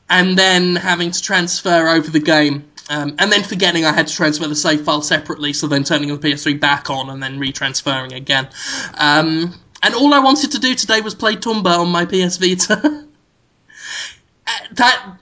and 0.08 0.38
then 0.38 0.76
having 0.76 1.10
to 1.10 1.22
transfer 1.22 1.88
over 1.88 2.10
the 2.10 2.20
game. 2.20 2.70
Um, 2.88 3.16
and 3.18 3.32
then 3.32 3.42
forgetting 3.42 3.84
I 3.84 3.92
had 3.92 4.06
to 4.06 4.14
transfer 4.14 4.46
the 4.46 4.54
save 4.54 4.82
file 4.82 5.02
separately, 5.02 5.52
so 5.52 5.66
then 5.66 5.82
turning 5.82 6.08
the 6.08 6.18
PS3 6.18 6.60
back 6.60 6.88
on 6.88 7.10
and 7.10 7.20
then 7.20 7.40
retransferring 7.40 8.14
again. 8.14 8.48
Um, 8.94 9.54
and 9.82 9.94
all 9.94 10.14
I 10.14 10.20
wanted 10.20 10.52
to 10.52 10.60
do 10.60 10.74
today 10.74 11.00
was 11.00 11.14
play 11.14 11.34
Tomba 11.34 11.78
on 11.78 11.88
my 11.88 12.04
PS 12.04 12.36
Vita. 12.38 13.04
Uh, 14.48 14.52
that 14.74 15.16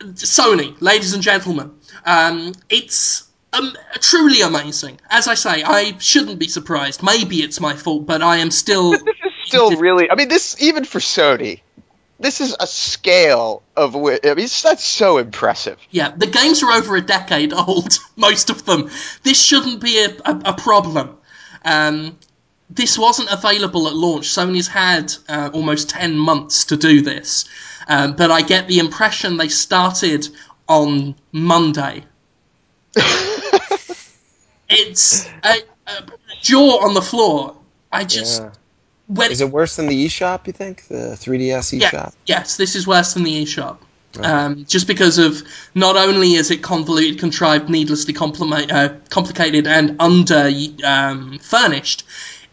Sony, 0.00 0.78
ladies 0.82 1.14
and 1.14 1.22
gentlemen, 1.22 1.72
um, 2.06 2.52
it's 2.70 3.28
um, 3.52 3.76
truly 4.00 4.40
amazing. 4.40 5.00
As 5.10 5.28
I 5.28 5.34
say, 5.34 5.62
I 5.62 5.98
shouldn't 5.98 6.38
be 6.38 6.48
surprised. 6.48 7.02
Maybe 7.02 7.36
it's 7.42 7.60
my 7.60 7.74
fault, 7.74 8.06
but 8.06 8.22
I 8.22 8.38
am 8.38 8.50
still. 8.50 8.92
This 8.92 9.02
is 9.02 9.48
still 9.48 9.76
really. 9.76 10.10
I 10.10 10.14
mean, 10.14 10.28
this 10.28 10.60
even 10.62 10.84
for 10.84 10.98
Sony, 10.98 11.60
this 12.18 12.40
is 12.40 12.56
a 12.58 12.66
scale 12.66 13.62
of. 13.76 13.94
I 13.96 14.18
mean, 14.22 14.48
that's 14.62 14.84
so 14.84 15.18
impressive. 15.18 15.78
Yeah, 15.90 16.12
the 16.16 16.26
games 16.26 16.62
are 16.62 16.72
over 16.72 16.96
a 16.96 17.00
decade 17.00 17.52
old, 17.68 17.98
most 18.16 18.50
of 18.50 18.64
them. 18.64 18.90
This 19.22 19.40
shouldn't 19.42 19.80
be 19.80 20.04
a, 20.04 20.10
a, 20.24 20.40
a 20.46 20.54
problem. 20.54 21.16
Um, 21.64 22.16
this 22.70 22.98
wasn't 22.98 23.30
available 23.30 23.86
at 23.86 23.94
launch. 23.94 24.28
Sony's 24.28 24.66
had 24.66 25.12
uh, 25.28 25.50
almost 25.52 25.90
10 25.90 26.16
months 26.18 26.64
to 26.66 26.76
do 26.76 27.00
this. 27.00 27.44
Um, 27.88 28.16
but 28.16 28.30
I 28.32 28.42
get 28.42 28.66
the 28.66 28.80
impression 28.80 29.36
they 29.36 29.48
started 29.48 30.28
on 30.68 31.14
Monday. 31.32 32.04
it's 34.68 35.26
a, 35.44 35.62
a 35.86 36.02
jaw 36.40 36.84
on 36.84 36.94
the 36.94 37.02
floor. 37.02 37.56
I 37.92 38.04
just. 38.04 38.42
Yeah. 38.42 38.52
When, 39.08 39.30
Is 39.30 39.40
it 39.40 39.50
worse 39.50 39.76
than 39.76 39.86
the 39.86 40.06
eShop? 40.06 40.48
You 40.48 40.52
think 40.52 40.88
the 40.88 41.16
3DS 41.16 41.78
yeah, 41.78 41.90
eShop? 41.90 42.14
yes, 42.26 42.56
this 42.56 42.74
is 42.74 42.88
worse 42.88 43.14
than 43.14 43.22
the 43.22 43.44
eShop. 43.44 43.78
Um, 44.20 44.64
just 44.64 44.86
because 44.86 45.18
of 45.18 45.42
not 45.74 45.96
only 45.96 46.34
is 46.34 46.50
it 46.50 46.62
convoluted, 46.62 47.18
contrived, 47.18 47.68
needlessly 47.68 48.14
uh, 48.16 48.88
complicated, 49.10 49.66
and 49.66 49.96
under 50.00 50.50
um, 50.84 51.38
furnished, 51.38 52.04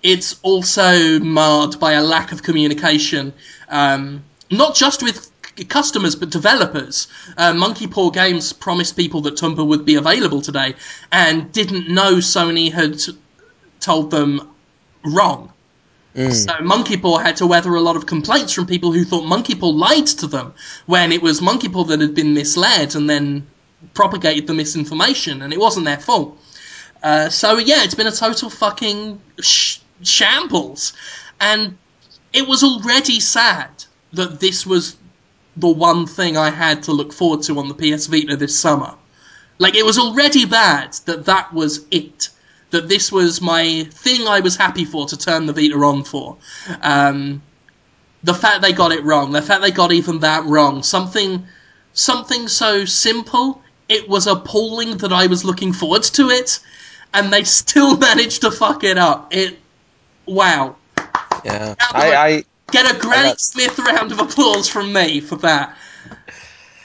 it's 0.01 0.39
also 0.41 1.19
marred 1.19 1.79
by 1.79 1.93
a 1.93 2.03
lack 2.03 2.31
of 2.31 2.43
communication, 2.43 3.33
um, 3.69 4.23
not 4.51 4.75
just 4.75 5.01
with 5.01 5.31
customers 5.69 6.15
but 6.15 6.29
developers. 6.29 7.07
Uh, 7.37 7.53
Monkey 7.53 7.87
Paw 7.87 8.09
Games 8.09 8.53
promised 8.53 8.95
people 8.95 9.21
that 9.21 9.35
Tomba 9.35 9.65
would 9.65 9.85
be 9.85 9.95
available 9.95 10.41
today, 10.41 10.75
and 11.11 11.51
didn't 11.51 11.89
know 11.89 12.15
Sony 12.15 12.71
had 12.71 12.99
told 13.79 14.11
them 14.11 14.49
wrong. 15.05 15.51
So 16.31 16.53
Monkey 16.61 16.97
Paw 16.97 17.17
had 17.17 17.37
to 17.37 17.47
weather 17.47 17.73
a 17.73 17.81
lot 17.81 17.95
of 17.95 18.05
complaints 18.05 18.53
from 18.53 18.67
people 18.67 18.91
who 18.91 19.03
thought 19.03 19.25
Monkey 19.25 19.55
Paw 19.55 19.69
lied 19.69 20.05
to 20.07 20.27
them 20.27 20.53
when 20.85 21.11
it 21.11 21.23
was 21.23 21.41
Monkey 21.41 21.69
Paw 21.69 21.85
that 21.85 22.01
had 22.01 22.13
been 22.13 22.35
misled 22.35 22.95
and 22.95 23.09
then 23.09 23.47
propagated 23.93 24.45
the 24.47 24.53
misinformation, 24.53 25.41
and 25.41 25.51
it 25.51 25.59
wasn't 25.59 25.85
their 25.85 25.99
fault. 25.99 26.37
Uh, 27.01 27.29
so 27.29 27.57
yeah, 27.57 27.83
it's 27.83 27.95
been 27.95 28.07
a 28.07 28.11
total 28.11 28.49
fucking 28.49 29.19
sh- 29.41 29.79
shambles, 30.03 30.93
and 31.41 31.77
it 32.31 32.47
was 32.47 32.63
already 32.63 33.19
sad 33.19 33.69
that 34.13 34.39
this 34.39 34.65
was 34.65 34.95
the 35.57 35.67
one 35.67 36.07
thing 36.07 36.37
I 36.37 36.49
had 36.49 36.83
to 36.83 36.91
look 36.91 37.13
forward 37.13 37.43
to 37.43 37.59
on 37.59 37.67
the 37.67 37.75
PS 37.75 38.07
Vita 38.07 38.35
this 38.35 38.57
summer. 38.57 38.95
Like 39.59 39.75
it 39.75 39.85
was 39.85 39.99
already 39.99 40.45
bad 40.45 40.93
that 41.05 41.25
that 41.25 41.53
was 41.53 41.85
it. 41.91 42.29
That 42.71 42.89
this 42.89 43.11
was 43.11 43.39
my 43.39 43.87
thing 43.91 44.27
I 44.27 44.39
was 44.39 44.55
happy 44.55 44.83
for 44.83 45.07
to 45.07 45.17
turn 45.17 45.45
the 45.45 45.53
Vita 45.53 45.75
on 45.75 46.03
for. 46.03 46.37
Um, 46.81 47.43
the 48.23 48.33
fact 48.33 48.61
they 48.61 48.73
got 48.73 48.91
it 48.91 49.03
wrong, 49.03 49.31
the 49.31 49.41
fact 49.41 49.61
they 49.61 49.69
got 49.69 49.91
even 49.91 50.19
that 50.19 50.43
wrong, 50.45 50.81
something, 50.81 51.45
something 51.93 52.47
so 52.47 52.85
simple, 52.85 53.61
it 53.89 54.09
was 54.09 54.25
appalling 54.25 54.97
that 54.97 55.13
I 55.13 55.27
was 55.27 55.45
looking 55.45 55.71
forward 55.71 56.03
to 56.03 56.29
it, 56.29 56.59
and 57.13 57.31
they 57.31 57.43
still 57.61 57.97
managed 57.97 58.41
to 58.41 58.49
fuck 58.49 58.83
it 58.83 58.97
up. 58.97 59.33
It, 59.35 59.59
wow. 60.25 60.77
Yeah. 61.45 61.75
I. 61.91 62.15
I 62.15 62.43
Get 62.73 62.91
a 62.93 62.97
Granny 62.99 63.29
got- 63.29 63.39
Smith 63.39 63.77
round 63.77 64.11
of 64.11 64.19
applause 64.19 64.67
from 64.67 64.91
me 64.91 65.19
for 65.19 65.35
that. 65.37 65.77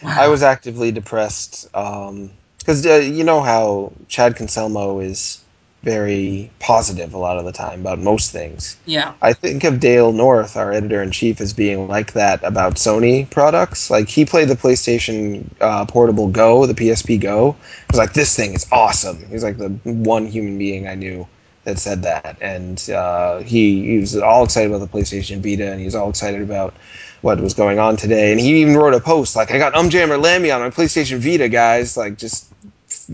Wow. 0.02 0.16
I 0.16 0.28
was 0.28 0.42
actively 0.42 0.92
depressed 0.92 1.66
because 1.72 2.86
uh, 2.86 2.96
you 2.96 3.24
know 3.24 3.40
how 3.40 3.92
Chad 4.06 4.36
Concelmo 4.36 5.02
is 5.02 5.42
very 5.82 6.50
positive 6.60 7.14
a 7.14 7.18
lot 7.18 7.38
of 7.38 7.44
the 7.46 7.52
time 7.52 7.80
about 7.80 7.98
most 7.98 8.30
things. 8.30 8.76
yeah. 8.84 9.14
I 9.22 9.32
think 9.32 9.64
of 9.64 9.80
Dale 9.80 10.12
North, 10.12 10.56
our 10.56 10.72
editor 10.72 11.02
in 11.02 11.10
chief, 11.10 11.40
as 11.40 11.52
being 11.54 11.88
like 11.88 12.12
that 12.12 12.42
about 12.44 12.74
Sony 12.74 13.28
products. 13.30 13.88
Like 13.90 14.08
he 14.08 14.24
played 14.26 14.48
the 14.48 14.56
PlayStation 14.56 15.46
uh, 15.60 15.86
Portable 15.86 16.28
Go, 16.28 16.66
the 16.66 16.74
PSP 16.74 17.18
Go. 17.20 17.52
He 17.52 17.84
was 17.90 17.98
like, 17.98 18.12
"This 18.12 18.36
thing 18.36 18.52
is 18.54 18.66
awesome." 18.70 19.24
He's 19.30 19.42
like 19.42 19.56
the 19.56 19.70
one 19.84 20.26
human 20.26 20.58
being 20.58 20.86
I 20.86 20.94
knew 20.96 21.26
that 21.68 21.78
said 21.78 22.02
that, 22.02 22.38
and 22.40 22.88
uh, 22.90 23.38
he 23.40 23.84
he 23.86 23.98
was 23.98 24.16
all 24.16 24.44
excited 24.44 24.72
about 24.72 24.90
the 24.90 24.98
PlayStation 24.98 25.42
Vita, 25.42 25.70
and 25.70 25.78
he 25.78 25.84
was 25.84 25.94
all 25.94 26.08
excited 26.08 26.42
about 26.42 26.74
what 27.20 27.40
was 27.40 27.54
going 27.54 27.78
on 27.78 27.96
today. 27.96 28.32
And 28.32 28.40
he 28.40 28.60
even 28.62 28.76
wrote 28.76 28.94
a 28.94 29.00
post 29.00 29.36
like, 29.36 29.50
"I 29.52 29.58
got 29.58 29.74
Umjammer 29.74 30.20
Lammy 30.20 30.50
on 30.50 30.60
my 30.60 30.70
PlayStation 30.70 31.18
Vita, 31.18 31.48
guys!" 31.48 31.96
Like 31.96 32.16
just 32.16 32.50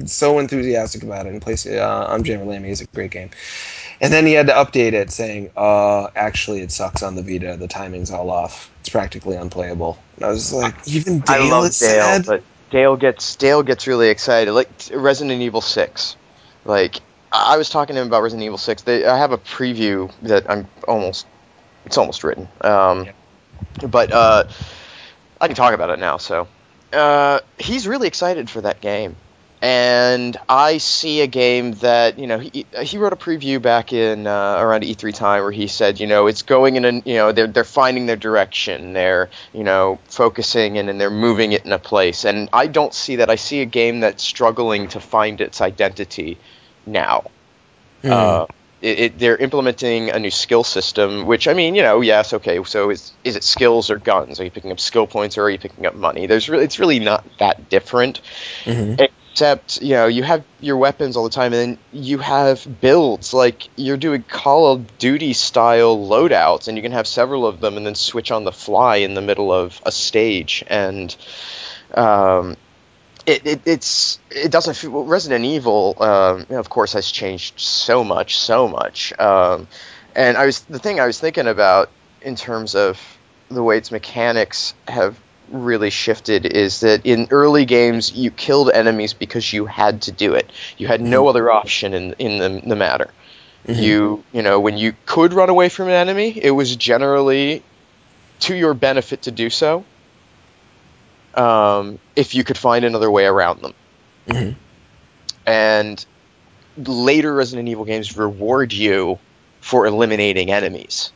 so 0.07 0.39
enthusiastic 0.39 1.03
about 1.03 1.27
it. 1.27 1.33
And 1.33 1.43
place 1.43 1.67
uh, 1.67 2.09
Umjammer 2.11 2.47
Lammy 2.47 2.71
is 2.71 2.81
a 2.81 2.87
great 2.87 3.11
game. 3.11 3.31
And 4.01 4.13
then 4.13 4.27
he 4.27 4.33
had 4.33 4.47
to 4.49 4.53
update 4.53 4.93
it, 4.93 5.11
saying, 5.11 5.51
"Uh, 5.57 6.09
actually, 6.15 6.61
it 6.61 6.71
sucks 6.71 7.03
on 7.03 7.17
the 7.17 7.23
Vita. 7.23 7.57
The 7.57 7.69
timing's 7.69 8.11
all 8.11 8.31
off. 8.31 8.71
It's 8.81 8.89
practically 8.89 9.37
unplayable." 9.37 9.99
And 10.17 10.27
I 10.27 10.29
was 10.29 10.53
like, 10.53 10.75
"Even 10.87 11.21
Dale 11.21 11.43
I 11.43 11.49
love 11.49 11.65
is 11.67 11.79
Dale, 11.81 12.05
sad." 12.05 12.27
but 12.27 12.43
Dale 12.71 12.97
gets 12.97 13.37
Dale 13.37 13.63
gets 13.65 13.87
really 13.87 14.11
excited. 14.11 14.53
Like 14.53 14.69
Resident 14.93 15.43
Evil 15.43 15.61
Six, 15.61 16.17
like 16.65 17.01
I 17.35 17.57
was 17.57 17.69
talking 17.69 17.97
to 17.97 18.01
him 18.01 18.07
about 18.07 18.23
Resident 18.23 18.45
Evil 18.45 18.59
Six. 18.59 18.83
They, 18.83 19.05
I 19.05 19.19
have 19.19 19.33
a 19.33 19.39
preview 19.39 20.13
that 20.23 20.49
I'm 20.49 20.69
almost 20.87 21.27
it's 21.85 21.99
almost 21.99 22.23
written. 22.23 22.49
Um, 22.61 23.09
but 23.91 24.13
uh, 24.13 24.45
I 25.41 25.49
can 25.49 25.57
talk 25.57 25.75
about 25.75 25.91
it 25.91 25.99
now. 25.99 26.17
So 26.19 26.47
uh, 26.93 27.41
he's 27.59 27.89
really 27.89 28.07
excited 28.07 28.49
for 28.49 28.61
that 28.61 28.81
game. 28.81 29.17
And 29.61 30.37
I 30.47 30.77
see 30.77 31.23
a 31.23 31.27
game 31.27 31.73
that 31.75 32.19
you 32.19 32.27
know 32.27 32.39
he, 32.39 32.67
he 32.83 32.99
wrote 32.99 33.15
a 33.15 33.17
preview 33.17 33.61
back 33.61 33.95
in 33.95 34.27
uh, 34.27 34.57
around 34.59 34.83
E3 34.83 35.15
time 35.15 35.43
where 35.43 35.51
he 35.51 35.69
said 35.69 35.99
you 35.99 36.07
know 36.07 36.27
it's 36.27 36.43
going 36.43 36.77
in 36.77 36.85
a 36.85 36.93
you 36.93 37.15
know 37.15 37.33
they're 37.33 37.47
they're 37.47 37.65
finding 37.65 38.05
their 38.05 38.17
direction 38.17 38.93
they're 38.93 39.31
you 39.55 39.65
know 39.65 39.99
focusing 40.05 40.77
and, 40.77 40.91
and 40.91 41.01
they're 41.01 41.09
moving 41.09 41.53
it 41.53 41.65
in 41.65 41.73
a 41.73 41.79
place 41.79 42.27
and 42.27 42.51
I 42.53 42.67
don't 42.67 42.93
see 42.93 43.17
that 43.17 43.31
I 43.31 43.37
see 43.37 43.63
a 43.63 43.65
game 43.65 44.01
that's 44.01 44.23
struggling 44.23 44.89
to 44.89 45.01
find 45.01 45.41
its 45.41 45.63
identity 45.63 46.37
now 46.87 47.25
Hmm. 48.03 48.11
uh, 48.11 48.47
it, 48.81 48.99
it, 48.99 49.19
they're 49.19 49.37
implementing 49.37 50.11
a 50.11 50.19
new 50.19 50.31
skill 50.31 50.63
system, 50.63 51.27
which 51.27 51.49
I 51.49 51.55
mean, 51.55 51.75
you 51.75 51.83
know, 51.83 52.01
yes, 52.03 52.35
okay. 52.35 52.63
So 52.65 52.91
is 52.91 53.13
is 53.25 53.37
it 53.37 53.45
skills 53.45 53.91
or 53.91 53.99
guns? 53.99 54.41
Are 54.41 54.45
you 54.45 54.51
picking 54.51 54.73
up 54.73 54.81
skill 54.81 55.07
points 55.07 55.39
or 55.39 55.45
are 55.45 55.51
you 55.51 55.59
picking 55.59 55.87
up 55.87 55.95
money? 55.95 56.27
There's 56.27 56.49
really, 56.49 56.65
it's 56.65 56.79
really 56.79 56.99
not 56.99 57.25
that 57.39 57.69
different, 57.71 58.21
Mhm. 58.67 59.01
except 59.33 59.81
you 59.83 59.95
know, 59.95 60.07
you 60.07 60.23
have 60.23 60.45
your 60.61 60.77
weapons 60.77 61.17
all 61.17 61.25
the 61.25 61.31
time, 61.31 61.53
and 61.53 61.55
then 61.55 61.79
you 61.93 62.19
have 62.19 62.67
builds 62.81 63.33
like 63.33 63.69
you're 63.77 63.97
doing 63.97 64.23
Call 64.23 64.73
of 64.73 64.99
Duty 64.99 65.33
style 65.33 65.97
loadouts, 65.97 66.69
and 66.69 66.77
you 66.77 66.83
can 66.83 66.93
have 66.93 67.07
several 67.07 67.47
of 67.47 67.61
them, 67.61 67.77
and 67.77 67.87
then 67.87 67.95
switch 67.95 68.31
on 68.31 68.45
the 68.45 68.53
fly 68.53 68.97
in 68.97 69.15
the 69.15 69.23
middle 69.23 69.53
of 69.53 69.81
a 69.87 69.93
stage, 69.93 70.63
and 70.67 71.15
um, 71.95 72.57
it, 73.27 73.47
it 73.47 73.61
it's 73.65 74.19
it 74.31 74.51
doesn't 74.51 74.75
feel 74.75 74.91
well, 74.91 75.05
Resident 75.05 75.45
Evil 75.45 75.97
um, 76.03 76.47
of 76.51 76.69
course 76.69 76.93
has 76.93 77.11
changed 77.11 77.59
so 77.59 78.05
much 78.05 78.39
so 78.39 78.69
much 78.69 79.19
um, 79.19 79.67
and 80.15 80.37
I 80.37 80.47
was 80.47 80.61
the 80.61 80.79
thing 80.79 81.01
I 81.01 81.07
was 81.07 81.19
thinking 81.19 81.47
about 81.47 81.91
in 82.23 82.37
terms 82.37 82.75
of 82.75 83.01
the 83.49 83.63
way 83.63 83.79
its 83.79 83.91
mechanics 83.91 84.75
have 84.89 85.19
really 85.51 85.91
shifted 85.91 86.47
is 86.47 86.81
that 86.81 87.05
in 87.05 87.29
early 87.31 87.65
games 87.65 88.13
you 88.13 88.31
killed 88.31 88.71
enemies 88.71 89.13
because 89.13 89.53
you 89.53 89.67
had 89.67 90.03
to 90.03 90.13
do 90.13 90.35
it. 90.35 90.51
You 90.79 90.87
had 90.87 91.01
no 91.01 91.29
other 91.29 91.51
option 91.51 91.95
in 91.95 92.15
in 92.15 92.39
the, 92.39 92.69
the 92.69 92.77
matter. 92.77 93.11
You 93.67 94.25
you 94.33 94.43
know 94.43 94.61
when 94.61 94.77
you 94.77 94.95
could 95.07 95.33
run 95.33 95.49
away 95.49 95.71
from 95.71 95.89
an 95.89 95.95
enemy 95.95 96.39
it 96.43 96.51
was 96.51 96.77
generally 96.77 97.63
to 98.41 98.55
your 98.55 98.75
benefit 98.75 99.23
to 99.23 99.31
do 99.31 99.49
so 99.49 99.85
um, 101.37 101.99
if 102.17 102.35
you 102.35 102.45
could 102.45 102.59
find 102.59 102.85
another 102.85 103.11
way 103.11 103.27
around 103.27 103.61
them. 103.63 103.75
Mhm. 104.29 104.55
And 105.47 106.05
later 106.77 107.35
Resident 107.35 107.69
Evil 107.69 107.85
games 107.85 108.17
reward 108.17 108.73
you 108.73 109.19
for 109.61 109.87
eliminating 109.87 110.51
enemies. 110.51 111.13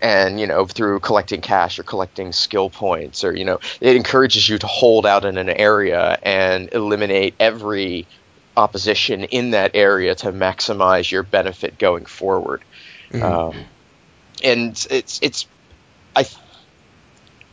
And, 0.00 0.38
you 0.38 0.46
know, 0.46 0.64
through 0.64 1.00
collecting 1.00 1.40
cash 1.40 1.78
or 1.78 1.82
collecting 1.82 2.32
skill 2.32 2.70
points, 2.70 3.24
or, 3.24 3.34
you 3.34 3.44
know, 3.44 3.58
it 3.80 3.96
encourages 3.96 4.48
you 4.48 4.56
to 4.58 4.66
hold 4.66 5.04
out 5.04 5.24
in 5.24 5.36
an 5.36 5.48
area 5.48 6.18
and 6.22 6.72
eliminate 6.72 7.34
every 7.40 8.06
opposition 8.56 9.24
in 9.24 9.50
that 9.50 9.72
area 9.74 10.14
to 10.14 10.32
maximize 10.32 11.10
your 11.10 11.24
benefit 11.24 11.78
going 11.78 12.04
forward. 12.04 12.62
Mhm. 13.10 13.22
Um, 13.22 13.64
and 14.44 14.86
it's, 14.90 15.18
it's, 15.20 15.46
I, 16.14 16.20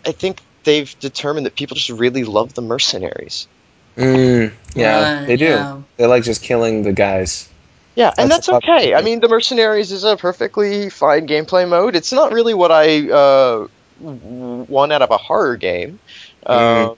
I 0.06 0.12
think 0.12 0.40
they've 0.66 0.94
determined 1.00 1.46
that 1.46 1.56
people 1.56 1.76
just 1.76 1.90
really 1.90 2.24
love 2.26 2.54
the 2.54 2.62
mercenaries. 2.62 3.48
Mm, 3.96 4.52
yeah, 4.76 5.20
Right, 5.20 5.26
they 5.28 5.38
do. 5.38 5.46
yeah. 5.46 5.82
They 5.96 6.06
like 6.06 6.24
just 6.24 6.42
killing 6.42 6.84
the 6.84 6.92
guys. 6.92 7.48
Yeah, 7.96 8.14
and 8.18 8.30
That's 8.30 8.48
that's 8.48 8.58
okay. 8.66 8.94
I 8.94 9.02
mean, 9.02 9.22
the 9.22 9.30
mercenaries 9.30 9.94
is 9.94 10.04
a 10.04 10.18
perfectly 10.18 10.90
fine 10.90 11.28
gameplay 11.28 11.66
mode. 11.70 11.96
It's 11.96 12.12
not 12.12 12.34
really 12.34 12.54
what 12.54 12.70
I 12.70 13.10
uh, 13.10 13.68
want 14.02 14.92
out 14.92 15.02
of 15.02 15.12
a 15.12 15.18
horror 15.18 15.56
game. 15.56 16.00
Uh, 16.46 16.96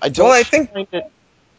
I 0.00 0.08
don't. 0.10 0.26
Mm. 0.26 0.28
Well, 0.28 0.32
I 0.32 0.42
think- 0.44 0.72
find 0.72 0.86
it. 0.92 1.04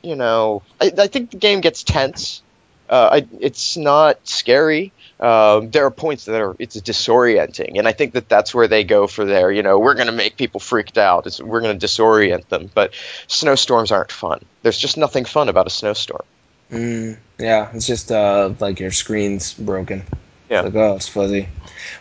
You 0.01 0.15
know, 0.15 0.63
I, 0.79 0.91
I 0.97 1.07
think 1.07 1.31
the 1.31 1.37
game 1.37 1.59
gets 1.59 1.83
tense. 1.83 2.41
Uh, 2.89 3.09
I, 3.21 3.27
it's 3.41 3.75
not 3.75 4.25
scary. 4.27 4.92
Um, 5.23 5.71
there 5.71 5.85
are 5.85 5.91
points 5.91 6.25
that 6.25 6.41
are 6.41 6.53
it's 6.59 6.75
disorienting, 6.79 7.77
and 7.79 7.87
I 7.87 7.93
think 7.93 8.13
that 8.13 8.27
that's 8.27 8.53
where 8.53 8.67
they 8.67 8.83
go 8.83 9.07
for 9.07 9.23
their. 9.23 9.51
You 9.51 9.63
know, 9.63 9.79
we're 9.79 9.93
going 9.93 10.07
to 10.07 10.11
make 10.13 10.35
people 10.35 10.59
freaked 10.59 10.97
out. 10.97 11.27
It's, 11.27 11.39
we're 11.39 11.61
going 11.61 11.79
to 11.79 11.85
disorient 11.85 12.49
them. 12.49 12.69
But 12.73 12.93
snowstorms 13.27 13.91
aren't 13.93 14.11
fun. 14.11 14.43
There's 14.63 14.77
just 14.77 14.97
nothing 14.97 15.23
fun 15.23 15.47
about 15.47 15.65
a 15.65 15.69
snowstorm. 15.69 16.23
Mm, 16.71 17.17
yeah, 17.39 17.69
it's 17.73 17.87
just 17.87 18.11
uh, 18.11 18.53
like 18.59 18.81
your 18.81 18.91
screen's 18.91 19.53
broken. 19.53 20.03
Yeah. 20.49 20.61
Like, 20.61 20.75
oh, 20.75 20.95
it's 20.97 21.07
fuzzy. 21.07 21.47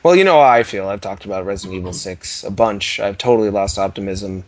Well, 0.02 0.16
you 0.16 0.24
know 0.24 0.40
how 0.40 0.48
I 0.48 0.64
feel. 0.64 0.88
I've 0.88 1.00
talked 1.00 1.24
about 1.24 1.46
Resident 1.46 1.78
Evil 1.78 1.92
6 1.92 2.44
a 2.44 2.50
bunch. 2.50 2.98
I've 2.98 3.18
totally 3.18 3.50
lost 3.50 3.78
optimism. 3.78 4.42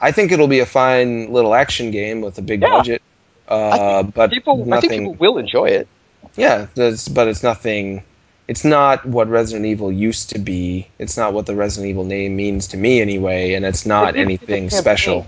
I 0.00 0.12
think 0.12 0.30
it'll 0.30 0.48
be 0.48 0.60
a 0.60 0.66
fine 0.66 1.32
little 1.32 1.52
action 1.52 1.90
game 1.90 2.20
with 2.20 2.38
a 2.38 2.42
big 2.42 2.62
Yeah. 2.62 2.68
budget. 2.70 3.02
Uh, 3.48 4.04
but 4.04 4.30
People, 4.30 4.72
I 4.72 4.80
think 4.80 4.92
people 4.92 5.14
will 5.14 5.38
enjoy 5.38 5.66
it. 5.66 5.88
Yeah, 6.36 6.68
but 6.76 7.26
it's 7.28 7.42
nothing. 7.42 8.04
It's 8.50 8.64
not 8.64 9.06
what 9.06 9.28
Resident 9.28 9.64
Evil 9.66 9.92
used 9.92 10.30
to 10.30 10.40
be. 10.40 10.88
It's 10.98 11.16
not 11.16 11.32
what 11.34 11.46
the 11.46 11.54
Resident 11.54 11.88
Evil 11.88 12.02
name 12.02 12.34
means 12.34 12.66
to 12.68 12.76
me 12.76 13.00
anyway, 13.00 13.52
and 13.54 13.64
it's 13.64 13.86
not 13.86 14.06
But 14.06 14.16
even 14.16 14.20
in 14.22 14.26
the 14.26 14.32
anything 14.32 14.62
campaign- 14.64 14.70
special. 14.70 15.26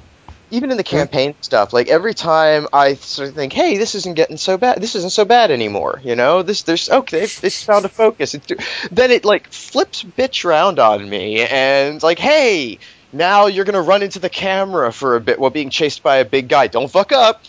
even 0.50 0.72
in 0.72 0.76
the 0.76 0.82
campaign 0.82 1.34
stuff, 1.40 1.72
like 1.72 1.86
every 1.88 2.14
time 2.14 2.66
I 2.72 2.94
sort 2.94 3.28
of 3.28 3.36
think, 3.36 3.52
"Hey, 3.52 3.76
this 3.76 3.94
isn't 3.94 4.14
getting 4.14 4.38
so 4.38 4.58
bad. 4.58 4.82
This 4.82 4.96
isn't 4.96 5.12
so 5.12 5.24
bad 5.24 5.52
anymore." 5.52 6.00
You 6.02 6.16
know, 6.16 6.42
this 6.42 6.62
there's 6.62 6.90
okay, 6.90 7.22
it's 7.22 7.62
found 7.62 7.84
a 7.84 7.88
focus. 7.88 8.34
It, 8.34 8.42
then 8.90 9.12
it 9.12 9.24
like 9.24 9.46
flips 9.52 10.02
bitch 10.02 10.42
round 10.44 10.80
on 10.80 11.08
me, 11.08 11.42
and 11.42 12.02
like, 12.02 12.18
"Hey, 12.18 12.80
now 13.12 13.46
you're 13.46 13.64
gonna 13.64 13.82
run 13.82 14.02
into 14.02 14.18
the 14.18 14.30
camera 14.30 14.92
for 14.92 15.14
a 15.14 15.20
bit 15.20 15.38
while 15.38 15.50
being 15.50 15.70
chased 15.70 16.02
by 16.02 16.16
a 16.16 16.24
big 16.24 16.48
guy. 16.48 16.66
Don't 16.66 16.90
fuck 16.90 17.12
up." 17.12 17.44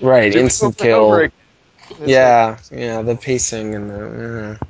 Right, 0.00 0.32
Do 0.32 0.38
instant 0.40 0.78
kill. 0.78 1.28
Again. 1.90 2.08
It's 2.08 2.18
like, 2.20 2.36
Yeah, 2.40 2.58
yeah, 2.70 3.02
the 3.02 3.16
pacing 3.16 3.74
and 3.74 3.90
the. 3.90 4.58
uh, 4.60 4.66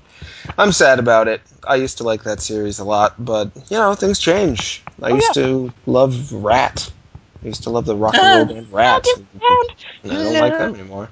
I'm 0.59 0.73
sad 0.73 0.99
about 0.99 1.28
it. 1.28 1.40
I 1.66 1.77
used 1.77 1.99
to 1.99 2.05
like 2.05 2.24
that 2.24 2.40
series 2.40 2.78
a 2.78 2.85
lot, 2.85 3.15
but 3.23 3.51
you 3.70 3.77
know 3.77 3.95
things 3.95 4.19
change. 4.19 4.82
I 5.03 5.11
Oh, 5.11 5.15
used 5.16 5.35
to 5.35 5.73
love 5.86 6.32
Rat. 6.32 6.90
I 7.43 7.47
used 7.47 7.62
to 7.65 7.70
love 7.70 7.85
the 7.86 7.97
rock 7.97 8.15
and 8.15 8.32
roll 8.32 8.47
band 8.47 8.73
Rat. 8.73 9.05
And 10.03 10.12
I 10.12 10.23
don't 10.23 10.39
like 10.39 10.57
them 10.59 10.74
anymore. 10.74 11.09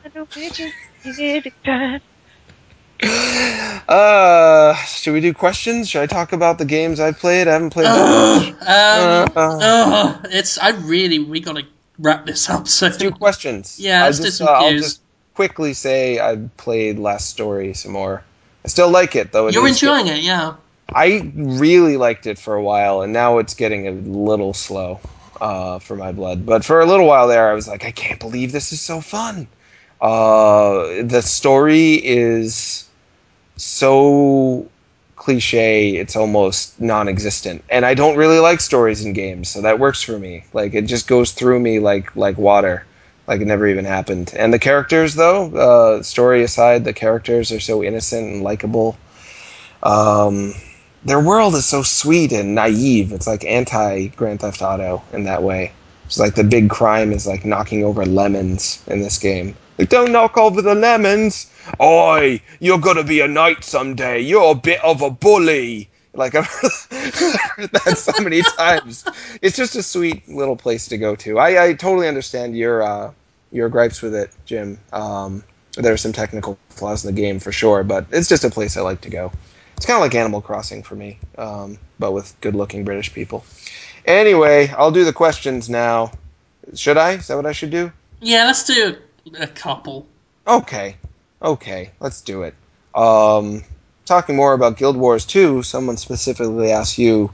Uh, 3.88 4.74
should 4.74 5.12
we 5.12 5.20
do 5.20 5.32
questions? 5.32 5.88
Should 5.88 6.02
I 6.02 6.06
talk 6.06 6.32
about 6.32 6.58
the 6.58 6.64
games 6.64 6.98
I've 6.98 7.18
played? 7.18 7.46
I 7.46 7.52
haven't 7.52 7.70
played 7.70 7.86
that 7.86 8.08
much. 8.08 8.48
Um, 8.62 9.32
Uh. 9.36 9.58
ugh, 9.60 10.26
it's. 10.30 10.58
I 10.58 10.70
really. 10.70 11.18
We 11.20 11.40
gotta 11.40 11.62
wrap 11.98 12.26
this 12.26 12.48
up. 12.50 12.66
So 12.68 12.86
Let's 12.86 12.96
do 12.96 13.10
questions. 13.12 13.78
Yeah, 13.80 14.02
I 14.02 14.06
let's 14.06 14.18
do 14.18 14.24
just, 14.24 14.38
some 14.38 14.48
uh, 14.48 14.50
I'll 14.52 14.70
cues. 14.70 14.82
just 14.82 15.00
quickly 15.36 15.74
say 15.74 16.18
I 16.18 16.36
played 16.56 16.98
Last 16.98 17.28
Story 17.28 17.74
some 17.74 17.92
more. 17.92 18.24
I 18.64 18.68
still 18.68 18.90
like 18.90 19.14
it 19.14 19.32
though. 19.32 19.46
It 19.46 19.54
you're 19.54 19.68
enjoying 19.68 20.08
it, 20.08 20.22
yeah. 20.22 20.54
I 20.92 21.30
really 21.34 21.98
liked 21.98 22.26
it 22.26 22.38
for 22.38 22.54
a 22.54 22.62
while, 22.62 23.02
and 23.02 23.12
now 23.12 23.38
it's 23.38 23.54
getting 23.54 23.86
a 23.86 23.92
little 23.92 24.54
slow 24.54 24.98
uh, 25.40 25.78
for 25.78 25.94
my 25.94 26.12
blood. 26.12 26.46
But 26.46 26.64
for 26.64 26.80
a 26.80 26.86
little 26.86 27.06
while 27.06 27.28
there, 27.28 27.50
I 27.50 27.52
was 27.52 27.68
like, 27.68 27.84
I 27.84 27.90
can't 27.90 28.18
believe 28.18 28.52
this 28.52 28.72
is 28.72 28.80
so 28.80 29.00
fun. 29.00 29.46
Uh, 30.00 31.02
the 31.02 31.20
story 31.22 31.94
is 31.94 32.88
so 33.56 34.68
cliche, 35.16 35.96
it's 35.96 36.16
almost 36.16 36.80
non 36.80 37.08
existent. 37.08 37.62
And 37.68 37.84
I 37.84 37.94
don't 37.94 38.16
really 38.16 38.38
like 38.38 38.60
stories 38.60 39.04
in 39.04 39.12
games, 39.12 39.50
so 39.50 39.60
that 39.62 39.78
works 39.78 40.02
for 40.02 40.18
me. 40.18 40.44
Like, 40.54 40.72
it 40.72 40.86
just 40.86 41.08
goes 41.08 41.32
through 41.32 41.60
me 41.60 41.78
like, 41.78 42.16
like 42.16 42.38
water. 42.38 42.86
Like 43.26 43.40
it 43.40 43.46
never 43.46 43.66
even 43.66 43.84
happened. 43.84 44.32
And 44.36 44.52
the 44.52 44.58
characters, 44.58 45.14
though, 45.14 45.50
uh, 45.56 46.02
story 46.02 46.42
aside, 46.42 46.84
the 46.84 46.92
characters 46.92 47.50
are 47.50 47.60
so 47.60 47.82
innocent 47.82 48.32
and 48.32 48.42
likable. 48.42 48.96
Um, 49.82 50.54
their 51.04 51.20
world 51.20 51.54
is 51.54 51.66
so 51.66 51.82
sweet 51.82 52.32
and 52.32 52.54
naive. 52.54 53.12
It's 53.12 53.26
like 53.26 53.44
anti 53.44 54.08
Grand 54.08 54.40
Theft 54.40 54.62
Auto 54.62 55.02
in 55.12 55.24
that 55.24 55.42
way. 55.42 55.72
It's 56.06 56.18
like 56.18 56.34
the 56.34 56.44
big 56.44 56.70
crime 56.70 57.12
is 57.12 57.26
like 57.26 57.44
knocking 57.44 57.84
over 57.84 58.06
lemons 58.06 58.82
in 58.86 59.00
this 59.00 59.18
game. 59.18 59.56
Like, 59.78 59.88
don't 59.88 60.12
knock 60.12 60.38
over 60.38 60.62
the 60.62 60.74
lemons. 60.74 61.50
Oi, 61.80 62.40
you're 62.60 62.78
gonna 62.78 63.04
be 63.04 63.20
a 63.20 63.28
knight 63.28 63.64
someday. 63.64 64.20
You're 64.20 64.52
a 64.52 64.54
bit 64.54 64.82
of 64.84 65.02
a 65.02 65.10
bully. 65.10 65.88
Like 66.16 66.34
I've 66.34 66.46
heard 66.46 67.70
that 67.72 67.94
so 67.96 68.22
many 68.22 68.42
times. 68.42 69.04
It's 69.42 69.56
just 69.56 69.76
a 69.76 69.82
sweet 69.82 70.28
little 70.28 70.56
place 70.56 70.88
to 70.88 70.98
go 70.98 71.14
to. 71.16 71.38
I, 71.38 71.66
I 71.66 71.72
totally 71.74 72.08
understand 72.08 72.56
your 72.56 72.82
uh, 72.82 73.12
your 73.52 73.68
gripes 73.68 74.02
with 74.02 74.14
it, 74.14 74.30
Jim. 74.44 74.78
Um, 74.92 75.44
there 75.76 75.92
are 75.92 75.98
some 75.98 76.12
technical 76.12 76.58
flaws 76.70 77.04
in 77.04 77.14
the 77.14 77.20
game 77.20 77.38
for 77.38 77.52
sure, 77.52 77.84
but 77.84 78.06
it's 78.10 78.28
just 78.28 78.44
a 78.44 78.50
place 78.50 78.76
I 78.76 78.80
like 78.80 79.02
to 79.02 79.10
go. 79.10 79.32
It's 79.76 79.84
kind 79.84 79.96
of 79.96 80.00
like 80.00 80.14
Animal 80.14 80.40
Crossing 80.40 80.82
for 80.82 80.94
me, 80.94 81.18
um, 81.36 81.78
but 81.98 82.12
with 82.12 82.34
good-looking 82.40 82.84
British 82.84 83.12
people. 83.12 83.44
Anyway, 84.06 84.68
I'll 84.68 84.90
do 84.90 85.04
the 85.04 85.12
questions 85.12 85.68
now. 85.68 86.12
Should 86.74 86.96
I? 86.96 87.12
Is 87.12 87.26
that 87.26 87.36
what 87.36 87.44
I 87.44 87.52
should 87.52 87.70
do? 87.70 87.92
Yeah, 88.20 88.46
let's 88.46 88.64
do 88.64 88.96
a 89.38 89.46
couple. 89.46 90.06
Okay, 90.46 90.96
okay, 91.42 91.90
let's 92.00 92.22
do 92.22 92.42
it. 92.42 92.54
Um, 92.94 93.64
talking 94.06 94.36
more 94.36 94.54
about 94.54 94.78
Guild 94.78 94.96
Wars 94.96 95.26
2, 95.26 95.62
someone 95.62 95.96
specifically 95.96 96.72
asked 96.72 96.96
you. 96.96 97.30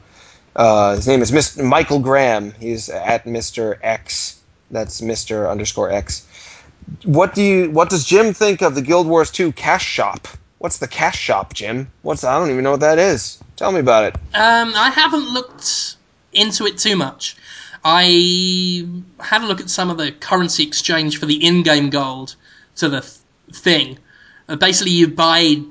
Uh, 0.56 0.96
his 0.96 1.06
name 1.06 1.22
is 1.22 1.30
Mr. 1.30 1.64
Michael 1.64 2.00
Graham. 2.00 2.52
He's 2.58 2.88
at 2.88 3.24
Mr. 3.24 3.78
X. 3.82 4.40
That's 4.70 5.00
Mr. 5.00 5.48
underscore 5.50 5.90
X. 5.90 6.26
What 7.04 7.34
do 7.34 7.42
you? 7.42 7.70
What 7.70 7.90
does 7.90 8.04
Jim 8.04 8.34
think 8.34 8.60
of 8.60 8.74
the 8.74 8.82
Guild 8.82 9.06
Wars 9.06 9.30
2 9.30 9.52
cash 9.52 9.84
shop? 9.84 10.26
What's 10.58 10.78
the 10.78 10.88
cash 10.88 11.18
shop, 11.18 11.54
Jim? 11.54 11.90
What's 12.02 12.24
I 12.24 12.38
don't 12.38 12.50
even 12.50 12.64
know 12.64 12.72
what 12.72 12.80
that 12.80 12.98
is. 12.98 13.38
Tell 13.56 13.72
me 13.72 13.80
about 13.80 14.04
it. 14.04 14.14
Um, 14.34 14.72
I 14.74 14.90
haven't 14.90 15.28
looked 15.28 15.96
into 16.32 16.66
it 16.66 16.78
too 16.78 16.96
much. 16.96 17.36
I 17.84 18.86
had 19.20 19.42
a 19.42 19.46
look 19.46 19.60
at 19.60 19.70
some 19.70 19.90
of 19.90 19.98
the 19.98 20.12
currency 20.12 20.62
exchange 20.62 21.18
for 21.18 21.26
the 21.26 21.44
in-game 21.44 21.90
gold 21.90 22.36
to 22.76 22.88
the 22.88 23.00
th- 23.00 23.12
thing. 23.52 23.98
Uh, 24.48 24.56
basically, 24.56 24.92
you 24.92 25.08
buy 25.08 25.62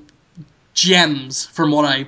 gems, 0.73 1.45
from 1.45 1.71
what 1.71 1.85
I 1.85 2.07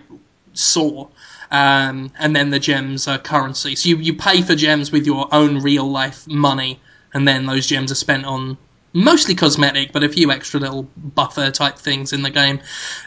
saw, 0.53 1.07
um, 1.51 2.11
and 2.19 2.35
then 2.35 2.49
the 2.49 2.59
gems 2.59 3.07
are 3.07 3.19
currency. 3.19 3.75
So 3.75 3.89
you, 3.89 3.97
you 3.97 4.13
pay 4.13 4.41
for 4.41 4.55
gems 4.55 4.91
with 4.91 5.05
your 5.05 5.27
own 5.31 5.59
real 5.59 5.89
life 5.89 6.27
money, 6.27 6.79
and 7.13 7.27
then 7.27 7.45
those 7.45 7.67
gems 7.67 7.91
are 7.91 7.95
spent 7.95 8.25
on 8.25 8.57
mostly 8.93 9.35
cosmetic, 9.35 9.91
but 9.91 10.03
a 10.03 10.09
few 10.09 10.31
extra 10.31 10.59
little 10.59 10.83
buffer 10.97 11.51
type 11.51 11.77
things 11.77 12.13
in 12.13 12.21
the 12.21 12.29
game. 12.29 12.59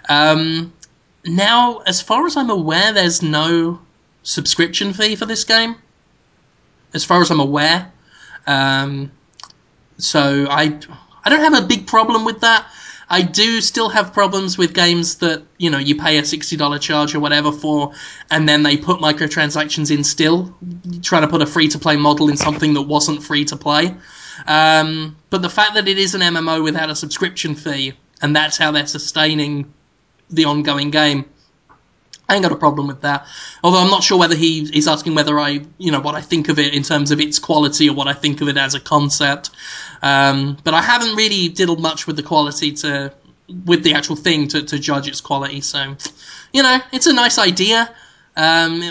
Um, 0.09 0.73
now, 1.25 1.79
as 1.87 2.01
far 2.01 2.27
as 2.27 2.37
I'm 2.37 2.51
aware, 2.51 2.93
there's 2.93 3.23
no 3.23 3.81
subscription 4.23 4.93
fee 4.93 5.17
for 5.17 5.27
this 5.27 5.45
game. 5.45 5.77
As 6.95 7.05
far 7.05 7.21
as 7.21 7.31
I'm 7.31 7.41
aware, 7.41 7.91
um, 8.47 9.11
so 9.99 10.47
I 10.49 10.79
I 11.25 11.29
don't 11.29 11.41
have 11.41 11.65
a 11.65 11.67
big 11.67 11.87
problem 11.87 12.25
with 12.25 12.41
that. 12.41 12.67
I 13.09 13.23
do 13.23 13.61
still 13.61 13.89
have 13.89 14.13
problems 14.13 14.59
with 14.59 14.75
games 14.75 15.17
that 15.17 15.43
you 15.59 15.71
know 15.71 15.79
you 15.79 15.97
pay 15.97 16.19
a 16.19 16.25
sixty 16.25 16.57
dollar 16.57 16.79
charge 16.79 17.15
or 17.15 17.21
whatever 17.21 17.53
for, 17.53 17.93
and 18.31 18.49
then 18.49 18.63
they 18.63 18.77
put 18.77 18.99
microtransactions 19.01 19.95
in 19.95 20.03
still, 20.03 20.55
trying 21.03 21.23
to 21.23 21.29
put 21.29 21.43
a 21.43 21.47
free 21.47 21.69
to 21.69 21.79
play 21.79 21.97
model 21.97 22.29
in 22.29 22.37
something 22.37 22.75
that 22.75 22.83
wasn't 22.83 23.23
free 23.23 23.45
to 23.47 23.57
play. 23.57 23.95
Um, 24.47 25.17
but 25.31 25.43
the 25.43 25.51
fact 25.51 25.75
that 25.75 25.87
it 25.89 25.99
is 25.99 26.15
an 26.15 26.21
MMO 26.21 26.63
without 26.63 26.91
a 26.91 26.97
subscription 26.97 27.55
fee, 27.55 27.93
and 28.21 28.35
that's 28.35 28.57
how 28.57 28.73
they're 28.73 28.87
sustaining 28.87 29.73
the 30.29 30.47
ongoing 30.47 30.91
game. 30.91 31.27
I 32.29 32.35
ain't 32.35 32.43
got 32.43 32.53
a 32.53 32.57
problem 32.57 32.87
with 32.89 33.03
that. 33.03 33.27
Although 33.63 33.79
I'm 33.79 33.91
not 33.91 34.03
sure 34.03 34.19
whether 34.19 34.35
he 34.35 34.69
is 34.77 34.89
asking 34.89 35.15
whether 35.15 35.39
I, 35.39 35.61
you 35.79 35.93
know, 35.93 36.01
what 36.01 36.15
I 36.15 36.21
think 36.21 36.49
of 36.49 36.59
it 36.59 36.75
in 36.75 36.83
terms 36.83 37.11
of 37.11 37.21
its 37.21 37.39
quality 37.39 37.89
or 37.89 37.95
what 37.95 38.09
I 38.09 38.13
think 38.13 38.41
of 38.41 38.49
it 38.49 38.57
as 38.57 38.75
a 38.75 38.81
concept. 38.81 39.51
Um, 40.03 40.57
but 40.65 40.75
I 40.75 40.83
haven't 40.83 41.15
really 41.15 41.49
diddled 41.49 41.81
much 41.81 42.07
with 42.07 42.17
the 42.17 42.23
quality 42.23 42.73
to, 42.73 43.13
with 43.65 43.85
the 43.85 43.95
actual 43.95 44.17
thing 44.17 44.49
to, 44.49 44.63
to 44.63 44.79
judge 44.79 45.07
its 45.07 45.21
quality. 45.21 45.61
So, 45.61 45.97
you 46.53 46.63
know, 46.63 46.79
it's 46.93 47.07
a 47.07 47.13
nice 47.13 47.39
idea. 47.39 47.95
Um, 48.37 48.83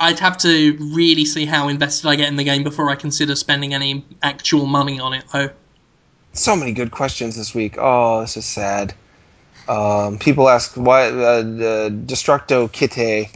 I'd 0.00 0.18
have 0.18 0.38
to 0.38 0.76
really 0.92 1.24
see 1.24 1.44
how 1.44 1.68
invested 1.68 2.08
I 2.08 2.16
get 2.16 2.28
in 2.28 2.36
the 2.36 2.44
game 2.44 2.64
before 2.64 2.90
I 2.90 2.94
consider 2.94 3.36
spending 3.36 3.74
any 3.74 4.04
actual 4.22 4.66
money 4.66 4.98
on 4.98 5.12
it, 5.12 5.24
though. 5.32 5.50
So 6.32 6.56
many 6.56 6.72
good 6.72 6.90
questions 6.90 7.36
this 7.36 7.54
week. 7.54 7.76
Oh, 7.78 8.20
this 8.20 8.36
is 8.36 8.44
sad. 8.44 8.94
Um, 9.68 10.18
people 10.18 10.48
ask 10.48 10.74
why 10.74 11.08
uh, 11.08 11.42
Destructo 11.90 12.70
Kite. 12.72 13.30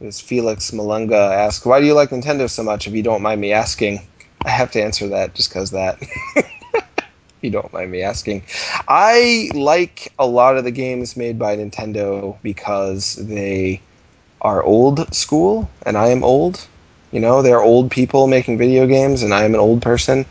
Is 0.00 0.20
Felix 0.20 0.72
Malunga 0.72 1.32
asks, 1.32 1.64
"Why 1.64 1.80
do 1.80 1.86
you 1.86 1.94
like 1.94 2.10
Nintendo 2.10 2.50
so 2.50 2.62
much? 2.62 2.86
If 2.86 2.92
you 2.92 3.02
don't 3.02 3.22
mind 3.22 3.40
me 3.40 3.52
asking." 3.52 4.00
I 4.44 4.50
have 4.50 4.72
to 4.72 4.82
answer 4.82 5.08
that 5.08 5.34
just 5.34 5.50
because 5.50 5.70
that. 5.70 6.02
you 7.42 7.50
don't 7.50 7.72
mind 7.72 7.90
me 7.90 8.02
asking. 8.02 8.42
I 8.88 9.50
like 9.54 10.12
a 10.18 10.26
lot 10.26 10.56
of 10.56 10.64
the 10.64 10.70
games 10.70 11.16
made 11.16 11.38
by 11.38 11.56
Nintendo 11.56 12.36
because 12.42 13.14
they 13.14 13.80
are 14.40 14.62
old 14.64 15.14
school, 15.14 15.70
and 15.86 15.96
I 15.96 16.08
am 16.08 16.24
old. 16.24 16.66
You 17.12 17.20
know, 17.20 17.42
they're 17.42 17.62
old 17.62 17.90
people 17.90 18.26
making 18.26 18.58
video 18.58 18.86
games, 18.86 19.22
and 19.22 19.32
I 19.32 19.44
am 19.44 19.54
an 19.54 19.60
old 19.60 19.82
person. 19.82 20.26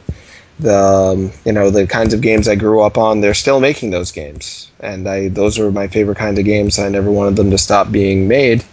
The 0.62 0.78
um, 0.78 1.32
you 1.44 1.52
know 1.52 1.70
the 1.70 1.88
kinds 1.88 2.14
of 2.14 2.22
games 2.22 2.48
I 2.48 2.56
grew 2.56 2.82
up 2.82 2.98
on, 2.98 3.22
they're 3.22 3.34
still 3.34 3.60
making 3.60 3.90
those 3.92 4.12
games, 4.12 4.70
and 4.80 5.08
I 5.08 5.30
those 5.30 5.58
are 5.60 5.72
my 5.72 5.88
favorite 5.88 6.18
kind 6.18 6.38
of 6.38 6.46
games. 6.46 6.78
I 6.78 6.90
never 6.90 7.12
wanted 7.12 7.36
them 7.36 7.52
to 7.52 7.58
stop 7.58 7.92
being 7.92 8.28
made, 8.28 8.64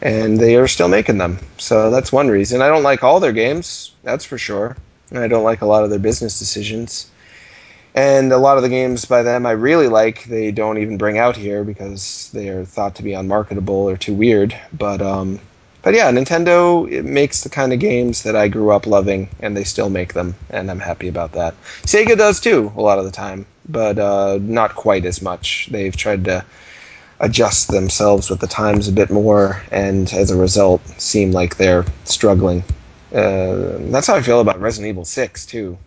and 0.00 0.38
they 0.38 0.56
are 0.56 0.68
still 0.68 0.88
making 0.88 1.18
them. 1.18 1.38
So 1.58 1.90
that's 1.90 2.12
one 2.12 2.28
reason. 2.28 2.62
I 2.62 2.68
don't 2.68 2.84
like 2.84 3.02
all 3.02 3.18
their 3.20 3.32
games, 3.32 3.92
that's 4.04 4.24
for 4.24 4.38
sure, 4.38 4.76
and 5.10 5.18
I 5.18 5.28
don't 5.28 5.44
like 5.44 5.62
a 5.62 5.66
lot 5.66 5.84
of 5.84 5.90
their 5.90 5.98
business 5.98 6.38
decisions. 6.38 7.10
And 7.94 8.32
a 8.32 8.38
lot 8.38 8.56
of 8.56 8.62
the 8.62 8.70
games 8.70 9.04
by 9.04 9.22
them 9.22 9.44
I 9.44 9.50
really 9.50 9.88
like, 9.88 10.24
they 10.24 10.50
don't 10.50 10.78
even 10.78 10.96
bring 10.96 11.18
out 11.18 11.36
here 11.36 11.62
because 11.62 12.30
they 12.32 12.48
are 12.48 12.64
thought 12.64 12.94
to 12.96 13.02
be 13.02 13.12
unmarketable 13.12 13.74
or 13.74 13.98
too 13.98 14.14
weird. 14.14 14.58
But 14.72 15.02
um, 15.02 15.40
but 15.82 15.94
yeah, 15.94 16.10
Nintendo 16.10 16.90
it 16.90 17.04
makes 17.04 17.42
the 17.42 17.48
kind 17.48 17.72
of 17.72 17.78
games 17.78 18.22
that 18.22 18.36
I 18.36 18.48
grew 18.48 18.70
up 18.70 18.86
loving, 18.86 19.28
and 19.40 19.56
they 19.56 19.64
still 19.64 19.90
make 19.90 20.14
them, 20.14 20.34
and 20.50 20.70
I'm 20.70 20.80
happy 20.80 21.08
about 21.08 21.32
that. 21.32 21.54
Sega 21.82 22.16
does 22.16 22.40
too, 22.40 22.72
a 22.76 22.80
lot 22.80 22.98
of 22.98 23.04
the 23.04 23.10
time, 23.10 23.46
but 23.68 23.98
uh, 23.98 24.38
not 24.40 24.74
quite 24.74 25.04
as 25.04 25.20
much. 25.22 25.68
They've 25.70 25.96
tried 25.96 26.24
to 26.26 26.44
adjust 27.20 27.68
themselves 27.68 28.28
with 28.28 28.40
the 28.40 28.46
times 28.46 28.88
a 28.88 28.92
bit 28.92 29.10
more, 29.10 29.62
and 29.70 30.12
as 30.12 30.30
a 30.30 30.36
result, 30.36 30.86
seem 30.98 31.32
like 31.32 31.56
they're 31.56 31.84
struggling. 32.04 32.64
Uh, 33.14 33.78
that's 33.90 34.06
how 34.06 34.14
I 34.14 34.22
feel 34.22 34.40
about 34.40 34.60
Resident 34.60 34.88
Evil 34.88 35.04
Six 35.04 35.46
too. 35.46 35.78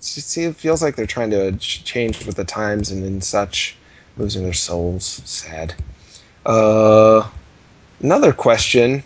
Just, 0.00 0.36
it 0.36 0.56
feels 0.56 0.82
like 0.82 0.96
they're 0.96 1.06
trying 1.06 1.30
to 1.30 1.52
change 1.56 2.26
with 2.26 2.36
the 2.36 2.44
times 2.44 2.90
and, 2.90 3.04
in 3.04 3.20
such, 3.20 3.76
losing 4.18 4.42
their 4.42 4.52
souls. 4.52 5.22
Sad. 5.24 5.74
Uh, 6.44 7.26
another 8.00 8.32
question 8.32 9.02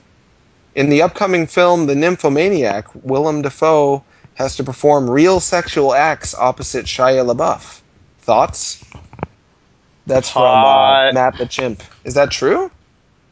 in 0.79 0.89
the 0.91 1.03
upcoming 1.03 1.45
film 1.49 1.87
The 1.87 1.95
Nymphomaniac, 1.97 2.87
Willem 3.05 3.43
Dafoe 3.43 4.05
has 4.35 4.55
to 4.57 4.63
perform 4.65 5.11
real 5.11 5.41
sexual 5.41 5.93
acts 5.93 6.35
opposite 6.37 6.87
Shia 6.87 7.27
LaBeouf. 7.27 7.81
Thoughts? 8.21 8.85
That's 10.07 10.31
from 10.31 10.43
uh, 10.43 10.47
Hot. 10.47 11.15
Matt 11.15 11.37
the 11.37 11.47
Chimp. 11.47 11.83
Is 12.05 12.15
that 12.15 12.31
true? 12.31 12.71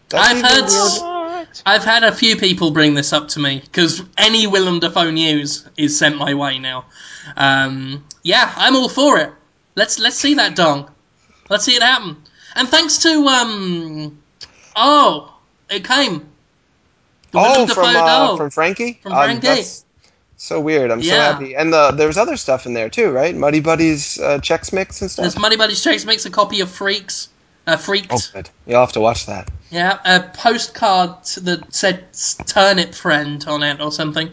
That's 0.09 0.29
I've 0.29 0.43
heard. 0.43 0.63
weird- 0.63 1.49
s- 1.49 1.63
I've 1.65 1.85
had 1.85 2.03
a 2.03 2.11
few 2.13 2.37
people 2.37 2.73
bring 2.73 2.95
this 2.95 3.13
up 3.13 3.29
to 3.29 3.39
me 3.41 3.61
because 3.65 4.03
any 4.19 4.47
Willem 4.49 4.81
Dafoe 4.81 5.11
news 5.13 5.67
is 5.77 5.97
sent 5.97 6.17
my 6.19 6.35
way 6.35 6.59
now. 6.59 6.85
Um, 7.37 8.05
yeah, 8.25 8.53
I'm 8.57 8.75
all 8.75 8.89
for 8.89 9.19
it. 9.21 9.31
Let's 9.77 9.99
let's 10.01 10.17
see 10.17 10.35
that 10.35 10.57
dong. 10.57 10.91
Let's 11.49 11.65
see 11.65 11.77
it 11.77 11.83
happen. 11.83 12.17
And 12.57 12.69
thanks 12.69 12.99
to 12.99 13.11
um, 13.27 14.19
oh, 14.75 15.33
it 15.71 15.85
came. 15.85 16.29
Oh, 17.39 17.67
from 17.67 17.97
uh, 17.97 18.37
from 18.37 18.51
Frankie. 18.51 18.99
From 19.03 19.13
Um, 19.13 19.25
Frankie. 19.25 19.47
that's 19.47 19.85
so 20.37 20.61
weird. 20.61 20.91
I'm 20.91 21.03
so 21.03 21.15
happy. 21.15 21.55
And 21.55 21.73
the, 21.73 21.93
there's 21.93 22.17
other 22.17 22.37
stuff 22.37 22.67
in 22.67 22.75
there 22.75 22.91
too, 22.91 23.11
right? 23.11 23.35
Muddy 23.35 23.61
Buddies 23.61 24.21
uh, 24.21 24.39
Chex 24.39 24.73
Mix 24.73 25.01
and 25.01 25.11
stuff. 25.11 25.23
There's 25.25 25.39
Money 25.39 25.57
Buddies 25.57 25.83
Chase 25.83 26.05
makes 26.05 26.27
a 26.27 26.31
copy 26.31 26.61
of 26.61 26.71
Freaks. 26.71 27.29
Uh, 27.67 27.77
Freaked. 27.77 28.13
Oh, 28.13 28.21
good. 28.33 28.49
You'll 28.65 28.79
have 28.79 28.93
to 28.93 29.01
watch 29.01 29.27
that. 29.27 29.51
Yeah, 29.71 29.99
a 30.05 30.21
postcard 30.21 31.25
that 31.43 31.75
said 31.75 32.05
"turnip 32.47 32.95
friend" 32.95 33.45
on 33.49 33.65
it 33.65 33.81
or 33.81 33.91
something. 33.91 34.31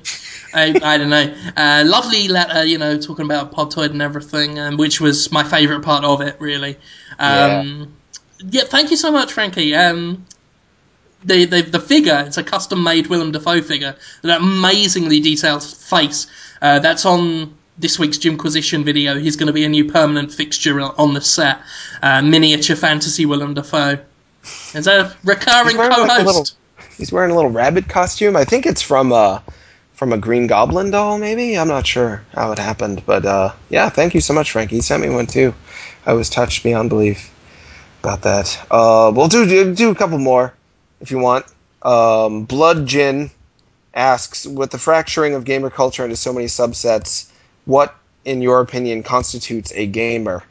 I, 0.54 0.80
I 0.84 0.98
don't 0.98 1.10
know. 1.10 1.34
Uh, 1.58 1.84
lovely 1.86 2.28
letter, 2.28 2.64
you 2.64 2.78
know, 2.78 3.00
talking 3.00 3.26
about 3.26 3.52
Podtoid 3.52 3.92
and 3.92 4.02
everything, 4.02 4.60
um, 4.60 4.78
which 4.78 5.00
was 5.00 5.32
my 5.32 5.44
favourite 5.44 5.84
part 5.84 6.04
of 6.04 6.22
it, 6.22 6.36
really. 6.40 6.78
Um, 7.20 7.94
yeah. 8.40 8.64
thank 8.66 8.92
you 8.92 8.98
so 8.98 9.12
much, 9.12 9.32
Frankie. 9.34 9.76
Um, 9.76 10.26
the, 11.26 11.46
the 11.46 11.62
the 11.62 11.80
figure, 11.80 12.24
it's 12.28 12.38
a 12.38 12.44
custom 12.44 12.84
made 12.84 13.08
Willem 13.08 13.32
Dafoe 13.32 13.62
figure, 13.62 13.96
that 14.22 14.42
amazingly 14.42 15.20
detailed 15.20 15.64
face. 15.64 16.28
Uh, 16.62 16.80
that's 16.80 17.06
on 17.06 17.54
this 17.78 17.98
week's 18.00 18.18
Jimquisition 18.18 18.84
video. 18.84 19.18
He's 19.18 19.36
going 19.36 19.48
to 19.48 19.54
be 19.54 19.66
a 19.66 19.70
new 19.70 19.92
permanent 19.92 20.32
fixture 20.32 20.80
on 20.82 21.14
the 21.14 21.22
set. 21.22 21.60
Uh, 22.02 22.22
miniature 22.22 22.76
fantasy 22.76 23.26
Willem 23.26 23.54
Dafoe. 23.54 23.98
It's 24.74 24.88
a 24.88 25.16
recurring 25.24 25.78
like, 25.78 25.92
a 25.92 25.96
co-host. 25.96 26.26
little- 26.26 26.46
He's 26.98 27.12
wearing 27.12 27.32
a 27.32 27.36
little 27.36 27.50
rabbit 27.50 27.90
costume. 27.90 28.36
I 28.36 28.46
think 28.46 28.66
it's 28.68 28.82
from 28.82 29.12
uh 29.12 29.40
from 29.94 30.12
a 30.14 30.18
Green 30.18 30.48
Goblin 30.48 30.92
doll, 30.92 31.18
maybe. 31.18 31.58
I'm 31.58 31.68
not 31.68 31.88
sure 31.88 32.24
how 32.34 32.52
it 32.52 32.60
happened, 32.60 33.04
but 33.06 33.26
uh, 33.26 33.54
yeah, 33.70 33.90
thank 33.90 34.14
you 34.14 34.22
so 34.22 34.34
much, 34.34 34.52
Frankie. 34.52 34.76
He 34.76 34.82
sent 34.82 35.02
me 35.02 35.10
one 35.10 35.26
too. 35.28 35.54
I 36.06 36.14
was 36.14 36.30
touched 36.30 36.64
beyond 36.64 36.90
belief 36.90 37.34
about 38.02 38.22
that. 38.24 38.60
Uh, 38.70 39.12
we'll 39.16 39.28
do 39.28 39.46
do, 39.48 39.74
do 39.74 39.90
a 39.92 39.96
couple 39.96 40.18
more 40.20 40.54
if 41.04 41.12
you 41.12 41.20
want. 41.20 41.46
Um, 41.84 42.46
Blood 42.46 42.88
Gin 42.88 43.30
asks, 43.94 44.48
with 44.48 44.72
the 44.72 44.80
fracturing 44.80 45.36
of 45.36 45.44
gamer 45.44 45.70
culture 45.70 46.04
into 46.04 46.16
so 46.16 46.34
many 46.34 46.48
subsets, 46.48 47.30
what, 47.66 47.94
in 48.26 48.42
your 48.42 48.62
opinion, 48.62 49.04
constitutes 49.04 49.72
a 49.76 49.86
gamer? 49.86 50.44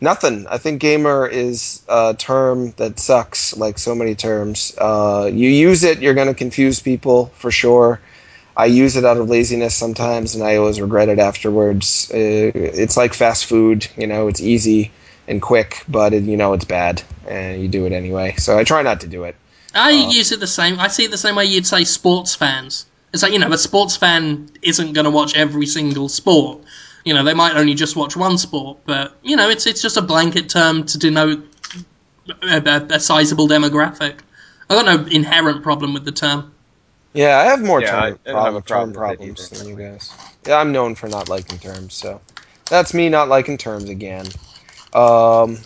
Nothing. 0.00 0.46
I 0.48 0.56
think 0.56 0.80
gamer 0.80 1.26
is 1.26 1.82
a 1.86 2.14
term 2.18 2.72
that 2.78 2.98
sucks, 2.98 3.56
like 3.56 3.78
so 3.78 3.94
many 3.94 4.14
terms. 4.14 4.74
Uh, 4.78 5.30
you 5.30 5.50
use 5.50 5.84
it, 5.84 6.00
you're 6.00 6.14
going 6.14 6.28
to 6.28 6.34
confuse 6.34 6.80
people 6.80 7.26
for 7.36 7.50
sure. 7.50 8.00
I 8.56 8.66
use 8.66 8.96
it 8.96 9.04
out 9.04 9.18
of 9.18 9.28
laziness 9.28 9.74
sometimes, 9.74 10.34
and 10.34 10.42
I 10.42 10.56
always 10.56 10.80
regret 10.80 11.10
it 11.10 11.18
afterwards. 11.18 12.10
Uh, 12.12 12.16
it's 12.54 12.96
like 12.96 13.12
fast 13.12 13.44
food, 13.44 13.86
you 13.96 14.06
know, 14.06 14.28
it's 14.28 14.40
easy 14.40 14.90
and 15.28 15.40
quick, 15.40 15.84
but 15.86 16.14
it, 16.14 16.24
you 16.24 16.36
know 16.36 16.54
it's 16.54 16.64
bad, 16.64 17.02
and 17.28 17.62
you 17.62 17.68
do 17.68 17.84
it 17.86 17.92
anyway. 17.92 18.34
So 18.38 18.58
I 18.58 18.64
try 18.64 18.82
not 18.82 19.02
to 19.02 19.06
do 19.06 19.24
it. 19.24 19.36
I 19.74 19.92
Uh, 19.92 20.10
use 20.10 20.32
it 20.32 20.40
the 20.40 20.46
same. 20.46 20.78
I 20.80 20.88
see 20.88 21.04
it 21.04 21.10
the 21.10 21.18
same 21.18 21.36
way 21.36 21.44
you'd 21.44 21.66
say 21.66 21.84
sports 21.84 22.34
fans. 22.34 22.86
It's 23.12 23.22
like 23.22 23.32
you 23.32 23.38
know, 23.38 23.52
a 23.52 23.58
sports 23.58 23.96
fan 23.96 24.50
isn't 24.62 24.92
going 24.92 25.04
to 25.04 25.10
watch 25.10 25.36
every 25.36 25.66
single 25.66 26.08
sport. 26.08 26.60
You 27.04 27.14
know, 27.14 27.24
they 27.24 27.34
might 27.34 27.56
only 27.56 27.74
just 27.74 27.96
watch 27.96 28.16
one 28.16 28.38
sport, 28.38 28.78
but 28.86 29.16
you 29.22 29.36
know, 29.36 29.48
it's 29.48 29.66
it's 29.66 29.82
just 29.82 29.96
a 29.96 30.02
blanket 30.02 30.48
term 30.48 30.84
to 30.86 30.98
denote 30.98 31.44
a, 32.42 32.56
a, 32.56 32.86
a 32.96 33.00
sizable 33.00 33.48
demographic. 33.48 34.20
I've 34.68 34.84
got 34.84 34.86
no 34.86 35.04
inherent 35.10 35.62
problem 35.62 35.94
with 35.94 36.04
the 36.04 36.12
term. 36.12 36.52
Yeah, 37.12 37.38
I 37.38 37.44
have 37.44 37.62
more 37.62 37.80
Yeah, 37.80 37.90
term, 37.90 38.02
I 38.02 38.10
don't 38.24 38.42
have 38.42 38.54
a 38.54 38.60
problem, 38.62 38.92
term 38.92 38.92
problem 38.92 39.34
problems 39.34 39.48
than 39.50 39.68
you 39.68 39.76
guys. 39.76 40.12
Yeah, 40.46 40.56
I'm 40.58 40.72
known 40.72 40.94
for 40.94 41.08
not 41.08 41.28
liking 41.28 41.58
terms, 41.58 41.94
so 41.94 42.20
that's 42.68 42.94
me 42.94 43.08
not 43.08 43.28
liking 43.28 43.56
terms 43.58 43.88
again. 43.88 44.26
Um, 44.92 45.58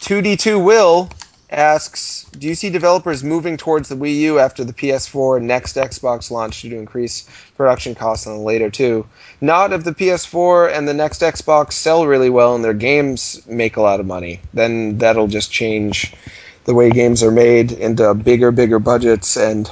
2D2 0.00 0.56
Will 0.56 1.10
asks, 1.50 2.26
do 2.38 2.46
you 2.46 2.54
see 2.54 2.70
developers 2.70 3.24
moving 3.24 3.56
towards 3.56 3.88
the 3.88 3.96
Wii 3.96 4.16
U 4.20 4.38
after 4.38 4.64
the 4.64 4.72
PS4 4.72 5.38
and 5.38 5.46
next 5.46 5.76
Xbox 5.76 6.30
launch 6.30 6.62
due 6.62 6.70
to 6.70 6.76
increase 6.76 7.28
production 7.56 7.94
costs 7.94 8.26
on 8.26 8.36
the 8.36 8.42
later 8.42 8.70
two? 8.70 9.06
Not 9.40 9.72
if 9.72 9.84
the 9.84 9.94
PS4 9.94 10.72
and 10.72 10.86
the 10.86 10.94
next 10.94 11.22
Xbox 11.22 11.72
sell 11.72 12.06
really 12.06 12.30
well 12.30 12.54
and 12.54 12.64
their 12.64 12.74
games 12.74 13.40
make 13.46 13.76
a 13.76 13.82
lot 13.82 14.00
of 14.00 14.06
money. 14.06 14.40
Then 14.52 14.98
that'll 14.98 15.28
just 15.28 15.50
change 15.50 16.14
the 16.64 16.74
way 16.74 16.90
games 16.90 17.22
are 17.22 17.30
made 17.30 17.72
into 17.72 18.12
bigger, 18.14 18.50
bigger 18.50 18.78
budgets 18.78 19.36
and 19.36 19.70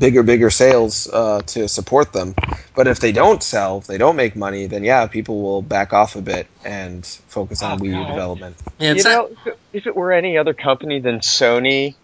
bigger, 0.00 0.24
bigger 0.24 0.50
sales 0.50 1.08
uh, 1.12 1.42
to 1.48 1.68
support 1.68 2.14
them. 2.14 2.36
But 2.76 2.88
if 2.88 3.00
they 3.00 3.12
don't 3.12 3.42
sell, 3.44 3.78
if 3.80 3.88
they 3.88 3.98
don't 3.98 4.16
make 4.16 4.36
money, 4.36 4.66
then 4.66 4.84
yeah, 4.84 5.06
people 5.08 5.42
will 5.42 5.62
back 5.62 5.94
off 5.94 6.16
a 6.16 6.22
bit 6.22 6.48
and 6.64 7.06
focus 7.06 7.62
on 7.62 7.78
Oh, 7.78 7.80
Wii 7.80 7.94
U 7.94 8.04
God. 8.04 8.06
development. 8.06 8.58
Yeah, 8.78 8.94
You 8.94 9.04
know, 9.04 9.28
if 9.32 9.38
it, 9.46 9.54
if 9.72 9.86
it 9.88 9.96
were 9.96 10.12
any 10.12 10.38
other 10.38 10.54
company 10.54 11.00
than 11.00 11.20
Sony, 11.20 11.98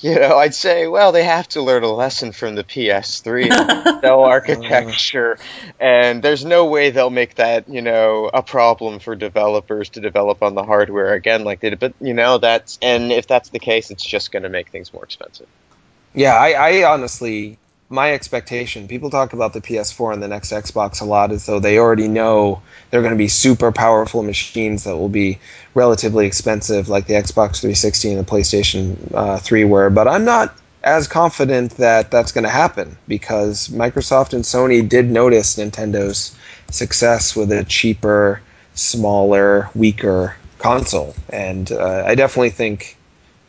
you 0.00 0.16
know, 0.16 0.36
I'd 0.38 0.54
say, 0.54 0.88
well, 0.88 1.12
they 1.12 1.24
have 1.24 1.48
to 1.50 1.62
learn 1.62 1.84
a 1.84 1.92
lesson 1.92 2.32
from 2.32 2.54
the 2.56 2.64
PS3 2.64 3.52
cell 4.04 4.20
architecture, 4.24 5.38
and 5.80 6.22
there's 6.22 6.44
no 6.44 6.66
way 6.66 6.90
they'll 6.90 7.10
make 7.10 7.36
that, 7.36 7.68
you 7.68 7.82
know, 7.82 8.30
a 8.32 8.42
problem 8.42 9.00
for 9.00 9.16
developers 9.16 9.90
to 9.90 10.00
develop 10.00 10.42
on 10.42 10.54
the 10.54 10.64
hardware 10.64 11.14
again 11.14 11.44
like 11.44 11.60
they 11.60 11.70
did. 11.70 11.80
But 11.80 11.94
you 12.00 12.14
know, 12.14 12.38
that's 12.38 12.78
and 12.82 13.12
if 13.12 13.26
that's 13.28 13.50
the 13.50 13.60
case, 13.60 13.90
it's 13.90 14.06
just 14.06 14.32
going 14.32 14.44
to 14.44 14.50
make 14.50 14.70
things 14.70 14.92
more 14.92 15.04
expensive. 15.04 15.48
Yeah, 16.14 16.34
I, 16.34 16.52
I 16.52 16.92
honestly, 16.92 17.56
my 17.88 18.12
expectation, 18.12 18.88
people 18.88 19.10
talk 19.10 19.32
about 19.32 19.52
the 19.52 19.60
PS4 19.60 20.12
and 20.12 20.22
the 20.22 20.28
next 20.28 20.52
Xbox 20.52 21.00
a 21.00 21.04
lot 21.04 21.30
as 21.30 21.46
though 21.46 21.60
they 21.60 21.78
already 21.78 22.08
know 22.08 22.62
they're 22.90 23.02
going 23.02 23.12
to 23.12 23.18
be 23.18 23.28
super 23.28 23.70
powerful 23.72 24.22
machines 24.22 24.84
that 24.84 24.96
will 24.96 25.08
be 25.08 25.38
relatively 25.74 26.26
expensive, 26.26 26.88
like 26.88 27.06
the 27.06 27.14
Xbox 27.14 27.60
360 27.60 28.12
and 28.12 28.26
the 28.26 28.30
PlayStation 28.30 29.14
uh, 29.14 29.38
3 29.38 29.64
were. 29.64 29.90
But 29.90 30.08
I'm 30.08 30.24
not 30.24 30.56
as 30.82 31.06
confident 31.06 31.76
that 31.76 32.10
that's 32.10 32.32
going 32.32 32.44
to 32.44 32.50
happen 32.50 32.96
because 33.06 33.68
Microsoft 33.68 34.32
and 34.32 34.44
Sony 34.44 34.88
did 34.88 35.10
notice 35.10 35.56
Nintendo's 35.56 36.34
success 36.70 37.36
with 37.36 37.52
a 37.52 37.64
cheaper, 37.64 38.40
smaller, 38.74 39.68
weaker 39.74 40.36
console. 40.58 41.14
And 41.30 41.70
uh, 41.70 42.04
I 42.06 42.14
definitely 42.14 42.50
think 42.50 42.96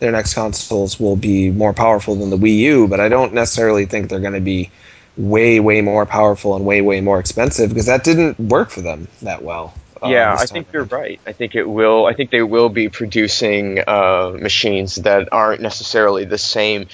their 0.02 0.12
next 0.12 0.34
consoles 0.34 1.00
will 1.00 1.16
be 1.16 1.52
more 1.52 1.74
powerful 1.74 2.16
than 2.16 2.32
the 2.32 2.38
Wii 2.38 2.58
U, 2.58 2.88
but 2.88 3.00
I 3.00 3.08
don't 3.08 3.34
necessarily 3.34 3.86
think 3.86 4.10
they're 4.10 4.20
going 4.20 4.34
to 4.34 4.42
be 4.42 4.72
way, 5.16 5.60
way 5.60 5.82
more 5.82 6.08
powerful 6.08 6.56
and 6.56 6.66
way, 6.66 6.82
way 6.82 7.02
more 7.02 7.20
expensive 7.20 7.70
because 7.70 7.86
that 7.86 8.04
didn't 8.04 8.40
work 8.40 8.72
for 8.72 8.82
them 8.82 9.08
that 9.22 9.44
well. 9.44 9.76
uh, 10.02 10.08
yeah, 10.08 10.36
I 10.38 10.48
think 10.48 10.74
you're 10.74 10.86
right. 10.86 11.22
I 11.28 11.34
think 11.34 11.54
it 11.54 11.66
will. 11.66 12.08
I 12.08 12.14
think 12.14 12.32
they 12.32 12.42
will 12.42 12.70
be 12.70 12.90
producing 12.90 13.80
uh, 13.86 14.36
machines 14.40 14.96
that 14.96 15.30
aren't 15.32 15.62
necessarily 15.62 16.26
the 16.26 16.40
same 16.40 16.88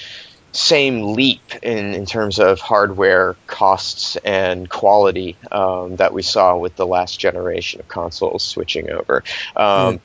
same 0.52 1.14
leap 1.14 1.42
in, 1.62 1.94
in 1.94 2.04
terms 2.04 2.38
of 2.38 2.60
hardware 2.60 3.36
costs 3.46 4.16
and 4.16 4.68
quality 4.68 5.36
um, 5.52 5.96
that 5.96 6.12
we 6.12 6.22
saw 6.22 6.56
with 6.56 6.74
the 6.76 6.86
last 6.86 7.18
generation 7.18 7.80
of 7.80 7.88
consoles 7.88 8.42
switching 8.42 8.90
over. 8.90 9.22
Um, 9.56 10.00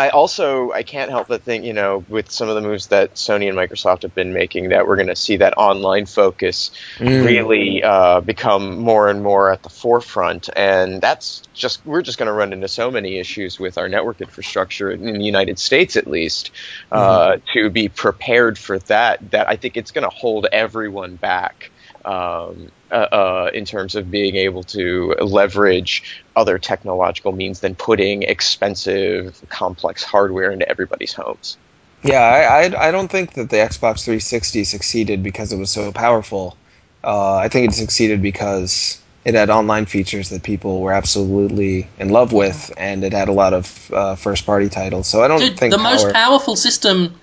I 0.00 0.08
also 0.08 0.72
I 0.72 0.82
can't 0.82 1.10
help 1.10 1.28
but 1.28 1.42
think 1.42 1.64
you 1.64 1.74
know 1.74 2.04
with 2.08 2.30
some 2.30 2.48
of 2.48 2.54
the 2.54 2.62
moves 2.62 2.86
that 2.86 3.16
Sony 3.16 3.48
and 3.50 3.58
Microsoft 3.58 4.02
have 4.02 4.14
been 4.14 4.32
making 4.32 4.70
that 4.70 4.86
we're 4.86 4.96
going 4.96 5.08
to 5.08 5.16
see 5.16 5.36
that 5.36 5.54
online 5.58 6.06
focus 6.06 6.70
Mm. 6.98 7.24
really 7.24 7.82
uh, 7.82 8.20
become 8.20 8.78
more 8.78 9.08
and 9.08 9.22
more 9.22 9.50
at 9.52 9.62
the 9.62 9.68
forefront, 9.68 10.48
and 10.56 11.00
that's 11.00 11.42
just 11.54 11.84
we're 11.84 12.02
just 12.02 12.18
going 12.18 12.26
to 12.28 12.32
run 12.32 12.52
into 12.52 12.68
so 12.68 12.90
many 12.90 13.18
issues 13.18 13.58
with 13.58 13.78
our 13.78 13.88
network 13.88 14.20
infrastructure 14.20 14.90
in 14.90 15.02
the 15.18 15.24
United 15.24 15.58
States, 15.58 15.96
at 15.96 16.06
least, 16.06 16.50
uh, 16.92 17.36
to 17.54 17.70
be 17.70 17.88
prepared 17.88 18.58
for 18.58 18.78
that. 18.80 19.18
That 19.30 19.48
I 19.48 19.56
think 19.56 19.76
it's 19.76 19.90
going 19.90 20.04
to 20.04 20.14
hold 20.14 20.46
everyone 20.52 21.16
back. 21.16 21.70
Um, 22.04 22.70
uh, 22.90 22.94
uh, 22.94 23.50
in 23.54 23.64
terms 23.64 23.94
of 23.94 24.10
being 24.10 24.36
able 24.36 24.62
to 24.64 25.14
leverage 25.20 26.22
other 26.36 26.58
technological 26.58 27.32
means 27.32 27.60
than 27.60 27.74
putting 27.74 28.22
expensive, 28.22 29.40
complex 29.48 30.02
hardware 30.02 30.50
into 30.50 30.68
everybody's 30.68 31.12
homes. 31.12 31.56
Yeah, 32.02 32.20
I, 32.20 32.64
I, 32.64 32.88
I 32.88 32.90
don't 32.90 33.10
think 33.10 33.34
that 33.34 33.50
the 33.50 33.56
Xbox 33.56 34.04
360 34.04 34.64
succeeded 34.64 35.22
because 35.22 35.52
it 35.52 35.58
was 35.58 35.70
so 35.70 35.92
powerful. 35.92 36.56
Uh, 37.04 37.36
I 37.36 37.48
think 37.48 37.70
it 37.70 37.74
succeeded 37.74 38.22
because 38.22 39.00
it 39.24 39.34
had 39.34 39.50
online 39.50 39.86
features 39.86 40.30
that 40.30 40.42
people 40.42 40.80
were 40.80 40.92
absolutely 40.92 41.86
in 41.98 42.08
love 42.08 42.32
with, 42.32 42.72
and 42.76 43.04
it 43.04 43.12
had 43.12 43.28
a 43.28 43.32
lot 43.32 43.52
of 43.52 43.90
uh, 43.92 44.14
first-party 44.14 44.70
titles. 44.70 45.06
So 45.06 45.22
I 45.22 45.28
don't 45.28 45.40
Dude, 45.40 45.58
think 45.58 45.72
the 45.72 45.78
most 45.78 46.12
powerful 46.12 46.56
system. 46.56 47.14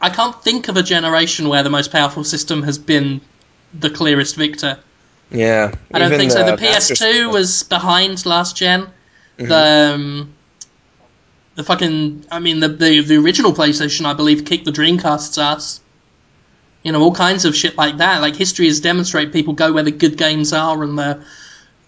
I 0.00 0.10
can't 0.10 0.40
think 0.42 0.68
of 0.68 0.76
a 0.76 0.82
generation 0.82 1.48
where 1.48 1.62
the 1.62 1.70
most 1.70 1.90
powerful 1.90 2.24
system 2.24 2.62
has 2.62 2.78
been 2.78 3.20
the 3.72 3.90
clearest 3.90 4.36
victor. 4.36 4.78
Yeah, 5.30 5.72
I 5.92 5.98
don't 5.98 6.10
think 6.10 6.32
so. 6.32 6.44
The 6.44 6.56
PS2 6.56 6.80
System- 6.80 7.30
was 7.30 7.62
behind 7.64 8.24
last 8.24 8.56
gen. 8.56 8.86
Mm-hmm. 9.38 9.48
The 9.48 9.92
um, 9.94 10.34
the 11.54 11.64
fucking 11.64 12.24
I 12.30 12.38
mean 12.38 12.60
the, 12.60 12.68
the 12.68 13.00
the 13.02 13.16
original 13.16 13.52
PlayStation 13.52 14.06
I 14.06 14.14
believe 14.14 14.44
kicked 14.44 14.64
the 14.64 14.72
Dreamcast's 14.72 15.38
ass. 15.38 15.80
You 16.82 16.92
know 16.92 17.02
all 17.02 17.14
kinds 17.14 17.44
of 17.44 17.54
shit 17.54 17.76
like 17.76 17.98
that. 17.98 18.22
Like 18.22 18.36
history 18.36 18.66
has 18.66 18.80
demonstrated 18.80 19.32
people 19.32 19.54
go 19.54 19.72
where 19.72 19.82
the 19.82 19.90
good 19.90 20.16
games 20.16 20.52
are 20.52 20.82
and 20.82 20.98
the 20.98 21.24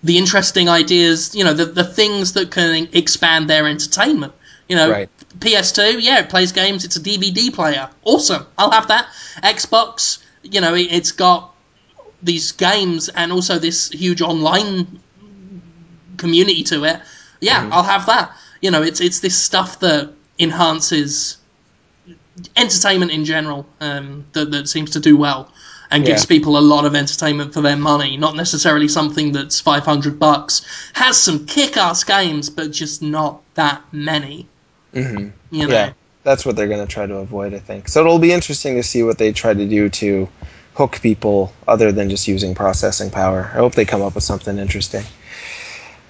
the 0.02 0.18
interesting 0.18 0.68
ideas. 0.68 1.34
You 1.34 1.44
know 1.44 1.54
the 1.54 1.66
the 1.66 1.84
things 1.84 2.34
that 2.34 2.50
can 2.50 2.88
expand 2.92 3.48
their 3.48 3.66
entertainment. 3.66 4.34
You 4.68 4.76
know 4.76 4.90
Right. 4.90 5.08
PS2, 5.38 6.02
yeah, 6.02 6.20
it 6.20 6.28
plays 6.28 6.52
games. 6.52 6.84
It's 6.84 6.96
a 6.96 7.00
DVD 7.00 7.52
player. 7.52 7.88
Awesome. 8.02 8.46
I'll 8.58 8.72
have 8.72 8.88
that. 8.88 9.06
Xbox, 9.42 10.18
you 10.42 10.60
know, 10.60 10.74
it, 10.74 10.92
it's 10.92 11.12
got 11.12 11.54
these 12.22 12.52
games 12.52 13.08
and 13.08 13.32
also 13.32 13.58
this 13.58 13.90
huge 13.90 14.22
online 14.22 15.00
community 16.16 16.62
to 16.64 16.84
it. 16.84 17.00
Yeah, 17.40 17.68
I'll 17.72 17.82
have 17.82 18.06
that. 18.06 18.32
You 18.60 18.70
know, 18.70 18.82
it's 18.82 19.00
it's 19.00 19.20
this 19.20 19.36
stuff 19.38 19.80
that 19.80 20.12
enhances 20.38 21.38
entertainment 22.56 23.10
in 23.10 23.24
general 23.24 23.66
um, 23.80 24.24
that 24.32 24.50
that 24.50 24.68
seems 24.68 24.90
to 24.90 25.00
do 25.00 25.16
well 25.16 25.50
and 25.90 26.04
gives 26.04 26.22
Yeah. 26.24 26.28
people 26.28 26.56
a 26.56 26.60
lot 26.60 26.84
of 26.84 26.94
entertainment 26.94 27.52
for 27.52 27.60
their 27.62 27.76
money. 27.76 28.16
Not 28.16 28.36
necessarily 28.36 28.88
something 28.88 29.32
that's 29.32 29.60
five 29.60 29.84
hundred 29.84 30.18
bucks. 30.18 30.62
Has 30.94 31.16
some 31.18 31.46
kick-ass 31.46 32.04
games, 32.04 32.50
but 32.50 32.70
just 32.70 33.02
not 33.02 33.40
that 33.54 33.82
many. 33.92 34.46
Mhm. 34.94 35.32
You 35.50 35.66
know. 35.66 35.74
Yeah, 35.74 35.92
that's 36.22 36.44
what 36.44 36.56
they're 36.56 36.68
going 36.68 36.86
to 36.86 36.92
try 36.92 37.06
to 37.06 37.16
avoid, 37.16 37.54
I 37.54 37.58
think. 37.58 37.88
So 37.88 38.00
it'll 38.00 38.18
be 38.18 38.32
interesting 38.32 38.76
to 38.76 38.82
see 38.82 39.02
what 39.02 39.18
they 39.18 39.32
try 39.32 39.54
to 39.54 39.66
do 39.66 39.88
to 39.88 40.28
hook 40.74 41.00
people 41.02 41.52
other 41.68 41.92
than 41.92 42.08
just 42.10 42.26
using 42.28 42.54
processing 42.54 43.10
power. 43.10 43.50
I 43.52 43.56
hope 43.58 43.74
they 43.74 43.84
come 43.84 44.02
up 44.02 44.14
with 44.14 44.24
something 44.24 44.58
interesting. 44.58 45.04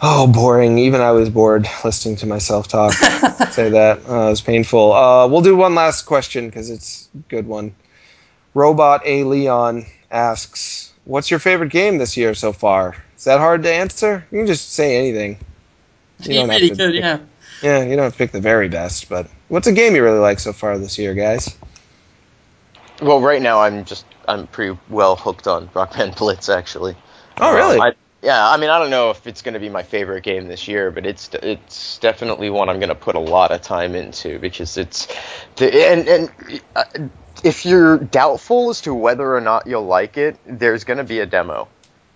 Oh, 0.03 0.27
boring. 0.27 0.79
Even 0.79 1.01
I 1.01 1.11
was 1.13 1.29
bored 1.29 1.67
listening 1.85 2.17
to 2.17 2.27
myself 2.27 2.69
talk. 2.69 2.93
Say 3.53 3.69
that. 3.71 3.99
Uh, 4.09 4.27
it 4.27 4.31
was 4.31 4.41
painful. 4.41 4.93
Uh, 4.93 5.27
we'll 5.29 5.43
do 5.43 5.57
one 5.57 5.75
last 5.75 6.03
question 6.03 6.47
because 6.49 6.71
it's 6.71 7.09
a 7.15 7.19
good 7.29 7.47
one. 7.47 7.75
Robot 8.55 9.03
A. 9.05 9.25
Leon 9.25 9.85
asks, 10.11 10.93
What's 11.05 11.31
your 11.31 11.41
favorite 11.41 11.71
game 11.71 11.99
this 11.99 12.17
year 12.17 12.35
so 12.35 12.53
far? 12.53 12.97
Is 13.17 13.25
that 13.25 13.39
hard 13.41 13.63
to 13.65 13.73
answer? 13.73 14.25
You 14.31 14.39
can 14.39 14.47
just 14.47 14.73
say 14.73 14.97
anything. 14.97 15.39
You 16.21 16.35
You 16.35 16.35
don't 16.41 16.49
have 16.51 16.61
really 16.61 16.71
to 16.71 16.77
could, 16.77 16.93
pick- 16.93 17.01
yeah. 17.01 17.19
yeah, 17.63 17.83
you 17.83 17.97
don't 17.97 18.05
have 18.05 18.13
to 18.13 18.19
pick 18.19 18.33
the 18.33 18.41
very 18.41 18.69
best, 18.69 19.09
but 19.09 19.27
what's 19.49 19.67
a 19.67 19.73
game 19.73 19.95
you 19.95 20.03
really 20.03 20.19
like 20.19 20.39
so 20.39 20.53
far 20.53 20.79
this 20.79 20.99
year, 20.99 21.15
guys? 21.15 21.55
Well, 23.03 23.21
right 23.21 23.41
now 23.43 23.61
I'm 23.61 23.85
just 23.85 24.05
I'm 24.31 24.47
pretty 24.47 24.79
well 24.89 25.17
hooked 25.17 25.47
on 25.47 25.71
Rock 25.75 25.95
Band 25.97 26.15
Blitz 26.19 26.49
actually. 26.49 26.97
Oh, 27.39 27.55
really? 27.55 27.77
Um, 27.77 27.83
I, 27.83 27.93
yeah, 28.23 28.51
I 28.51 28.57
mean 28.59 28.71
I 28.71 28.79
don't 28.79 28.91
know 28.91 29.11
if 29.11 29.27
it's 29.27 29.43
going 29.43 29.55
to 29.55 29.61
be 29.61 29.69
my 29.69 29.83
favorite 29.83 30.23
game 30.23 30.49
this 30.49 30.69
year, 30.69 30.91
but 30.91 31.07
it's 31.07 31.31
it's 31.43 31.99
definitely 31.99 32.51
one 32.51 32.69
I'm 32.69 32.79
going 32.79 32.91
to 32.91 32.95
put 32.95 33.17
a 33.17 33.21
lot 33.21 33.51
of 33.51 33.63
time 33.63 33.95
into 33.95 34.39
because 34.39 34.77
it's 34.77 35.09
the 35.57 35.91
and 35.91 36.07
and 36.07 36.61
uh, 36.77 36.85
if 37.43 37.65
you're 37.65 37.99
doubtful 37.99 38.71
as 38.71 38.83
to 38.83 38.95
whether 38.95 39.35
or 39.35 39.41
not 39.41 39.67
you'll 39.67 39.87
like 39.87 40.19
it, 40.19 40.39
there's 40.47 40.85
going 40.85 40.99
to 40.99 41.05
be 41.05 41.21
a 41.21 41.27
demo. 41.27 41.69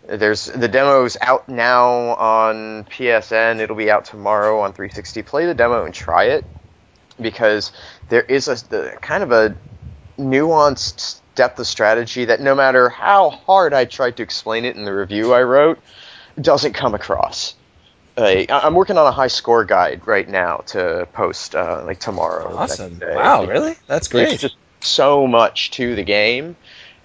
There's 0.07 0.47
the 0.47 0.69
demo's 0.69 1.17
out 1.23 1.49
now 1.49 1.89
on 2.17 2.85
PSN. 2.85 3.61
It'll 3.61 3.77
be 3.77 3.91
out 3.91 4.05
tomorrow 4.05 4.61
on 4.61 4.75
360. 4.75 5.23
Play 5.23 5.47
the 5.47 5.55
demo 5.55 5.87
and 5.87 5.95
try 5.95 6.25
it 6.25 6.45
because 7.19 7.73
there 8.11 8.23
is 8.23 8.49
a 8.49 8.69
the, 8.69 8.99
kind 9.01 9.23
of 9.23 9.33
a 9.33 9.57
nuanced 10.19 11.21
depth 11.35 11.59
of 11.59 11.67
strategy 11.67 12.25
that 12.27 12.41
no 12.41 12.55
matter 12.55 12.89
how 12.89 13.31
hard 13.31 13.75
I 13.75 13.85
tried 13.85 14.17
to 14.19 14.23
explain 14.23 14.65
it 14.65 14.77
in 14.77 14.85
the 14.85 14.95
review 14.95 15.33
I 15.33 15.43
wrote, 15.43 15.79
doesn't 16.41 16.73
come 16.75 16.95
across. 16.95 17.55
Like, 18.17 18.51
I- 18.51 18.61
I'm 18.61 18.75
working 18.75 18.97
on 18.97 19.07
a 19.07 19.11
high 19.13 19.29
score 19.29 19.65
guide 19.65 20.07
right 20.07 20.29
now 20.29 20.59
to 20.69 21.09
post 21.13 21.55
uh, 21.55 21.83
like 21.85 21.99
tomorrow. 22.01 22.55
Awesome. 22.57 23.01
Wow, 23.03 23.47
really? 23.47 23.75
That's 23.89 24.09
great. 24.09 24.29
There's 24.29 24.41
just 24.41 24.57
so 24.83 25.27
much 25.27 25.71
to 25.73 25.95
the 25.97 26.05
game, 26.05 26.57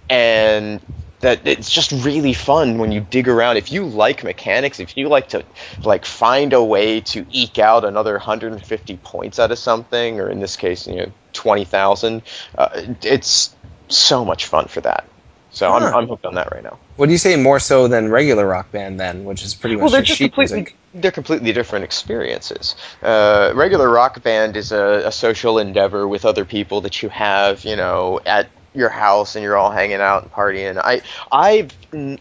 and 0.10 0.80
that 1.22 1.46
it's 1.46 1.70
just 1.70 1.92
really 1.92 2.34
fun 2.34 2.78
when 2.78 2.92
you 2.92 3.02
dig 3.02 3.28
around. 3.28 3.58
If 3.58 3.72
you 3.72 3.86
like 3.86 4.24
mechanics, 4.24 4.80
if 4.80 4.96
you 4.96 5.10
like 5.10 5.30
to 5.30 5.44
like 5.84 6.06
find 6.06 6.54
a 6.54 6.64
way 6.64 7.02
to 7.02 7.26
eke 7.32 7.60
out 7.60 7.84
another 7.84 8.14
150 8.14 8.98
points 8.98 9.40
out 9.40 9.52
of 9.52 9.60
something, 9.60 10.20
or 10.20 10.30
in 10.30 10.40
this 10.40 10.56
case, 10.56 10.88
you 10.88 10.96
know, 10.98 11.12
20,000, 11.34 12.22
uh, 12.58 12.70
it's 13.04 13.56
so 13.90 14.26
much 14.26 14.48
fun 14.48 14.68
for 14.68 14.82
that. 14.82 15.06
So 15.52 15.72
I'm, 15.74 15.90
I'm 15.94 16.08
hooked 16.08 16.26
on 16.26 16.36
that 16.36 16.52
right 16.54 16.64
now. 16.64 16.80
What 16.96 17.08
do 17.08 17.12
you 17.12 17.18
say 17.18 17.36
more 17.36 17.60
so 17.60 17.88
than 17.88 18.10
regular 18.10 18.48
Rock 18.48 18.72
Band 18.72 19.00
then, 19.00 19.24
which 19.26 19.44
is 19.44 19.56
pretty 19.56 19.78
much 19.78 19.82
Well, 19.82 19.90
they're 19.92 20.02
just 20.02 20.08
just 20.08 20.18
sheet 20.20 20.34
completely 20.34 20.58
music? 20.58 20.76
they're 20.94 21.12
completely 21.12 21.54
different 21.54 21.86
experiences. 21.86 22.76
Uh, 23.02 23.52
regular 23.56 23.90
rock 23.90 24.22
band 24.24 24.58
is 24.58 24.72
a, 24.72 25.04
a 25.08 25.12
social 25.12 25.60
endeavor 25.60 26.08
with 26.08 26.26
other 26.26 26.46
people 26.46 26.82
that 26.82 27.02
you 27.02 27.10
have, 27.10 27.64
you 27.66 27.76
know, 27.76 28.20
at 28.26 28.50
your 28.74 28.90
house 28.90 29.36
and 29.36 29.44
you're 29.44 29.58
all 29.58 29.72
hanging 29.72 30.02
out 30.02 30.24
and 30.24 30.32
partying. 30.32 30.78
I 30.84 31.02
I 31.32 31.70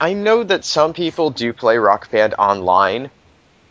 I 0.01 0.15
know 0.15 0.43
that 0.45 0.65
some 0.65 0.95
people 0.95 1.31
do 1.31 1.53
play 1.53 1.78
rock 1.78 2.11
band 2.11 2.35
online, 2.39 3.11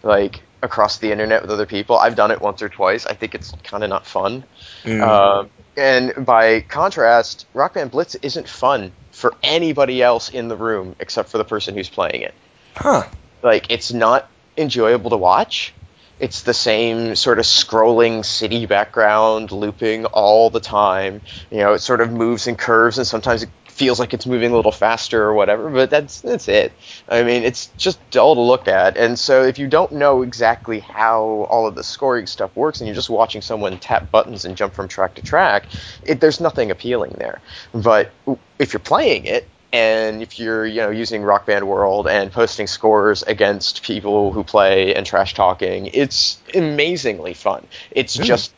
like 0.04 0.47
across 0.62 0.98
the 0.98 1.12
internet 1.12 1.42
with 1.42 1.52
other 1.52 1.66
people. 1.66 1.98
I've 1.98 2.16
done 2.16 2.32
it 2.32 2.42
once 2.42 2.62
or 2.62 2.70
twice. 2.70 3.06
I 3.06 3.14
think 3.14 3.36
it's 3.36 3.52
kind 3.64 3.84
of 3.84 3.90
not 3.90 4.06
fun. 4.06 4.44
Mm. 4.84 5.02
Um, 5.02 5.50
and 5.76 6.26
by 6.26 6.62
contrast, 6.62 7.46
Rock 7.54 7.76
Band 7.76 7.92
Blitz 7.92 8.16
isn't 8.16 8.48
fun 8.50 8.92
for 9.12 9.36
anybody 9.44 10.02
else 10.02 10.30
in 10.30 10.48
the 10.48 10.56
room 10.56 10.96
except 11.00 11.30
for 11.30 11.38
the 11.38 11.46
person 11.46 11.76
who's 11.76 11.90
playing 11.90 12.22
it 12.22 12.34
huh. 12.78 13.04
like 13.42 13.70
it's 13.70 13.92
not 13.92 14.30
enjoyable 14.58 15.10
to 15.10 15.18
watch. 15.18 15.74
It's 16.20 16.42
the 16.42 16.54
same 16.54 17.16
sort 17.16 17.38
of 17.38 17.46
scrolling 17.46 18.26
city 18.26 18.66
background 18.66 19.52
looping 19.52 20.06
all 20.06 20.50
the 20.50 20.60
time. 20.60 21.22
You 21.52 21.58
know, 21.58 21.74
it 21.74 21.80
sort 21.80 22.02
of 22.02 22.12
moves 22.12 22.48
and 22.48 22.58
curves, 22.58 22.98
and 22.98 23.06
sometimes 23.06 23.44
it 23.44 23.50
feels 23.78 24.00
like 24.00 24.14
it's 24.14 24.26
moving 24.26 24.52
a 24.52 24.56
little 24.56 24.72
faster 24.72 25.22
or 25.24 25.34
whatever. 25.34 25.70
But 25.70 25.90
that's 25.90 26.22
that's 26.22 26.48
it. 26.48 26.74
I 27.08 27.24
mean, 27.24 27.44
it's 27.44 27.68
just 27.78 28.00
dull 28.10 28.36
to 28.36 28.42
look 28.42 28.68
at. 28.68 28.98
And 28.98 29.18
so, 29.18 29.44
if 29.44 29.60
you 29.60 29.68
don't 29.68 29.92
know 29.94 30.24
exactly 30.24 30.80
how 30.80 31.48
all 31.50 31.68
of 31.68 31.76
the 31.76 31.84
scoring 31.84 32.26
stuff 32.28 32.56
works, 32.56 32.80
and 32.82 32.88
you're 32.88 32.96
just 32.96 33.10
watching 33.10 33.42
someone 33.42 33.78
tap 33.78 34.12
buttons 34.12 34.46
and 34.46 34.58
jump 34.58 34.74
from 34.74 34.88
track 34.88 35.14
to 35.16 35.22
track, 35.22 35.66
it, 36.04 36.20
there's 36.20 36.40
nothing 36.42 36.72
appealing 36.72 37.14
there. 37.18 37.40
But 37.74 38.12
if 38.60 38.74
you're 38.74 38.80
playing 38.80 39.26
it, 39.26 39.48
and 39.72 40.22
if 40.24 40.40
you're 40.40 40.66
you 40.66 40.82
know 40.82 40.90
using 40.90 41.22
Rock 41.24 41.46
Band 41.46 41.68
World 41.68 42.08
and 42.08 42.32
posting 42.32 42.68
scores 42.68 43.22
against 43.24 43.84
people 43.84 44.32
who 44.32 44.44
play 44.44 44.96
and 44.96 45.06
trash 45.06 45.34
talking, 45.36 45.88
it's 45.94 46.40
amazingly 46.56 47.34
fun. 47.36 47.68
It's 47.92 48.16
Hmm. 48.16 48.24
just 48.24 48.54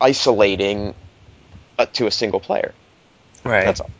isolating 0.00 0.94
uh, 1.78 1.86
to 1.92 2.06
a 2.06 2.10
single 2.10 2.40
player. 2.40 2.72
Right. 3.44 3.64
That's 3.64 3.80
all. 3.80 3.90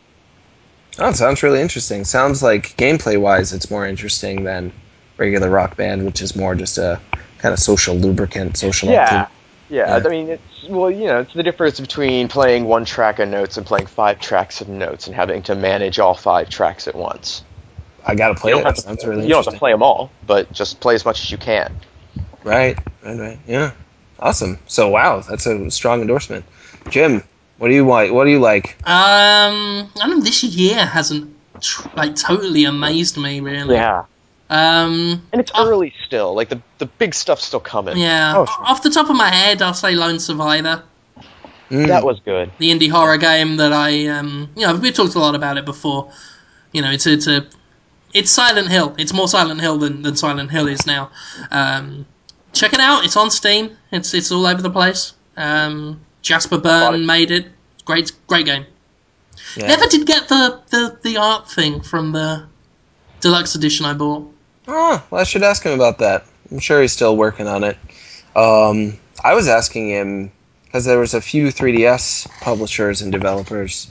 Oh, 0.97 1.09
it 1.09 1.15
sounds 1.15 1.43
really 1.43 1.61
interesting. 1.61 2.05
Sounds 2.05 2.41
like 2.41 2.75
gameplay 2.77 3.19
wise, 3.19 3.53
it's 3.53 3.69
more 3.69 3.85
interesting 3.85 4.43
than 4.43 4.71
regular 5.17 5.49
Rock 5.49 5.75
Band, 5.77 6.05
which 6.05 6.21
is 6.21 6.35
more 6.35 6.55
just 6.55 6.77
a 6.77 7.01
kind 7.37 7.53
of 7.53 7.59
social 7.59 7.95
lubricant, 7.95 8.57
social 8.57 8.89
Yeah. 8.89 9.01
activity. 9.01 9.31
Yeah, 9.69 9.95
Yeah. 9.97 10.01
I 10.05 10.09
mean, 10.09 10.29
it's 10.29 10.43
well, 10.69 10.91
you 10.91 11.07
know, 11.07 11.19
it's 11.19 11.33
the 11.33 11.43
difference 11.43 11.79
between 11.79 12.27
playing 12.27 12.65
one 12.65 12.85
track 12.85 13.19
of 13.19 13.27
notes 13.29 13.57
and 13.57 13.65
playing 13.65 13.87
five 13.87 14.19
tracks 14.19 14.61
of 14.61 14.69
notes 14.69 15.07
and 15.07 15.15
having 15.15 15.41
to 15.43 15.55
manage 15.55 15.99
all 15.99 16.13
five 16.15 16.49
tracks 16.49 16.87
at 16.87 16.95
once. 16.95 17.43
I 18.05 18.15
gotta 18.15 18.35
play 18.35 18.51
you 18.51 18.57
it. 18.57 18.63
don't, 18.63 18.85
have 18.85 18.97
to, 18.99 19.07
really 19.09 19.23
you 19.23 19.29
don't 19.29 19.43
have 19.43 19.53
to 19.53 19.59
play 19.59 19.71
them 19.71 19.83
all, 19.83 20.11
but 20.27 20.51
just 20.53 20.79
play 20.79 20.95
as 20.95 21.03
much 21.05 21.19
as 21.21 21.31
you 21.31 21.37
can. 21.37 21.73
Right, 22.43 22.77
right, 23.03 23.19
right. 23.19 23.39
Yeah, 23.47 23.71
awesome. 24.19 24.59
So, 24.67 24.89
wow, 24.89 25.21
that's 25.21 25.45
a 25.47 25.71
strong 25.71 26.01
endorsement. 26.01 26.45
Jim, 26.89 27.23
what 27.57 27.67
do 27.69 27.73
you 27.73 27.87
like? 27.87 28.11
What 28.11 28.25
do 28.25 28.31
you 28.31 28.39
like? 28.39 28.75
Um, 28.85 29.89
I 29.95 30.07
don't 30.07 30.09
know. 30.19 30.21
This 30.21 30.43
year 30.43 30.85
hasn't 30.85 31.33
tr- 31.61 31.87
like 31.95 32.15
totally 32.15 32.65
amazed 32.65 33.17
me 33.17 33.39
really. 33.39 33.75
Yeah. 33.75 34.05
Um, 34.49 35.23
and 35.31 35.41
it's 35.41 35.51
Oh. 35.55 35.67
early 35.67 35.93
still. 36.05 36.35
Like 36.35 36.49
the 36.49 36.61
the 36.77 36.85
big 36.85 37.13
stuff's 37.15 37.45
still 37.45 37.59
coming. 37.59 37.97
yeah. 37.97 38.33
Oh, 38.37 38.45
sure. 38.45 38.65
Off 38.65 38.83
the 38.83 38.89
top 38.89 39.09
of 39.09 39.15
my 39.15 39.29
head, 39.29 39.61
I'll 39.61 39.73
say 39.73 39.95
Lone 39.95 40.19
Survivor, 40.19 40.83
Mm, 41.71 41.87
that 41.87 42.03
was 42.05 42.19
good. 42.19 42.51
the 42.59 42.69
indie 42.69 42.91
horror 42.91 43.17
game 43.17 43.57
that 43.57 43.73
I 43.73 44.05
um, 44.07 44.49
you 44.55 44.67
know, 44.67 44.75
we 44.75 44.91
talked 44.91 45.15
a 45.15 45.19
lot 45.19 45.33
about 45.33 45.57
it 45.57 45.65
before. 45.65 46.11
You 46.73 46.81
know, 46.83 46.91
it's 46.91 47.07
it's 47.07 47.25
a 47.27 47.47
it's 48.13 48.29
Silent 48.31 48.69
Hill. 48.69 48.93
It's 48.99 49.13
more 49.13 49.27
Silent 49.27 49.59
Hill 49.61 49.77
than, 49.79 50.01
than 50.03 50.15
Silent 50.15 50.51
Hill 50.51 50.67
is 50.67 50.85
now. 50.85 51.09
Um, 51.51 52.05
check 52.53 52.71
it 52.73 52.79
out. 52.79 53.03
It's 53.03 53.17
on 53.17 53.31
Steam. 53.31 53.75
It's 53.91 54.13
it's 54.13 54.31
all 54.31 54.45
over 54.45 54.61
the 54.61 54.69
place. 54.69 55.13
Um, 55.37 55.99
Jasper 56.25 56.57
Bought 56.57 56.91
Byrne 56.91 57.03
it. 57.03 57.05
made 57.05 57.31
it. 57.31 57.45
Great 57.85 58.11
great 58.27 58.47
game. 58.47 58.65
yeah. 59.55 59.67
Never 59.67 59.85
did 59.85 60.07
get 60.07 60.27
the, 60.27 60.59
the, 60.71 60.97
the 61.03 61.17
art 61.17 61.49
thing 61.49 61.81
from 61.81 62.11
the 62.11 62.45
deluxe 63.21 63.53
edition 63.55 63.85
I 63.85 63.93
bought. 63.93 64.27
Oh, 64.67 65.03
well, 65.11 65.21
I 65.21 65.23
should 65.23 65.43
ask 65.43 65.63
him 65.63 65.73
about 65.73 65.99
that. 65.99 66.25
I'm 66.51 66.59
sure 66.59 66.81
he's 66.81 66.91
still 66.91 67.15
working 67.15 67.47
on 67.47 67.63
it. 67.63 67.77
Um, 68.35 68.97
I 69.23 69.35
was 69.35 69.47
asking 69.47 69.89
him 69.89 70.31
because 70.65 70.85
there 70.85 70.99
was 70.99 71.13
a 71.13 71.21
few 71.21 71.47
3DS 71.47 72.27
publishers 72.41 73.01
and 73.01 73.11
developers 73.11 73.89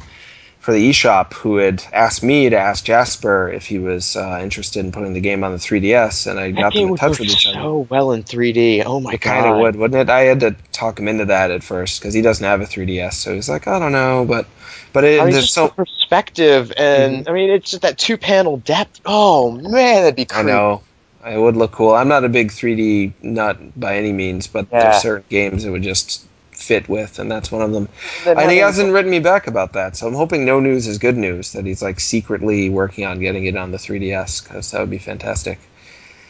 for 0.65 0.73
the 0.73 0.91
eShop 0.91 1.35
who 1.35 1.59
had 1.59 1.85
asked 1.93 2.23
me 2.23 2.49
to 2.49 2.57
ask 2.59 2.87
Jasper 2.87 3.51
if 3.51 3.67
he 3.67 3.79
was 3.79 4.17
uh, 4.17 4.41
interested 4.43 4.81
in 4.85 4.93
putting 4.93 5.13
the 5.13 5.21
game 5.21 5.45
on 5.45 5.53
the 5.53 5.59
3DS, 5.59 6.27
and 6.31 6.41
I 6.41 6.53
That 6.53 6.63
got 6.63 6.75
them 6.77 6.87
in 6.89 6.95
touch 6.95 7.19
with 7.19 7.29
each 7.29 7.45
other. 7.47 7.59
so 7.61 7.87
well 7.91 8.13
in 8.13 8.23
3D. 8.25 8.83
Oh 8.87 9.01
my 9.01 9.17
It 9.17 9.19
god! 9.19 9.21
kind 9.21 9.47
of 9.47 9.57
would, 9.57 9.77
wouldn't 9.77 10.01
it? 10.01 10.11
I 10.11 10.23
had 10.23 10.41
to 10.41 10.57
talk 10.73 10.99
him 10.99 11.09
into 11.09 11.27
that 11.27 11.51
at 11.51 11.63
first 11.63 12.01
because 12.01 12.15
he 12.15 12.23
doesn't 12.23 12.45
have 12.45 12.63
a 12.63 12.65
3DS, 12.65 13.13
so 13.15 13.35
he's 13.35 13.49
like, 13.51 13.69
I 13.69 13.79
don't 13.79 13.93
know, 13.93 14.25
but 14.27 14.47
but 14.95 15.05
it, 15.05 15.21
I 15.21 15.27
mean, 15.27 15.35
there's 15.35 15.51
just 15.51 15.53
so 15.53 15.63
the 15.63 15.71
perspective, 15.71 16.73
and 16.77 17.29
I 17.29 17.33
mean, 17.33 17.51
it's 17.51 17.71
just 17.71 17.83
that 17.83 17.99
two 17.99 18.17
panel 18.19 18.57
depth. 18.57 19.01
Oh 19.05 19.51
man, 19.53 20.03
that'd 20.03 20.17
be 20.17 20.25
I 20.31 20.43
creepy. 20.43 20.51
know. 20.53 20.83
It 21.27 21.39
would 21.39 21.57
look 21.57 21.73
cool. 21.73 21.95
I'm 21.95 22.09
not 22.09 22.25
a 22.25 22.29
big 22.29 22.51
3D 22.51 23.15
nut 23.23 23.59
by 23.79 23.97
any 23.97 24.13
means, 24.13 24.47
but 24.47 24.67
Yeah. 24.71 24.79
there's 24.79 24.99
certain 24.99 25.25
games 25.31 25.65
it 25.65 25.71
would 25.71 25.83
just 25.83 26.27
fit 26.57 26.89
with, 26.89 27.19
and 27.19 27.31
that's 27.31 27.51
one 27.53 27.63
of 27.63 27.73
them. 27.73 27.89
Then 28.25 28.39
And 28.39 28.51
he 28.51 28.59
hasn't 28.59 28.93
written 28.93 29.11
me 29.11 29.21
back 29.21 29.47
about 29.47 29.73
that, 29.75 29.97
so 29.97 30.07
I'm 30.07 30.15
hoping 30.15 30.45
no 30.45 30.61
news 30.61 30.87
is 30.87 30.99
good 30.99 31.17
news. 31.17 31.53
That 31.53 31.65
he's 31.65 31.83
like 31.83 32.01
secretly 32.01 32.71
working 32.71 33.05
on 33.05 33.21
getting 33.21 33.45
it 33.47 33.57
on 33.57 33.71
the 33.71 33.79
3DS, 33.79 34.45
because 34.45 34.71
that 34.71 34.81
would 34.81 34.91
be 34.91 34.99
fantastic. 34.99 35.59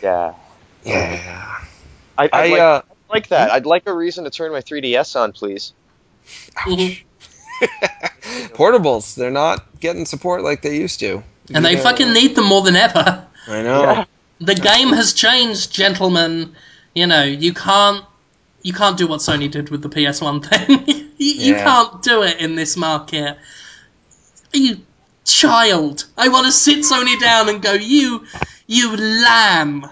Yeah, 0.02 0.34
Yeah. 0.84 1.64
I, 2.16 2.24
I'd 2.24 2.30
I 2.32 2.46
like, 2.48 2.60
uh, 2.60 2.82
like 3.10 3.28
that. 3.28 3.50
I'd 3.50 3.66
like 3.66 3.86
a 3.86 3.94
reason 3.94 4.24
to 4.24 4.30
turn 4.30 4.52
my 4.52 4.60
3DS 4.60 5.16
on, 5.16 5.32
please. 5.32 5.72
Portables, 8.54 9.14
they're 9.14 9.30
not 9.30 9.64
getting 9.80 10.04
support 10.06 10.42
like 10.42 10.62
they 10.62 10.76
used 10.76 11.00
to. 11.00 11.22
And 11.52 11.64
they 11.64 11.74
know, 11.74 11.82
fucking 11.82 12.12
need 12.12 12.36
them 12.36 12.46
more 12.46 12.62
than 12.62 12.76
ever. 12.76 13.26
I 13.46 13.62
know. 13.62 13.82
Yeah. 13.82 14.04
The 14.40 14.54
game 14.54 14.88
has 14.88 15.12
changed, 15.12 15.72
gentlemen. 15.72 16.54
You 16.94 17.06
know, 17.06 17.22
you 17.22 17.52
can't 17.52 18.04
you 18.64 18.72
can't 18.72 18.96
do 18.96 19.06
what 19.06 19.20
Sony 19.20 19.48
did 19.48 19.68
with 19.68 19.82
the 19.82 19.90
PS1 19.90 20.44
thing. 20.44 20.84
you, 21.18 21.34
you 21.34 21.54
can't 21.54 22.02
do 22.02 22.22
it 22.22 22.40
in 22.40 22.56
this 22.56 22.76
market. 22.76 23.36
You 24.52 24.78
child. 25.24 26.06
I 26.16 26.28
want 26.28 26.46
to 26.46 26.52
sit 26.52 26.78
Sony 26.78 27.20
down 27.20 27.48
and 27.50 27.62
go, 27.62 27.74
you 27.74 28.24
you 28.66 28.96
lamb. 28.96 29.86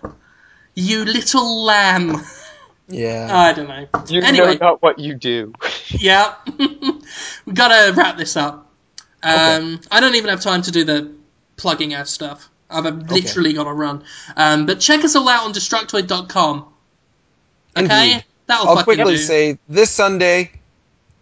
You 0.75 1.05
little 1.05 1.65
lamb. 1.65 2.17
Yeah. 2.89 3.29
I 3.31 3.53
don't 3.53 3.69
know. 3.69 3.87
You 4.09 4.23
Anyway. 4.23 4.55
know 4.55 4.67
not 4.71 4.83
what 4.83 4.99
you 4.99 5.15
do. 5.15 5.53
Yeah. 5.89 6.37
We've 6.57 7.55
got 7.55 7.69
to 7.69 7.93
wrap 7.93 8.17
this 8.17 8.35
up. 8.35 8.73
Um, 9.23 9.79
I 9.91 10.01
don't 10.01 10.15
even 10.15 10.31
have 10.31 10.41
time 10.41 10.63
to 10.63 10.71
do 10.71 10.85
the 10.85 11.13
plugging 11.59 11.93
out 11.93 12.09
stuff. 12.09 12.49
I've 12.71 12.87
literally 13.11 13.53
got 13.53 13.65
to 13.65 13.73
run. 13.75 14.03
Um, 14.35 14.65
but 14.65 14.81
check 14.81 15.05
us 15.05 15.15
all 15.17 15.29
out 15.29 15.45
on 15.45 15.53
Destructoid.com. 15.53 16.65
Okay? 17.77 18.13
Indeed. 18.13 18.25
That'll 18.53 18.79
I'll 18.79 18.85
quickly 18.85 19.15
do. 19.15 19.19
say 19.19 19.59
this 19.69 19.91
Sunday, 19.91 20.51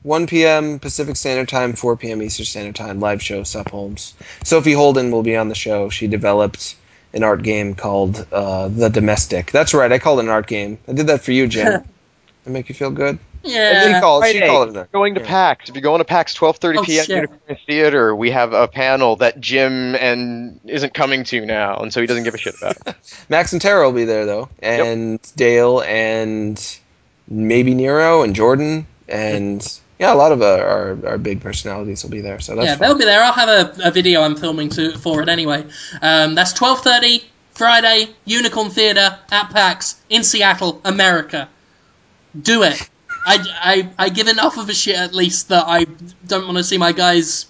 1 0.03 0.27
p.m. 0.27 0.79
Pacific 0.79 1.17
Standard 1.17 1.49
Time, 1.49 1.73
4 1.75 1.97
p.m. 1.97 2.23
Eastern 2.23 2.47
Standard 2.47 2.75
Time, 2.75 3.01
live 3.01 3.23
show, 3.23 3.43
Sup 3.43 3.69
Holmes. 3.71 4.15
Sophie 4.45 4.73
Holden 4.73 5.11
will 5.11 5.23
be 5.23 5.37
on 5.37 5.49
the 5.49 5.55
show. 5.55 5.91
She 5.91 6.07
developed 6.07 6.75
an 7.13 7.23
art 7.23 7.43
game 7.43 7.75
called 7.75 8.27
uh, 8.33 8.69
The 8.69 8.89
Domestic. 8.89 9.51
That's 9.53 9.75
right, 9.75 9.91
I 9.93 9.99
called 9.99 10.19
it 10.21 10.23
an 10.25 10.29
art 10.29 10.47
game. 10.47 10.79
I 10.89 10.93
did 10.93 11.07
that 11.09 11.21
for 11.23 11.33
you, 11.33 11.47
Jim. 11.47 11.85
that 12.45 12.51
make 12.51 12.69
you 12.69 12.75
feel 12.75 12.91
good? 12.91 13.19
And 13.43 13.53
Yeah. 13.53 13.95
he 13.95 14.01
called, 14.01 14.25
she 14.27 14.41
called 14.41 14.69
it 14.69 14.73
an 14.73 14.77
art 14.79 14.93
Going 14.93 15.15
to 15.15 15.21
PAX. 15.21 15.69
If 15.69 15.75
you're 15.75 15.83
going 15.83 15.99
to 16.01 16.05
PAX 16.05 16.37
12:30 16.37 16.77
Oh, 16.79 16.83
p.m. 16.85 17.05
shit. 17.05 17.09
Unicorn 17.17 17.59
Theater, 17.67 18.15
we 18.15 18.31
have 18.31 18.53
a 18.53 18.69
panel 18.69 19.17
that 19.17 19.41
Jim 19.41 19.95
and 19.97 20.61
isn't 20.67 20.93
coming 20.95 21.25
to 21.25 21.45
now, 21.47 21.77
and 21.79 21.93
so 21.93 22.01
he 22.01 22.07
doesn't 22.07 22.25
give 22.25 22.35
a 22.35 22.39
shit 22.39 22.55
about. 22.57 22.77
Max 23.31 23.53
and 23.53 23.61
Tara 23.63 23.87
will 23.87 23.95
be 23.95 24.05
there, 24.05 24.27
though. 24.27 24.49
And 24.63 25.21
Dale 25.37 25.81
and 25.83 26.79
maybe 27.31 27.75
Nero 27.75 28.23
and 28.23 28.35
Jordan. 28.35 28.87
And 29.09 29.81
yeah, 29.99 30.13
a 30.13 30.17
lot 30.17 30.33
of 30.33 30.43
uh, 30.43 30.59
our, 30.59 30.99
our 31.07 31.19
big 31.19 31.41
personalities 31.41 32.03
will 32.03 32.11
be 32.11 32.21
there. 32.21 32.41
So 32.41 32.55
that's 32.57 32.67
yeah, 32.67 32.77
fun. 32.77 32.89
they'll 32.89 32.99
be 32.99 33.05
there. 33.05 33.23
I'll 33.23 33.33
have 33.33 33.49
a, 33.49 33.89
a 33.89 33.91
video 33.91 34.23
I'm 34.23 34.37
filming 34.37 34.69
to, 34.71 34.97
for 34.99 35.23
it 35.23 35.29
anyway. 35.29 35.65
Um, 36.03 36.35
that's 36.35 36.53
12.30, 36.55 37.25
Friday, 37.53 38.09
Unicorn 38.25 38.71
Theatre 38.71 39.19
at 39.31 39.51
PAX 39.51 40.01
in 40.09 40.25
Seattle, 40.25 40.81
America. 40.85 41.49
Do 42.41 42.63
it. 42.63 42.89
I, 43.27 43.45
I, 43.61 44.07
I 44.07 44.09
give 44.09 44.29
enough 44.29 44.57
of 44.57 44.69
a 44.69 44.75
shit 44.75 44.97
at 44.97 45.15
least 45.15 45.49
that 45.49 45.65
I 45.67 45.85
don't 46.27 46.47
want 46.47 46.57
to 46.59 46.65
see 46.65 46.79
my 46.79 46.93
guys 46.93 47.47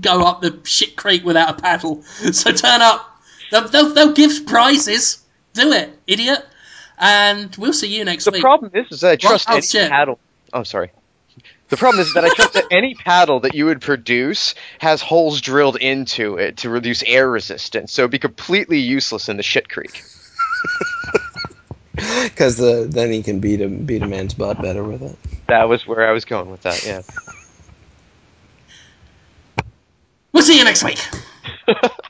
go 0.00 0.22
up 0.24 0.40
the 0.40 0.58
shit 0.64 0.96
creek 0.96 1.24
without 1.24 1.58
a 1.58 1.60
paddle. 1.60 2.04
So 2.32 2.52
turn 2.52 2.80
up. 2.80 3.20
They'll, 3.50 3.68
they'll, 3.68 3.92
they'll 3.92 4.12
give 4.12 4.46
prizes. 4.46 5.22
Do 5.54 5.72
it, 5.72 5.98
idiot. 6.06 6.46
And 7.00 7.54
we'll 7.56 7.72
see 7.72 7.96
you 7.96 8.04
next 8.04 8.26
The 8.26 8.32
week. 8.32 8.42
problem 8.42 8.72
is, 8.74 8.86
is 8.92 9.00
that 9.00 9.12
I 9.12 9.16
trust 9.16 9.48
Oh, 9.50 9.54
any 9.54 9.62
shit. 9.62 9.90
paddle. 9.90 10.20
I'm 10.52 10.64
sorry. 10.66 10.90
The 11.70 11.76
problem 11.78 12.00
is 12.02 12.12
that 12.14 12.24
I 12.24 12.30
trust 12.30 12.54
that 12.54 12.66
any 12.70 12.94
paddle 12.94 13.40
that 13.40 13.54
you 13.54 13.66
would 13.66 13.80
produce 13.80 14.54
has 14.80 15.00
holes 15.02 15.40
drilled 15.40 15.76
into 15.76 16.36
it 16.36 16.58
to 16.58 16.70
reduce 16.70 17.02
air 17.04 17.30
resistance, 17.30 17.92
so 17.92 18.02
it'd 18.02 18.10
be 18.10 18.18
completely 18.18 18.78
useless 18.78 19.28
in 19.28 19.36
the 19.38 19.42
shit 19.42 19.68
creek. 19.68 20.02
Because 22.24 22.56
the, 22.56 22.86
then 22.90 23.12
he 23.12 23.22
can 23.22 23.40
beat 23.40 23.60
a, 23.60 23.68
beat 23.68 24.02
a 24.02 24.06
man's 24.06 24.32
butt 24.32 24.62
better 24.62 24.82
with 24.82 25.02
it. 25.02 25.18
That 25.48 25.68
was 25.68 25.86
where 25.86 26.08
I 26.08 26.12
was 26.12 26.24
going 26.24 26.50
with 26.50 26.62
that. 26.62 26.82
Yeah. 26.86 27.02
We'll 30.32 30.42
see 30.44 30.56
you 30.56 30.64
next 30.64 30.82
week. 30.82 30.98